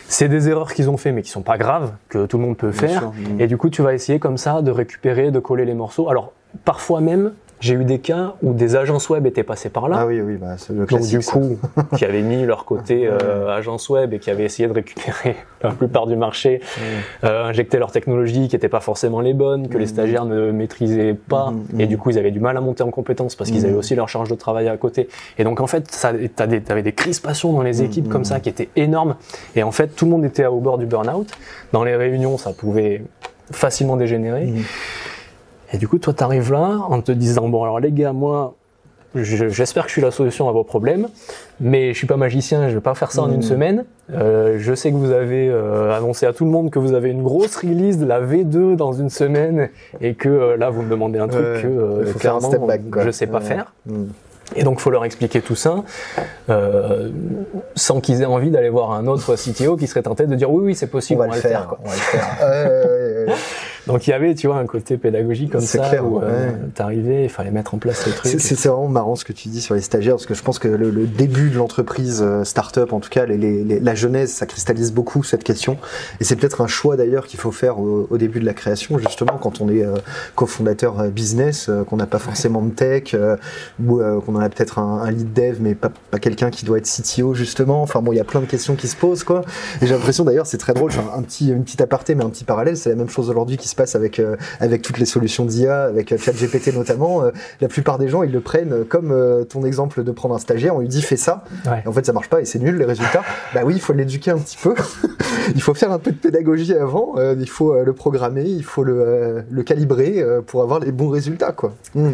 C'est 0.09 0.29
des 0.29 0.49
erreurs 0.49 0.73
qu'ils 0.73 0.89
ont 0.89 0.97
fait, 0.97 1.13
mais 1.13 1.21
qui 1.21 1.31
sont 1.31 1.43
pas 1.43 1.59
graves, 1.59 1.93
que 2.09 2.25
tout 2.25 2.39
le 2.39 2.45
monde 2.45 2.57
peut 2.57 2.73
faire. 2.73 3.13
Et 3.39 3.47
du 3.47 3.59
coup, 3.59 3.69
tu 3.69 3.83
vas 3.83 3.93
essayer 3.93 4.19
comme 4.19 4.39
ça 4.39 4.63
de 4.63 4.71
récupérer, 4.71 5.31
de 5.31 5.39
coller 5.39 5.67
les 5.67 5.75
morceaux. 5.75 6.09
Alors, 6.09 6.33
parfois 6.65 7.01
même, 7.01 7.33
j'ai 7.61 7.75
eu 7.75 7.85
des 7.85 7.99
cas 7.99 8.35
où 8.43 8.53
des 8.53 8.77
agences 8.77 9.11
web 9.11 9.27
étaient 9.27 9.43
passées 9.43 9.69
par 9.69 9.89
là. 9.89 9.99
Ah 10.01 10.07
oui, 10.07 10.21
oui, 10.21 10.37
bah, 10.37 10.55
c'est 10.59 10.73
le 10.73 10.87
Donc 10.87 11.03
du 11.03 11.19
coup, 11.19 11.59
qui 11.97 12.05
avaient 12.05 12.23
mis 12.23 12.45
leur 12.47 12.65
côté 12.65 13.09
euh, 13.09 13.49
agence 13.49 13.89
web 13.89 14.15
et 14.15 14.21
qui 14.21 14.31
avaient 14.31 14.45
essayé 14.45 14.69
de 14.69 14.73
récupérer 14.73 15.37
la 15.63 15.71
plupart 15.71 16.07
du 16.07 16.15
marché, 16.15 16.61
euh, 17.25 17.47
injecter 17.47 17.79
leur 17.79 17.91
technologie 17.91 18.49
qui 18.49 18.55
n'étaient 18.55 18.69
pas 18.69 18.81
forcément 18.81 19.21
les 19.21 19.35
bonnes, 19.35 19.69
que 19.69 19.77
les 19.77 19.87
mm. 19.87 19.89
stagiaires 19.89 20.25
ne 20.25 20.53
maîtrisaient 20.53 21.15
pas, 21.15 21.51
mm, 21.51 21.81
et 21.81 21.87
mm. 21.87 21.89
du 21.89 21.99
coup 21.99 22.11
ils 22.11 22.19
avaient 22.19 22.31
du 22.31 22.41
mal 22.41 22.57
à 22.57 22.61
monter 22.61 22.85
en 22.85 22.91
compétences 22.91 23.35
parce 23.35 23.51
qu'ils 23.51 23.65
avaient 23.65 23.75
aussi 23.75 23.97
leur 23.97 24.09
charge 24.09 24.31
de 24.31 24.37
travail 24.37 24.69
à 24.69 24.77
côté. 24.77 25.09
Et 25.39 25.45
donc 25.45 25.61
en 25.61 25.67
fait, 25.67 25.91
ça, 25.91 26.13
t'avais 26.37 26.83
des 26.83 26.93
crispations 26.93 27.53
dans 27.53 27.63
les 27.63 27.83
équipes 27.83 28.09
comme 28.09 28.25
ça 28.25 28.39
qui 28.39 28.49
étaient 28.49 28.69
énormes. 28.77 29.17
Et 29.57 29.65
en 29.65 29.73
fait, 29.73 29.89
tout 29.89 30.05
le 30.05 30.13
monde 30.13 30.25
était 30.25 30.47
au 30.47 30.61
bord 30.61 30.79
du 30.79 30.87
burn-out. 30.87 31.29
Dans 31.73 31.83
les 31.83 31.97
réunions, 31.97 32.39
ça 32.39 32.53
pouvait 32.53 33.03
facilement 33.51 33.97
dégénérer. 33.97 34.53
Et 35.73 35.79
du 35.79 35.89
coup, 35.89 35.99
toi, 35.99 36.15
tu 36.15 36.23
arrives 36.23 36.53
là 36.53 36.81
en 36.89 37.01
te 37.01 37.13
disant, 37.13 37.49
bon, 37.49 37.63
alors 37.63 37.81
les 37.81 37.93
gars, 37.93 38.13
moi, 38.13 38.55
j'espère 39.15 39.85
que 39.85 39.89
je 39.89 39.95
suis 39.95 40.03
la 40.03 40.11
solution 40.11 40.49
à 40.49 40.53
vos 40.53 40.65
problèmes, 40.65 41.09
mais 41.61 41.93
je 41.93 41.99
suis 41.99 42.07
pas 42.07 42.17
magicien, 42.17 42.69
je 42.69 42.75
vais 42.75 42.81
pas 42.81 42.95
faire 42.95 43.13
ça 43.13 43.23
en 43.23 43.31
une 43.31 43.39
mmh. 43.39 43.43
semaine. 43.43 43.85
Euh, 44.13 44.57
je 44.59 44.75
sais 44.75 44.91
que 44.91 44.97
vous 44.97 45.11
avez 45.11 45.49
euh, 45.49 45.97
annoncé 45.97 46.27
à 46.27 46.33
tout 46.33 46.45
le 46.45 46.51
monde 46.51 46.71
que 46.71 46.79
vous 46.79 46.95
avez 46.95 47.11
une 47.11 47.23
grosse 47.23 47.57
release 47.57 47.99
de 47.99 48.07
la 48.07 48.21
V2 48.21 48.77
dans 48.77 48.93
une 48.93 49.11
semaine 49.11 49.69
et 50.01 50.15
que 50.15 50.29
euh, 50.29 50.57
là, 50.57 50.71
vous 50.71 50.83
me 50.83 50.91
demandez 50.91 51.19
un 51.19 51.29
truc 51.29 51.45
que 51.63 51.67
euh, 51.67 52.13
clairement, 52.15 52.51
je 53.01 53.11
sais 53.11 53.27
pas 53.27 53.41
faire. 53.41 53.73
Mmh. 53.87 54.05
Et 54.57 54.63
donc, 54.63 54.81
faut 54.81 54.91
leur 54.91 55.05
expliquer 55.05 55.43
tout 55.43 55.55
ça, 55.55 55.85
euh, 56.49 57.11
sans 57.75 58.01
qu'ils 58.01 58.23
aient 58.23 58.27
envie 58.27 58.51
d'aller 58.51 58.71
voir 58.71 58.93
un 58.93 59.07
autre 59.07 59.37
CTO 59.37 59.77
qui 59.77 59.87
serait 59.87 60.03
tenté 60.03 60.27
de 60.27 60.35
dire 60.35 60.51
oui, 60.51 60.65
oui, 60.65 60.75
c'est 60.75 60.87
possible, 60.87 61.21
on 61.21 61.29
va, 61.29 61.35
le 61.35 61.41
faire. 61.41 61.51
faire 61.51 61.69
quoi. 61.69 61.79
On 61.85 61.89
va 61.89 61.95
le 61.95 62.01
faire. 62.01 63.37
Donc 63.89 64.07
il 64.07 64.11
y 64.11 64.13
avait, 64.13 64.35
tu 64.35 64.47
vois, 64.47 64.59
un 64.59 64.67
côté 64.67 64.99
pédagogique 64.99 65.51
comme 65.51 65.63
ça 65.63 65.79
clair, 65.79 66.05
où 66.05 66.21
euh, 66.21 66.53
t'arrivais, 66.75 67.25
il 67.25 67.31
fallait 67.31 67.51
mettre 67.51 67.75
en 67.75 67.79
place 67.79 68.07
les 68.07 68.13
trucs. 68.13 68.39
C'est 68.39 68.55
vraiment 68.69 68.89
marrant 68.89 69.17
ce 69.17 69.25
que 69.25 69.33
tu 69.33 69.49
dis 69.49 69.63
sur 69.63 69.75
les 69.75 69.81
stagiaires, 69.81 70.17
parce 70.17 70.27
que 70.27 70.35
je 70.35 70.43
pense 70.43 70.59
que 70.59 70.69
le, 70.69 70.91
le 70.91 71.07
début 71.07 71.49
de 71.49 71.57
l'entreprise 71.57 72.21
euh, 72.23 72.45
start-up, 72.45 72.93
en 72.93 73.01
tout 73.01 73.09
cas, 73.09 73.25
les, 73.25 73.39
les, 73.39 73.81
la 73.81 73.95
genèse, 73.95 74.31
ça 74.31 74.45
cristallise 74.45 74.93
beaucoup 74.93 75.23
cette 75.23 75.43
question. 75.43 75.79
Et 76.21 76.25
c'est 76.25 76.37
peut-être 76.37 76.61
un 76.61 76.67
choix 76.67 76.97
d'ailleurs 76.97 77.27
qu'il 77.27 77.41
faut 77.41 77.51
faire 77.51 77.81
au, 77.81 78.07
au, 78.11 78.19
début 78.19 78.41
de 78.41 78.45
la 78.45 78.53
création, 78.53 78.99
justement, 78.99 79.39
quand 79.41 79.63
on 79.63 79.71
est 79.71 79.83
euh, 79.83 79.95
cofondateur 80.35 81.01
euh, 81.01 81.09
business, 81.09 81.71
qu'on 81.89 81.97
n'a 81.97 82.07
pas 82.07 82.19
forcément 82.19 82.61
de 82.61 82.71
tech, 82.71 83.17
ou 83.83 84.01
qu'on 84.25 84.35
en 84.35 84.41
a 84.41 84.51
peut-être 84.51 84.79
un, 84.79 85.01
un, 85.01 85.11
lead 85.11 85.33
dev, 85.33 85.57
mais 85.61 85.75
pas, 85.75 85.91
pas 86.11 86.19
quelqu'un 86.19 86.51
qui 86.51 86.67
doit 86.67 86.77
être 86.77 86.89
CTO, 86.89 87.33
justement. 87.33 87.83
Enfin 87.83 88.03
bon, 88.03 88.13
il 88.13 88.17
y 88.17 88.21
a 88.21 88.25
plein 88.25 88.41
de 88.41 88.47
questions 88.47 88.75
qui 88.75 88.87
se 88.87 88.97
posent, 88.97 89.25
quoi. 89.25 89.43
Et 89.81 89.87
j'ai 89.87 89.95
l'impression 89.95 90.25
d'ailleurs, 90.25 90.47
c'est 90.47 90.59
très 90.59 90.75
drôle, 90.75 90.93
un, 90.93 91.19
un, 91.19 91.23
petit, 91.23 91.49
une 91.49 91.65
petite 91.65 91.81
aparté, 91.81 92.15
mais 92.15 92.25
un 92.25 92.31
petit 92.31 92.45
parallèle, 92.45 92.77
c'est 92.77 92.91
la 92.91 92.97
même 92.97 93.09
chose 93.09 93.31
aujourd'hui 93.31 93.57
qui 93.57 93.69
se 93.69 93.78
passe 93.79 93.95
avec 93.95 94.19
euh, 94.19 94.37
avec 94.61 94.83
toutes 94.83 94.99
les 94.99 95.07
solutions 95.07 95.47
d'IA, 95.47 95.85
avec 95.85 96.13
euh, 96.13 96.19
ChatGPT 96.19 96.75
notamment. 96.75 97.23
Euh, 97.23 97.31
la 97.61 97.69
plupart 97.69 97.97
des 97.97 98.09
gens, 98.09 98.23
ils 98.23 98.33
le 98.33 98.41
prennent 98.41 98.85
comme 98.85 99.15
ton 99.49 99.65
exemple 99.65 100.05
de 100.05 100.13
prendre 100.13 100.35
un 100.35 100.39
stagiaire. 100.39 100.77
On 100.77 100.81
lui 100.81 100.89
dit 100.89 101.01
fais 101.01 101.17
ça. 101.17 101.45
en 101.87 101.93
fait, 101.93 102.05
ça 102.05 102.13
marche 102.13 102.29
pas 102.29 102.41
et 102.41 102.45
c'est 102.45 102.59
nul 102.59 102.77
les 102.77 102.85
résultats. 102.85 103.23
bah 103.55 103.61
oui, 103.65 103.75
il 103.77 103.81
faut 103.81 103.93
l'éduquer 103.93 104.33
un 104.33 104.39
petit 104.39 104.59
peu. 104.61 104.75
il 105.55 105.63
faut 105.63 105.75
faire 105.75 105.93
un 105.93 105.99
peu 105.99 106.11
de 106.11 106.17
pédagogie 106.17 106.75
avant. 106.75 107.15
il 107.19 107.49
faut 107.49 107.83
le 107.83 107.93
programmer, 107.93 108.45
il 108.45 108.65
faut 108.65 108.83
le, 108.83 109.45
le 109.49 109.63
calibrer 109.63 110.25
pour 110.47 110.63
avoir 110.63 110.81
les 110.81 110.93
bons 110.93 111.09
résultats, 111.09 111.53
quoi. 111.53 111.73
Hmm. 111.95 112.13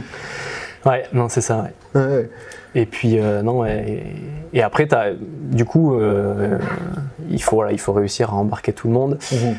Ouais, 0.86 1.04
non, 1.14 1.28
c'est 1.30 1.40
ça. 1.40 1.68
Ouais. 1.94 2.30
Et 2.74 2.84
puis 2.84 3.18
non, 3.42 3.64
et, 3.64 4.04
et 4.52 4.62
après, 4.62 4.92
as, 4.92 5.12
du 5.14 5.64
coup, 5.64 5.98
il 7.30 7.42
faut 7.42 7.56
voilà, 7.56 7.72
il 7.72 7.80
faut 7.80 7.92
réussir 7.92 8.30
à 8.30 8.34
embarquer 8.34 8.72
tout 8.72 8.88
le 8.88 8.94
monde. 8.94 9.18
Mmh 9.32 9.54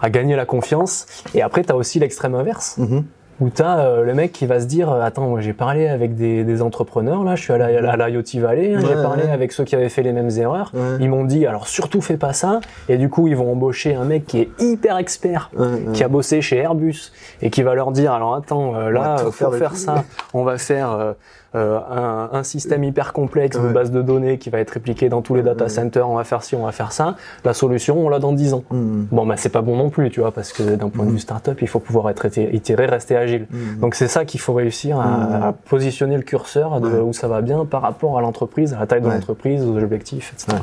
à 0.00 0.10
gagner 0.10 0.36
la 0.36 0.46
confiance. 0.46 1.06
Et 1.34 1.42
après, 1.42 1.64
tu 1.64 1.72
as 1.72 1.76
aussi 1.76 1.98
l'extrême 1.98 2.34
inverse. 2.34 2.78
Mhm. 2.78 3.04
Où 3.40 3.50
tu 3.50 3.62
as 3.62 3.78
euh, 3.78 4.02
le 4.02 4.14
mec 4.14 4.32
qui 4.32 4.46
va 4.46 4.58
se 4.58 4.66
dire 4.66 4.90
euh, 4.90 5.00
Attends, 5.00 5.28
moi 5.28 5.40
j'ai 5.40 5.52
parlé 5.52 5.86
avec 5.86 6.16
des, 6.16 6.42
des, 6.42 6.60
entrepreneurs, 6.60 7.22
là, 7.22 7.36
je 7.36 7.42
suis 7.42 7.52
à 7.52 7.58
la, 7.58 7.92
à 7.92 8.10
IoT 8.10 8.40
Valley, 8.40 8.74
hein, 8.74 8.80
j'ai 8.80 8.94
parlé 8.94 9.22
avec 9.28 9.52
ceux 9.52 9.62
qui 9.62 9.76
avaient 9.76 9.88
fait 9.88 10.02
les 10.02 10.12
mêmes 10.12 10.30
erreurs. 10.36 10.72
Ils 10.98 11.08
m'ont 11.08 11.24
dit 11.24 11.46
Alors 11.46 11.68
surtout 11.68 12.00
fais 12.00 12.16
pas 12.16 12.32
ça. 12.32 12.60
Et 12.88 12.96
du 12.96 13.08
coup, 13.08 13.28
ils 13.28 13.36
vont 13.36 13.52
embaucher 13.52 13.94
un 13.94 14.04
mec 14.04 14.26
qui 14.26 14.40
est 14.40 14.48
hyper 14.58 14.98
expert, 14.98 15.52
qui 15.94 16.02
a 16.02 16.08
bossé 16.08 16.40
chez 16.40 16.56
Airbus, 16.56 17.12
et 17.40 17.50
qui 17.50 17.62
va 17.62 17.74
leur 17.74 17.92
dire 17.92 18.12
Alors 18.12 18.34
attends, 18.34 18.74
euh, 18.74 18.90
là, 18.90 19.18
faut 19.18 19.30
faire, 19.30 19.54
faire 19.54 19.76
ça. 19.76 20.04
On 20.34 20.42
va 20.42 20.58
faire 20.58 20.90
euh, 20.90 21.12
un, 21.54 22.28
un, 22.32 22.42
système 22.42 22.84
hyper 22.84 23.12
complexe, 23.12 23.56
une 23.56 23.72
base 23.72 23.90
de 23.90 24.02
données 24.02 24.38
qui 24.38 24.50
va 24.50 24.58
être 24.58 24.70
répliquée 24.70 25.08
dans 25.08 25.22
tous 25.22 25.34
les 25.34 25.42
data 25.42 25.68
centers, 25.68 26.08
on 26.08 26.16
va 26.16 26.24
faire 26.24 26.42
ci, 26.42 26.54
on 26.54 26.64
va 26.64 26.72
faire 26.72 26.92
ça. 26.92 27.16
La 27.44 27.54
solution, 27.54 27.98
on 27.98 28.08
l'a 28.08 28.18
dans 28.18 28.32
10 28.32 28.54
ans. 28.54 28.64
Mm. 28.70 29.04
Bon, 29.10 29.26
bah, 29.26 29.36
c'est 29.38 29.48
pas 29.48 29.62
bon 29.62 29.76
non 29.76 29.88
plus, 29.88 30.10
tu 30.10 30.20
vois, 30.20 30.30
parce 30.30 30.52
que 30.52 30.62
d'un 30.62 30.88
point 30.88 31.04
de 31.04 31.10
mm. 31.10 31.14
vue 31.14 31.18
startup, 31.18 31.62
il 31.62 31.68
faut 31.68 31.78
pouvoir 31.78 32.10
être 32.10 32.26
itéré, 32.52 32.86
rester 32.86 33.16
agile. 33.16 33.46
Mm. 33.50 33.80
Donc 33.80 33.94
c'est 33.94 34.08
ça 34.08 34.24
qu'il 34.24 34.40
faut 34.40 34.52
réussir 34.54 35.00
à, 35.00 35.48
à, 35.48 35.52
positionner 35.52 36.16
le 36.16 36.22
curseur 36.22 36.80
de 36.80 37.00
où 37.00 37.12
ça 37.12 37.28
va 37.28 37.40
bien 37.40 37.64
par 37.64 37.82
rapport 37.82 38.18
à 38.18 38.20
l'entreprise, 38.20 38.74
à 38.74 38.80
la 38.80 38.86
taille 38.86 39.00
de 39.00 39.08
l'entreprise, 39.08 39.64
aux 39.64 39.76
objectifs, 39.76 40.34
etc. 40.34 40.58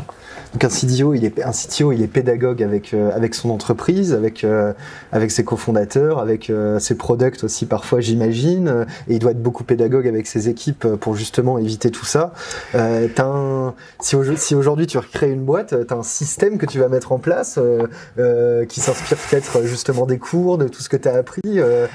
Donc 0.53 0.63
un 0.63 0.69
CTO, 0.69 1.13
il 1.13 1.25
est 1.25 1.43
un 1.43 1.51
CTO, 1.51 1.91
il 1.91 2.01
est 2.01 2.07
pédagogue 2.07 2.61
avec 2.63 2.93
euh, 2.93 3.11
avec 3.15 3.35
son 3.35 3.49
entreprise, 3.49 4.13
avec 4.13 4.43
euh, 4.43 4.73
avec 5.11 5.31
ses 5.31 5.43
cofondateurs, 5.43 6.19
avec 6.19 6.51
ses 6.79 6.95
products 6.95 7.43
aussi 7.43 7.65
parfois, 7.65 7.99
j'imagine, 7.99 8.85
et 9.07 9.15
il 9.15 9.19
doit 9.19 9.31
être 9.31 9.41
beaucoup 9.41 9.63
pédagogue 9.63 10.07
avec 10.07 10.27
ses 10.27 10.49
équipes 10.49 10.84
euh, 10.85 10.95
pour 10.95 11.15
justement 11.15 11.57
éviter 11.57 11.91
tout 11.91 12.05
ça. 12.05 12.33
Euh, 12.75 13.07
un, 13.17 13.73
si, 13.99 14.15
si 14.37 14.55
aujourd'hui 14.55 14.87
tu 14.87 14.97
recrées 14.97 15.31
une 15.31 15.43
boîte, 15.43 15.75
tu 15.87 15.93
as 15.93 15.97
un 15.97 16.03
système 16.03 16.57
que 16.57 16.65
tu 16.65 16.79
vas 16.79 16.89
mettre 16.89 17.11
en 17.11 17.19
place 17.19 17.57
euh, 17.57 17.87
euh, 18.19 18.65
qui 18.65 18.79
s'inspire 18.79 19.17
peut-être 19.17 19.63
justement 19.63 20.05
des 20.05 20.19
cours, 20.19 20.57
de 20.57 20.67
tout 20.67 20.81
ce 20.81 20.89
que 20.89 20.97
tu 20.97 21.07
as 21.07 21.15
appris. 21.15 21.41
Euh, 21.45 21.87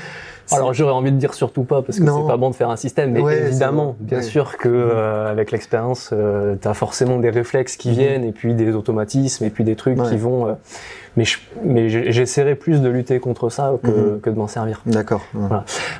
alors 0.52 0.74
j'aurais 0.74 0.92
envie 0.92 1.12
de 1.12 1.16
dire 1.16 1.34
surtout 1.34 1.64
pas 1.64 1.82
parce 1.82 1.98
que 1.98 2.04
c'est 2.04 2.26
pas 2.26 2.36
bon 2.36 2.50
de 2.50 2.54
faire 2.54 2.70
un 2.70 2.76
système, 2.76 3.12
mais 3.12 3.20
évidemment, 3.20 3.96
bien 4.00 4.22
sûr 4.22 4.56
que 4.56 4.68
euh, 4.68 5.30
avec 5.30 5.52
l'expérience, 5.52 6.10
euh, 6.12 6.56
tu 6.60 6.68
as 6.68 6.74
forcément 6.74 7.18
des 7.18 7.30
réflexes 7.30 7.76
qui 7.76 7.88
mhm. 7.88 7.94
viennent 7.94 8.24
et 8.24 8.32
puis 8.32 8.54
des 8.54 8.74
automatismes 8.74 9.44
et 9.44 9.50
puis 9.50 9.64
des 9.64 9.76
trucs 9.76 10.02
qui 10.02 10.16
vont 10.16 10.46
mais 10.46 10.54
mais 11.16 11.88
j'essaierai 11.88 12.54
plus 12.54 12.80
de 12.80 12.88
lutter 12.88 13.18
contre 13.20 13.50
ça 13.50 13.72
que, 13.82 13.88
mhm. 13.88 14.20
que 14.20 14.30
de 14.30 14.36
m'en 14.36 14.46
servir. 14.46 14.82
D'accord. 14.86 15.22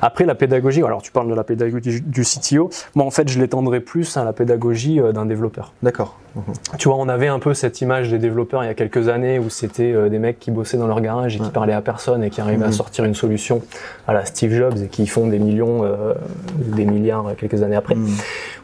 Après 0.01 0.25
la 0.25 0.35
pédagogie, 0.35 0.83
alors 0.83 1.01
tu 1.01 1.11
parles 1.11 1.29
de 1.29 1.35
la 1.35 1.43
pédagogie 1.43 2.01
du 2.01 2.21
CTO, 2.21 2.69
moi 2.95 3.05
en 3.05 3.11
fait 3.11 3.29
je 3.29 3.39
l'étendrai 3.39 3.79
plus 3.79 4.17
à 4.17 4.23
la 4.23 4.33
pédagogie 4.33 4.99
euh, 4.99 5.11
d'un 5.11 5.25
développeur. 5.25 5.73
D'accord. 5.83 6.17
Mhm. 6.35 6.43
Tu 6.77 6.87
vois, 6.87 6.97
on 6.97 7.09
avait 7.09 7.27
un 7.27 7.39
peu 7.39 7.53
cette 7.53 7.81
image 7.81 8.09
des 8.09 8.17
développeurs 8.17 8.63
il 8.63 8.67
y 8.67 8.69
a 8.69 8.73
quelques 8.73 9.09
années 9.09 9.39
où 9.39 9.49
c'était 9.49 9.91
euh, 9.91 10.09
des 10.09 10.19
mecs 10.19 10.39
qui 10.39 10.51
bossaient 10.51 10.77
dans 10.77 10.87
leur 10.87 11.01
garage 11.01 11.35
et 11.35 11.39
qui 11.39 11.49
parlaient 11.49 11.73
à 11.73 11.81
personne 11.81 12.23
et 12.23 12.29
qui 12.29 12.41
arrivaient 12.41 12.63
à 12.63 12.67
mhm. 12.67 12.73
sortir 12.73 13.05
une 13.05 13.15
solution 13.15 13.61
à 14.07 14.13
la 14.13 14.25
Steve 14.25 14.53
Jobs 14.53 14.77
et 14.77 14.87
qui 14.87 15.07
font 15.07 15.27
des 15.27 15.39
millions, 15.39 15.83
euh, 15.83 16.13
des 16.57 16.85
milliards 16.85 17.35
quelques 17.37 17.61
années 17.63 17.75
après. 17.75 17.95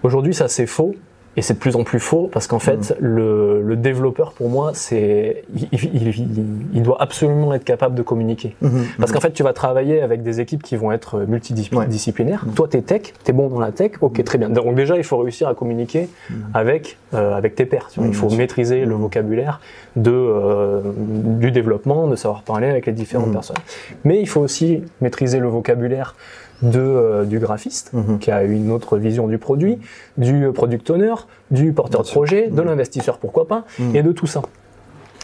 Aujourd'hui, 0.04 0.34
ça 0.34 0.48
c'est 0.48 0.68
faux. 0.68 0.96
Et 1.38 1.44
c'est 1.44 1.54
de 1.54 1.60
plus 1.60 1.76
en 1.76 1.84
plus 1.84 2.00
faux 2.00 2.30
parce 2.32 2.48
qu'en 2.48 2.60
fait, 2.60 2.92
mm. 2.92 2.96
le, 3.00 3.62
le, 3.62 3.76
développeur, 3.76 4.34
pour 4.34 4.50
moi, 4.50 4.72
c'est 4.74 5.44
il, 5.56 5.70
il, 5.72 6.68
il, 6.74 6.82
doit 6.82 6.98
absolument 7.00 7.54
être 7.54 7.64
capable 7.64 7.94
de 7.96 8.02
communiquer. 8.02 8.56
Mm-hmm. 8.64 8.98
Parce 9.00 9.12
qu'en 9.12 9.20
fait, 9.20 9.32
tu 9.32 9.44
vas 9.44 9.54
travailler 9.54 10.02
avec 10.02 10.24
des 10.24 10.42
équipes 10.42 10.64
qui 10.64 10.76
vont 10.76 10.92
être 10.92 11.20
multidisciplinaires. 11.28 12.44
Mm. 12.46 12.54
Toi, 12.54 12.68
t'es 12.68 12.82
tech, 12.82 13.14
t'es 13.24 13.34
bon 13.34 13.50
dans 13.50 13.60
la 13.60 13.72
tech, 13.72 13.92
ok, 14.02 14.24
très 14.24 14.40
bien. 14.40 14.50
Donc 14.50 14.76
déjà, 14.76 14.98
il 14.98 15.04
faut 15.04 15.18
réussir 15.18 15.48
à 15.48 15.54
communiquer 15.54 16.10
mm. 16.30 16.34
avec 16.56 16.98
euh, 17.14 17.36
avec 17.36 17.56
tes 17.56 17.66
pairs. 17.66 17.88
Il 17.98 18.14
faut 18.14 18.30
maîtriser 18.32 18.84
le 18.84 18.96
vocabulaire 18.96 19.62
de 19.96 20.12
euh, 20.12 20.82
du 20.98 21.52
développement, 21.52 22.08
de 22.08 22.16
savoir 22.16 22.42
parler 22.42 22.68
avec 22.68 22.86
les 22.86 22.92
différentes 22.92 23.32
personnes. 23.32 23.58
Mais 24.04 24.20
il 24.20 24.28
faut 24.28 24.42
aussi 24.42 24.84
maîtriser 25.02 25.40
le 25.40 25.48
vocabulaire 25.48 26.16
de, 26.62 26.80
euh, 26.80 27.26
du 27.26 27.40
graphiste, 27.40 27.92
mhm. 27.94 28.20
qui 28.20 28.32
a 28.32 28.44
une 28.44 28.72
autre 28.72 28.98
vision 28.98 29.28
du 29.28 29.38
produit, 29.38 29.80
du 30.18 30.48
product 30.54 30.90
owner, 30.90 31.14
du 31.52 31.72
porteur 31.74 32.04
de 32.04 32.08
projet, 32.08 32.48
de 32.48 32.62
mhm. 32.62 32.68
l'investisseur, 32.68 33.18
pourquoi 33.18 33.48
pas, 33.48 33.66
mhm. 33.80 33.96
et 33.96 34.04
de 34.04 34.12
tout 34.12 34.28
ça. 34.28 34.42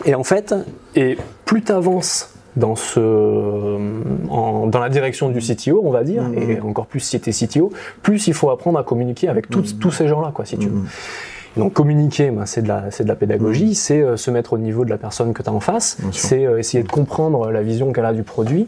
Et 0.06 0.16
en 0.16 0.24
fait, 0.24 0.56
et 0.96 1.18
plus 1.46 1.64
tu 1.64 1.72
avances 1.72 2.30
dans, 2.56 2.76
ce, 2.76 3.00
en, 4.30 4.68
dans 4.68 4.80
la 4.80 4.90
direction 4.90 5.30
du 5.30 5.40
CTO, 5.40 5.82
on 5.84 5.92
va 5.92 6.04
dire, 6.04 6.24
et 6.36 6.60
encore 6.62 6.86
plus 6.86 7.00
si 7.00 7.20
tu 7.20 7.30
es 7.30 7.34
CTO, 7.34 7.72
plus 8.02 8.28
il 8.28 8.34
faut 8.34 8.50
apprendre 8.50 8.78
à 8.78 8.84
communiquer 8.84 9.28
avec 9.28 9.50
tous 9.50 9.92
ces 9.92 10.08
gens-là, 10.08 10.32
quoi, 10.34 10.46
si 10.46 10.58
tu 10.58 10.70
veux. 10.70 10.84
Donc 11.58 11.74
communiquer, 11.74 12.32
ben, 12.32 12.46
c'est 12.46 12.64
de 12.64 12.68
la 12.68 12.90
c'est 12.90 13.04
de 13.04 13.10
la 13.10 13.16
pédagogie, 13.16 13.76
c'est 13.76 14.02
euh, 14.02 14.18
se 14.18 14.32
mettre 14.32 14.54
au 14.54 14.58
niveau 14.58 14.86
de 14.86 14.90
la 14.90 14.98
personne 14.98 15.34
que 15.34 15.44
tu 15.44 15.50
as 15.50 15.54
en 15.54 15.60
face, 15.60 15.98
c'est 16.12 16.46
euh, 16.46 16.58
essayer 16.58 16.84
de 16.84 16.90
comprendre 16.90 17.52
la 17.52 17.62
vision 17.62 17.94
qu'elle 17.94 18.06
a 18.06 18.14
du 18.14 18.24
produit 18.24 18.68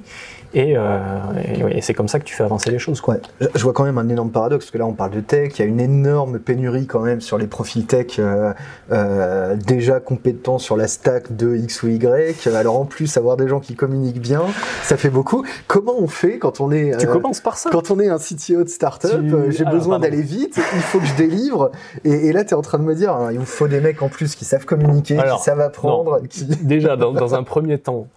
euh, 0.55 1.69
et, 1.69 1.81
c'est 1.81 1.93
comme 1.93 2.07
ça 2.07 2.19
que 2.19 2.23
tu 2.23 2.33
fais 2.33 2.43
avancer 2.43 2.71
les 2.71 2.79
choses. 2.79 3.01
Quoi. 3.01 3.17
Je 3.39 3.63
vois 3.63 3.73
quand 3.73 3.83
même 3.83 3.97
un 3.97 4.07
énorme 4.07 4.31
paradoxe, 4.31 4.65
parce 4.65 4.71
que 4.71 4.77
là 4.77 4.85
on 4.85 4.93
parle 4.93 5.11
de 5.11 5.19
tech, 5.19 5.53
il 5.57 5.59
y 5.59 5.63
a 5.63 5.67
une 5.67 5.79
énorme 5.79 6.39
pénurie 6.39 6.87
quand 6.87 7.01
même 7.01 7.21
sur 7.21 7.37
les 7.37 7.47
profils 7.47 7.85
tech 7.85 8.17
euh, 8.19 8.53
euh, 8.91 9.55
déjà 9.55 9.99
compétents 9.99 10.57
sur 10.57 10.77
la 10.77 10.87
stack 10.87 11.35
de 11.35 11.55
X 11.55 11.83
ou 11.83 11.89
Y. 11.89 12.47
Alors 12.47 12.79
en 12.79 12.85
plus, 12.85 13.17
avoir 13.17 13.37
des 13.37 13.47
gens 13.47 13.59
qui 13.59 13.75
communiquent 13.75 14.21
bien, 14.21 14.43
ça 14.83 14.97
fait 14.97 15.09
beaucoup. 15.09 15.45
Comment 15.67 15.95
on 15.99 16.07
fait 16.07 16.39
quand 16.39 16.61
on 16.61 16.71
est... 16.71 16.97
tu 16.97 17.07
commences 17.07 17.41
par 17.41 17.57
ça. 17.57 17.69
Quand 17.69 17.91
on 17.91 17.99
est 17.99 18.07
un 18.07 18.17
CTO 18.17 18.63
de 18.63 18.69
startup, 18.69 19.21
j'ai 19.49 19.65
besoin 19.65 19.99
d'aller 19.99 20.21
vite, 20.21 20.57
il 20.57 20.81
faut 20.81 20.99
que 20.99 21.05
je 21.05 21.15
délivre. 21.15 21.71
Et, 22.03 22.31
là, 22.31 22.43
tu 22.43 22.51
es 22.51 22.53
en 22.53 22.61
train 22.61 22.77
de 22.77 22.83
me 22.83 22.95
dire, 22.95 23.13
hein, 23.13 23.29
il 23.31 23.39
vous 23.39 23.45
faut 23.45 23.67
des 23.67 23.81
mecs 23.81 24.01
en 24.01 24.09
plus 24.09 24.35
qui 24.35 24.45
savent 24.45 24.65
communiquer, 24.65 25.17
qui 25.17 25.43
savent 25.43 25.61
apprendre. 25.61 26.21
Déjà, 26.61 26.95
dans, 26.95 27.11
dans 27.11 27.35
un 27.35 27.43
premier 27.43 27.77
temps, 27.77 28.07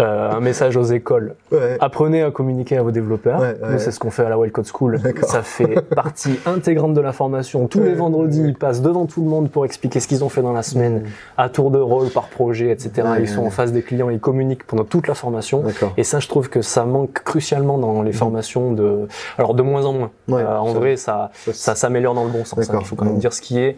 euh, 0.00 0.30
un 0.30 0.40
message 0.40 0.76
aux 0.76 0.84
écoles. 0.84 1.34
Apprenez 1.80 2.22
à 2.22 2.30
communiquer 2.30 2.76
à 2.76 2.82
vos 2.82 2.90
développeurs. 2.90 3.42
Nous, 3.70 3.78
c'est 3.78 3.90
ce 3.90 3.98
qu'on 3.98 4.10
fait 4.10 4.24
à 4.24 4.28
la 4.28 4.38
Wild 4.38 4.52
Code 4.52 4.66
School. 4.66 5.00
Ça 5.22 5.42
fait 5.42 5.80
partie 5.94 6.38
intégrante 6.46 6.94
de 6.94 7.00
la 7.00 7.12
formation. 7.12 7.66
Tous 7.66 7.82
les 7.82 7.94
vendredis, 7.94 8.42
ils 8.42 8.54
passent 8.54 8.82
devant 8.82 9.06
tout 9.06 9.22
le 9.22 9.28
monde 9.28 9.50
pour 9.50 9.64
expliquer 9.64 10.00
ce 10.00 10.08
qu'ils 10.08 10.24
ont 10.24 10.28
fait 10.28 10.42
dans 10.42 10.52
la 10.52 10.62
semaine, 10.62 11.04
à 11.36 11.48
tour 11.48 11.70
de 11.70 11.78
rôle, 11.78 12.10
par 12.10 12.28
projet, 12.28 12.70
etc. 12.70 13.08
ils 13.20 13.28
sont 13.28 13.42
en 13.42 13.50
face 13.50 13.72
des 13.72 13.82
clients, 13.82 14.10
ils 14.10 14.20
communiquent 14.20 14.64
pendant 14.64 14.84
toute 14.84 15.08
la 15.08 15.14
formation. 15.14 15.64
Et 15.96 16.04
ça, 16.04 16.20
je 16.20 16.28
trouve 16.28 16.48
que 16.48 16.62
ça 16.62 16.84
manque 16.84 17.12
crucialement 17.24 17.78
dans 17.78 18.02
les 18.02 18.12
formations 18.12 18.72
de, 18.72 19.08
alors 19.36 19.54
de 19.54 19.62
moins 19.62 19.84
en 19.84 19.92
moins. 19.92 20.10
Euh, 20.30 20.56
en 20.56 20.72
vrai, 20.72 20.96
ça, 20.96 21.30
ça 21.52 21.74
s'améliore 21.74 22.14
dans 22.14 22.24
le 22.24 22.30
bon 22.30 22.44
sens. 22.44 22.70
Hein. 22.70 22.78
Il 22.80 22.86
faut 22.86 22.96
quand 22.96 23.04
même 23.04 23.18
dire 23.18 23.32
ce 23.32 23.40
qui 23.40 23.58
est. 23.58 23.76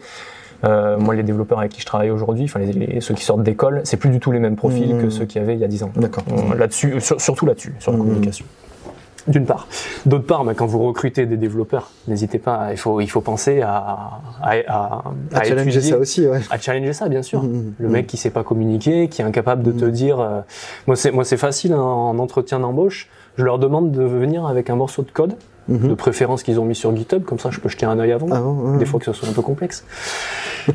Euh, 0.63 0.97
moi, 0.97 1.15
les 1.15 1.23
développeurs 1.23 1.59
avec 1.59 1.71
qui 1.71 1.81
je 1.81 1.85
travaille 1.85 2.11
aujourd'hui, 2.11 2.45
enfin 2.45 2.59
les, 2.59 3.01
ceux 3.01 3.13
qui 3.13 3.23
sortent 3.23 3.43
d'école, 3.43 3.81
c'est 3.83 3.97
plus 3.97 4.09
du 4.09 4.19
tout 4.19 4.31
les 4.31 4.39
mêmes 4.39 4.55
profils 4.55 4.97
que 4.97 5.05
mmh. 5.05 5.11
ceux 5.11 5.25
qu'il 5.25 5.41
y 5.41 5.43
avait 5.43 5.55
il 5.55 5.59
y 5.59 5.63
a 5.63 5.67
10 5.67 5.83
ans. 5.83 5.91
D'accord. 5.95 6.23
Là-dessus, 6.57 6.95
surtout 7.17 7.45
là-dessus, 7.45 7.73
sur 7.79 7.91
la 7.91 7.97
mmh. 7.97 8.01
communication. 8.01 8.45
D'une 9.27 9.45
part. 9.45 9.67
D'autre 10.07 10.25
part, 10.25 10.43
quand 10.55 10.65
vous 10.65 10.79
recrutez 10.79 11.27
des 11.27 11.37
développeurs, 11.37 11.91
n'hésitez 12.07 12.39
pas, 12.39 12.69
il 12.71 12.77
faut, 12.77 13.01
il 13.01 13.07
faut 13.07 13.21
penser 13.21 13.61
à, 13.61 14.19
à, 14.41 14.55
à, 14.67 15.03
à 15.31 15.43
challenger 15.43 15.79
ça 15.79 15.97
aussi, 15.99 16.27
ouais. 16.27 16.39
À 16.49 16.57
challenger 16.57 16.93
ça, 16.93 17.07
bien 17.07 17.21
sûr. 17.21 17.43
Mmh, 17.43 17.73
le 17.77 17.89
mec 17.89 18.07
qui 18.07 18.17
sait 18.17 18.31
pas 18.31 18.43
communiquer, 18.43 19.09
qui 19.09 19.21
est 19.21 19.25
incapable 19.25 19.61
de 19.61 19.71
te 19.71 19.85
dire, 19.85 20.19
euh, 20.19 20.41
moi 20.87 20.95
c'est, 20.95 21.11
moi 21.11 21.23
c'est 21.23 21.37
facile 21.37 21.73
hein, 21.73 21.81
en 21.81 22.17
entretien 22.17 22.59
d'embauche, 22.59 23.09
je 23.37 23.43
leur 23.43 23.59
demande 23.59 23.91
de 23.91 24.03
venir 24.03 24.47
avec 24.47 24.71
un 24.71 24.75
morceau 24.75 25.03
de 25.03 25.11
code 25.11 25.35
Mhm. 25.67 25.89
de 25.89 25.93
préférence 25.93 26.43
qu'ils 26.43 26.59
ont 26.59 26.65
mis 26.65 26.75
sur 26.75 26.95
GitHub, 26.95 27.23
comme 27.23 27.39
ça 27.39 27.49
je 27.51 27.59
peux 27.59 27.69
jeter 27.69 27.85
un 27.85 27.99
œil 27.99 28.11
avant, 28.11 28.27
ah 28.31 28.77
des 28.77 28.85
fois 28.85 28.99
que 28.99 29.05
ce 29.05 29.13
soit 29.13 29.29
un 29.29 29.33
peu 29.33 29.41
complexe. 29.41 29.85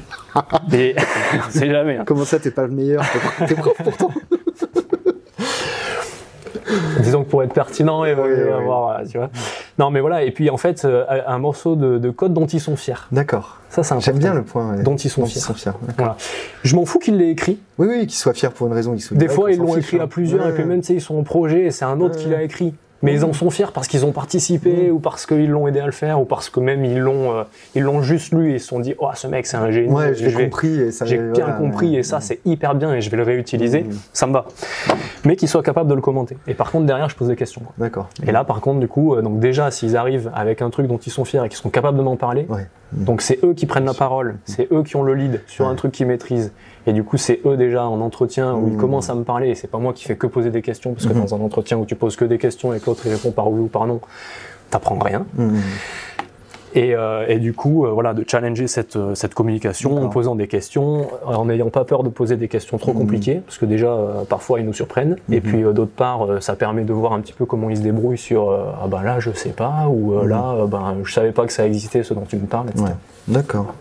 Mais 0.71 0.95
c'est 1.51 1.71
jamais. 1.71 1.97
Hein. 1.99 2.05
Comment 2.07 2.25
ça, 2.25 2.39
t'es 2.39 2.51
pas 2.51 2.67
le 2.67 2.73
meilleur? 2.73 3.05
T'es 3.47 3.55
prof 3.55 3.77
pourtant 3.83 4.11
Disons 7.01 7.25
que 7.25 7.31
pour 7.31 7.43
être 7.43 7.53
pertinent 7.53 8.05
et 8.05 8.11
avoir, 8.11 9.01
tu 9.09 9.19
vois. 9.19 9.31
Non, 9.79 9.91
mais 9.91 10.01
voilà. 10.01 10.25
Et 10.25 10.31
puis 10.33 10.51
en 10.51 10.57
fait, 10.57 10.85
euh, 10.85 11.05
un 11.27 11.39
morceau 11.39 11.77
de, 11.77 12.11
code 12.11 12.35
dont 12.35 12.47
ils 12.47 12.61
sont 12.61 12.77
fiers. 12.77 12.95
D'accord. 13.13 13.59
Ça, 13.69 13.83
c'est 13.83 14.01
J'aime 14.01 14.19
bien 14.19 14.35
le 14.35 14.43
point. 14.43 14.77
Dont 14.83 14.97
ils 14.97 15.11
sont 15.11 15.27
fiers. 15.27 15.41
voilà. 15.97 16.17
Je 16.65 16.75
m'en 16.75 16.85
fous 16.85 16.99
qu'ils 16.99 17.17
l'aient 17.17 17.31
écrit. 17.31 17.61
Oui, 17.79 17.87
oui, 17.89 18.01
qu'ils 18.07 18.19
soient 18.19 18.35
fiers 18.35 18.51
pour 18.51 18.67
une 18.67 18.73
raison. 18.73 18.95
Ils 18.95 19.17
Des 19.17 19.29
fois, 19.29 19.53
ils 19.53 19.59
l'ont 19.59 19.77
écrit 19.77 20.01
à 20.01 20.07
plusieurs, 20.07 20.47
et 20.49 20.55
puis 20.55 20.65
même, 20.65 20.81
tu 20.81 20.89
sais, 20.89 20.95
ils 20.95 21.01
sont 21.01 21.17
en 21.17 21.23
projet, 21.23 21.67
et 21.67 21.71
c'est 21.71 21.85
un 21.85 22.01
autre 22.01 22.17
qui 22.17 22.29
l'a 22.29 22.43
écrit 22.43 22.75
mais 23.03 23.13
ils 23.13 23.25
en 23.25 23.33
sont 23.33 23.51
fiers 23.51 23.73
parce 23.73 23.89
qu'ils 23.89 24.05
ont 24.07 24.13
participé 24.13 24.91
ou 24.91 24.99
parce 24.99 25.27
qu'ils 25.27 25.51
l'ont 25.51 25.69
aidé 25.69 25.81
à 25.81 25.87
le 25.87 25.93
faire 25.93 26.21
ou 26.21 26.25
parce 26.25 26.49
que 26.49 26.61
même 26.61 26.85
ils 26.85 26.99
l'ont 26.99 27.35
euh, 27.35 27.45
ils 27.75 27.83
l'ont 27.83 28.03
juste 28.03 28.33
lu 28.33 28.51
et 28.51 28.55
ils 28.55 28.61
se 28.61 28.69
sont 28.69 28.81
dit 28.81 28.95
oh 28.99 29.09
ce 29.15 29.27
mec 29.27 29.47
c'est 29.47 29.57
un 29.57 29.71
génie. 29.71 29.93
Ouais 29.93 30.15
j'ai 30.15 30.33
compris 30.33 30.81
et 30.81 30.91
ça 30.91 31.05
j'ai 31.05 31.19
bien 31.19 31.51
compris 31.53 31.97
et 31.97 32.03
ça 32.03 32.21
c'est 32.21 32.41
hyper 32.45 32.75
bien 32.75 32.95
et 32.95 33.01
je 33.01 33.11
vais 33.11 33.17
le 33.17 33.23
réutiliser. 33.23 33.87
Ça 34.13 34.27
me 34.27 34.33
va. 34.33 34.47
Mais 35.25 35.37
qu'ils 35.37 35.49
soient 35.49 35.63
capables 35.63 35.91
de 35.91 35.95
le 35.95 36.01
commenter. 36.01 36.37
Et 36.47 36.55
par 36.55 36.71
contre 36.71 36.87
derrière 36.87 37.09
je 37.09 37.17
pose 37.17 37.29
des 37.29 37.37
questions 37.37 37.63
d'accord. 37.79 38.09
Et 38.27 38.33
là 38.33 38.45
par 38.45 38.61
contre 38.61 38.81
du 38.81 38.89
coup 38.89 39.15
euh, 39.15 39.23
donc 39.23 39.41
déjà 39.41 39.71
s'ils 39.71 39.97
arrivent 39.97 40.31
avec 40.35 40.63
un 40.63 40.71
truc 40.71 40.87
dont 40.87 40.99
ils 40.99 41.13
sont 41.13 41.25
fiers 41.25 41.45
et 41.45 41.49
qu'ils 41.49 41.59
sont 41.59 41.71
capables 41.71 41.99
de 41.99 42.03
m'en 42.03 42.17
parler 42.17 42.47
donc 42.93 43.21
c'est 43.21 43.43
eux 43.45 43.53
qui 43.53 43.67
prennent 43.67 43.85
la 43.85 43.95
parole 43.95 44.37
c'est 44.45 44.71
eux 44.73 44.83
qui 44.83 44.97
ont 44.97 45.03
le 45.03 45.15
lead 45.15 45.43
sur 45.47 45.67
un 45.67 45.75
truc 45.75 45.93
qu'ils 45.93 46.07
maîtrisent 46.07 46.53
et 46.87 46.93
du 46.93 47.03
coup, 47.03 47.17
c'est 47.17 47.41
eux 47.45 47.57
déjà 47.57 47.87
en 47.87 48.01
entretien 48.01 48.55
où 48.55 48.69
ils 48.69 48.75
mmh. 48.75 48.79
commencent 48.79 49.11
à 49.11 49.15
me 49.15 49.25
parler. 49.25 49.49
Et 49.49 49.55
c'est 49.55 49.71
pas 49.71 49.79
moi 49.79 49.93
qui 49.93 50.05
fais 50.05 50.17
que 50.17 50.27
poser 50.27 50.51
des 50.51 50.63
questions, 50.63 50.93
parce 50.93 51.07
que 51.07 51.13
mmh. 51.13 51.21
dans 51.21 51.35
un 51.35 51.41
entretien 51.41 51.79
où 51.79 51.85
tu 51.85 51.97
poses 51.97 52.17
que 52.17 52.25
des 52.25 52.39
questions 52.39 52.73
et 52.73 52.81
que 52.81 52.87
l'autre 52.87 53.09
répond 53.09 53.33
par 53.33 53.51
oui 53.51 53.61
ou 53.61 53.67
par 53.67 53.87
non, 53.87 54.01
t'apprends 54.71 54.99
rien. 54.99 55.27
Et, 56.77 56.95
euh, 56.95 57.25
et, 57.27 57.39
du 57.39 57.55
coup, 57.55 57.87
euh, 57.87 57.91
voilà, 57.91 58.13
de 58.13 58.23
challenger 58.29 58.67
cette, 58.67 58.97
euh, 58.97 59.15
cette 59.15 59.33
communication 59.33 59.97
en 59.97 60.11
posant 60.11 60.35
des 60.35 60.47
questions, 60.47 61.09
en 61.25 61.47
n'ayant 61.47 61.71
pas 61.71 61.87
peur 61.87 62.03
de 62.03 62.11
poser 62.11 62.37
des 62.37 62.49
questions 62.49 62.77
trop 62.77 62.93
compliquées, 62.93 63.41
parce 63.47 63.57
que 63.57 63.65
déjà, 63.65 63.97
parfois, 64.29 64.61
ils 64.61 64.67
nous 64.67 64.75
surprennent. 64.75 65.17
Et 65.33 65.41
puis, 65.41 65.63
d'autre 65.63 65.93
part, 65.97 66.43
ça 66.43 66.55
permet 66.55 66.85
de 66.85 66.93
voir 66.93 67.15
un 67.15 67.21
petit 67.21 67.33
peu 67.33 67.47
comment 67.47 67.71
ils 67.71 67.79
se 67.79 67.83
débrouillent 67.83 68.19
sur 68.19 68.51
ah 68.53 68.87
ben 68.89 69.03
là, 69.03 69.21
je 69.21 69.31
sais 69.33 69.51
pas, 69.51 69.89
ou 69.89 70.23
là, 70.25 70.67
ben 70.67 70.97
je 71.03 71.13
savais 71.13 71.33
pas 71.33 71.47
que 71.47 71.53
ça 71.53 71.67
existait, 71.67 72.03
ce 72.03 72.15
dont 72.15 72.25
tu 72.29 72.37
me 72.37 72.47
parles, 72.47 72.69
etc. 72.69 72.85
Ouais. 72.85 72.93
D'accord. 73.29 73.75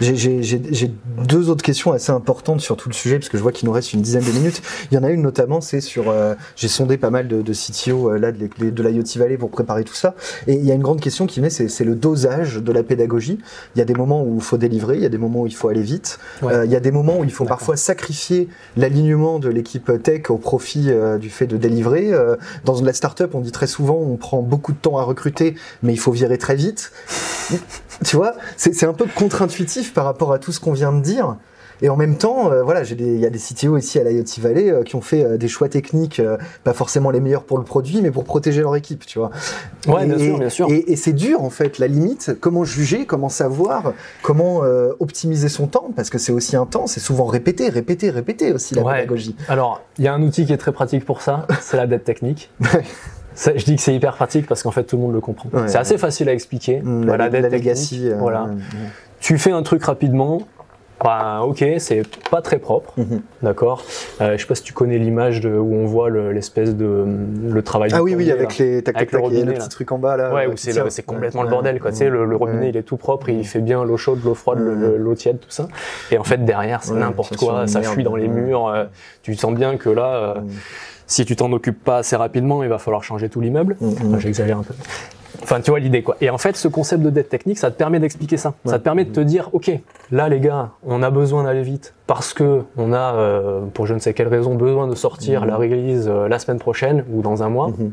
J'ai 0.00 0.90
deux 1.26 1.50
autres 1.50 1.62
questions 1.62 1.92
assez 1.92 2.12
importantes 2.12 2.60
sur 2.60 2.76
tout 2.76 2.88
le 2.88 2.94
sujet, 2.94 3.18
parce 3.18 3.28
que 3.28 3.38
je 3.38 3.42
vois 3.42 3.52
qu'il 3.52 3.66
nous 3.66 3.72
reste 3.72 3.92
une 3.92 4.02
dizaine 4.02 4.24
de 4.24 4.30
minutes. 4.30 4.62
Il 4.90 4.94
y 4.94 4.98
en 4.98 5.04
a 5.04 5.10
une 5.10 5.22
notamment, 5.22 5.60
c'est 5.60 5.80
sur... 5.80 6.10
Euh, 6.10 6.34
j'ai 6.56 6.68
sondé 6.68 6.96
pas 6.96 7.10
mal 7.10 7.28
de, 7.28 7.42
de 7.42 7.52
CTO 7.52 8.10
euh, 8.10 8.18
là, 8.18 8.32
de, 8.32 8.48
de 8.70 8.82
l'IoT 8.82 9.04
Valley 9.16 9.36
pour 9.36 9.50
préparer 9.50 9.84
tout 9.84 9.94
ça. 9.94 10.14
Et 10.46 10.54
il 10.54 10.64
y 10.64 10.70
a 10.70 10.74
une 10.74 10.82
grande 10.82 11.00
question 11.00 11.26
qui 11.26 11.40
met, 11.40 11.50
c'est 11.50 11.84
le 11.84 11.94
dosage 11.94 12.56
de 12.56 12.72
la 12.72 12.82
pédagogie. 12.82 13.38
Il 13.76 13.78
y 13.78 13.82
a 13.82 13.84
des 13.84 13.94
moments 13.94 14.22
où 14.22 14.36
il 14.36 14.42
faut 14.42 14.58
délivrer, 14.58 14.96
il 14.96 15.02
y 15.02 15.06
a 15.06 15.10
des 15.10 15.18
moments 15.18 15.42
où 15.42 15.46
il 15.46 15.54
faut 15.54 15.68
aller 15.68 15.82
vite. 15.82 16.18
Euh, 16.42 16.64
il 16.64 16.70
y 16.70 16.76
a 16.76 16.80
des 16.80 16.90
moments 16.90 17.18
où 17.18 17.24
il 17.24 17.32
faut 17.32 17.44
parfois 17.44 17.76
sacrifier 17.76 18.48
l'alignement 18.76 19.38
de 19.38 19.48
l'équipe 19.48 19.90
tech 20.02 20.30
au 20.30 20.38
profit 20.38 20.90
du 21.20 21.30
fait 21.30 21.46
de 21.46 21.56
délivrer. 21.56 22.12
dans 22.64 22.80
la 22.80 22.92
startup, 22.92 23.34
on 23.34 23.40
dit 23.40 23.52
très 23.52 23.66
souvent, 23.66 23.96
on 23.96 24.16
prend 24.16 24.42
beaucoup 24.42 24.72
de 24.72 24.78
temps 24.78 24.98
à 24.98 25.02
recruter, 25.02 25.54
mais 25.82 25.92
il 25.92 25.98
faut 25.98 26.12
virer 26.12 26.38
très 26.38 26.56
vite. 26.56 26.92
Tu 28.04 28.16
vois, 28.16 28.34
c'est 28.56 28.84
un 28.84 28.92
peu 28.92 29.06
contre-intuitif 29.14 29.94
par 29.94 30.04
rapport 30.04 30.32
à 30.32 30.38
tout 30.38 30.52
ce 30.52 30.60
qu'on 30.60 30.72
vient 30.72 30.92
de 30.92 31.00
dire. 31.00 31.36
Et 31.82 31.88
en 31.88 31.96
même 31.96 32.16
temps, 32.16 32.50
euh, 32.50 32.62
voilà, 32.62 32.84
il 32.84 33.18
y 33.18 33.26
a 33.26 33.30
des 33.30 33.38
CTO 33.40 33.76
ici 33.76 33.98
à 33.98 34.04
l'IoT 34.04 34.24
Valley 34.38 34.70
euh, 34.70 34.84
qui 34.84 34.94
ont 34.94 35.00
fait 35.00 35.24
euh, 35.24 35.36
des 35.36 35.48
choix 35.48 35.68
techniques, 35.68 36.22
pas 36.62 36.72
forcément 36.72 37.10
les 37.10 37.18
meilleurs 37.18 37.42
pour 37.42 37.58
le 37.58 37.64
produit, 37.64 38.00
mais 38.00 38.12
pour 38.12 38.22
protéger 38.22 38.60
leur 38.60 38.76
équipe, 38.76 39.04
tu 39.04 39.18
vois. 39.18 39.30
Ouais, 39.88 40.06
bien 40.06 40.16
sûr, 40.16 40.38
bien 40.38 40.48
sûr. 40.48 40.68
Et, 40.70 40.94
c'est 40.94 41.12
dur 41.12 41.42
en 41.42 41.50
fait, 41.50 41.78
la 41.78 41.88
limite. 41.88 42.36
Comment 42.40 42.62
juger, 42.62 43.04
comment 43.04 43.28
savoir, 43.28 43.92
comment 44.22 44.62
optimiser 45.00 45.48
son 45.48 45.66
temps, 45.66 45.90
parce 45.96 46.08
que 46.08 46.18
c'est 46.18 46.32
aussi 46.32 46.54
un 46.56 46.66
temps, 46.66 46.86
c'est 46.86 47.00
souvent 47.00 47.26
répéter, 47.26 47.68
répéter, 47.68 48.10
répéter 48.10 48.52
aussi 48.52 48.76
la 48.76 48.84
pédagogie. 48.84 49.34
Alors, 49.48 49.80
il 49.98 50.04
y 50.04 50.08
a 50.08 50.14
un 50.14 50.22
outil 50.22 50.46
qui 50.46 50.52
est 50.52 50.58
très 50.58 50.72
pratique 50.72 51.04
pour 51.04 51.20
ça, 51.20 51.46
c'est 51.60 51.76
la 51.76 51.88
dette 51.88 52.04
technique. 52.04 52.50
je 53.36 53.64
dis 53.64 53.76
que 53.76 53.82
c'est 53.82 53.94
hyper 53.94 54.14
pratique 54.14 54.46
parce 54.46 54.62
qu'en 54.62 54.70
fait 54.70 54.84
tout 54.84 54.96
le 54.96 55.02
monde 55.02 55.12
le 55.14 55.20
comprend. 55.20 55.48
c'est 55.66 55.78
assez 55.78 55.98
facile 55.98 56.28
à 56.28 56.32
expliquer. 56.32 56.80
Mmh, 56.82 57.00
la, 57.00 57.06
voilà, 57.06 57.28
la 57.28 57.48
legacy. 57.48 58.10
voilà. 58.18 58.46
Tu 59.20 59.38
fais 59.38 59.52
un 59.52 59.62
truc 59.62 59.84
rapidement, 59.84 60.42
Bah, 61.04 61.40
ok, 61.42 61.64
c'est 61.78 62.02
pas 62.30 62.42
très 62.42 62.58
propre, 62.58 62.92
Mhm. 62.96 63.22
d'accord. 63.42 63.82
Euh, 64.20 64.36
je 64.36 64.42
sais 64.42 64.46
pas 64.46 64.54
si 64.54 64.62
tu 64.62 64.72
connais 64.72 64.98
l'image 64.98 65.44
où 65.44 65.74
on 65.74 65.84
voit 65.84 66.08
le- 66.10 66.30
l'espèce 66.30 66.76
de 66.76 67.04
le 67.50 67.62
travail. 67.62 67.90
Ah 67.92 68.04
oui, 68.04 68.14
oui, 68.14 68.30
avec 68.30 68.56
les 68.58 68.84
tac 68.84 68.94
tac 68.94 69.06
le 69.06 69.10
tac, 69.10 69.14
et 69.14 69.16
le 69.16 69.22
robinet, 69.40 69.54
petit 69.58 69.68
truc 69.68 69.90
en 69.90 69.98
bas 69.98 70.16
là. 70.16 70.32
Ouais, 70.32 70.46
euh, 70.46 70.52
où 70.52 70.56
c'est 70.56 70.72
le- 70.72 71.02
complètement 71.04 71.42
le 71.42 71.48
bordel, 71.48 71.80
quoi. 71.80 71.90
Tu 71.90 71.96
sais, 71.96 72.08
le, 72.08 72.24
le 72.24 72.36
robinet, 72.36 72.68
il 72.68 72.76
est 72.76 72.84
tout 72.84 72.96
propre, 72.98 73.30
il 73.30 73.44
fait 73.44 73.58
bien 73.58 73.82
l'eau 73.84 73.96
chaude, 73.96 74.20
l'eau 74.24 74.34
froide, 74.34 74.60
le- 74.60 74.76
le- 74.76 74.96
l'eau 74.96 75.16
tiède, 75.16 75.40
tout 75.40 75.50
ça. 75.50 75.66
Et 76.12 76.18
en 76.18 76.22
fait, 76.24 76.44
derrière, 76.44 76.84
c'est 76.84 76.94
n'importe 76.94 77.36
quoi, 77.36 77.66
ça 77.66 77.82
fuit 77.82 78.04
dans 78.04 78.14
les 78.14 78.28
murs. 78.28 78.68
euh, 78.68 78.84
tu 79.22 79.34
sens 79.34 79.54
bien 79.54 79.76
que 79.78 79.88
là, 79.90 80.14
euh. 80.36 80.40
Si 81.12 81.24
tu 81.24 81.36
t'en 81.36 81.52
occupes 81.52 81.82
pas 81.82 81.98
assez 81.98 82.16
rapidement, 82.16 82.62
il 82.62 82.68
va 82.68 82.78
falloir 82.78 83.04
changer 83.04 83.28
tout 83.28 83.40
l'immeuble. 83.40 83.76
Mm, 83.80 83.86
mm. 83.86 83.92
Enfin, 84.06 84.18
J'exagère 84.18 84.58
un 84.58 84.62
peu. 84.62 84.74
Enfin, 85.42 85.60
tu 85.60 85.70
vois 85.70 85.80
l'idée, 85.80 86.02
quoi. 86.02 86.16
Et 86.20 86.30
en 86.30 86.38
fait, 86.38 86.56
ce 86.56 86.68
concept 86.68 87.02
de 87.02 87.10
dette 87.10 87.28
technique, 87.28 87.58
ça 87.58 87.70
te 87.70 87.76
permet 87.76 87.98
d'expliquer 87.98 88.36
ça. 88.36 88.54
Ça 88.64 88.78
te 88.78 88.84
permet 88.84 89.04
de 89.04 89.12
te 89.12 89.20
dire, 89.20 89.50
OK, 89.52 89.70
là, 90.10 90.28
les 90.28 90.40
gars, 90.40 90.70
on 90.86 91.02
a 91.02 91.10
besoin 91.10 91.44
d'aller 91.44 91.62
vite 91.62 91.94
parce 92.06 92.32
que 92.32 92.62
on 92.76 92.92
a, 92.92 93.14
euh, 93.14 93.62
pour 93.74 93.86
je 93.86 93.94
ne 93.94 93.98
sais 93.98 94.14
quelle 94.14 94.28
raison, 94.28 94.54
besoin 94.54 94.86
de 94.86 94.94
sortir 94.94 95.44
la 95.44 95.56
release 95.56 96.06
euh, 96.06 96.28
la 96.28 96.38
semaine 96.38 96.58
prochaine 96.58 97.04
ou 97.12 97.22
dans 97.22 97.42
un 97.42 97.48
mois. 97.48 97.68
Mhm. 97.68 97.92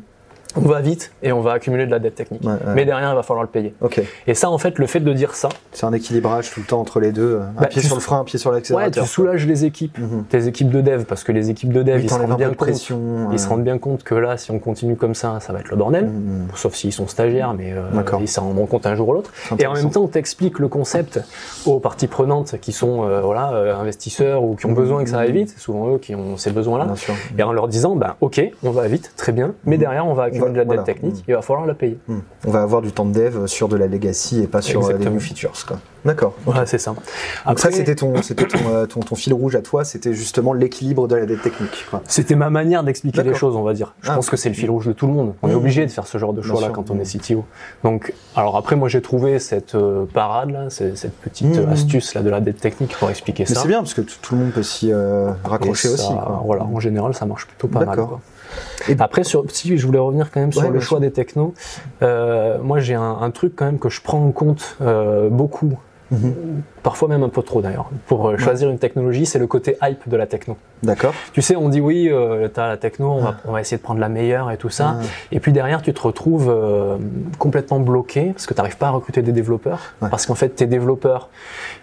On 0.56 0.62
va 0.62 0.82
vite 0.82 1.12
et 1.22 1.32
on 1.32 1.42
va 1.42 1.52
accumuler 1.54 1.86
de 1.86 1.92
la 1.92 2.00
dette 2.00 2.16
technique. 2.16 2.44
Ouais, 2.44 2.54
ouais. 2.54 2.74
Mais 2.76 2.84
derrière, 2.86 3.12
il 3.12 3.16
va 3.16 3.22
falloir 3.24 3.44
le 3.44 3.50
payer. 3.50 3.76
Ok, 3.82 4.02
Et 4.26 4.34
ça, 4.34 4.50
en 4.50 4.58
fait, 4.58 4.80
le 4.80 4.88
fait 4.88 5.00
de 5.00 5.14
dire 5.14 5.36
ça, 5.36 5.50
c'est 5.72 5.86
un 5.86 5.94
équilibrage 5.94 6.50
tout 6.52 6.60
le 6.60 6.66
temps 6.66 6.80
entre 6.82 7.00
les 7.00 7.12
deux. 7.12 7.40
Un 7.58 7.62
Bah, 7.62 7.68
pied 7.68 7.84
sur 7.84 7.96
le 7.96 8.02
frein, 8.02 8.22
un 8.22 8.24
pied 8.24 8.40
sur 8.40 8.50
ouais, 8.50 8.58
l'accélérateur. 8.58 9.04
tu 9.04 9.10
soulages 9.10 9.46
les 9.46 9.66
équipes, 9.66 10.00
Mhm. 10.00 10.24
tes 10.28 10.48
équipes 10.48 10.72
de 10.72 10.82
dev, 10.82 11.04
parce 11.06 11.24
que 11.24 11.32
les 11.32 11.52
équipes 11.52 11.72
de 11.72 11.84
dev, 11.84 12.02
ils 12.04 12.10
se 12.10 12.16
rendent 12.16 12.36
bien 12.36 12.48
compte. 12.50 12.58
pression. 12.58 13.30
Ils 13.32 13.40
se 13.40 13.48
rendent 13.48 13.64
bien 13.64 13.78
compte 13.78 14.04
que 14.04 14.16
là, 14.16 14.38
si 14.38 14.50
on 14.50 14.58
continue 14.60 14.96
comme 14.96 15.14
ça, 15.14 15.40
ça 15.40 15.54
va 15.54 15.60
être 15.60 15.70
le 15.70 15.78
bordel. 15.78 16.06
Mhm. 16.08 16.48
Sauf 16.56 16.74
s'ils 16.74 16.94
sont 16.94 17.08
stagiaires, 17.08 17.54
mais 17.54 17.72
euh, 17.74 17.84
ils 18.20 18.28
s'en 18.28 18.44
rendront 18.46 18.66
compte 18.66 18.88
un 18.88 18.96
jour 18.96 19.10
ou 19.10 19.14
l'autre. 19.14 19.32
Et 19.60 19.68
en 19.68 19.74
même 19.74 19.92
temps, 19.92 20.02
on 20.02 20.08
t'explique 20.08 20.58
le 20.58 20.68
concept 20.68 21.20
aux 21.68 21.80
parties 21.80 22.08
prenantes 22.08 22.56
qui 22.60 22.72
sont 22.72 23.04
euh, 23.04 23.22
voilà, 23.22 23.52
euh, 23.54 23.76
investisseurs 23.80 24.44
ou 24.44 24.56
qui 24.56 24.66
ont 24.66 24.72
besoin 24.74 25.04
que 25.04 25.10
ça 25.12 25.20
aille 25.20 25.32
vite. 25.32 25.50
C'est 25.56 25.62
souvent 25.62 25.94
eux 25.94 26.00
qui 26.00 26.16
ont 26.16 26.38
ces 26.38 26.50
besoins-là. 26.52 26.88
Et 27.38 27.44
en 27.44 27.54
leur 27.54 27.68
disant, 27.68 27.96
bah, 27.96 28.18
ok, 28.22 28.42
on 28.64 28.72
va 28.72 28.88
vite, 28.88 29.14
très 29.16 29.32
bien, 29.32 29.54
mais 29.66 29.78
derrière, 29.78 30.08
on 30.08 30.14
va 30.14 30.24
accumuler 30.24 30.39
va- 30.40 30.50
de 30.50 30.58
la 30.58 30.66
dette 30.66 30.84
technique, 30.86 31.16
Mhm. 31.16 31.24
il 31.28 31.34
va 31.36 31.42
falloir 31.42 31.66
la 31.66 31.74
payer. 31.74 31.98
Hmm. 32.08 32.20
On 32.48 32.52
va 32.52 32.62
avoir 32.62 32.82
du 32.82 32.92
temps 32.92 33.06
de 33.06 33.14
dev 33.14 33.46
sur 33.48 33.68
de 33.70 33.76
la 33.78 33.88
legacy 33.88 34.42
et 34.42 34.48
pas 34.48 34.62
sur 34.62 34.80
euh, 34.82 34.84
des 34.84 34.90
Exactement. 34.92 35.16
new 35.16 35.20
features. 35.22 35.54
D'accord. 36.06 36.34
Voilà, 36.46 36.66
c'est 36.66 36.78
ça. 36.78 36.92
Donc 36.92 37.00
Après, 37.46 37.72
ça, 37.72 37.78
c'était 37.78 37.96
ton, 37.96 38.22
c'était 38.22 38.46
ton, 38.48 38.58
euh, 38.70 38.86
ton, 38.86 39.02
ton 39.02 39.16
fil 39.16 39.34
rouge 39.34 39.56
à 39.56 39.62
toi, 39.62 39.84
c'était 39.84 40.14
justement 40.14 40.54
l'équilibre 40.54 41.08
de 41.10 41.16
la 41.18 41.26
dette 41.26 41.42
technique. 41.42 41.86
C'était 42.06 42.36
ma 42.36 42.50
manière 42.50 42.84
d'expliquer 42.84 43.22
les 43.24 43.34
choses, 43.34 43.56
on 43.58 43.64
va 43.64 43.74
dire. 43.74 43.94
Je 44.02 44.12
Ah. 44.12 44.16
pense 44.16 44.30
que 44.30 44.38
c'est 44.38 44.48
le 44.50 44.56
fil 44.56 44.70
rouge 44.72 44.86
de 44.88 44.94
tout 44.94 45.08
le 45.08 45.14
monde. 45.14 45.34
On 45.42 45.50
est 45.50 45.54
Mmh. 45.54 45.58
obligé 45.58 45.86
de 45.86 45.92
faire 45.92 46.08
ce 46.08 46.18
genre 46.18 46.32
de 46.34 46.42
choix-là 46.42 46.70
quand 46.70 46.90
on 46.90 47.00
est 47.00 47.04
CTO. 47.06 47.44
Donc, 47.84 48.14
alors 48.36 48.56
après, 48.56 48.76
moi, 48.78 48.88
j'ai 48.88 49.02
trouvé 49.02 49.40
cette 49.40 49.76
euh, 49.76 50.06
parade 50.14 50.52
là, 50.52 50.70
cette 50.70 51.12
petite 51.22 51.58
Mmh. 51.58 51.70
astuce 51.70 52.14
là 52.16 52.22
de 52.22 52.30
la 52.30 52.40
dette 52.40 52.62
technique 52.62 52.96
pour 52.98 53.10
expliquer 53.10 53.44
Mais 53.50 53.54
ça. 53.56 53.62
c'est 53.62 53.68
bien 53.68 53.80
parce 53.80 53.94
que 53.94 54.02
tout 54.02 54.36
le 54.36 54.42
monde 54.42 54.52
peut 54.52 54.64
s'y 54.64 54.92
euh, 54.94 55.32
raccrocher 55.44 55.90
ça, 55.90 55.94
aussi. 55.96 56.14
quoi. 56.14 56.42
Voilà, 56.46 56.64
en 56.64 56.80
général, 56.80 57.14
ça 57.14 57.26
marche 57.26 57.46
plutôt 57.46 57.68
pas 57.68 57.84
mal. 57.84 57.98
Quoi. 57.98 58.22
Et- 58.88 58.96
Après, 59.00 59.24
sur, 59.24 59.44
si 59.52 59.78
je 59.78 59.86
voulais 59.86 60.00
revenir 60.00 60.32
quand 60.32 60.40
même 60.40 60.52
sur 60.54 60.64
Ouais, 60.64 60.70
le 60.70 60.80
choix 60.80 61.00
des 61.00 61.12
technos, 61.12 61.54
euh, 62.02 62.58
moi 62.62 62.80
j'ai 62.80 62.96
un, 62.96 63.18
un 63.22 63.32
truc 63.32 63.54
quand 63.56 63.66
même 63.66 63.80
que 63.80 63.90
je 63.90 64.02
prends 64.02 64.24
en 64.26 64.32
compte 64.32 64.78
euh, 64.82 65.30
beaucoup, 65.30 65.78
Mhm. 66.12 66.62
parfois 66.84 67.08
même 67.08 67.24
un 67.24 67.30
peu 67.30 67.42
trop 67.44 67.62
d'ailleurs, 67.62 67.90
pour 68.08 68.30
euh, 68.30 68.38
choisir 68.38 68.70
une 68.70 68.80
technologie, 68.80 69.26
c'est 69.26 69.40
le 69.40 69.48
côté 69.48 69.78
hype 69.82 70.08
de 70.08 70.18
la 70.18 70.26
techno. 70.26 70.58
D'accord. 70.82 71.14
Tu 71.34 71.42
sais, 71.42 71.56
on 71.56 71.70
dit 71.70 71.82
oui, 71.82 72.10
euh, 72.10 72.48
t'as 72.48 72.68
la 72.68 72.78
techno, 72.78 73.12
on 73.12 73.22
va, 73.22 73.36
on 73.46 73.52
va 73.52 73.62
essayer 73.62 73.78
de 73.78 73.82
prendre 73.82 74.00
la 74.00 74.10
meilleure 74.10 74.50
et 74.50 74.58
tout 74.58 74.70
ça. 74.70 74.96
Ah. 75.00 75.06
Et 75.32 75.40
puis 75.40 75.52
derrière, 75.52 75.82
tu 75.82 75.94
te 75.94 76.02
retrouves 76.02 76.50
euh, 76.50 76.98
complètement 77.38 77.80
bloqué 77.80 78.32
parce 78.34 78.48
que 78.48 78.54
tu 78.54 78.60
n'arrives 78.60 78.78
pas 78.78 78.88
à 78.88 78.92
recruter 78.92 79.22
des 79.22 79.34
développeurs. 79.34 79.94
Ouais. 80.02 80.10
Parce 80.10 80.26
qu'en 80.26 80.36
fait, 80.36 80.50
tes 80.50 80.68
développeurs, 80.68 81.30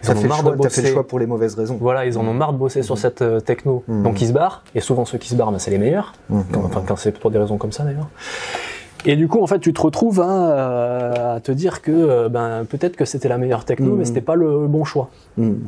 ils 0.03 0.11
en 0.11 0.16
ont 0.16 0.22
marre 0.22 0.39
choix, 0.41 0.57
de 0.57 0.62
t'as 0.62 0.70
fait 0.70 0.81
le 0.81 0.83
bosser. 0.87 0.93
choix 0.95 1.07
pour 1.07 1.18
les 1.18 1.27
mauvaises 1.27 1.55
raisons. 1.55 1.77
Voilà, 1.81 2.07
ils 2.07 2.16
en 2.18 2.27
ont 2.27 2.35
marre 2.35 2.53
de 2.53 2.59
bosser 2.59 2.83
sur 2.83 2.97
cette 2.97 3.22
euh, 3.22 3.41
techno. 3.41 3.85
Mhm. 3.87 4.03
Donc 4.03 4.20
ils 4.22 4.29
se 4.29 4.33
barrent. 4.33 4.62
Et 4.74 4.81
souvent, 4.81 5.05
ceux 5.05 5.18
qui 5.18 5.29
se 5.29 5.35
barrent, 5.35 5.53
ben, 5.53 5.59
c'est 5.59 5.70
les 5.70 5.79
meilleurs. 5.79 6.14
Mhm. 6.31 6.45
Quand, 6.53 6.64
enfin, 6.64 6.83
quand 6.87 6.97
c'est 6.97 7.12
pour 7.12 7.31
des 7.31 7.39
raisons 7.39 7.59
comme 7.59 7.72
ça 7.72 7.85
d'ailleurs. 7.85 8.09
Et 9.09 9.15
du 9.17 9.29
coup, 9.29 9.41
en 9.41 9.47
fait, 9.47 9.61
tu 9.61 9.73
te 9.73 9.81
retrouves 9.81 10.21
à, 10.21 10.51
euh, 10.51 11.37
à 11.37 11.41
te 11.41 11.53
dire 11.53 11.81
que 11.81 11.93
euh, 11.93 12.29
ben, 12.29 12.65
peut-être 12.69 12.97
que 12.97 13.05
c'était 13.05 13.29
la 13.29 13.39
meilleure 13.39 13.65
techno, 13.65 13.93
Mhm. 13.93 13.99
mais 13.99 14.05
c'était 14.05 14.21
pas 14.21 14.35
le 14.35 14.67
bon 14.67 14.85
choix. 14.85 15.09
Mhm. 15.39 15.59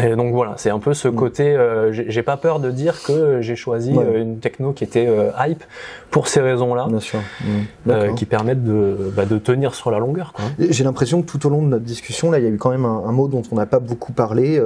Et 0.00 0.14
donc 0.14 0.32
voilà, 0.32 0.54
c'est 0.58 0.70
un 0.70 0.78
peu 0.78 0.94
ce 0.94 1.08
côté. 1.08 1.56
euh, 1.56 1.90
j'ai 1.92 2.22
pas 2.22 2.36
peur 2.36 2.60
de 2.60 2.70
dire 2.70 3.02
que 3.02 3.40
j'ai 3.40 3.56
choisi 3.56 3.92
Ouais. 3.92 4.04
euh, 4.04 4.22
une 4.22 4.38
techno 4.38 4.72
qui 4.72 4.84
était 4.84 5.06
euh, 5.08 5.30
hype 5.40 5.64
pour 6.10 6.28
ces 6.28 6.40
raisons-là, 6.40 6.86
euh, 6.88 7.62
D'accord. 7.84 8.14
qui 8.14 8.26
permettent 8.26 8.62
de, 8.64 9.12
bah, 9.16 9.24
de 9.24 9.38
tenir 9.38 9.74
sur 9.74 9.90
la 9.90 9.98
longueur. 9.98 10.32
J'ai 10.58 10.84
l'impression 10.84 11.20
que 11.22 11.26
tout 11.30 11.44
au 11.46 11.50
long 11.50 11.62
de 11.62 11.68
notre 11.68 11.84
discussion, 11.84 12.30
là, 12.30 12.38
il 12.38 12.44
y 12.44 12.46
a 12.46 12.50
eu 12.50 12.58
quand 12.58 12.70
même 12.70 12.84
un, 12.84 13.02
un 13.06 13.12
mot 13.12 13.26
dont 13.28 13.42
on 13.50 13.56
n'a 13.56 13.66
pas 13.66 13.80
beaucoup 13.80 14.12
parlé. 14.12 14.62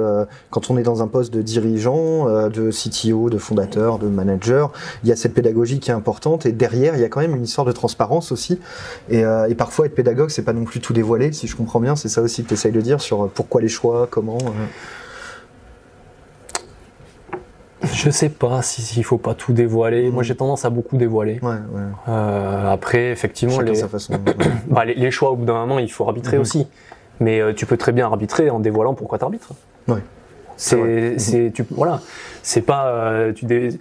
quand 0.49 0.69
on 0.69 0.77
est 0.77 0.83
dans 0.83 1.01
un 1.01 1.07
poste 1.07 1.33
de 1.33 1.41
dirigeant, 1.41 2.25
de 2.49 2.69
CTO, 2.71 3.29
de 3.29 3.37
fondateur, 3.37 3.97
de 3.99 4.07
manager, 4.07 4.71
il 5.03 5.09
y 5.09 5.11
a 5.11 5.15
cette 5.15 5.33
pédagogie 5.33 5.79
qui 5.79 5.89
est 5.91 5.93
importante. 5.95 6.45
Et 6.45 6.51
derrière, 6.51 6.95
il 6.95 7.01
y 7.01 7.05
a 7.05 7.09
quand 7.09 7.21
même 7.21 7.35
une 7.35 7.43
histoire 7.43 7.65
de 7.65 7.71
transparence 7.71 8.31
aussi. 8.31 8.59
Et, 9.09 9.21
et 9.21 9.55
parfois, 9.55 9.87
être 9.87 9.95
pédagogue, 9.95 10.29
c'est 10.29 10.43
pas 10.45 10.53
non 10.53 10.63
plus 10.65 10.79
tout 10.79 10.93
dévoiler, 10.93 11.31
si 11.33 11.47
je 11.47 11.55
comprends 11.55 11.79
bien. 11.79 11.95
C'est 11.95 12.09
ça 12.09 12.21
aussi 12.21 12.43
que 12.43 12.49
tu 12.49 12.53
essayes 12.53 12.71
de 12.71 12.81
dire 12.81 13.01
sur 13.01 13.27
pourquoi 13.29 13.61
les 13.61 13.67
choix, 13.69 14.07
comment. 14.09 14.37
Je 17.93 18.09
sais 18.11 18.29
pas 18.29 18.61
si- 18.61 18.81
s'il 18.83 19.03
faut 19.03 19.17
pas 19.17 19.33
tout 19.33 19.53
dévoiler. 19.53 20.09
Moi, 20.11 20.21
j'ai 20.23 20.35
tendance 20.35 20.65
à 20.65 20.69
beaucoup 20.69 20.97
dévoiler. 20.97 21.39
Ouais, 21.41 21.49
ouais. 21.73 21.81
Euh, 22.09 22.71
après, 22.71 23.09
effectivement, 23.11 23.59
les, 23.59 23.73
bah, 24.67 24.85
les, 24.85 24.93
les 24.93 25.11
choix 25.11 25.31
au 25.31 25.35
bout 25.35 25.45
d'un 25.45 25.53
moment, 25.55 25.79
il 25.79 25.91
faut 25.91 26.07
arbitrer 26.07 26.37
Mhm. 26.37 26.41
aussi. 26.41 26.67
Mais 27.19 27.39
euh, 27.41 27.53
tu 27.53 27.65
peux 27.65 27.77
très 27.77 27.91
bien 27.91 28.05
arbitrer 28.05 28.49
en 28.49 28.59
dévoilant 28.59 28.93
pourquoi 28.93 29.17
tu 29.17 29.23
arbitres. 29.23 29.51
Ouais. 29.87 29.99
C'est 30.57 31.51
tu, 31.55 31.65
voilà, 31.71 32.01
c'est 32.43 32.61
pas, 32.61 32.87
euh, 32.89 33.33
tu 33.33 33.45
dé- 33.45 33.79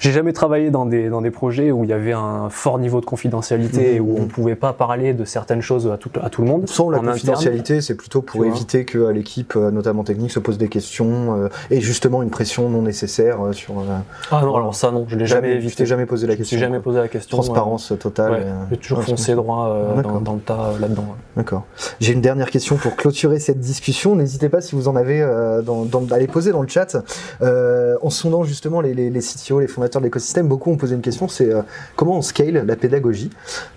j'ai 0.00 0.12
jamais 0.12 0.32
travaillé 0.32 0.70
dans 0.70 0.86
des 0.86 1.08
dans 1.08 1.20
des 1.22 1.30
projets 1.30 1.70
où 1.70 1.84
il 1.84 1.90
y 1.90 1.92
avait 1.92 2.12
un 2.12 2.48
fort 2.50 2.78
niveau 2.78 3.00
de 3.00 3.06
confidentialité 3.06 3.94
et 3.96 4.00
Mhm. 4.00 4.08
où 4.08 4.16
on 4.20 4.26
pouvait 4.26 4.54
pas 4.54 4.72
parler 4.72 5.14
de 5.14 5.24
certaines 5.24 5.60
choses 5.62 5.86
à 5.92 5.96
tout 5.96 6.10
à 6.22 6.30
tout 6.30 6.42
le 6.42 6.48
monde. 6.48 6.68
Sans 6.68 6.90
la 6.90 6.98
confidentialité, 7.00 7.80
c'est 7.80 7.94
plutôt 7.94 8.22
pour 8.22 8.42
Tu 8.42 8.46
éviter 8.48 8.84
que 8.84 8.98
euh, 8.98 9.12
l'équipe, 9.12 9.54
euh, 9.56 9.70
notamment 9.70 10.04
technique, 10.04 10.30
se 10.30 10.38
pose 10.40 10.58
des 10.58 10.68
questions 10.68 11.36
euh, 11.36 11.48
et 11.70 11.80
justement 11.80 12.22
une 12.22 12.30
pression 12.30 12.68
non 12.68 12.82
nécessaire 12.82 13.44
euh, 13.44 13.52
sur. 13.52 13.78
euh, 13.80 13.84
Ah 14.30 14.42
non, 14.42 14.54
alors 14.56 14.74
ça 14.74 14.90
non, 14.90 15.06
je 15.08 15.16
l'ai 15.16 15.26
jamais, 15.26 15.50
tu 15.52 15.56
évité. 15.56 15.76
t'es 15.76 15.86
jamais 15.86 16.06
posé 16.06 16.26
la 16.26 16.34
Je 16.34 16.38
question. 16.38 16.58
jamais 16.58 16.76
quoi. 16.78 16.84
posé 16.84 16.98
la 16.98 17.08
question. 17.08 17.36
Transparence 17.36 17.92
totale. 17.98 18.32
ouais. 18.32 18.44
J'ai 18.70 18.76
toujours 18.76 19.00
je 19.02 19.06
foncé 19.10 19.34
droit 19.34 19.74
dans, 20.02 20.20
dans 20.20 20.34
le 20.34 20.40
tas 20.40 20.72
là-dedans. 20.80 21.14
D'accord. 21.36 21.64
J'ai 22.00 22.12
une 22.12 22.20
dernière 22.20 22.50
question 22.50 22.76
pour 22.76 22.96
clôturer 22.96 23.38
cette 23.40 23.60
discussion. 23.60 24.14
N'hésitez 24.16 24.48
pas 24.48 24.60
si 24.60 24.74
vous 24.74 24.88
en 24.88 24.96
avez 24.96 25.20
dans, 25.64 25.84
dans, 25.84 26.04
à 26.12 26.18
les 26.18 26.26
poser 26.26 26.52
dans 26.52 26.62
le 26.62 26.68
chat. 26.68 26.96
Euh, 27.42 27.96
en 28.02 28.10
sondant 28.10 28.44
justement 28.44 28.80
les, 28.80 28.94
les, 28.94 29.10
les 29.10 29.20
CTO, 29.20 29.60
les 29.60 29.66
fondateurs 29.66 29.87
de 29.98 30.04
l'écosystème, 30.04 30.46
beaucoup 30.46 30.70
ont 30.70 30.76
posé 30.76 30.94
une 30.94 31.00
question, 31.00 31.28
c'est 31.28 31.52
euh, 31.52 31.62
comment 31.96 32.18
on 32.18 32.22
scale 32.22 32.64
la 32.66 32.76
pédagogie? 32.76 33.30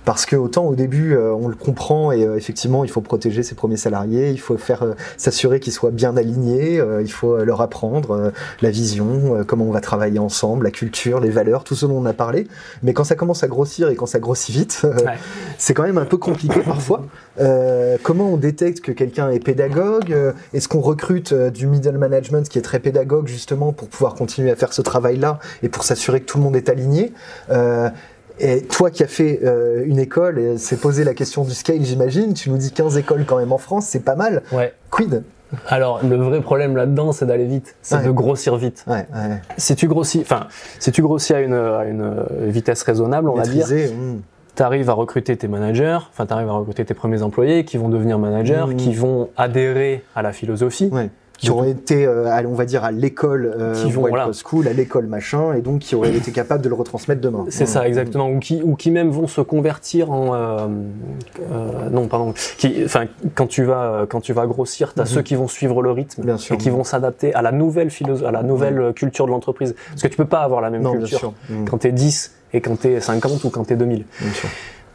Parce 0.05 0.25
que 0.25 0.35
autant 0.35 0.65
au 0.65 0.75
début 0.75 1.13
euh, 1.15 1.33
on 1.33 1.47
le 1.47 1.55
comprend 1.55 2.11
et 2.11 2.25
euh, 2.25 2.35
effectivement 2.35 2.83
il 2.83 2.91
faut 2.91 3.01
protéger 3.01 3.43
ses 3.43 3.55
premiers 3.55 3.77
salariés, 3.77 4.31
il 4.31 4.39
faut 4.39 4.57
faire 4.57 4.83
s'assurer 5.17 5.59
qu'ils 5.59 5.73
soient 5.73 5.91
bien 5.91 6.17
alignés, 6.17 6.81
il 7.01 7.11
faut 7.11 7.37
leur 7.43 7.61
apprendre 7.61 8.31
la 8.61 8.69
vision, 8.69 9.43
comment 9.47 9.65
on 9.65 9.71
va 9.71 9.81
travailler 9.81 10.19
ensemble, 10.19 10.65
la 10.65 10.71
culture, 10.71 11.19
les 11.19 11.29
valeurs, 11.29 11.63
tout 11.63 11.75
ce 11.75 11.85
dont 11.85 11.97
on 11.97 12.05
a 12.05 12.13
parlé. 12.13 12.47
Mais 12.83 12.93
quand 12.93 13.03
ça 13.03 13.15
commence 13.15 13.43
à 13.43 13.47
grossir 13.47 13.89
et 13.89 13.95
quand 13.95 14.05
ça 14.05 14.19
grossit 14.19 14.53
vite, 14.53 14.81
Ouais. 15.05 15.17
c'est 15.57 15.73
quand 15.73 15.83
même 15.83 15.97
un 15.97 16.05
peu 16.05 16.17
compliqué 16.17 16.59
parfois. 16.61 17.05
Euh, 17.41 17.97
comment 18.03 18.29
on 18.33 18.37
détecte 18.37 18.81
que 18.81 18.91
quelqu'un 18.91 19.29
est 19.31 19.39
pédagogue 19.43 20.11
Euh, 20.13 20.33
Est-ce 20.53 20.67
qu'on 20.67 20.81
recrute 20.81 21.33
euh, 21.33 21.49
du 21.49 21.67
middle 21.67 21.97
management 21.97 22.47
qui 22.47 22.59
est 22.59 22.61
très 22.61 22.79
pédagogue 22.79 23.27
justement 23.27 23.71
pour 23.73 23.87
pouvoir 23.87 24.13
continuer 24.15 24.51
à 24.51 24.55
faire 24.55 24.73
ce 24.73 24.81
travail-là 24.81 25.39
et 25.63 25.69
pour 25.69 25.83
s'assurer 25.83 26.19
que 26.21 26.25
tout 26.25 26.37
le 26.37 26.43
monde 26.43 26.55
est 26.55 26.69
aligné 26.69 27.13
Euh, 27.49 27.89
et 28.39 28.61
toi 28.63 28.89
qui 28.89 29.03
as 29.03 29.07
fait 29.07 29.39
euh, 29.43 29.83
une 29.85 29.99
école 29.99 30.39
et 30.39 30.57
s'est 30.57 30.77
posé 30.77 31.03
la 31.03 31.13
question 31.13 31.43
du 31.43 31.51
scale, 31.53 31.77
j'imagine, 31.81 32.33
tu 32.33 32.49
nous 32.49 32.57
dis 32.57 32.71
15 32.71 32.97
écoles 32.97 33.25
quand 33.25 33.37
même 33.37 33.51
en 33.51 33.57
France, 33.59 33.85
c'est 33.87 33.99
pas 34.03 34.15
mal. 34.15 34.41
Ouais. 34.51 34.73
Quid? 34.89 35.23
Alors 35.67 35.99
le 36.03 36.15
vrai 36.15 36.41
problème 36.41 36.75
là-dedans, 36.77 37.11
c'est 37.11 37.25
d'aller 37.25 37.45
vite, 37.45 37.75
c'est 37.81 37.95
Ouais. 37.97 38.03
de 38.05 38.11
grossir 38.11 38.55
vite. 38.55 38.83
Ouais, 38.87 39.05
ouais. 39.13 39.41
Si 39.57 39.75
tu 39.75 39.87
grossis, 39.87 40.21
enfin, 40.21 40.47
si 40.79 40.91
tu 40.91 41.01
grossis 41.01 41.33
à 41.33 41.41
une, 41.41 41.53
à 41.53 41.83
une 41.85 42.25
vitesse 42.47 42.81
raisonnable, 42.83 43.29
on 43.29 43.35
va 43.35 43.43
dire. 43.43 43.67
Tu 44.55 44.63
arrives 44.63 44.89
à 44.89 44.93
recruter 44.93 45.35
tes 45.37 45.47
managers, 45.47 45.97
enfin, 46.11 46.25
tu 46.25 46.33
arrives 46.33 46.49
à 46.49 46.53
recruter 46.53 46.83
tes 46.85 46.93
premiers 46.93 47.21
employés 47.23 47.63
qui 47.65 47.77
vont 47.77 47.89
devenir 47.89 48.19
managers, 48.19 48.65
Mhm. 48.67 48.75
qui 48.75 48.93
vont 48.93 49.29
adhérer 49.37 50.03
à 50.15 50.21
la 50.21 50.31
philosophie. 50.33 50.89
Ouais. 50.91 51.09
Qui 51.37 51.49
auraient 51.49 51.71
été, 51.71 52.05
euh, 52.05 52.29
on 52.47 52.53
va 52.53 52.65
dire, 52.65 52.83
à 52.83 52.91
l'école 52.91 53.51
euh, 53.59 53.73
Qui 53.73 53.89
vont, 53.91 54.01
voilà. 54.07 54.29
School, 54.31 54.67
à 54.67 54.73
l'école 54.73 55.07
machin, 55.07 55.53
et 55.55 55.61
donc 55.61 55.79
qui 55.79 55.95
auraient 55.95 56.15
été 56.15 56.31
capables 56.31 56.61
de 56.63 56.69
le 56.69 56.75
retransmettre 56.75 57.19
demain. 57.19 57.45
C'est 57.49 57.65
ça, 57.65 57.87
exactement. 57.87 58.29
Ou 58.29 58.37
qui, 58.37 58.61
ou 58.63 58.75
qui 58.75 58.91
même 58.91 59.09
vont 59.09 59.25
se 59.25 59.41
convertir 59.41 60.11
en, 60.11 60.35
euh, 60.35 60.67
non, 61.89 62.07
pardon. 62.07 62.33
Qui, 62.59 62.83
enfin, 62.85 63.05
quand 63.33 63.47
tu 63.47 63.63
vas, 63.63 64.05
quand 64.07 64.21
tu 64.21 64.33
vas 64.33 64.45
grossir, 64.45 64.93
t'as 64.93 65.01
Mhm. 65.03 65.07
ceux 65.07 65.21
qui 65.23 65.33
vont 65.33 65.47
suivre 65.47 65.81
le 65.81 65.89
rythme 65.89 66.23
Bien 66.23 66.37
sûr. 66.37 66.53
et 66.53 66.57
qui 66.59 66.69
vont 66.69 66.83
s'adapter 66.83 67.33
à 67.33 67.41
la 67.41 67.51
nouvelle 67.51 67.89
philosophie, 67.89 68.27
à 68.27 68.31
la 68.31 68.43
nouvelle 68.43 68.93
culture 68.93 69.25
de 69.25 69.31
l'entreprise. 69.31 69.75
Parce 69.89 70.03
que 70.03 70.07
tu 70.09 70.17
peux 70.17 70.25
pas 70.25 70.41
avoir 70.41 70.61
la 70.61 70.69
même 70.69 70.83
Non, 70.83 70.91
bien 70.91 70.99
culture 70.99 71.19
sûr. 71.19 71.33
Quand 71.69 71.79
t'es 71.79 71.91
10 71.91 72.35
et 72.53 72.61
quand 72.61 72.79
t'es 72.79 72.99
50 72.99 73.43
ou 73.43 73.49
quand 73.49 73.63
t'es 73.65 73.75
2000. 73.75 74.05
Bien 74.21 74.33
sûr. 74.33 74.49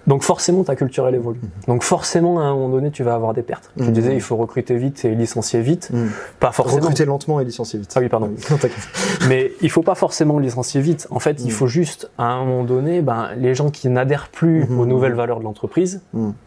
Donc 0.07 0.23
forcément, 0.23 0.63
ta 0.63 0.77
culture, 0.77 1.09
elle 1.09 1.17
évolue. 1.17 1.41
Mhm. 1.43 1.51
Donc 1.67 1.83
forcément, 1.83 2.39
à 2.39 2.45
un 2.45 2.55
moment 2.55 2.69
donné, 2.69 2.91
tu 2.91 3.03
vas 3.03 3.15
avoir 3.15 3.35
des 3.35 3.43
pertes. 3.43 3.73
Tu 3.77 3.85
mhm. 3.85 3.93
disais, 3.93 4.15
il 4.15 4.21
faut 4.21 4.37
recruter 4.37 4.77
vite 4.77 5.05
et 5.05 5.15
licencier 5.15 5.61
vite. 5.61 5.91
Mhm. 5.93 6.11
Pas 6.39 6.53
forcément. 6.53 6.83
Recruter 6.83 7.05
lentement 7.05 7.41
et 7.41 7.45
licencier 7.45 7.79
vite. 7.81 7.93
Ah 7.97 8.01
oui, 8.01 8.09
pardon. 8.09 8.31
Mais 9.29 9.53
il 9.63 9.71
faut 9.71 9.83
pas 9.83 9.97
forcément 9.97 10.39
licencier 10.39 10.81
vite. 10.81 11.09
En 11.11 11.19
fait, 11.19 11.43
il 11.45 11.51
faut 11.51 11.67
juste, 11.67 12.09
à 12.19 12.27
un 12.27 12.45
moment 12.45 12.65
donné, 12.65 13.03
ben, 13.03 13.31
les 13.37 13.55
gens 13.55 13.71
qui 13.71 13.89
n'adhèrent 13.89 14.29
plus 14.29 14.65
aux 14.79 14.87
nouvelles 14.87 15.15
valeurs 15.15 15.41
de 15.41 15.45
l'entreprise, 15.45 16.03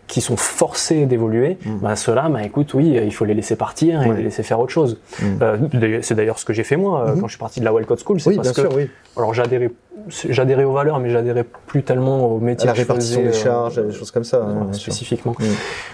qui 0.09 0.21
sont 0.21 0.35
forcés 0.35 1.05
d'évoluer, 1.05 1.57
ben, 1.81 1.95
ceux-là, 1.95 2.27
ben, 2.29 2.39
écoute, 2.39 2.73
oui, 2.73 2.99
il 3.01 3.13
faut 3.13 3.25
les 3.25 3.35
laisser 3.35 3.55
partir 3.55 4.01
et 4.01 4.11
les 4.13 4.23
laisser 4.23 4.43
faire 4.43 4.59
autre 4.59 4.73
chose. 4.73 4.99
Euh, 5.41 5.57
c'est 6.01 6.15
d'ailleurs 6.15 6.39
ce 6.39 6.45
que 6.45 6.51
j'ai 6.51 6.63
fait 6.63 6.75
moi 6.75 7.05
euh, 7.07 7.15
quand 7.19 7.27
je 7.27 7.33
suis 7.33 7.39
parti 7.39 7.59
de 7.59 7.65
la 7.65 7.73
Wildcode 7.73 7.99
School. 8.03 8.17
Oui, 8.25 8.39
bien 8.39 8.53
sûr, 8.53 8.69
oui. 8.75 8.89
Alors 9.15 9.33
j'adhérais 9.33 9.71
j'adhérais 10.07 10.63
aux 10.63 10.71
valeurs, 10.71 10.99
mais 10.99 11.09
j'adhérais 11.09 11.45
plus 11.67 11.83
tellement 11.83 12.25
au 12.25 12.39
métier. 12.39 12.67
la 12.67 12.73
répartition 12.73 13.21
des 13.21 13.29
euh, 13.29 13.33
charges, 13.33 13.83
des 13.83 13.93
choses 13.93 14.11
comme 14.11 14.23
ça. 14.23 14.43
Hein, 14.43 14.73
spécifiquement. 14.73 15.35
Mm. 15.39 15.43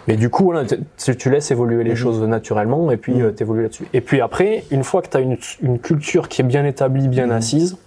Mais 0.08 0.16
du 0.16 0.30
coup, 0.30 0.46
voilà, 0.46 0.64
tu 0.66 1.30
laisses 1.30 1.52
évoluer 1.52 1.84
les 1.84 1.94
mm-hmm. 1.94 1.96
choses 1.96 2.22
naturellement 2.22 2.92
et 2.92 2.98
puis 2.98 3.16
mm. 3.16 3.22
euh, 3.22 3.32
tu 3.36 3.44
évolues 3.44 3.64
là-dessus. 3.64 3.86
Et 3.94 4.02
puis 4.02 4.22
après, 4.22 4.64
une 4.72 4.84
fois 4.84 5.02
que 5.02 5.10
tu 5.10 5.18
as 5.18 5.22
une, 5.22 5.38
une, 5.62 5.80
culture 5.80 6.30
qui 6.30 6.42
est 6.42 6.46
bien 6.46 6.66
établie, 6.66 7.08
bien 7.08 7.30
assise, 7.30 7.78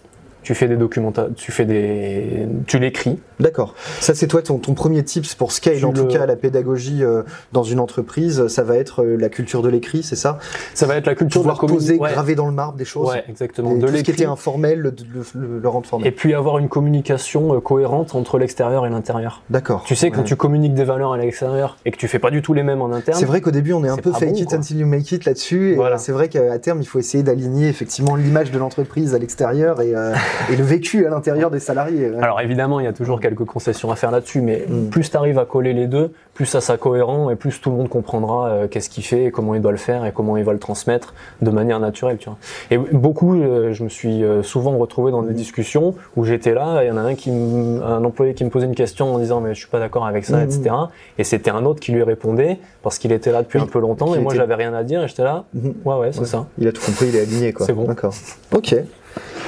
tu 0.48 0.54
fais 0.54 0.66
des 0.66 0.76
documents, 0.76 1.12
tu 1.36 1.52
fais 1.52 1.66
des, 1.66 2.48
tu 2.66 2.78
l'écris. 2.78 3.18
D'accord. 3.38 3.74
Ça 4.00 4.14
c'est 4.14 4.26
toi 4.26 4.40
ton, 4.40 4.56
ton, 4.56 4.72
premier 4.72 5.04
tips 5.04 5.34
pour 5.34 5.52
scale 5.52 5.84
en 5.84 5.92
tout 5.92 6.06
cas 6.06 6.24
la 6.24 6.36
pédagogie 6.36 7.04
euh, 7.04 7.22
dans 7.52 7.64
une 7.64 7.78
entreprise, 7.80 8.46
ça 8.46 8.62
va 8.62 8.76
être 8.76 9.02
euh, 9.02 9.16
la 9.16 9.28
culture 9.28 9.60
de 9.60 9.68
l'écrit, 9.68 10.02
c'est 10.02 10.16
ça? 10.16 10.38
Ça 10.72 10.86
va 10.86 10.96
être 10.96 11.04
la 11.04 11.14
culture 11.14 11.42
de 11.42 11.48
la 11.48 11.54
poser, 11.54 11.98
graver 11.98 12.34
dans 12.34 12.46
le 12.46 12.54
marbre 12.54 12.78
des 12.78 12.86
choses. 12.86 13.10
Ouais, 13.10 13.24
exactement. 13.28 13.74
de 13.74 13.86
tout 13.86 13.94
ce 13.94 14.02
qui 14.02 14.10
était 14.10 14.24
informel, 14.24 14.78
le, 14.78 14.94
le, 15.34 15.58
le, 15.58 15.68
rendre 15.68 15.84
formel. 15.84 16.08
Et 16.08 16.12
puis 16.12 16.32
avoir 16.32 16.56
une 16.56 16.70
communication 16.70 17.54
euh, 17.54 17.60
cohérente 17.60 18.14
entre 18.14 18.38
l'extérieur 18.38 18.86
et 18.86 18.88
l'intérieur. 18.88 19.42
D'accord. 19.50 19.84
Tu 19.84 19.96
sais 19.96 20.10
quand 20.10 20.22
tu 20.22 20.36
communiques 20.36 20.72
des 20.72 20.84
valeurs 20.84 21.12
à 21.12 21.18
l'extérieur 21.18 21.76
et 21.84 21.90
que 21.90 21.98
tu 21.98 22.08
fais 22.08 22.18
pas 22.18 22.30
du 22.30 22.40
tout 22.40 22.54
les 22.54 22.62
mêmes 22.62 22.80
en 22.80 22.90
interne. 22.90 23.18
C'est 23.18 23.26
vrai 23.26 23.42
qu'au 23.42 23.50
début 23.50 23.74
on 23.74 23.84
est 23.84 23.90
un 23.90 23.98
peu 23.98 24.14
fake 24.14 24.40
it 24.40 24.54
until 24.54 24.78
you 24.78 24.86
make 24.86 25.12
it 25.12 25.26
là-dessus. 25.26 25.74
Voilà. 25.74 25.98
C'est 25.98 26.12
vrai 26.12 26.30
qu'à 26.30 26.58
terme 26.58 26.80
il 26.80 26.86
faut 26.86 26.98
essayer 26.98 27.22
d'aligner 27.22 27.68
effectivement 27.68 28.16
l'image 28.16 28.50
de 28.50 28.58
l'entreprise 28.58 29.14
à 29.14 29.18
l'extérieur 29.18 29.82
et 29.82 29.92
et 30.50 30.56
le 30.56 30.64
vécu 30.64 31.06
à 31.06 31.10
l'intérieur 31.10 31.50
des 31.50 31.60
salariés. 31.60 32.10
Alors 32.20 32.40
évidemment, 32.40 32.80
il 32.80 32.84
y 32.84 32.88
a 32.88 32.92
toujours 32.92 33.20
quelques 33.20 33.44
concessions 33.44 33.90
à 33.90 33.96
faire 33.96 34.10
là-dessus, 34.10 34.40
mais 34.40 34.64
mm. 34.68 34.90
plus 34.90 35.10
tu 35.10 35.16
arrives 35.16 35.38
à 35.38 35.44
coller 35.44 35.72
les 35.72 35.86
deux, 35.86 36.12
plus 36.38 36.46
ça 36.46 36.60
sera 36.60 36.78
cohérent 36.78 37.30
et 37.30 37.34
plus 37.34 37.60
tout 37.60 37.68
le 37.68 37.76
monde 37.76 37.88
comprendra 37.88 38.46
euh, 38.46 38.68
qu'est-ce 38.68 38.88
qu'il 38.88 39.02
fait 39.02 39.24
et 39.24 39.30
comment 39.32 39.56
il 39.56 39.60
doit 39.60 39.72
le 39.72 39.76
faire 39.76 40.06
et 40.06 40.12
comment 40.12 40.36
il 40.36 40.44
va 40.44 40.52
le 40.52 40.60
transmettre 40.60 41.12
de 41.42 41.50
manière 41.50 41.80
naturelle. 41.80 42.16
Tu 42.16 42.26
vois. 42.26 42.38
Et 42.70 42.78
beaucoup, 42.78 43.34
euh, 43.34 43.72
je 43.72 43.82
me 43.82 43.88
suis 43.88 44.22
euh, 44.22 44.44
souvent 44.44 44.78
retrouvé 44.78 45.10
dans 45.10 45.22
des 45.22 45.34
discussions 45.34 45.96
où 46.14 46.24
j'étais 46.24 46.54
là, 46.54 46.84
il 46.84 46.86
y 46.86 46.90
en 46.92 46.96
a 46.96 47.00
un 47.00 47.16
qui, 47.16 47.30
un 47.30 48.04
employé 48.04 48.34
qui 48.34 48.44
me 48.44 48.50
posait 48.50 48.66
une 48.66 48.76
question 48.76 49.16
en 49.16 49.18
disant 49.18 49.40
mais 49.40 49.52
je 49.52 49.58
suis 49.58 49.68
pas 49.68 49.80
d'accord 49.80 50.06
avec 50.06 50.24
ça, 50.24 50.36
mm. 50.36 50.42
etc. 50.44 50.74
Et 51.18 51.24
c'était 51.24 51.50
un 51.50 51.64
autre 51.64 51.80
qui 51.80 51.90
lui 51.90 52.04
répondait 52.04 52.60
parce 52.84 53.00
qu'il 53.00 53.10
était 53.10 53.32
là 53.32 53.42
depuis 53.42 53.58
un 53.58 53.66
peu 53.66 53.80
longtemps 53.80 54.14
et 54.14 54.20
moi 54.20 54.32
j'avais 54.32 54.54
rien 54.54 54.72
à 54.74 54.84
dire 54.84 55.02
et 55.02 55.08
j'étais 55.08 55.24
là. 55.24 55.42
Mm-hmm. 55.56 55.72
Ouais 55.86 55.96
ouais, 55.96 56.12
c'est 56.12 56.24
ça. 56.24 56.46
Il 56.58 56.68
a 56.68 56.72
tout 56.72 56.82
compris, 56.86 57.08
il 57.08 57.16
est 57.16 57.22
aligné 57.22 57.52
quoi. 57.52 57.66
C'est 57.66 57.72
bon. 57.72 57.82
D'accord. 57.82 58.14
Ok. 58.54 58.76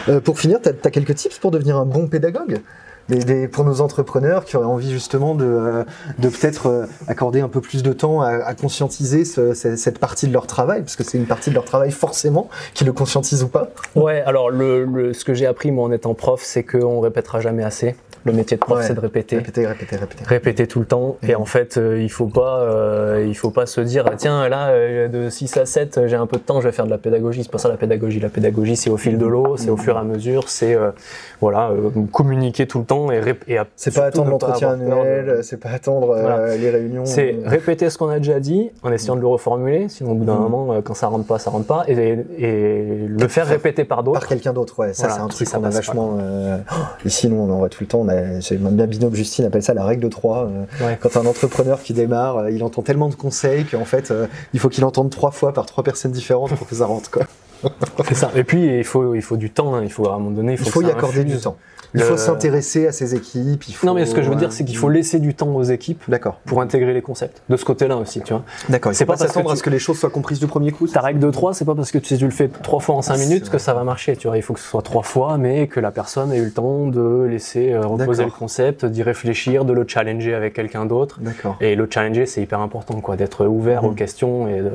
Euh, 0.09 0.21
pour 0.21 0.41
finir, 0.41 0.59
tu 0.61 0.69
as, 0.69 0.91
quelques 0.91 1.15
tips 1.15 1.39
pour 1.39 1.53
devenir 1.53 1.77
un 1.77 1.87
bon 1.87 2.09
pédagogue? 2.09 2.61
Pour 3.53 3.65
nos 3.65 3.81
entrepreneurs 3.81 4.45
qui 4.45 4.57
auraient 4.57 4.67
envie 4.67 4.91
justement 4.91 5.35
de, 5.35 5.45
euh, 5.45 5.85
peut-être 6.21 6.67
euh, 6.67 6.87
accorder 7.09 7.41
un 7.41 7.49
peu 7.49 7.61
plus 7.61 7.83
de 7.83 7.93
temps 7.93 8.23
à, 8.23 8.55
conscientiser 8.55 9.25
cette 9.25 9.99
partie 9.99 10.29
de 10.29 10.33
leur 10.33 10.47
travail, 10.47 10.81
parce 10.81 10.97
que 10.97 11.05
c'est 11.05 11.19
une 11.19 11.27
partie 11.27 11.51
de 11.51 11.55
leur 11.55 11.65
travail 11.65 11.91
forcément, 11.91 12.49
qui 12.75 12.85
le 12.85 12.93
conscientisent 12.93 13.43
ou 13.43 13.49
pas 13.49 13.71
Ouais, 13.95 14.23
alors 14.23 14.51
ce 14.51 15.25
que 15.25 15.35
j'ai 15.35 15.47
appris 15.47 15.71
moi 15.71 15.85
en 15.85 15.93
étant 15.93 16.15
prof, 16.15 16.41
c'est 16.45 16.63
qu'on 16.63 17.01
répétera 17.01 17.41
jamais 17.41 17.63
assez. 17.63 17.97
Le 18.25 18.33
métier 18.33 18.57
de 18.57 18.61
prof, 18.61 18.85
c'est 18.87 18.95
de 18.95 19.01
répéter. 19.01 19.37
Répéter, 19.37 19.67
répéter, 19.67 19.97
répéter. 19.97 20.25
Répéter 20.25 20.67
tout 20.67 20.81
le 20.81 20.85
temps. 20.85 21.17
Et 21.27 21.35
en 21.35 21.47
fait, 21.47 21.79
euh, 21.79 22.01
il 22.01 22.11
faut 22.11 22.27
pas, 22.27 22.61
euh, 22.61 23.25
il 23.27 23.35
faut 23.35 23.51
pas 23.51 23.65
se 23.65 23.81
dire, 23.81 24.05
tiens, 24.19 24.49
là, 24.49 24.69
euh, 24.69 25.09
de 25.09 25.31
6 25.31 25.57
à 25.57 25.65
7, 25.65 26.07
j'ai 26.07 26.17
un 26.17 26.27
peu 26.27 26.37
de 26.37 26.43
temps, 26.43 26.61
je 26.61 26.69
vais 26.69 26.73
faire 26.73 26.85
de 26.85 26.91
la 26.91 26.99
pédagogie. 26.99 27.43
C'est 27.45 27.51
pas 27.51 27.59
ça 27.59 27.69
la 27.69 27.79
pédagogie. 27.79 28.21
La 28.21 28.29
pédagogie, 28.29 28.77
c'est 28.77 28.91
au 28.91 28.99
fil 28.99 29.17
de 29.17 29.27
l'eau, 29.27 29.57
c'est 29.57 29.71
au 29.71 29.77
fur 29.77 29.97
et 29.97 30.01
à 30.01 30.03
mesure, 30.03 30.49
c'est, 30.49 30.77
voilà, 31.41 31.71
communiquer 32.13 32.67
tout 32.67 32.81
le 32.81 32.85
temps 32.85 33.11
et, 33.11 33.21
et 33.49 33.59
C'est 33.77 33.95
pas 33.95 34.07
attendre 34.07 34.31
l'entretien 34.31 34.73
annuel, 34.73 35.41
c'est 35.43 35.59
pas 35.59 35.71
attendre 35.71 36.17
les 36.59 36.71
réunions. 36.71 37.07
C'est 37.07 37.37
répéter 37.45 37.89
ce 37.89 37.97
qu'on 37.97 38.09
a 38.09 38.19
déjà 38.19 38.41
dit 38.41 38.71
en 38.83 38.93
essayant 38.93 39.17
de 39.17 39.21
le 39.21 39.27
reformuler, 39.27 39.89
sinon 39.89 40.13
au 40.13 40.15
bout 40.15 40.25
d'un 40.25 40.37
mm. 40.37 40.49
moment, 40.49 40.83
quand 40.83 40.95
ça 40.95 41.07
rentre 41.07 41.27
pas, 41.27 41.39
ça 41.39 41.51
rentre 41.51 41.67
pas, 41.67 41.85
et, 41.89 42.19
et 42.39 43.07
le 43.09 43.29
faire 43.29 43.47
répéter 43.47 43.85
par 43.85 44.03
d'autres. 44.03 44.21
Par 44.21 44.29
quelqu'un 44.29 44.53
d'autre, 44.53 44.79
ouais. 44.79 44.93
Ça, 44.93 45.09
c'est 45.09 45.21
un 45.21 45.29
truc 45.29 45.49
qu'on 45.49 45.65
a 45.65 45.71
vachement. 45.71 46.19
ici, 47.05 47.29
nous, 47.29 47.37
on 47.37 47.51
en 47.51 47.59
voit 47.59 47.69
tout 47.69 47.83
le 47.83 47.89
temps 47.89 48.05
ma 48.61 48.87
binôme 48.87 49.15
Justine 49.15 49.45
appelle 49.45 49.63
ça 49.63 49.75
la 49.75 49.85
règle 49.85 50.03
de 50.03 50.09
3. 50.09 50.49
Euh, 50.81 50.95
quand 51.01 51.17
un 51.17 51.27
entrepreneur 51.27 51.83
qui 51.83 51.93
démarre, 51.93 52.39
euh, 52.39 52.51
il 52.51 52.63
entend 52.63 52.83
tellement 52.83 53.09
de 53.09 53.15
conseils 53.15 53.65
qu'en 53.65 53.85
fait, 53.85 54.11
euh, 54.11 54.27
il 54.55 54.61
faut 54.61 54.69
qu'il 54.69 54.85
entende 54.85 55.11
trois 55.11 55.31
fois 55.31 55.53
par 55.53 55.67
trois 55.67 55.85
personnes 55.85 56.13
différentes 56.13 56.55
pour 56.55 56.67
que 56.67 56.75
ça 56.75 56.87
rentre. 56.87 57.11
Quoi. 57.11 57.25
c'est 58.09 58.15
ça. 58.15 58.31
Et 58.35 58.45
puis, 58.45 58.79
il 58.79 58.85
faut, 58.85 59.15
il 59.15 59.23
faut 59.23 59.37
du 59.37 59.51
temps. 59.51 59.75
Hein. 59.75 59.83
Il 59.85 59.93
faut 59.93 60.09
à 60.09 60.15
un 60.15 60.19
moment 60.19 60.31
donné, 60.31 60.53
il 60.53 60.59
faut, 60.59 60.67
il 60.67 60.73
faut 60.73 60.83
y 60.83 60.91
accorder 60.91 61.25
du 61.25 61.39
temps. 61.39 61.57
Il 61.95 62.03
faut 62.03 62.17
s'intéresser 62.17 62.87
à 62.87 62.93
ces 62.93 63.15
équipes. 63.15 63.65
Il 63.69 63.75
faut... 63.75 63.87
Non, 63.87 63.95
mais 63.95 64.07
ce 64.07 64.15
que 64.15 64.23
je 64.23 64.31
veux 64.31 64.37
dire, 64.37 64.53
c'est 64.53 64.65
qu'il 64.65 64.77
faut 64.77 64.89
laisser 64.89 65.19
du 65.19 65.35
temps 65.35 65.55
aux 65.55 65.63
équipes 65.63 66.03
pour 66.47 66.61
intégrer 66.61 66.95
les 66.95 67.03
concepts. 67.03 67.43
De 67.49 67.57
ce 67.57 67.65
côté-là 67.65 67.97
aussi, 67.97 68.21
tu 68.21 68.33
vois. 68.33 68.43
D'accord. 68.69 68.95
C'est 68.95 69.05
pas, 69.05 69.15
pas 69.15 69.27
s'attendre 69.27 69.51
à 69.51 69.57
ce 69.57 69.63
que 69.63 69.71
les 69.71 69.79
choses 69.79 69.99
soient 69.99 70.11
comprises 70.11 70.41
du 70.41 70.47
premier 70.47 70.73
coup. 70.73 70.87
Ta 70.87 71.01
règle 71.01 71.21
de 71.21 71.31
3, 71.31 71.55
c'est 71.55 71.65
pas 71.65 71.75
parce 71.75 71.91
que 71.91 71.99
tu, 71.99 72.17
tu 72.17 72.25
le 72.25 72.31
fais 72.31 72.49
trois 72.49 72.81
fois 72.81 72.95
en 72.95 73.03
5 73.03 73.19
minutes 73.19 73.51
que 73.51 73.59
ça 73.59 73.75
va 73.75 73.85
marcher. 73.85 74.17
Tu 74.17 74.29
vois, 74.29 74.37
il 74.37 74.43
faut 74.43 74.55
que 74.55 74.61
ce 74.61 74.69
soit 74.69 74.83
trois 74.83 75.03
fois, 75.03 75.39
mais 75.39 75.67
que 75.67 75.81
la 75.81 75.91
personne 75.91 76.33
ait 76.33 76.39
eu 76.39 76.45
le 76.45 76.51
temps 76.51 76.87
de 76.87 77.25
laisser 77.25 77.73
euh, 77.73 77.83
reposer 77.83 78.25
le 78.25 78.31
concept, 78.31 78.85
d'y 78.85 79.03
réfléchir, 79.03 79.65
de 79.65 79.73
le 79.73 79.85
challenger 79.87 80.35
avec 80.35 80.55
quelqu'un 80.55 80.87
d'autre. 80.87 81.19
D'accord. 81.21 81.57
Et 81.61 81.75
le 81.75 81.89
challenger, 81.91 82.27
c'est 82.27 82.43
hyper 82.43 82.61
important, 82.61 83.01
quoi, 83.01 83.17
d'être 83.17 83.47
ouvert 83.47 83.85
aux 83.85 83.91
mhm. 83.91 83.97
questions 83.97 84.49
et 84.49 84.61
de, 84.61 84.71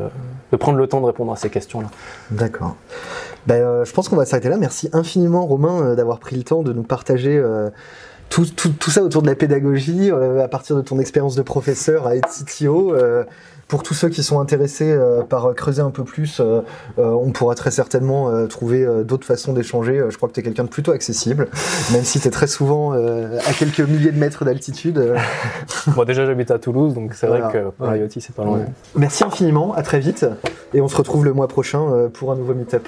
de 0.52 0.58
prendre 0.58 0.78
le 0.78 0.88
temps 0.88 1.02
de 1.02 1.06
répondre 1.06 1.32
à 1.32 1.36
ces 1.36 1.50
questions-là. 1.50 1.88
D'accord. 2.32 2.76
Ben, 3.48 3.62
euh, 3.62 3.86
je 3.86 3.92
pense 3.92 4.10
qu'on 4.10 4.16
va 4.16 4.26
s'arrêter 4.26 4.50
là. 4.50 4.58
Merci 4.58 4.90
infiniment 4.94 5.46
Romain 5.46 5.82
euh, 5.82 5.96
d'avoir 5.96 6.20
pris 6.20 6.36
le 6.36 6.44
temps 6.44 6.64
de 6.64 6.74
nous 6.74 6.84
partager 6.84 7.38
euh, 7.38 7.70
tout, 8.30 8.46
tout, 8.46 8.70
tout, 8.70 8.90
ça 8.90 9.04
autour 9.04 9.22
de 9.22 9.28
la 9.28 9.36
pédagogie 9.36 10.10
à 10.12 10.48
partir 10.48 10.76
de 10.76 10.82
ton 10.82 10.98
expérience 11.00 11.36
de 11.36 11.44
professeur 11.44 12.08
à 12.08 12.16
être 12.16 12.28
CTO. 12.28 12.96
pour 13.68 13.84
tous 13.84 13.94
ceux 13.94 14.10
qui 14.10 14.24
sont 14.24 14.40
intéressés 14.40 14.98
par 15.30 15.54
creuser 15.54 15.84
un 15.84 15.92
peu 15.92 16.04
plus, 16.04 16.42
on 16.98 17.32
pourra 17.32 17.54
très 17.54 17.70
certainement 17.70 18.48
trouver 18.48 18.84
d'autres 19.04 19.28
façons 19.28 19.54
d'échanger. 19.54 20.04
je 20.10 20.18
crois 20.18 20.28
que 20.28 20.34
tu 20.34 20.40
es 20.40 20.44
quelqu'un 20.44 20.64
de 20.64 20.70
plutôt 20.70 20.92
accessible, 20.92 21.50
même 21.94 22.04
si 22.04 22.20
tu 22.20 22.28
es 22.28 22.32
très 22.32 22.48
souvent 22.48 22.94
à 22.94 23.54
quelques 23.58 23.82
milliers 23.82 24.12
de 24.12 24.20
mètres 24.20 24.44
d'altitude. 24.44 25.14
Moi 25.96 26.06
déjà 26.06 26.26
j'habite 26.26 26.50
à 26.50 26.58
Toulouse, 26.58 26.96
donc 26.96 27.14
c'est 27.14 27.28
vrai 27.28 27.44
que 27.54 27.70
pour 27.70 27.88
c'est 28.10 28.36
pas 28.36 28.44
loin. 28.44 28.62
Merci 28.96 29.24
infiniment, 29.24 29.76
à 29.76 29.84
très 29.84 30.00
vite, 30.00 30.26
et 30.74 30.82
on 30.82 30.88
se 30.88 30.98
retrouve 30.98 31.26
le 31.26 31.34
mois 31.34 31.48
prochain 31.48 32.10
pour 32.12 32.32
un 32.32 32.36
nouveau 32.36 32.56
meetup. 32.56 32.88